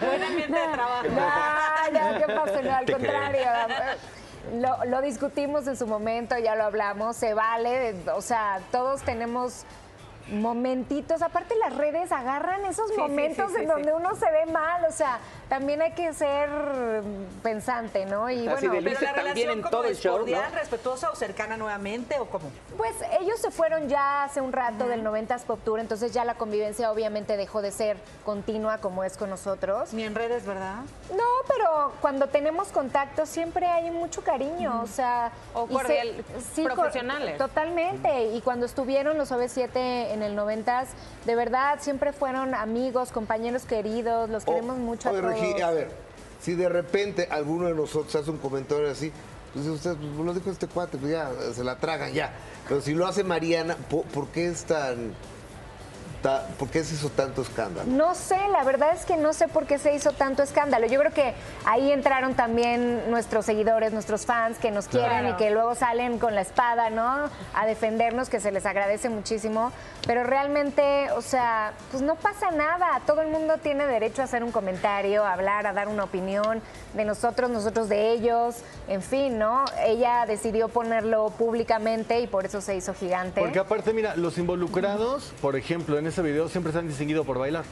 Buen 0.00 0.22
ambiente 0.22 0.58
de 0.58 0.68
trabajo. 0.72 1.02
No, 1.08 1.90
no, 2.12 2.18
¿qué 2.18 2.26
pasó? 2.34 2.62
No, 2.62 2.76
al 2.76 2.84
Te 2.86 2.92
contrario. 2.92 3.46
Lo, 4.54 4.84
lo 4.84 5.00
discutimos 5.02 5.66
en 5.66 5.76
su 5.76 5.86
momento, 5.88 6.38
ya 6.38 6.54
lo 6.54 6.64
hablamos, 6.64 7.16
se 7.16 7.34
vale, 7.34 7.96
o 8.14 8.22
sea, 8.22 8.60
todos 8.70 9.02
tenemos 9.02 9.64
momentitos, 10.30 11.22
aparte 11.22 11.54
las 11.56 11.76
redes 11.76 12.10
agarran 12.12 12.64
esos 12.64 12.88
Sí, 12.90 12.96
momentos 12.98 13.48
sí, 13.48 13.54
sí, 13.56 13.62
en 13.62 13.68
sí. 13.68 13.72
donde 13.72 13.92
uno 13.92 14.14
se 14.16 14.30
ve 14.30 14.46
mal, 14.52 14.84
o 14.88 14.92
sea, 14.92 15.18
también 15.48 15.80
hay 15.82 15.92
que 15.92 16.12
ser 16.12 16.48
pensante, 17.42 18.06
¿no? 18.06 18.28
Y 18.30 18.46
Así 18.48 18.66
bueno, 18.68 18.82
de 18.82 18.90
Pero 18.90 19.00
la 19.02 19.12
relación 19.12 19.50
en 19.50 19.58
como 19.60 19.70
todo 19.70 19.84
el 19.84 19.92
es 19.92 20.00
show, 20.00 20.18
cordial, 20.18 20.44
¿no? 20.52 20.58
respetuosa 20.58 21.10
o 21.10 21.14
cercana 21.16 21.56
nuevamente 21.56 22.18
o 22.18 22.26
cómo? 22.26 22.50
Pues 22.76 22.94
ellos 23.20 23.40
se 23.40 23.50
fueron 23.50 23.88
ya 23.88 24.24
hace 24.24 24.40
un 24.40 24.52
rato 24.52 24.86
del 24.86 25.02
90s 25.02 25.42
Pop 25.44 25.58
Tour, 25.64 25.80
entonces 25.80 26.12
ya 26.12 26.24
la 26.24 26.34
convivencia 26.34 26.90
obviamente 26.92 27.36
dejó 27.36 27.62
de 27.62 27.70
ser 27.70 27.96
continua 28.24 28.78
como 28.78 29.02
es 29.02 29.16
con 29.16 29.30
nosotros. 29.30 29.92
Ni 29.94 30.02
en 30.04 30.14
redes, 30.14 30.44
¿verdad? 30.44 30.80
No, 31.10 31.24
pero 31.48 31.92
cuando 32.00 32.26
tenemos 32.28 32.68
contacto 32.68 33.24
siempre 33.24 33.66
hay 33.66 33.90
mucho 33.90 34.22
cariño, 34.22 34.82
o 34.82 34.86
sea... 34.86 35.32
O 35.54 35.66
y 35.70 35.74
cordial- 35.74 36.24
cor- 36.54 36.74
profesionales. 36.74 37.38
totalmente, 37.38 38.26
y 38.32 38.40
cuando 38.42 38.66
estuvieron 38.66 39.16
los 39.16 39.32
OV7 39.32 39.70
en 40.12 40.22
el 40.22 40.36
90s, 40.36 40.86
de 41.24 41.34
verdad 41.34 41.78
siempre 41.80 42.12
fueron 42.12 42.54
amigos, 42.54 43.10
compañeros 43.10 43.64
queridos, 43.64 44.28
los 44.28 44.44
queremos 44.44 44.76
mucho 44.76 45.08
a 45.08 45.12
Oye, 45.12 45.20
todos. 45.22 45.32
Regi, 45.40 45.60
a 45.62 45.70
ver, 45.70 45.90
si 46.40 46.54
de 46.54 46.68
repente 46.68 47.28
alguno 47.30 47.68
de 47.68 47.74
nosotros 47.74 48.14
hace 48.16 48.30
un 48.30 48.38
comentario 48.38 48.90
así, 48.90 49.12
pues 49.54 49.66
usted 49.66 49.96
pues, 49.96 50.26
lo 50.26 50.34
dijo 50.34 50.50
este 50.50 50.66
cuate, 50.66 50.98
pues 50.98 51.12
ya 51.12 51.30
se 51.54 51.64
la 51.64 51.76
tragan 51.76 52.12
ya. 52.12 52.32
Pero 52.68 52.80
si 52.80 52.94
lo 52.94 53.06
hace 53.06 53.24
Mariana, 53.24 53.76
¿por, 53.88 54.04
por 54.04 54.28
qué 54.28 54.48
es 54.48 54.64
tan, 54.64 55.14
ta- 56.22 56.46
por 56.58 56.68
qué 56.68 56.82
se 56.84 56.94
hizo 56.94 57.10
tanto 57.10 57.42
escándalo? 57.42 57.90
No 57.90 58.14
sé, 58.14 58.38
la 58.52 58.64
verdad 58.64 58.90
es 58.94 59.04
que 59.04 59.16
no 59.16 59.32
sé 59.32 59.48
por 59.48 59.66
qué 59.66 59.78
se 59.78 59.94
hizo 59.94 60.12
tanto 60.12 60.42
escándalo. 60.42 60.86
Yo 60.86 60.98
creo 61.00 61.12
que 61.12 61.34
ahí 61.64 61.92
entraron 61.92 62.34
también 62.34 63.10
nuestros 63.10 63.46
seguidores, 63.46 63.92
nuestros 63.92 64.26
fans 64.26 64.58
que 64.58 64.70
nos 64.70 64.88
quieren 64.88 65.20
Claro. 65.20 65.28
y 65.30 65.36
que 65.36 65.50
luego 65.50 65.74
salen 65.74 66.18
con 66.18 66.34
la 66.34 66.40
espada, 66.40 66.90
¿no? 66.90 67.28
A 67.54 67.66
defendernos, 67.66 68.28
que 68.28 68.40
se 68.40 68.52
les 68.52 68.66
agradece 68.66 69.08
muchísimo. 69.08 69.72
Pero 70.06 70.22
realmente, 70.22 71.10
o 71.12 71.20
sea, 71.22 71.72
pues 71.90 72.02
no 72.02 72.14
pasa 72.14 72.50
nada. 72.52 73.00
Todo 73.06 73.22
el 73.22 73.28
mundo 73.28 73.56
tiene 73.58 73.86
derecho 73.86 74.22
a 74.22 74.24
hacer 74.26 74.44
un 74.44 74.52
comentario, 74.52 75.24
a 75.24 75.32
hablar, 75.32 75.66
a 75.66 75.72
dar 75.72 75.88
una 75.88 76.04
opinión 76.04 76.62
de 76.94 77.04
nosotros, 77.04 77.50
nosotros 77.50 77.88
de 77.88 78.10
ellos. 78.12 78.56
En 78.88 79.02
fin, 79.02 79.38
¿no? 79.38 79.64
Ella 79.84 80.24
decidió 80.26 80.68
ponerlo 80.68 81.30
públicamente 81.30 82.20
y 82.20 82.26
por 82.28 82.44
eso 82.46 82.60
se 82.60 82.76
hizo 82.76 82.94
gigante. 82.94 83.40
Porque 83.40 83.58
aparte, 83.58 83.92
mira, 83.92 84.14
los 84.16 84.38
involucrados, 84.38 85.32
por 85.42 85.56
ejemplo, 85.56 85.98
en 85.98 86.05
ese 86.06 86.22
video 86.22 86.48
siempre 86.48 86.72
se 86.72 86.78
han 86.78 86.88
distinguido 86.88 87.24
por 87.24 87.38
bailar. 87.38 87.64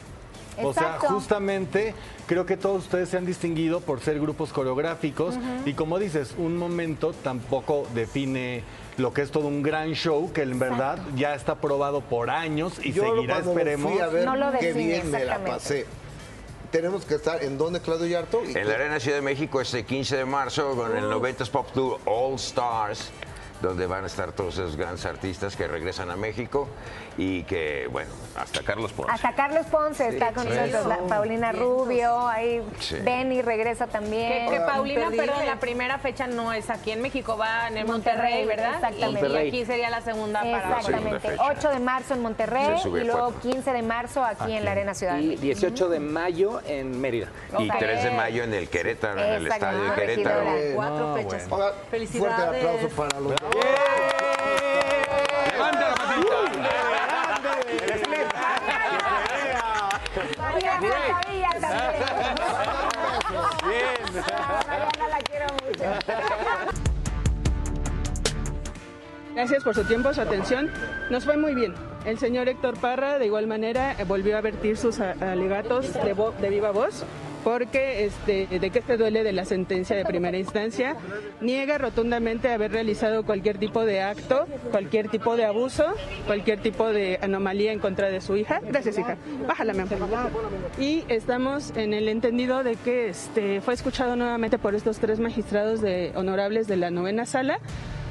O 0.62 0.72
sea, 0.72 0.84
Exacto. 0.84 1.08
justamente 1.08 1.94
creo 2.26 2.46
que 2.46 2.56
todos 2.56 2.84
ustedes 2.84 3.08
se 3.08 3.16
han 3.16 3.26
distinguido 3.26 3.80
por 3.80 4.00
ser 4.00 4.20
grupos 4.20 4.52
coreográficos 4.52 5.34
y 5.64 5.74
como 5.74 5.98
dices, 5.98 6.32
un 6.38 6.56
momento 6.56 7.12
tampoco 7.12 7.88
define 7.92 8.62
lo 8.96 9.12
que 9.12 9.22
es 9.22 9.32
todo 9.32 9.48
un 9.48 9.64
gran 9.64 9.94
show 9.94 10.32
que 10.32 10.42
en 10.42 10.60
verdad 10.60 10.98
ya 11.16 11.34
está 11.34 11.56
probado 11.56 12.02
por 12.02 12.30
años 12.30 12.74
y 12.84 12.92
Yo 12.92 13.02
seguirá, 13.02 13.38
esperemos. 13.38 13.90
fui 13.92 14.00
a 14.00 14.06
ver, 14.06 14.24
No 14.24 14.36
lo 14.36 14.52
qué 14.52 14.72
bien 14.72 15.10
me 15.10 15.24
la 15.24 15.44
pasé. 15.44 15.86
Tenemos 16.70 17.04
que 17.04 17.14
estar 17.16 17.42
en 17.42 17.56
donde, 17.58 17.80
Claudio 17.80 18.06
Yarto. 18.06 18.42
Y 18.44 18.56
En 18.56 18.68
la 18.68 18.74
Arena 18.74 18.98
Ciudad 19.00 19.18
de 19.18 19.22
México 19.22 19.60
este 19.60 19.84
15 19.84 20.16
de 20.18 20.24
marzo 20.24 20.74
con 20.76 20.96
el 20.96 21.04
90s 21.04 21.48
Pop 21.50 21.68
Tour 21.72 21.98
All 22.04 22.34
Stars, 22.34 23.10
donde 23.62 23.86
van 23.86 24.04
a 24.04 24.06
estar 24.08 24.32
todos 24.32 24.54
esos 24.54 24.76
grandes 24.76 25.04
artistas 25.06 25.56
que 25.56 25.66
regresan 25.68 26.10
a 26.10 26.16
México 26.16 26.68
y 27.16 27.42
que, 27.44 27.88
bueno, 27.92 28.10
hasta 28.36 28.62
Carlos 28.62 28.92
Ponce. 28.92 29.12
Hasta 29.12 29.32
Carlos 29.34 29.66
Ponce 29.66 30.08
está 30.08 30.32
con 30.32 30.44
sí. 30.44 30.50
nosotros, 30.54 30.86
la- 30.86 30.98
Paulina 31.08 31.52
Rubio, 31.52 32.26
ahí 32.26 32.60
Sí. 32.80 32.96
Benny 33.02 33.42
regresa 33.42 33.86
también. 33.86 34.46
Que, 34.50 34.54
que 34.56 34.60
Paulina, 34.60 35.02
imperdible. 35.02 35.26
perdón, 35.28 35.46
la 35.46 35.60
primera 35.60 35.98
fecha 35.98 36.26
no 36.26 36.52
es 36.52 36.70
aquí 36.70 36.90
en 36.90 37.00
México, 37.02 37.36
va 37.36 37.68
en 37.68 37.76
el 37.78 37.86
Monterrey, 37.86 38.44
Monterrey, 38.44 38.46
¿verdad? 38.46 38.74
exactamente. 38.74 39.28
Y- 39.28 39.32
Y, 39.44 39.48
aquí 39.48 39.64
sería 39.64 39.90
la 39.90 40.00
segunda 40.00 40.40
para 40.40 40.56
Exactamente. 40.58 41.00
segunda 41.00 41.20
fecha. 41.20 41.44
8 41.58 41.68
de 41.70 41.78
marzo 41.80 42.14
en 42.14 42.22
Monterrey 42.22 42.76
y 42.84 42.88
luego 43.04 43.30
cuatro. 43.32 43.40
15 43.50 43.72
de 43.72 43.82
marzo 43.82 44.24
aquí, 44.24 44.52
en 44.52 44.64
la 44.64 44.72
Arena 44.72 44.94
Ciudad 44.94 45.14
de 45.14 45.20
Y 45.22 45.26
México. 45.28 45.42
18 45.42 45.88
de 45.88 46.00
mayo 46.00 46.60
en 46.66 47.00
Mérida. 47.00 47.28
Y 47.58 47.70
Ok. 47.70 47.76
3 47.78 48.02
de 48.04 48.10
mayo 48.10 48.42
en 48.44 48.54
el 48.54 48.68
Querétaro, 48.68 49.20
en 49.22 49.32
el 49.34 49.46
estadio 49.46 49.82
de 49.82 49.90
regidora. 49.94 50.34
Querétaro. 50.34 50.56
Eh, 50.58 50.72
Cuatro 50.74 50.98
no, 51.10 51.14
fechas. 51.16 51.46
Oiga, 51.50 51.72
Felicidades. 51.90 52.36
Fuerte 52.36 52.58
aplauso 52.58 52.88
para 52.96 53.20
los 53.20 53.30
dos. 53.36 53.40
Gracias 69.34 69.64
por 69.64 69.74
su 69.74 69.84
tiempo, 69.84 70.14
su 70.14 70.20
atención. 70.20 70.70
Nos 71.10 71.24
fue 71.24 71.36
muy 71.36 71.54
bien. 71.54 71.74
El 72.04 72.18
señor 72.18 72.48
Héctor 72.48 72.78
Parra, 72.78 73.18
de 73.18 73.26
igual 73.26 73.46
manera, 73.46 73.92
eh, 73.98 74.04
volvió 74.04 74.36
a 74.36 74.40
vertir 74.40 74.76
sus 74.76 75.00
alegatos 75.00 75.92
de, 75.92 76.14
de 76.40 76.50
viva 76.50 76.70
voz, 76.70 77.04
porque 77.44 78.06
este, 78.06 78.46
de 78.46 78.70
qué 78.70 78.80
se 78.80 78.96
duele 78.96 79.22
de 79.22 79.32
la 79.32 79.44
sentencia 79.44 79.94
de 79.94 80.04
primera 80.04 80.38
instancia. 80.38 80.96
Niega 81.42 81.76
rotundamente 81.76 82.50
haber 82.50 82.72
realizado 82.72 83.24
cualquier 83.24 83.58
tipo 83.58 83.84
de 83.84 84.00
acto, 84.00 84.46
cualquier 84.70 85.08
tipo 85.08 85.36
de 85.36 85.44
abuso, 85.44 85.84
cualquier 86.26 86.60
tipo 86.60 86.88
de 86.88 87.18
anomalía 87.20 87.72
en 87.72 87.78
contra 87.78 88.08
de 88.08 88.22
su 88.22 88.36
hija. 88.36 88.60
Gracias, 88.66 88.98
hija. 88.98 89.16
Bájala, 89.46 89.74
mi 89.74 89.80
amor. 89.80 90.30
Y 90.78 91.04
estamos 91.08 91.72
en 91.76 91.92
el 91.92 92.08
entendido 92.08 92.64
de 92.64 92.76
que 92.76 93.08
este, 93.10 93.60
fue 93.60 93.74
escuchado 93.74 94.16
nuevamente 94.16 94.58
por 94.58 94.74
estos 94.74 94.98
tres 94.98 95.20
magistrados 95.20 95.82
de, 95.82 96.12
honorables 96.14 96.66
de 96.66 96.76
la 96.76 96.90
novena 96.90 97.26
sala. 97.26 97.58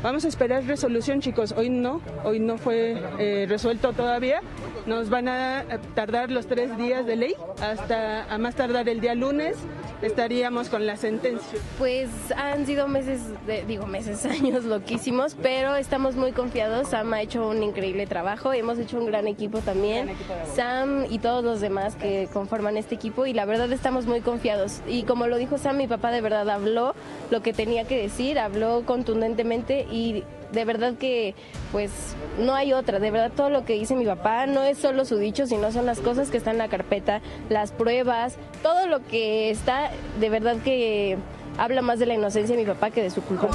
Vamos 0.04 0.26
a 0.26 0.28
esperar 0.28 0.66
resolución, 0.66 1.22
chicos. 1.22 1.54
Hoy 1.58 1.70
no, 1.70 2.02
hoy 2.24 2.40
no 2.40 2.58
fue 2.58 3.02
eh, 3.20 3.46
resuelto 3.48 3.94
todavía. 3.94 4.42
Nos 4.86 5.10
van 5.10 5.30
a 5.30 5.64
tardar 5.96 6.30
los 6.30 6.46
tres 6.48 6.76
días 6.78 7.06
de 7.06 7.16
ley, 7.16 7.36
hasta 7.62 8.26
a 8.34 8.38
más 8.38 8.56
tardar 8.56 8.90
el 8.90 9.00
día 9.00 9.16
lunes 9.16 9.56
estaríamos 10.02 10.68
con 10.68 10.86
la 10.86 10.98
sentencia. 10.98 11.58
Pues 11.78 12.10
han 12.36 12.66
sido 12.66 12.90
meses, 12.90 13.22
de- 13.48 13.64
digo 13.66 13.86
meses, 13.88 14.26
años 14.42 14.66
loquísimos, 14.66 15.38
pero 15.42 15.78
estamos 15.78 16.16
muy 16.16 16.34
confiados. 16.34 16.90
Sam 16.90 17.14
ha 17.14 17.22
hecho 17.22 17.48
un 17.48 17.64
increíble 17.64 18.06
trabajo, 18.08 18.52
hemos 18.52 18.78
hecho 18.78 18.98
un 19.00 19.06
gran 19.06 19.28
equipo 19.28 19.60
también. 19.60 20.10
Sam 20.54 21.06
y 21.10 21.20
todos 21.20 21.46
los 21.46 21.62
demás 21.62 21.96
que 21.96 22.28
conforman 22.34 22.76
este 22.76 22.96
equipo 22.96 23.26
y 23.26 23.32
la 23.32 23.46
verdad 23.46 23.72
estamos 23.72 24.06
muy 24.06 24.20
confiados. 24.20 24.82
Y 24.86 25.04
como 25.04 25.28
lo 25.28 25.38
dijo 25.38 25.58
Sam, 25.58 25.78
mi 25.78 25.88
papá 25.88 26.12
de 26.12 26.20
verdad 26.20 26.50
habló 26.50 26.94
lo 27.32 27.42
que 27.42 27.54
tenía 27.54 27.86
que 27.86 28.02
decir, 28.02 28.38
habló 28.38 28.84
contundentemente 28.86 29.88
y 29.90 30.26
de 30.54 30.66
verdad 30.66 30.94
que 30.96 31.36
pues 31.72 31.92
no 32.40 32.54
hay 32.54 32.74
otra, 32.74 33.00
de 33.00 33.12
verdad 33.12 33.32
todo 33.36 33.50
lo 33.50 33.66
que 33.66 33.74
dice 33.74 33.96
mi 33.96 34.06
papá 34.06 34.46
no 34.46 34.64
es 34.64 34.78
solo 34.78 35.04
su 35.06 35.18
dicho, 35.18 35.48
sino 35.48 35.72
son 35.72 35.86
las 35.86 36.00
cosas 36.00 36.30
que 36.30 36.38
están 36.38 36.54
en 36.54 36.60
la 36.60 36.68
carpeta, 36.70 37.22
las 37.50 37.72
pruebas, 37.72 38.36
todo 38.62 38.88
lo 38.88 39.06
que 39.06 39.50
está, 39.50 39.92
de 40.20 40.30
verdad 40.30 40.58
que 40.64 41.18
habla 41.58 41.82
más 41.82 42.00
de 42.00 42.06
la 42.06 42.14
inocencia 42.14 42.56
de 42.56 42.62
mi 42.62 42.68
papá 42.68 42.92
que 42.92 43.02
de 43.02 43.10
su 43.10 43.22
culpa. 43.24 43.48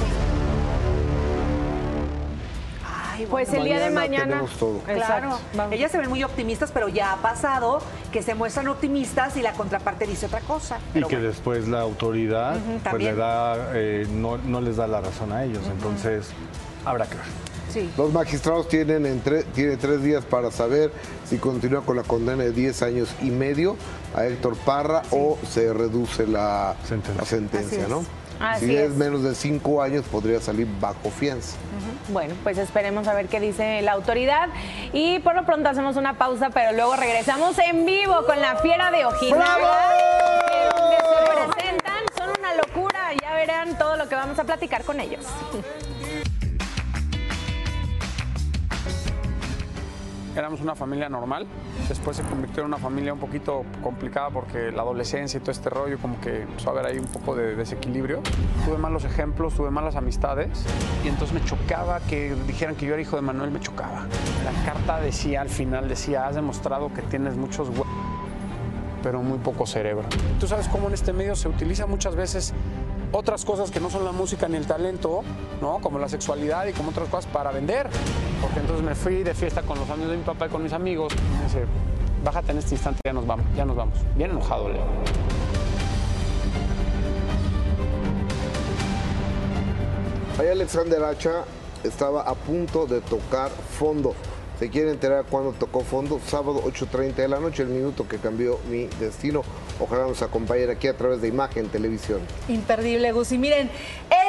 Ay, 2.85 3.25
Pues 3.29 3.53
el 3.53 3.63
día 3.63 3.79
de 3.79 3.89
Mañana 3.89 4.41
todo. 4.59 4.79
Claro. 4.79 5.39
Vamos. 5.55 5.73
ellas 5.73 5.91
se 5.91 5.97
ven 5.97 6.09
muy 6.09 6.23
optimistas, 6.23 6.71
pero 6.71 6.87
ya 6.87 7.13
ha 7.13 7.17
pasado 7.17 7.79
que 8.11 8.21
se 8.23 8.33
muestran 8.33 8.67
optimistas 8.67 9.37
y 9.37 9.41
la 9.41 9.53
contraparte 9.53 10.05
dice 10.05 10.25
otra 10.25 10.39
cosa. 10.41 10.79
Y 10.93 10.99
que 10.99 11.05
bueno. 11.05 11.21
después 11.21 11.67
la 11.67 11.81
autoridad 11.81 12.57
pues 12.89 13.03
le 13.03 13.13
da, 13.13 13.71
eh, 13.73 14.07
no, 14.09 14.37
no 14.37 14.61
les 14.61 14.77
da 14.77 14.87
la 14.87 15.01
razón 15.01 15.31
a 15.31 15.43
ellos. 15.43 15.61
Entonces, 15.69 16.31
habrá 16.89 17.05
que 17.05 17.15
ver. 17.15 17.25
Sí. 17.71 17.91
Los 17.97 18.11
magistrados 18.11 18.67
tienen, 18.67 19.05
entre, 19.05 19.43
tres 19.43 20.01
días 20.01 20.25
para 20.25 20.49
saber 20.49 20.91
si 21.29 21.37
continúa 21.37 21.81
con 21.81 21.97
la 21.97 22.03
condena 22.03 22.43
de 22.43 22.51
10 22.51 22.81
años 22.81 23.09
y 23.21 23.29
medio 23.29 23.75
a 24.15 24.25
Héctor 24.25 24.57
Parra 24.57 25.03
o 25.11 25.37
se 25.47 25.71
reduce 25.71 26.25
la 26.25 26.75
sentencia, 26.83 27.83
la. 27.83 27.87
¿no? 27.87 28.03
Así 28.39 28.67
si 28.67 28.75
es. 28.75 28.91
es. 28.91 28.95
menos 28.95 29.21
de 29.23 29.35
cinco 29.35 29.81
años, 29.81 30.05
podría 30.05 30.39
salir 30.39 30.67
bajo 30.79 31.09
fianza. 31.11 31.57
Bueno, 32.07 32.33
pues 32.43 32.57
esperemos 32.57 33.07
a 33.07 33.13
ver 33.13 33.27
qué 33.27 33.39
dice 33.39 33.81
la 33.81 33.91
autoridad. 33.91 34.49
Y 34.93 35.19
por 35.19 35.35
lo 35.35 35.45
pronto 35.45 35.69
hacemos 35.69 35.97
una 35.97 36.17
pausa, 36.17 36.49
pero 36.49 36.71
luego 36.71 36.95
regresamos 36.95 37.57
en 37.59 37.85
vivo 37.85 38.25
con 38.25 38.39
la 38.39 38.55
fiera 38.57 38.91
de 38.91 39.05
Ojinaga. 39.05 39.93
que 40.47 40.79
donde 40.79 40.97
se 40.97 41.53
presentan, 41.53 42.03
son 42.17 42.29
una 42.39 42.55
locura. 42.55 42.99
Ya 43.21 43.33
verán 43.35 43.77
todo 43.77 43.97
lo 43.97 44.07
que 44.07 44.15
vamos 44.15 44.39
a 44.39 44.43
platicar 44.45 44.83
con 44.83 44.99
ellos. 44.99 45.25
Éramos 50.39 50.61
una 50.61 50.75
familia 50.75 51.09
normal. 51.09 51.45
Después 51.87 52.17
se 52.17 52.23
convirtió 52.23 52.61
en 52.61 52.67
una 52.67 52.77
familia 52.77 53.13
un 53.13 53.19
poquito 53.19 53.63
complicada 53.83 54.29
porque 54.29 54.71
la 54.71 54.81
adolescencia 54.81 55.37
y 55.37 55.41
todo 55.41 55.51
este 55.51 55.69
rollo 55.69 55.97
como 55.99 56.19
que 56.21 56.43
empezó 56.43 56.69
a 56.69 56.73
haber 56.73 56.85
ahí 56.85 56.99
un 56.99 57.07
poco 57.07 57.35
de 57.35 57.55
desequilibrio. 57.55 58.21
Tuve 58.65 58.77
malos 58.77 59.03
ejemplos, 59.03 59.53
tuve 59.53 59.69
malas 59.69 59.95
amistades 59.95 60.65
y 61.03 61.07
entonces 61.07 61.33
me 61.33 61.43
chocaba 61.45 61.99
que 62.01 62.35
dijeran 62.47 62.75
que 62.75 62.85
yo 62.85 62.93
era 62.93 63.01
hijo 63.01 63.15
de 63.15 63.21
Manuel, 63.21 63.51
me 63.51 63.59
chocaba. 63.59 64.05
La 64.45 64.65
carta 64.65 64.99
decía 64.99 65.41
al 65.41 65.49
final, 65.49 65.87
decía, 65.89 66.27
has 66.27 66.35
demostrado 66.35 66.93
que 66.93 67.01
tienes 67.03 67.35
muchos 67.35 67.69
hue 67.69 67.85
pero 69.01 69.21
muy 69.21 69.37
poco 69.39 69.65
cerebro. 69.65 70.03
Tú 70.39 70.47
sabes 70.47 70.67
cómo 70.67 70.87
en 70.87 70.93
este 70.93 71.13
medio 71.13 71.35
se 71.35 71.47
utiliza 71.47 71.85
muchas 71.85 72.15
veces 72.15 72.53
otras 73.11 73.45
cosas 73.45 73.71
que 73.71 73.79
no 73.79 73.89
son 73.89 74.05
la 74.05 74.11
música 74.11 74.47
ni 74.47 74.57
el 74.57 74.67
talento, 74.67 75.23
¿no? 75.61 75.79
Como 75.81 75.99
la 75.99 76.09
sexualidad 76.09 76.67
y 76.67 76.73
como 76.73 76.89
otras 76.89 77.09
cosas 77.09 77.25
para 77.31 77.51
vender. 77.51 77.89
Porque 78.41 78.59
entonces 78.59 78.85
me 78.85 78.95
fui 78.95 79.23
de 79.23 79.33
fiesta 79.33 79.61
con 79.63 79.79
los 79.79 79.89
amigos 79.89 80.11
de 80.11 80.17
mi 80.17 80.23
papá 80.23 80.47
y 80.47 80.49
con 80.49 80.63
mis 80.63 80.73
amigos. 80.73 81.13
Y 81.13 81.37
me 81.37 81.43
dice, 81.43 81.65
bájate 82.23 82.51
en 82.51 82.59
este 82.59 82.75
instante, 82.75 83.01
ya 83.03 83.13
nos 83.13 83.25
vamos, 83.25 83.45
ya 83.55 83.65
nos 83.65 83.75
vamos. 83.75 83.97
Bien 84.15 84.31
enojado, 84.31 84.69
Leo. 84.69 84.83
Ahí 90.39 90.47
Alexander 90.47 91.03
Hacha 91.03 91.43
estaba 91.83 92.21
a 92.21 92.33
punto 92.33 92.85
de 92.85 93.01
tocar 93.01 93.49
fondo. 93.49 94.15
¿Se 94.59 94.69
quiere 94.69 94.91
enterar 94.91 95.23
cuándo 95.23 95.53
tocó 95.53 95.85
fondo? 95.85 96.19
Sábado 96.27 96.61
8.30 96.65 97.15
de 97.15 97.27
la 97.29 97.39
noche, 97.39 97.63
el 97.63 97.69
minuto 97.69 98.05
que 98.09 98.17
cambió 98.17 98.59
mi 98.67 98.87
destino. 98.99 99.41
Ojalá 99.79 100.03
nos 100.03 100.21
acompañen 100.21 100.69
aquí 100.69 100.89
a 100.89 100.97
través 100.97 101.21
de 101.21 101.29
Imagen 101.29 101.69
Televisión. 101.69 102.19
Imperdible, 102.49 103.13
Gus. 103.13 103.31
Y 103.31 103.37
miren, 103.37 103.71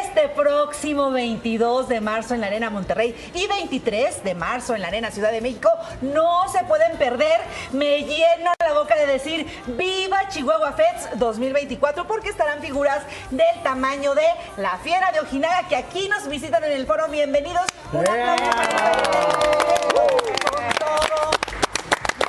este 0.01 0.29
próximo 0.29 1.11
22 1.11 1.89
de 1.89 2.01
marzo 2.01 2.35
en 2.35 2.43
la 2.43 2.47
Arena 2.47 2.71
Monterrey 2.71 3.13
y 3.35 3.49
23 3.49 4.23
de 4.23 4.37
marzo 4.37 4.77
en 4.77 4.83
la 4.83 4.89
Arena 4.89 5.11
Ciudad 5.11 5.33
de 5.33 5.41
México, 5.41 5.69
no 6.01 6.49
se 6.53 6.63
pueden 6.63 6.97
perder. 6.97 7.41
Me 7.73 8.05
lleno 8.05 8.53
la 8.61 8.73
boca 8.75 8.95
de 8.95 9.07
decir 9.07 9.49
¡Viva 9.67 10.29
Chihuahua 10.29 10.75
Feds 10.75 11.19
2024! 11.19 12.07
Porque 12.07 12.29
estarán 12.29 12.61
figuras 12.61 13.03
del 13.33 13.65
tamaño 13.65 14.15
de 14.15 14.27
la 14.59 14.79
Fiera 14.79 15.11
de 15.11 15.19
Ojinaga 15.19 15.67
que 15.67 15.75
aquí 15.75 16.09
nos 16.09 16.29
visitan 16.29 16.63
en 16.63 16.71
el 16.71 16.87
foro. 16.87 17.09
Bienvenidos. 17.09 17.67
Un 17.93 18.07
aplauso 18.07 18.45
para 18.45 20.20
todo. 20.97 21.31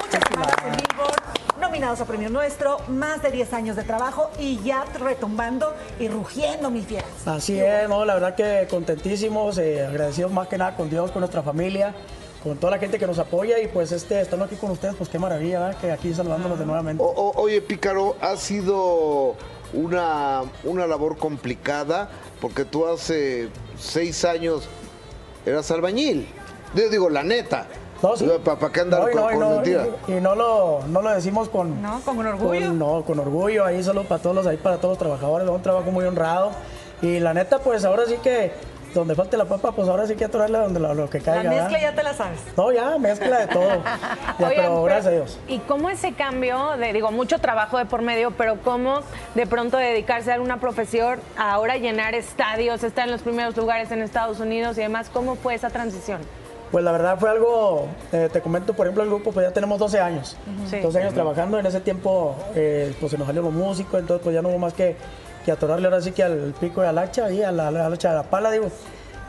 Muchas 0.03 0.21
en 0.65 0.75
Billboard, 0.77 1.59
nominados 1.59 2.01
a 2.01 2.05
Premio 2.05 2.29
Nuestro, 2.29 2.79
más 2.87 3.21
de 3.21 3.31
10 3.31 3.53
años 3.53 3.75
de 3.75 3.83
trabajo 3.83 4.29
y 4.39 4.59
ya 4.63 4.85
retumbando 4.99 5.73
y 5.99 6.07
rugiendo, 6.07 6.69
mis 6.69 6.85
fieras. 6.85 7.09
Así 7.25 7.59
es, 7.59 7.87
no, 7.89 8.03
la 8.05 8.13
verdad 8.15 8.35
que 8.35 8.67
contentísimos, 8.69 9.57
eh, 9.57 9.85
agradecidos 9.85 10.31
más 10.31 10.47
que 10.47 10.57
nada 10.57 10.75
con 10.75 10.89
Dios, 10.89 11.11
con 11.11 11.21
nuestra 11.21 11.41
familia, 11.43 11.93
con 12.43 12.57
toda 12.57 12.71
la 12.71 12.79
gente 12.79 12.97
que 12.97 13.05
nos 13.07 13.19
apoya 13.19 13.59
y 13.59 13.67
pues 13.67 13.91
este, 13.91 14.19
estando 14.21 14.45
aquí 14.45 14.55
con 14.55 14.71
ustedes, 14.71 14.95
pues 14.95 15.09
qué 15.09 15.19
maravilla, 15.19 15.59
¿verdad? 15.59 15.79
que 15.79 15.91
aquí 15.91 16.13
saludándonos 16.13 16.57
de 16.59 16.65
nuevamente. 16.65 17.03
O- 17.03 17.07
o- 17.07 17.39
oye, 17.41 17.61
Pícaro, 17.61 18.15
ha 18.21 18.35
sido 18.35 19.35
una, 19.73 20.41
una 20.63 20.87
labor 20.87 21.17
complicada 21.17 22.09
porque 22.41 22.65
tú 22.65 22.87
hace 22.87 23.49
seis 23.79 24.25
años 24.25 24.67
eras 25.45 25.69
albañil. 25.71 26.27
Yo 26.73 26.89
digo, 26.89 27.09
la 27.09 27.21
neta. 27.23 27.67
¿Para 28.01 28.71
qué 28.71 28.79
andar 28.81 29.01
No, 29.01 29.09
y 29.09 29.13
con, 29.13 29.21
no, 29.21 29.29
y 29.29 29.33
con 29.35 29.39
no, 29.39 29.49
mentira? 29.55 29.85
y- 30.07 30.11
y 30.13 30.21
no 30.21 30.35
lo, 30.35 30.79
no 30.87 31.01
lo 31.01 31.09
decimos 31.11 31.49
con... 31.49 31.81
No, 31.81 32.01
con 32.01 32.25
orgullo. 32.25 32.67
con- 32.67 32.79
no, 32.79 33.03
con 33.03 33.19
orgullo, 33.19 33.65
ahí 33.65 33.83
solo 33.83 34.03
para 34.03 34.21
todos 34.21 34.35
los, 34.35 34.47
ahí 34.47 34.57
para 34.57 34.77
todos 34.77 34.93
los 34.93 34.97
trabajadores, 34.97 35.47
es 35.47 35.53
un 35.53 35.61
trabajo 35.61 35.91
muy 35.91 36.05
honrado. 36.05 36.51
Y 37.01 37.19
la 37.19 37.33
neta, 37.33 37.59
pues 37.59 37.83
ahora 37.85 38.03
sí 38.07 38.15
que, 38.23 38.51
donde 38.93 39.15
falte 39.15 39.37
la 39.37 39.45
papa, 39.45 39.71
pues 39.71 39.87
ahora 39.87 40.05
sí 40.07 40.15
que 40.15 40.25
atorarle 40.25 40.57
donde 40.59 40.79
lo, 40.79 40.93
lo 40.93 41.09
que 41.09 41.19
La 41.19 41.25
caiga. 41.25 41.49
mezcla 41.49 41.67
¿verdad? 41.69 41.81
ya 41.91 41.95
te 41.95 42.03
la 42.03 42.13
sabes. 42.13 42.39
No, 42.57 42.71
ya, 42.71 42.97
mezcla 42.97 43.39
de 43.39 43.47
todo. 43.47 43.69
Ya, 44.39 44.47
Oigan, 44.47 44.65
pero 44.65 44.83
gracias 44.83 45.05
a 45.07 45.09
Dios. 45.11 45.39
¿Y 45.47 45.59
cómo 45.59 45.89
ese 45.91 46.13
cambio 46.13 46.77
de, 46.77 46.93
digo, 46.93 47.11
mucho 47.11 47.37
trabajo 47.39 47.77
de 47.77 47.85
por 47.85 48.01
medio, 48.01 48.31
pero 48.31 48.57
cómo 48.63 49.01
de 49.35 49.45
pronto 49.45 49.77
dedicarse 49.77 50.33
a 50.33 50.41
una 50.41 50.59
profesión, 50.59 51.19
ahora 51.37 51.77
llenar 51.77 52.15
estadios, 52.15 52.83
estar 52.83 53.05
en 53.05 53.11
los 53.11 53.21
primeros 53.21 53.55
lugares 53.57 53.91
en 53.91 54.01
Estados 54.01 54.39
Unidos 54.39 54.77
y 54.77 54.81
demás? 54.81 55.09
¿Cómo 55.13 55.35
fue 55.35 55.53
esa 55.53 55.69
transición? 55.69 56.19
Pues 56.71 56.85
la 56.85 56.93
verdad 56.93 57.19
fue 57.19 57.29
algo, 57.29 57.87
eh, 58.13 58.29
te 58.31 58.39
comento, 58.41 58.73
por 58.73 58.87
ejemplo, 58.87 59.03
el 59.03 59.09
grupo, 59.09 59.31
pues 59.33 59.45
ya 59.45 59.51
tenemos 59.51 59.77
12 59.77 59.99
años. 59.99 60.37
Sí. 60.69 60.79
12 60.79 60.99
años 60.99 61.13
trabajando, 61.13 61.59
en 61.59 61.65
ese 61.65 61.81
tiempo 61.81 62.35
eh, 62.55 62.95
pues 62.99 63.11
se 63.11 63.17
nos 63.17 63.27
salieron 63.27 63.53
los 63.53 63.61
músicos, 63.61 63.99
entonces 63.99 64.23
pues 64.23 64.33
ya 64.33 64.41
no 64.41 64.49
hubo 64.49 64.57
más 64.57 64.73
que, 64.73 64.95
que 65.43 65.51
atorarle 65.51 65.87
ahora 65.87 65.99
sí 65.99 66.13
que 66.13 66.23
al 66.23 66.53
pico 66.59 66.81
y 66.81 66.87
al 66.87 66.97
hacha, 66.97 67.29
y 67.29 67.43
a 67.43 67.51
la, 67.51 67.67
a 67.67 67.71
la 67.71 67.87
hacha 67.87 68.11
de 68.11 68.15
la 68.15 68.23
pala, 68.23 68.51
digo. 68.51 68.69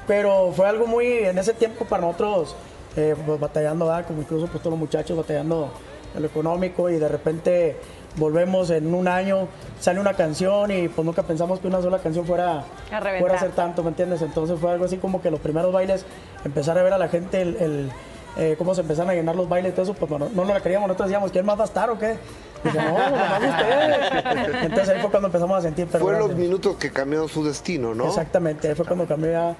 Pero 0.06 0.52
fue 0.52 0.69
algo 0.69 0.86
muy, 0.86 1.06
en 1.06 1.36
ese 1.36 1.52
tiempo 1.52 1.85
para 1.85 2.02
nosotros, 2.02 2.55
eh, 2.97 3.16
pues 3.27 3.40
batallando, 3.40 3.86
¿verdad? 3.86 4.06
como 4.06 4.20
incluso 4.23 4.47
pues 4.47 4.62
todos 4.62 4.73
los 4.73 4.81
muchachos 4.81 5.16
batallando 5.16 5.70
en 6.14 6.22
lo 6.22 6.28
económico 6.28 6.89
y 6.90 6.98
de 6.98 7.09
repente 7.09 7.76
volvemos 8.16 8.68
en 8.70 8.94
un 8.94 9.09
año, 9.09 9.48
sale 9.80 9.98
una 10.01 10.12
canción 10.14 10.70
y 10.70 10.89
pues 10.89 11.05
nunca 11.05 11.22
pensamos 11.22 11.60
que 11.60 11.66
una 11.68 11.80
sola 11.80 11.98
canción 11.98 12.26
fuera, 12.26 12.64
A 12.90 13.01
reventar. 13.01 13.20
fuera 13.20 13.34
a 13.36 13.40
ser 13.40 13.51
tanto, 13.52 13.82
¿me 13.82 13.89
entiendes? 13.89 14.20
Entonces 14.22 14.59
fue 14.60 14.70
algo 14.70 14.84
así 14.84 14.98
como 14.98 15.22
que 15.22 15.30
los 15.30 15.40
primeros 15.40 15.72
bailes, 15.72 16.05
empezar 16.44 16.76
a 16.78 16.82
ver 16.82 16.93
a 16.93 16.98
la 16.98 17.09
gente 17.09 17.40
el, 17.40 17.56
el, 17.56 17.93
eh, 18.36 18.55
cómo 18.59 18.74
se 18.74 18.82
empezaron 18.82 19.10
a 19.10 19.14
llenar 19.14 19.34
los 19.36 19.48
bailes 19.48 19.72
y 19.72 19.74
todo 19.74 19.84
eso, 19.84 19.94
pues 19.94 20.10
bueno, 20.10 20.28
no 20.34 20.44
nos 20.44 20.52
la 20.55 20.60
queríamos, 20.60 20.89
nosotros 20.89 21.09
decíamos, 21.09 21.32
¿quién 21.32 21.47
más 21.47 21.59
va 21.59 21.62
a 21.62 21.66
estar 21.66 21.89
o 21.90 21.98
qué? 21.98 22.18
No, 22.64 22.70
pues 22.72 22.74
nomás 22.74 23.43
ustedes. 23.43 24.62
Entonces 24.62 24.89
ahí 24.90 25.01
fue 25.01 25.10
cuando 25.10 25.28
empezamos 25.28 25.59
a 25.59 25.62
sentir 25.62 25.86
Fueron 25.89 26.18
los 26.20 26.34
minutos 26.36 26.76
que 26.76 26.90
cambiaron 26.93 27.28
su 27.28 27.43
destino, 27.44 27.94
¿no? 27.94 28.06
Exactamente, 28.09 28.68
ahí 28.68 28.74
fue 28.74 28.84
cuando 28.84 29.06
cambió 29.06 29.32
ya. 29.32 29.56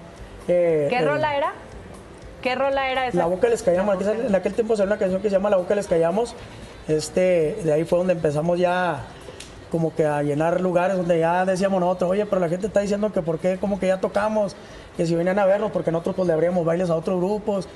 eh, 0.47 0.87
¿Qué 0.91 0.99
el- 0.99 1.07
rola 1.07 1.37
era? 1.37 1.53
¿Qué 2.43 2.55
rola 2.55 2.91
era 2.91 3.07
esa? 3.07 3.19
La 3.19 3.27
boca 3.27 3.49
les 3.49 3.63
callamos. 3.63 3.97
En 4.07 4.35
aquel 4.35 4.53
tiempo 4.55 4.77
salió 4.77 4.93
una 4.93 4.99
canción 4.99 5.23
que 5.23 5.29
se 5.31 5.37
llama 5.37 5.49
La 5.51 5.57
boca 5.57 5.75
les 5.75 5.87
callamos. 5.87 6.35
Este, 6.89 7.57
de 7.65 7.73
ahí 7.73 7.85
fue 7.85 7.99
donde 7.99 8.13
empezamos 8.15 8.59
ya 8.59 9.05
como 9.71 9.95
que 9.95 10.05
a 10.05 10.23
llenar 10.23 10.61
lugares 10.61 10.99
donde 10.99 11.19
ya 11.19 11.47
decíamos 11.47 11.81
nosotros, 11.81 12.11
oye, 12.11 12.27
pero 12.27 12.41
la 12.41 12.49
gente 12.51 12.67
está 12.67 12.81
diciendo 12.81 13.11
que 13.11 13.23
por 13.23 13.39
qué, 13.39 13.57
como 13.57 13.81
que 13.81 13.87
ya 13.87 14.01
tocamos, 14.01 14.55
que 14.99 15.07
si 15.07 15.15
venían 15.15 15.39
a 15.39 15.47
vernos, 15.47 15.71
porque 15.71 15.91
nosotros 15.91 16.15
pues 16.17 16.27
le 16.27 16.35
abríamos 16.35 16.67
bailes 16.67 16.91
a 16.91 16.97
otros 16.97 17.19
grupos. 17.19 17.69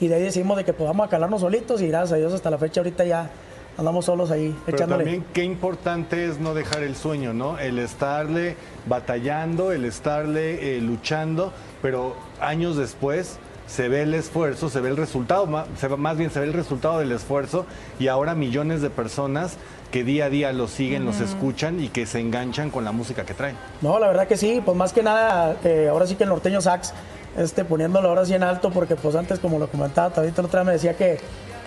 Y 0.00 0.08
de 0.08 0.16
ahí 0.16 0.22
decimos 0.22 0.56
de 0.56 0.64
que 0.64 0.72
pues 0.72 0.88
vamos 0.88 1.06
a 1.06 1.10
calarnos 1.10 1.42
solitos 1.42 1.80
y 1.80 1.86
gracias 1.86 2.12
a 2.12 2.16
Dios 2.16 2.32
hasta 2.32 2.50
la 2.50 2.58
fecha 2.58 2.80
ahorita 2.80 3.04
ya 3.04 3.30
andamos 3.76 4.04
solos 4.04 4.30
ahí 4.30 4.56
Pero 4.66 4.76
echándole. 4.76 5.04
también 5.04 5.24
qué 5.32 5.44
importante 5.44 6.26
es 6.26 6.38
no 6.38 6.54
dejar 6.54 6.82
el 6.82 6.96
sueño, 6.96 7.32
¿no? 7.32 7.58
El 7.58 7.78
estarle 7.78 8.56
batallando, 8.86 9.70
el 9.70 9.84
estarle 9.84 10.76
eh, 10.76 10.80
luchando, 10.80 11.52
pero 11.82 12.16
años 12.40 12.76
después 12.76 13.38
se 13.66 13.88
ve 13.88 14.02
el 14.02 14.14
esfuerzo, 14.14 14.68
se 14.68 14.80
ve 14.80 14.90
el 14.90 14.96
resultado, 14.96 15.46
ma- 15.46 15.66
se 15.78 15.88
ve- 15.88 15.96
más 15.96 16.16
bien 16.16 16.30
se 16.30 16.40
ve 16.40 16.46
el 16.46 16.52
resultado 16.52 16.98
del 16.98 17.12
esfuerzo 17.12 17.66
y 17.98 18.08
ahora 18.08 18.34
millones 18.34 18.82
de 18.82 18.90
personas 18.90 19.56
que 19.90 20.04
día 20.04 20.26
a 20.26 20.28
día 20.28 20.52
los 20.52 20.70
siguen, 20.70 21.04
los 21.04 21.20
escuchan 21.20 21.80
y 21.80 21.88
que 21.88 22.04
se 22.06 22.20
enganchan 22.20 22.70
con 22.70 22.84
la 22.84 22.92
música 22.92 23.24
que 23.24 23.34
traen. 23.34 23.56
No, 23.80 23.98
la 23.98 24.08
verdad 24.08 24.26
que 24.26 24.36
sí, 24.36 24.60
pues 24.64 24.76
más 24.76 24.92
que 24.92 25.02
nada, 25.02 25.56
eh, 25.64 25.88
ahora 25.90 26.06
sí 26.06 26.16
que 26.16 26.24
el 26.24 26.30
norteño 26.30 26.60
sax, 26.60 26.92
este, 27.38 27.64
poniéndolo 27.64 28.08
ahora 28.08 28.26
sí 28.26 28.34
en 28.34 28.42
alto, 28.42 28.70
porque 28.70 28.96
pues 28.96 29.14
antes, 29.14 29.38
como 29.38 29.58
lo 29.58 29.68
comentaba 29.68 30.10
Tabito, 30.10 30.42
la 30.42 30.48
otra 30.48 30.60
vez 30.60 30.66
me 30.66 30.72
decía 30.72 30.96
que, 30.96 31.18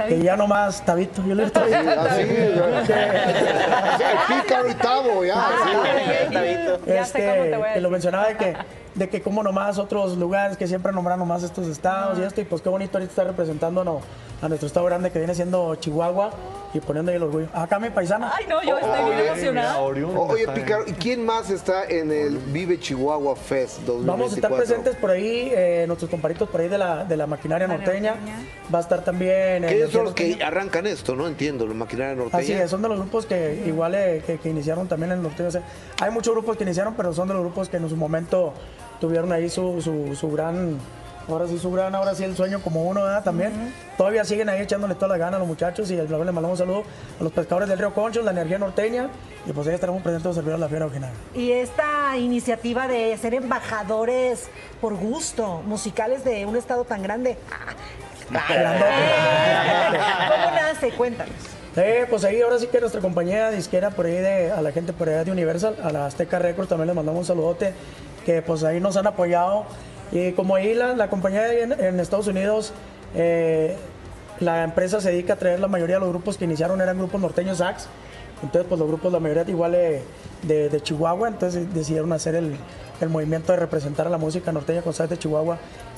que 0.08 0.20
ya 0.22 0.36
nomás 0.38 0.86
Tabito, 0.86 1.24
yo 1.26 1.34
le 1.36 1.46
digo 1.46 1.54
Tabito. 1.54 1.78
Así, 1.78 2.22
El 2.22 2.62
pícaro 4.42 4.70
y 4.70 4.74
tabo, 4.76 5.26
ya. 5.26 5.48
sí. 5.64 6.92
Este, 6.92 7.52
que 7.76 7.82
lo 7.82 7.90
mencionaba 7.90 8.28
de 8.28 8.36
que, 8.38 8.56
de 8.98 9.10
que 9.10 9.22
como 9.22 9.44
nomás 9.44 9.78
otros 9.78 10.18
lugares 10.18 10.58
que 10.58 10.68
siempre 10.68 10.92
nombran 10.92 11.20
nomás 11.20 11.44
estos 11.44 11.68
estados 11.68 12.18
y 12.20 12.24
esto, 12.24 12.42
y 12.42 12.46
pues 12.46 12.62
qué 12.62 12.70
bonito 12.70 12.98
ahorita 12.98 13.12
estar 13.12 13.28
representando 13.28 13.84
no, 13.84 14.02
a 14.42 14.48
nuestro 14.50 14.68
estado 14.68 14.86
grande 14.88 15.12
que 15.12 15.20
viene 15.20 15.36
siendo 15.36 15.76
Chihuahua 15.76 16.32
y 16.74 16.80
poniendo 16.80 17.12
ahí 17.12 17.18
el 17.18 17.24
orgullo. 17.24 17.48
Acá 17.54 17.80
mi 17.80 17.90
paisana. 17.90 18.34
Ay, 18.36 18.46
no, 18.48 18.62
yo 18.62 18.78
estoy 18.78 19.16
bien 19.16 19.28
emocionada. 19.28 19.80
Oye, 19.80 20.48
Pícaro, 20.48 20.84
¿y 20.88 20.94
quién 20.94 21.26
más 21.26 21.50
está 21.50 21.86
en 21.86 22.12
el 22.12 22.38
Vive 22.38 22.80
Chihuahua 22.80 23.36
Fest 23.36 23.80
2024? 23.82 24.06
Vamos 24.06 24.32
a 24.32 24.36
estar 24.36 24.54
presentes 24.54 24.96
por 24.96 25.12
ahí, 25.12 25.50
eh, 25.54 25.86
nuestros 25.88 26.10
comparitos 26.10 26.50
por 26.50 26.62
ahí 26.62 26.68
de 26.68 26.78
la, 26.78 27.06
de 27.06 27.18
la 27.18 27.28
maquinaria 27.28 27.68
norteña. 27.68 28.16
Va 28.74 28.80
a 28.80 28.82
estar 28.82 29.04
también. 29.04 29.64
Que 29.64 29.70
eh, 29.70 29.78
ellos 29.78 29.92
son 29.92 30.06
los 30.06 30.14
que 30.14 30.44
arrancan 30.44 30.88
esto, 30.88 31.16
¿no? 31.16 31.28
Entiendo, 31.28 31.66
la 31.66 31.74
maquinaria 31.74 32.16
norteña. 32.16 32.44
Así 32.44 32.54
es, 32.54 32.70
son 32.70 32.82
de 32.82 32.90
los 32.90 32.98
grupos 33.00 33.26
que 33.26 33.64
igual 33.66 33.96
eh, 33.96 34.22
que, 34.26 34.38
que 34.38 34.50
iniciaron 34.50 34.88
también 34.88 35.12
en 35.12 35.20
el 35.20 35.24
norteño. 35.24 35.50
O 35.50 35.52
sea, 35.52 35.64
hay 36.02 36.12
muchos 36.12 36.34
grupos 36.34 36.58
que 36.58 36.64
iniciaron, 36.64 36.96
pero 36.96 37.14
son 37.14 37.28
de 37.28 37.34
los 37.34 37.44
grupos 37.44 37.70
que 37.70 37.78
en 37.78 37.88
su 37.88 37.96
momento 37.96 38.54
tuvieron 39.00 39.32
ahí 39.32 39.50
su, 39.50 39.82
su, 39.82 40.16
su 40.16 40.32
gran, 40.32 40.78
ahora 41.28 41.48
sí 41.48 41.58
su 41.60 41.72
gran, 41.72 41.94
ahora 41.96 42.16
sí 42.16 42.24
el 42.24 42.36
sueño 42.36 42.62
como 42.62 42.84
uno, 42.84 43.04
¿verdad? 43.04 43.24
También. 43.24 43.74
Todavía 43.98 44.24
siguen 44.24 44.50
ahí 44.50 44.62
echándole 44.62 44.96
toda 44.96 45.10
la 45.10 45.18
gana 45.18 45.38
a 45.38 45.40
los 45.40 45.48
muchachos 45.48 45.90
y 45.92 45.96
el 45.96 46.08
le 46.08 46.18
mandamos 46.18 46.52
un 46.52 46.58
saludo 46.58 46.84
a 47.20 47.24
los 47.24 47.32
pescadores 47.32 47.70
del 47.70 47.80
río 47.80 47.94
Conchos, 47.94 48.24
la 48.24 48.32
energía 48.32 48.60
norteña 48.60 49.10
y 49.46 49.52
pues 49.52 49.68
ahí 49.68 49.74
estaremos 49.74 50.02
presentes 50.02 50.32
a 50.32 50.34
servir 50.36 50.54
a 50.54 50.58
la 50.58 50.70
fiera 50.70 50.86
original. 50.86 51.12
Y 51.34 51.52
esta 51.52 52.18
iniciativa 52.18 52.88
de 52.88 53.16
ser 53.18 53.34
embajadores 53.34 54.50
por 54.82 54.96
gusto, 54.96 55.62
musicales 55.66 56.24
de 56.24 56.46
un 56.46 56.56
estado 56.56 56.84
tan 56.84 57.02
grande. 57.04 57.38
¿Cómo 58.28 58.42
nace? 60.52 60.92
Cuéntanos. 60.92 61.58
Eh, 61.78 62.08
pues 62.10 62.24
ahí 62.24 62.42
ahora 62.42 62.58
sí 62.58 62.66
que 62.68 62.80
nuestra 62.80 63.02
compañía 63.02 63.52
disquera 63.52 63.92
por 63.92 64.08
ahí 64.08 64.14
de, 64.14 64.52
a 64.52 64.64
la 64.64 64.72
gente 64.72 64.94
por 64.94 65.10
allá 65.10 65.24
de 65.24 65.32
Universal, 65.32 65.76
a 65.84 65.92
la 65.92 66.08
Azteca 66.08 66.40
Records 66.40 66.68
también 66.68 66.88
les 66.88 66.96
mandamos 66.96 67.20
un 67.20 67.26
saludote, 67.26 67.72
que 68.28 68.44
pues 68.44 68.64
ahí 68.64 68.80
nos 68.80 68.96
han 68.98 69.08
apoyado. 69.08 69.64
Y 70.12 70.34
como 70.34 70.56
ahí 70.56 70.74
la, 70.76 70.94
la 70.96 71.10
compañía 71.10 71.52
en 71.52 72.00
Estados 72.00 72.28
Unidos, 72.28 72.74
eh, 73.16 73.76
la 74.40 74.64
empresa 74.64 75.02
se 75.02 75.10
dedica 75.12 75.34
a 75.34 75.36
traer 75.38 75.60
la 75.60 75.68
mayoría 75.68 75.96
de 75.96 76.02
los 76.02 76.10
grupos 76.10 76.38
que 76.38 76.46
iniciaron 76.46 76.80
eran 76.82 76.98
grupos 76.98 77.20
norteños 77.22 77.58
sax. 77.58 77.88
Entonces, 78.44 78.68
pues 78.70 78.78
los 78.80 78.88
grupos, 78.88 79.12
la 79.12 79.20
mayoría 79.20 79.44
igual 79.48 79.72
de, 79.72 80.04
de- 80.44 80.70
de 80.70 80.82
Chihuahua, 80.82 81.28
entonces 81.30 81.74
decidieron 81.74 82.14
hacer 82.14 82.36
el, 82.36 82.56
el 83.02 83.10
movimiento 83.10 83.52
de 83.54 83.60
representar 83.60 84.06
a 84.06 84.10
la 84.12 84.18
música 84.20 84.52
norteña 84.52 84.82
con 84.84 84.94
sax 84.94 85.10
de 85.10 85.18
Chihuahua, 85.18 85.58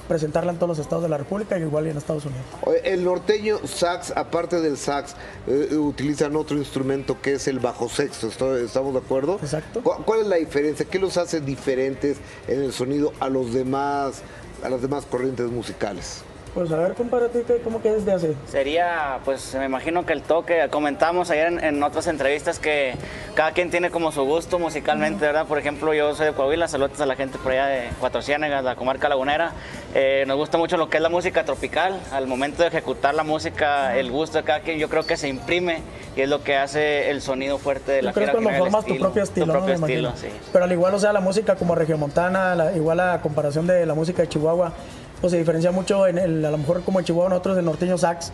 presentarla 0.10 0.52
en 0.52 0.58
todos 0.58 0.70
los 0.78 0.80
estados 0.80 1.04
de 1.04 1.10
la 1.10 1.18
República 1.18 1.58
y 1.58 1.62
igual 1.62 1.88
y 1.88 1.92
en 1.92 1.98
Estados 1.98 2.26
Unidos. 2.26 2.44
El 2.84 3.06
norteño 3.06 3.60
sax, 3.66 4.12
aparte 4.18 4.60
del 4.60 4.76
sax, 4.78 5.16
eh, 5.48 5.76
utilizan 5.78 6.36
otro 6.36 6.58
instrumento 6.58 7.22
que 7.22 7.34
es 7.34 7.48
el 7.48 7.60
bajo 7.60 7.88
sexto. 7.88 8.28
¿esto- 8.28 8.58
¿Estamos 8.58 8.92
de 8.94 9.00
acuerdo? 9.00 9.40
Exacto. 9.42 9.82
¿Cuál, 9.82 10.04
cuál 10.04 10.20
es 10.22 10.28
la 10.28 10.36
diferencia? 10.36 10.86
¿Qué 10.86 11.00
los 11.00 11.16
hace 11.16 11.40
diferentes 11.40 12.18
en 12.50 12.62
el 12.64 12.74
sonido 12.74 13.14
a 13.22 13.30
los 13.30 13.54
demás, 13.54 14.22
a 14.64 14.70
las 14.70 14.82
demás 14.82 15.06
corrientes 15.06 15.48
musicales? 15.50 16.24
Pues 16.54 16.72
a 16.72 16.78
ver, 16.78 16.94
compadre, 16.96 17.30
¿tú 17.30 17.44
qué- 17.46 17.60
¿cómo 17.64 17.80
que 17.82 17.92
desde 17.92 18.12
hace? 18.12 18.34
Sería, 18.48 19.20
pues 19.24 19.54
me 19.56 19.66
imagino 19.66 20.06
que 20.06 20.14
el 20.14 20.24
toque, 20.24 20.68
comentamos 20.72 21.30
ayer 21.30 21.48
en, 21.48 21.64
en 21.64 21.84
otras 21.84 22.08
entrevistas 22.08 22.58
que 22.58 22.96
cada 23.36 23.52
quien 23.52 23.70
tiene 23.70 23.92
como 23.92 24.12
su 24.12 24.24
gusto 24.24 24.58
musicalmente, 24.58 25.26
¿verdad? 25.26 25.46
Por 25.46 25.60
ejemplo, 25.60 25.94
yo 25.94 26.16
soy 26.16 26.26
de 26.26 26.34
Coahuila, 26.34 26.68
saludos 26.68 27.00
a 27.02 27.06
la 27.06 27.16
gente 27.16 27.38
por 27.38 27.52
allá 27.52 27.68
de 27.68 27.90
Cuatro 28.00 28.22
Ciénegas, 28.24 28.64
la 28.64 28.76
comarca 28.76 29.08
lagunera. 29.08 29.52
Eh, 29.94 30.24
nos 30.28 30.38
gusta 30.38 30.58
mucho 30.58 30.76
lo 30.76 30.90
que 30.90 30.98
es 30.98 31.04
la 31.04 31.10
música 31.10 31.46
tropical. 31.46 32.00
Al 32.12 32.26
momento 32.26 32.64
de 32.64 32.70
ejecutar 32.70 33.14
la 33.14 33.24
música, 33.24 33.96
el 33.96 34.10
gusto 34.12 34.40
de 34.40 34.44
cada 34.44 34.62
quien, 34.62 34.80
yo 34.80 34.90
creo 34.90 35.06
que 35.06 35.18
se 35.18 35.28
imprime 35.28 35.82
y 36.16 36.22
es 36.22 36.30
lo 36.30 36.44
que 36.44 36.58
hace 36.58 37.12
el 37.12 37.22
sonido 37.22 37.60
fuerte 37.60 37.92
de 37.92 38.02
la 38.02 38.10
Yo 38.12 38.16
creo 38.16 38.40
que 38.40 38.58
formas 38.58 38.86
tu 38.86 38.98
propio 38.98 39.22
estilo, 39.24 39.46
Tu 39.46 39.52
propio 39.52 39.76
estilo, 39.76 40.14
sí. 40.16 40.28
Pero 40.52 40.66
al 40.66 40.72
igual, 40.72 40.96
o 40.96 41.00
sea, 41.00 41.14
la 41.14 41.22
música 41.22 41.56
como 41.56 41.76
regiomontana, 41.76 42.56
la, 42.56 42.76
igual 42.76 43.00
a 43.00 43.22
comparación 43.22 43.68
de 43.68 43.86
la 43.86 43.94
música 43.94 44.24
de 44.24 44.30
Chihuahua, 44.30 44.74
pues 45.22 45.32
se 45.32 45.38
diferencia 45.38 45.72
mucho, 45.72 46.08
en 46.08 46.18
el, 46.18 46.46
a 46.46 46.52
lo 46.52 46.58
mejor 46.58 46.82
como 46.84 47.00
en 47.00 47.06
Chihuahua 47.06 47.30
nosotros 47.30 47.58
el 47.58 47.66
norteño 47.66 47.98
sax, 47.98 48.32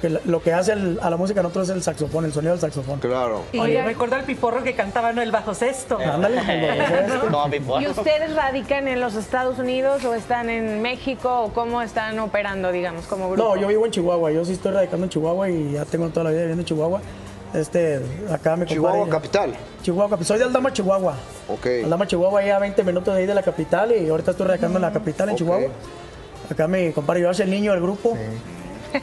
que, 0.00 0.10
lo 0.24 0.42
que 0.42 0.52
hace 0.52 0.72
el- 0.72 0.98
a 1.00 1.10
la 1.10 1.16
música 1.16 1.42
nosotros 1.42 1.68
es 1.68 1.76
el 1.76 1.82
saxofón, 1.82 2.24
el 2.24 2.32
sonido 2.32 2.52
del 2.54 2.60
saxofón. 2.60 2.98
Claro. 2.98 3.42
Y 3.52 3.60
recuerdo 3.76 4.16
al 4.16 4.24
piporro 4.24 4.64
que 4.64 4.74
cantaba 4.74 5.12
¿no? 5.12 5.22
el 5.22 5.30
bajo 5.30 5.54
sexto. 5.54 5.98
Ándale, 5.98 6.40
el 6.40 6.78
bajo 6.78 6.90
sexto. 6.96 7.26
Como 7.30 7.50
Pipo. 7.50 7.80
¿Y 7.80 7.86
ustedes 7.86 8.34
radican 8.34 8.88
en 8.88 9.00
los 9.00 9.14
Estados 9.14 9.60
Unidos 9.60 10.04
o 10.04 10.14
están 10.14 10.50
en 10.50 10.82
México 10.82 11.42
o 11.42 11.52
cómo 11.52 11.82
están 11.82 12.18
operando, 12.18 12.72
digamos, 12.72 13.06
como 13.06 13.30
grupo? 13.30 13.44
No, 13.54 13.56
yo 13.60 13.68
vivo 13.68 13.86
en 13.86 13.92
Chihuahua, 13.92 14.32
yo 14.32 14.44
sí 14.44 14.54
estoy 14.54 14.72
radicando 14.72 15.04
en 15.06 15.10
Chihuahua 15.10 15.48
y 15.50 15.72
ya 15.72 15.84
tengo 15.84 16.08
toda 16.08 16.24
la 16.24 16.30
vida 16.30 16.40
viviendo 16.40 16.62
en 16.62 16.66
Chihuahua. 16.66 17.00
Este, 17.54 18.00
acá 18.32 18.56
me 18.56 18.66
Chihuahua 18.66 19.08
capital. 19.08 19.54
Chihuahua 19.82 20.10
capital. 20.10 20.26
Soy 20.26 20.38
de 20.38 20.44
Aldama, 20.44 20.72
Chihuahua. 20.72 21.14
Ok. 21.48 21.66
Aldama, 21.84 22.06
Chihuahua, 22.08 22.40
ahí 22.40 22.50
a 22.50 22.58
20 22.58 22.82
minutos 22.82 23.14
de 23.14 23.20
ahí 23.20 23.26
de 23.26 23.34
la 23.34 23.42
capital 23.42 23.92
y 23.92 24.08
ahorita 24.08 24.32
estoy 24.32 24.46
radicando 24.48 24.78
en 24.78 24.82
la 24.82 24.92
capital, 24.92 25.28
en. 25.30 25.36
Chihuahua. 25.36 25.68
Acá 26.50 26.68
mi 26.68 26.92
compadre 26.92 27.22
yo 27.22 27.30
el 27.30 27.50
niño 27.50 27.72
del 27.72 27.80
grupo. 27.82 28.16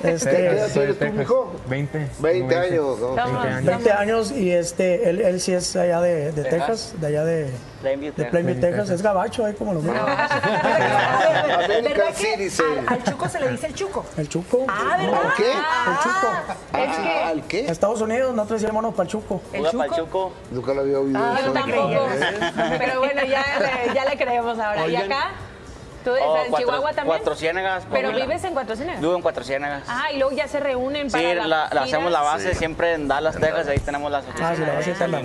Este, 0.02 0.30
¿Qué 0.30 0.48
edad 0.48 0.70
tienes 0.72 0.98
tú, 0.98 1.06
mijo? 1.14 1.52
20. 1.68 2.10
20 2.20 2.56
años, 2.56 3.00
¿no? 3.00 3.16
20 3.16 3.32
años. 3.32 3.66
20 3.66 3.92
años 3.92 4.32
y 4.32 4.52
este, 4.52 5.10
él, 5.10 5.22
él 5.22 5.40
sí 5.40 5.54
es 5.54 5.76
allá 5.76 6.02
de, 6.02 6.32
de 6.32 6.44
Texas. 6.44 6.68
Texas, 6.68 7.02
de 7.02 7.08
allá 7.08 7.26
de, 7.26 7.52
Plainview, 7.82 8.12
de 8.12 8.16
Texas. 8.16 8.32
Plainview, 8.32 8.60
Texas. 8.60 8.90
Es 8.90 9.02
gabacho 9.02 9.46
ahí 9.46 9.54
como 9.54 9.74
lo 9.74 9.82
veo. 9.82 9.94
American 11.54 11.84
¿Verdad 11.84 12.08
que 12.18 12.26
Citizen. 12.26 12.66
al, 12.88 12.94
al 12.96 13.04
chuco 13.04 13.30
se 13.30 13.40
le 13.40 13.50
dice 13.50 13.68
el 13.68 13.76
chuco? 13.76 14.06
El 14.18 14.30
chuco. 14.30 14.66
Ah, 14.68 14.98
¿verdad? 14.98 15.22
¿Al 15.26 15.34
qué? 15.36 15.52
El 15.52 15.98
chuco. 16.04 16.28
Ah, 16.74 17.28
¿Al 17.28 17.44
qué? 17.44 17.68
A 17.68 17.72
Estados 17.72 18.02
Unidos 18.02 18.34
nosotros 18.34 18.62
decíamos 18.62 18.94
para 18.94 19.04
el 19.04 19.10
chuco. 19.10 19.42
Juega 19.52 19.72
Pachuco. 19.72 20.34
Nunca 20.52 20.74
lo 20.74 20.82
había 20.82 21.00
oído. 21.00 21.20
Ah, 21.22 21.36
eso. 21.38 21.48
yo 21.48 21.54
tampoco. 21.54 22.08
Pero 22.80 23.00
bueno, 23.00 23.22
ya 23.26 23.44
le, 23.60 23.94
ya 23.94 24.06
le 24.06 24.18
creemos 24.18 24.58
ahora. 24.60 24.82
¿Y 24.88 24.96
Oigan. 24.96 25.12
acá? 25.12 25.32
¿Tú 26.04 26.12
Oh, 26.12 26.16
en 26.16 26.50
cuatro- 26.50 26.58
Chihuahua 26.58 26.94
también? 26.94 27.08
Cuatro 27.18 27.36
Ciénegas. 27.36 27.84
Pero 27.92 28.12
vives 28.12 28.44
en 28.44 28.54
Cuatro 28.54 28.76
Ciénegas. 28.76 29.02
Vivo 29.02 29.16
en 29.16 29.22
Cuatro 29.22 29.44
Ciénegas. 29.44 29.84
Ah, 29.88 30.12
y 30.14 30.18
luego 30.18 30.36
ya 30.36 30.48
se 30.48 30.60
reúnen 30.60 31.10
Sí, 31.10 31.18
para 31.18 31.34
la, 31.36 31.48
las 31.48 31.74
la 31.74 31.82
hacemos 31.84 32.12
la 32.12 32.22
base 32.22 32.54
siempre 32.56 32.94
en 32.94 33.08
Dallas, 33.08 33.38
Texas, 33.40 33.68
ahí 33.68 33.80
tenemos 33.80 34.12
las 34.12 34.26
oficinas. 34.26 34.52
Ah, 34.52 34.56
sí, 34.56 34.62
la 34.66 34.74
base 34.74 34.92
está 34.92 35.06
en 35.06 35.12
la- 35.12 35.22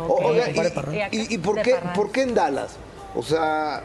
O- 0.00 0.28
oiga, 0.28 0.48
y- 0.50 0.70
Parrón. 0.70 0.94
Y 0.94 1.00
acá, 1.02 1.08
¿y, 1.16 1.34
y 1.34 1.38
por, 1.38 1.56
de 1.56 1.62
qué, 1.62 1.74
Parral. 1.74 1.92
por 1.92 2.12
qué 2.12 2.22
en 2.22 2.34
Dallas? 2.34 2.76
O 3.16 3.22
sea, 3.22 3.82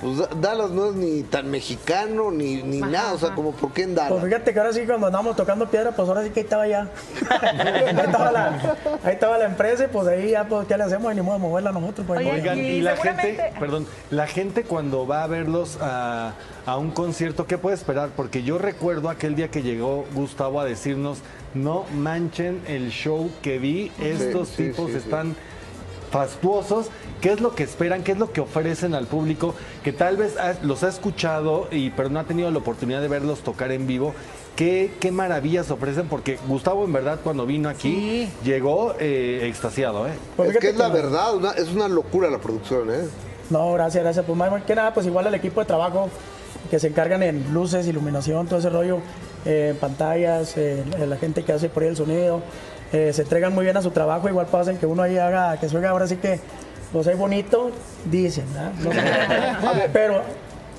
pues 0.00 0.18
Da- 0.18 0.28
Dallas 0.40 0.70
no 0.70 0.90
es 0.90 0.94
ni 0.94 1.22
tan 1.22 1.50
mexicano 1.50 2.30
ni, 2.30 2.62
ni 2.62 2.80
nada. 2.80 3.12
O 3.14 3.18
sea, 3.18 3.34
como 3.34 3.52
¿por 3.52 3.72
qué 3.72 3.82
en 3.82 3.94
Pues 3.94 4.08
Dallas? 4.08 4.24
fíjate 4.24 4.52
que 4.52 4.58
ahora 4.60 4.72
sí 4.72 4.80
cuando 4.86 5.06
andamos 5.06 5.36
tocando 5.36 5.68
piedra, 5.68 5.90
pues 5.92 6.08
ahora 6.08 6.22
sí 6.24 6.30
que 6.30 6.40
ahí 6.40 6.44
estaba 6.44 6.66
ya. 6.68 6.88
ahí, 7.30 7.96
estaba 8.04 8.32
la, 8.32 8.76
ahí 9.04 9.12
estaba 9.14 9.38
la 9.38 9.46
empresa 9.46 9.84
y 9.84 9.88
pues 9.88 10.06
ahí 10.08 10.30
ya 10.30 10.44
pues 10.48 10.66
¿qué 10.66 10.76
le 10.76 10.84
hacemos? 10.84 11.12
Y 11.12 11.16
ni 11.16 11.22
modo 11.22 11.34
de 11.38 11.42
moverla 11.42 11.72
nosotros. 11.72 12.06
Pues, 12.06 12.20
Oye, 12.20 12.28
no. 12.28 12.34
Oigan, 12.34 12.58
y 12.58 12.62
y 12.62 12.80
la 12.80 12.92
seguramente- 12.96 13.36
gente, 13.42 13.58
perdón, 13.60 13.86
la 14.10 14.26
gente 14.26 14.62
cuando 14.64 15.06
va 15.06 15.24
a 15.24 15.26
verlos 15.26 15.78
a, 15.80 16.32
a 16.66 16.76
un 16.76 16.90
concierto, 16.90 17.46
¿qué 17.46 17.58
puede 17.58 17.74
esperar? 17.76 18.10
Porque 18.16 18.42
yo 18.42 18.58
recuerdo 18.58 19.08
aquel 19.10 19.34
día 19.34 19.50
que 19.50 19.62
llegó 19.62 20.04
Gustavo 20.14 20.60
a 20.60 20.64
decirnos, 20.64 21.18
no 21.54 21.84
manchen 21.94 22.60
el 22.68 22.90
show 22.90 23.30
que 23.42 23.58
vi, 23.58 23.90
estos 24.00 24.48
sí, 24.50 24.64
tipos 24.68 24.86
sí, 24.86 24.92
sí. 24.92 24.98
están 24.98 25.34
fastuosos, 26.10 26.88
qué 27.20 27.32
es 27.32 27.40
lo 27.40 27.54
que 27.54 27.62
esperan, 27.64 28.02
qué 28.02 28.12
es 28.12 28.18
lo 28.18 28.32
que 28.32 28.40
ofrecen 28.40 28.94
al 28.94 29.06
público, 29.06 29.54
que 29.84 29.92
tal 29.92 30.16
vez 30.16 30.34
los 30.62 30.82
ha 30.84 30.88
escuchado 30.88 31.68
y 31.70 31.90
pero 31.90 32.08
no 32.10 32.18
ha 32.20 32.24
tenido 32.24 32.50
la 32.50 32.58
oportunidad 32.58 33.00
de 33.00 33.08
verlos 33.08 33.40
tocar 33.40 33.72
en 33.72 33.86
vivo. 33.86 34.14
Qué, 34.56 34.90
qué 34.98 35.12
maravillas 35.12 35.70
ofrecen, 35.70 36.08
porque 36.08 36.36
Gustavo 36.48 36.84
en 36.84 36.92
verdad 36.92 37.20
cuando 37.22 37.46
vino 37.46 37.68
aquí 37.68 38.28
llegó 38.42 38.94
eh, 38.98 39.42
extasiado, 39.44 40.08
¿eh? 40.08 40.12
Pues 40.36 40.48
es 40.50 40.56
que 40.56 40.60
fíjate 40.72 40.72
es 40.82 40.88
la 40.88 40.94
que- 40.94 41.02
verdad, 41.02 41.36
una- 41.36 41.52
es 41.52 41.68
una 41.68 41.86
locura 41.86 42.28
la 42.28 42.38
producción, 42.38 42.90
¿eh? 42.90 43.04
No, 43.50 43.72
gracias, 43.74 44.02
gracias. 44.02 44.24
Pues 44.26 44.36
más 44.36 44.62
que 44.64 44.74
nada, 44.74 44.92
pues 44.92 45.06
igual 45.06 45.26
el 45.28 45.34
equipo 45.34 45.60
de 45.60 45.66
trabajo 45.66 46.10
que 46.70 46.78
se 46.80 46.88
encargan 46.88 47.22
en 47.22 47.54
luces, 47.54 47.86
iluminación, 47.86 48.46
todo 48.48 48.58
ese 48.58 48.68
rollo, 48.68 48.98
eh, 49.44 49.74
pantallas, 49.80 50.54
eh, 50.56 50.82
la 51.06 51.16
gente 51.16 51.44
que 51.44 51.52
hace 51.52 51.68
por 51.68 51.84
ahí 51.84 51.90
el 51.90 51.96
sonido, 51.96 52.42
eh, 52.92 53.12
se 53.14 53.22
entregan 53.22 53.54
muy 53.54 53.64
bien 53.64 53.76
a 53.76 53.82
su 53.82 53.90
trabajo, 53.92 54.28
igual 54.28 54.46
pasan 54.46 54.76
que 54.76 54.86
uno 54.86 55.02
ahí 55.02 55.16
haga, 55.18 55.56
que 55.60 55.66
oiga 55.66 55.90
ahora 55.90 56.08
sí 56.08 56.16
que, 56.16 56.40
pues 56.92 57.06
hay 57.06 57.14
bonito, 57.16 57.70
dicen, 58.10 58.44
¿verdad? 58.54 58.72
No 58.82 58.92
sé. 59.72 59.88
Pero 59.92 60.22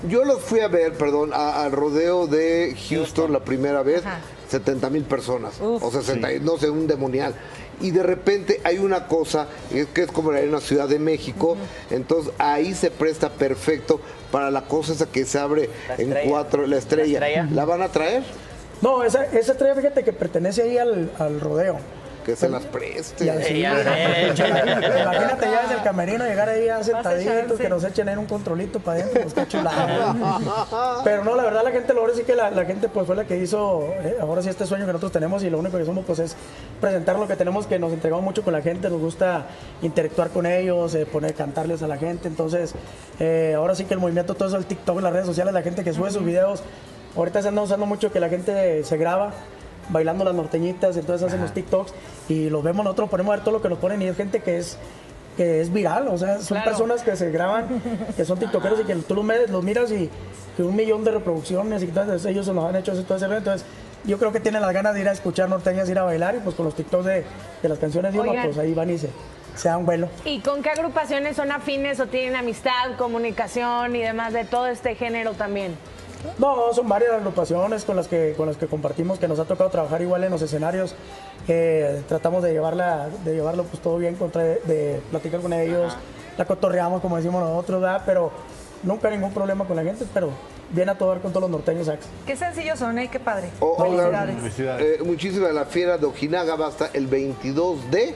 Yo 0.07 0.23
los 0.23 0.41
fui 0.41 0.61
a 0.61 0.67
ver, 0.69 0.93
perdón, 0.93 1.31
a- 1.33 1.63
al 1.63 1.71
rodeo 1.73 2.25
de 2.27 2.75
Houston 2.89 3.33
la 3.33 3.41
primera 3.41 3.83
vez, 3.83 4.01
70 4.49 4.89
mil 4.89 5.03
personas, 5.03 5.59
o 5.61 5.91
60, 5.91 6.27
no 6.41 6.57
sé, 6.57 6.69
un 6.69 6.87
demonial. 6.87 7.33
Y 7.81 7.91
de 7.91 8.03
repente 8.03 8.59
hay 8.63 8.77
una 8.77 9.07
cosa, 9.07 9.47
es 9.73 9.87
que 9.87 10.01
es 10.03 10.07
como 10.11 10.31
la 10.31 10.39
Arena 10.39 10.59
Ciudad 10.61 10.87
de 10.87 10.99
México, 10.99 11.55
entonces 11.91 12.33
ahí 12.37 12.73
se 12.73 12.91
presta 12.91 13.29
perfecto 13.29 13.99
para 14.31 14.49
la 14.51 14.61
cosa 14.63 14.93
esa 14.93 15.05
que 15.05 15.25
se 15.25 15.37
abre 15.39 15.69
La 15.89 15.95
en 15.95 16.15
cuatro, 16.29 16.65
la 16.67 16.77
estrella. 16.77 17.19
La 17.19 17.27
estrella. 17.27 17.49
¿La 17.53 17.65
van 17.65 17.81
a 17.81 17.89
traer? 17.89 18.23
No, 18.81 19.03
esa, 19.03 19.25
esa 19.25 19.51
estrella, 19.53 19.75
fíjate 19.75 20.03
que 20.03 20.13
pertenece 20.13 20.61
ahí 20.61 20.77
al, 20.77 21.11
al 21.19 21.39
rodeo. 21.41 21.77
Que 22.25 22.35
se 22.35 22.49
las 22.49 22.63
preste. 22.65 23.25
Y 23.25 23.29
así, 23.29 23.59
Ya 23.59 23.75
sé, 23.83 24.27
imagínate 25.01 25.45
ya 25.49 25.61
desde 25.61 25.75
el 25.75 25.83
camerino 25.83 26.25
llegar 26.25 26.49
ahí 26.49 26.65
ya 26.65 26.83
sentaditos, 26.83 27.33
echarse. 27.33 27.63
que 27.63 27.69
nos 27.69 27.83
echen 27.83 28.09
ahí 28.09 28.15
un 28.17 28.25
controlito 28.25 28.79
para 28.79 28.99
adentro, 28.99 29.21
pues 29.21 29.33
qué 29.33 29.47
chulada. 29.47 30.15
Pero 31.03 31.23
no, 31.23 31.35
la 31.35 31.43
verdad 31.43 31.63
la 31.63 31.71
gente, 31.71 31.93
ahora 31.93 32.13
sí 32.13 32.23
que 32.23 32.35
la, 32.35 32.51
la 32.51 32.65
gente 32.65 32.89
pues 32.89 33.07
fue 33.07 33.15
la 33.15 33.25
que 33.25 33.37
hizo, 33.37 33.83
eh, 34.03 34.17
ahora 34.21 34.41
sí 34.41 34.49
este 34.49 34.65
sueño 34.65 34.85
que 34.85 34.91
nosotros 34.91 35.11
tenemos 35.11 35.43
y 35.43 35.49
lo 35.49 35.59
único 35.59 35.77
que 35.77 35.85
somos 35.85 36.05
pues 36.05 36.19
es 36.19 36.35
presentar 36.79 37.17
lo 37.17 37.27
que 37.27 37.35
tenemos, 37.35 37.67
que 37.67 37.79
nos 37.79 37.93
entregamos 37.93 38.23
mucho 38.23 38.43
con 38.43 38.53
la 38.53 38.61
gente, 38.61 38.89
nos 38.89 38.99
gusta 38.99 39.47
interactuar 39.81 40.29
con 40.29 40.45
ellos, 40.45 40.93
eh, 40.95 41.05
poner, 41.05 41.33
cantarles 41.33 41.81
a 41.81 41.87
la 41.87 41.97
gente, 41.97 42.27
entonces 42.27 42.73
eh, 43.19 43.53
ahora 43.55 43.75
sí 43.75 43.85
que 43.85 43.93
el 43.93 43.99
movimiento, 43.99 44.35
todo 44.35 44.47
eso, 44.47 44.57
el 44.57 44.65
TikTok, 44.65 44.97
en 44.97 45.03
las 45.03 45.13
redes 45.13 45.25
sociales, 45.25 45.53
la 45.53 45.61
gente 45.61 45.83
que 45.83 45.93
sube 45.93 46.11
sus 46.11 46.23
videos, 46.23 46.63
ahorita 47.15 47.41
se 47.41 47.47
anda 47.47 47.61
usando 47.61 47.85
mucho 47.85 48.11
que 48.11 48.19
la 48.19 48.29
gente 48.29 48.83
se 48.83 48.97
graba 48.97 49.31
bailando 49.89 50.23
las 50.23 50.33
norteñitas, 50.35 50.95
entonces 50.97 51.27
hacen 51.27 51.41
los 51.41 51.53
TikToks 51.53 51.93
y 52.29 52.49
los 52.49 52.63
vemos 52.63 52.83
nosotros, 52.83 53.09
ponemos 53.09 53.33
a 53.33 53.35
ver 53.37 53.43
todo 53.43 53.55
lo 53.55 53.61
que 53.61 53.69
nos 53.69 53.79
ponen 53.79 54.01
y 54.01 54.05
es 54.07 54.15
gente 54.17 54.39
que 54.41 54.57
es 54.57 54.77
que 55.37 55.61
es 55.61 55.71
viral, 55.71 56.09
o 56.09 56.17
sea, 56.17 56.39
son 56.39 56.57
Claro. 56.57 56.71
personas 56.71 57.01
que 57.01 57.15
se 57.15 57.31
graban, 57.31 57.81
que 58.17 58.25
son 58.25 58.37
tiktokeros 58.39 58.81
y 58.81 58.83
que 58.83 58.93
tú 58.95 59.15
los, 59.15 59.63
miras 59.63 59.89
y 59.91 60.09
que 60.57 60.63
un 60.63 60.75
millón 60.75 61.05
de 61.05 61.11
reproducciones 61.11 61.81
y 61.81 61.85
entonces 61.85 62.25
ellos 62.25 62.45
se 62.45 62.53
nos 62.53 62.65
han 62.65 62.75
hecho 62.75 62.91
todo 63.05 63.15
ese 63.17 63.25
entonces 63.25 63.65
yo 64.03 64.17
creo 64.17 64.33
que 64.33 64.41
tienen 64.41 64.61
las 64.61 64.73
ganas 64.73 64.93
de 64.95 65.01
ir 65.01 65.07
a 65.07 65.13
escuchar 65.13 65.47
norteñas, 65.47 65.89
ir 65.89 65.97
a 65.97 66.03
bailar 66.03 66.35
y 66.35 66.39
pues 66.39 66.55
con 66.55 66.65
los 66.65 66.75
TikToks 66.75 67.05
de, 67.05 67.23
de 67.61 67.69
las 67.69 67.79
canciones 67.79 68.11
de 68.13 68.19
uno, 68.19 68.31
Oigan. 68.31 68.45
pues 68.47 68.57
ahí 68.57 68.73
van 68.73 68.89
y 68.89 68.97
se, 68.97 69.09
se 69.55 69.69
dan 69.69 69.85
vuelo. 69.85 70.09
¿Y 70.25 70.39
con 70.39 70.61
qué 70.61 70.71
agrupaciones 70.71 71.37
son 71.37 71.51
afines 71.53 71.99
o 72.01 72.07
tienen 72.07 72.35
amistad, 72.35 72.95
comunicación 72.97 73.95
y 73.95 73.99
demás 73.99 74.33
de 74.33 74.43
todo 74.45 74.67
este 74.67 74.95
género 74.95 75.33
también? 75.33 75.75
No, 76.37 76.73
son 76.73 76.87
varias 76.87 77.11
agrupaciones 77.13 77.83
con 77.85 77.95
las 77.95 78.07
que 78.07 78.33
con 78.35 78.47
las 78.47 78.57
que 78.57 78.67
compartimos, 78.67 79.19
que 79.19 79.27
nos 79.27 79.39
ha 79.39 79.45
tocado 79.45 79.69
trabajar 79.69 80.01
igual 80.01 80.23
en 80.23 80.31
los 80.31 80.41
escenarios. 80.41 80.95
Eh, 81.47 82.01
tratamos 82.07 82.43
de 82.43 82.51
llevarla, 82.51 83.09
de 83.23 83.33
llevarlo 83.35 83.63
pues 83.63 83.81
todo 83.81 83.97
bien, 83.97 84.15
contra, 84.15 84.43
de 84.43 85.01
platicar 85.11 85.39
con 85.41 85.53
ellos, 85.53 85.95
la 86.37 86.45
cotorreamos 86.45 87.01
como 87.01 87.17
decimos 87.17 87.41
nosotros, 87.41 87.81
¿verdad? 87.81 88.03
Pero 88.05 88.31
nunca 88.83 89.09
ningún 89.09 89.33
problema 89.33 89.65
con 89.65 89.75
la 89.77 89.83
gente, 89.83 90.05
pero 90.13 90.29
bien 90.71 90.89
a 90.89 90.97
todo 90.97 91.09
dar 91.09 91.21
con 91.21 91.31
todos 91.31 91.41
los 91.43 91.49
norteños 91.51 91.87
sax. 91.87 92.05
Qué 92.27 92.35
sencillos 92.35 92.77
son, 92.77 92.99
¿eh? 92.99 93.09
Qué 93.11 93.19
padre. 93.19 93.49
O- 93.59 93.75
oigan, 93.81 94.37
Felicidades. 94.41 94.99
eh, 94.99 95.03
muchísimas 95.03 95.53
la 95.53 95.65
fiera 95.65 95.97
de 95.97 96.05
Ojinaga 96.05 96.55
va 96.55 96.67
hasta 96.67 96.89
el 96.93 97.07
22 97.07 97.89
de 97.89 98.13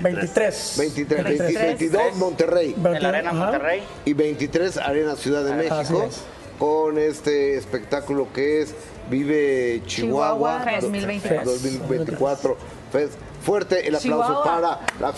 23. 0.00 0.74
23, 0.78 1.24
23. 1.24 1.54
22 1.78 2.16
Monterrey. 2.16 2.74
En 2.76 3.02
la 3.02 3.08
Arena 3.08 3.30
Ajá. 3.30 3.38
Monterrey. 3.38 3.82
y 4.04 4.12
23 4.14 4.76
Arena 4.78 5.16
Ciudad 5.16 5.44
de 5.44 5.54
México 5.54 6.04
es. 6.08 6.22
Con 6.62 6.96
este 6.96 7.56
espectáculo 7.56 8.28
que 8.32 8.62
es 8.62 8.72
Vive 9.10 9.82
Chihuahua. 9.84 10.60
Chihuahua 10.62 10.80
2024. 10.80 11.44
2024. 11.44 12.56
Fest. 12.92 13.14
Fuerte 13.44 13.88
el 13.88 13.96
aplauso 13.96 14.28
Chihuahua. 14.28 14.44
para 14.44 14.60
la 15.00 15.12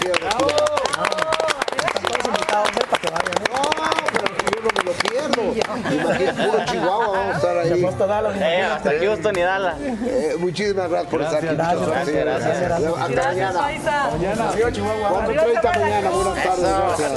me 4.75 4.83
lo 4.85 4.93
pierdo. 4.93 5.43
Imagínate, 5.93 6.33
puro 6.33 6.65
Chihuahua, 6.65 7.07
vamos 7.09 7.35
a 7.35 7.37
estar 7.37 7.59
ahí. 7.59 8.43
Eh, 8.43 8.63
hasta 8.63 8.91
Houston 8.99 9.37
y 9.37 9.41
Dallas. 9.43 9.77
Eh, 9.81 10.37
muchísimas 10.39 10.89
gracias 10.89 11.11
por 11.11 11.23
estar 11.23 11.45
aquí. 11.45 11.55
Gracias, 11.55 11.87
gracias, 11.87 12.61
gracias. 12.61 12.93
Hasta 12.93 13.09
Gracias, 13.09 13.35
mañana. 13.35 13.61
Paisa. 13.61 14.11
Mañana. 14.13 14.49
Arriba, 14.49 14.73
Chihuahua. 14.73 15.27
4:30 15.27 15.79
mañana. 15.79 16.11
Buenas 16.11 16.43
tardes. 16.43 16.65
Eso. 16.65 16.85
Gracias. 16.99 17.13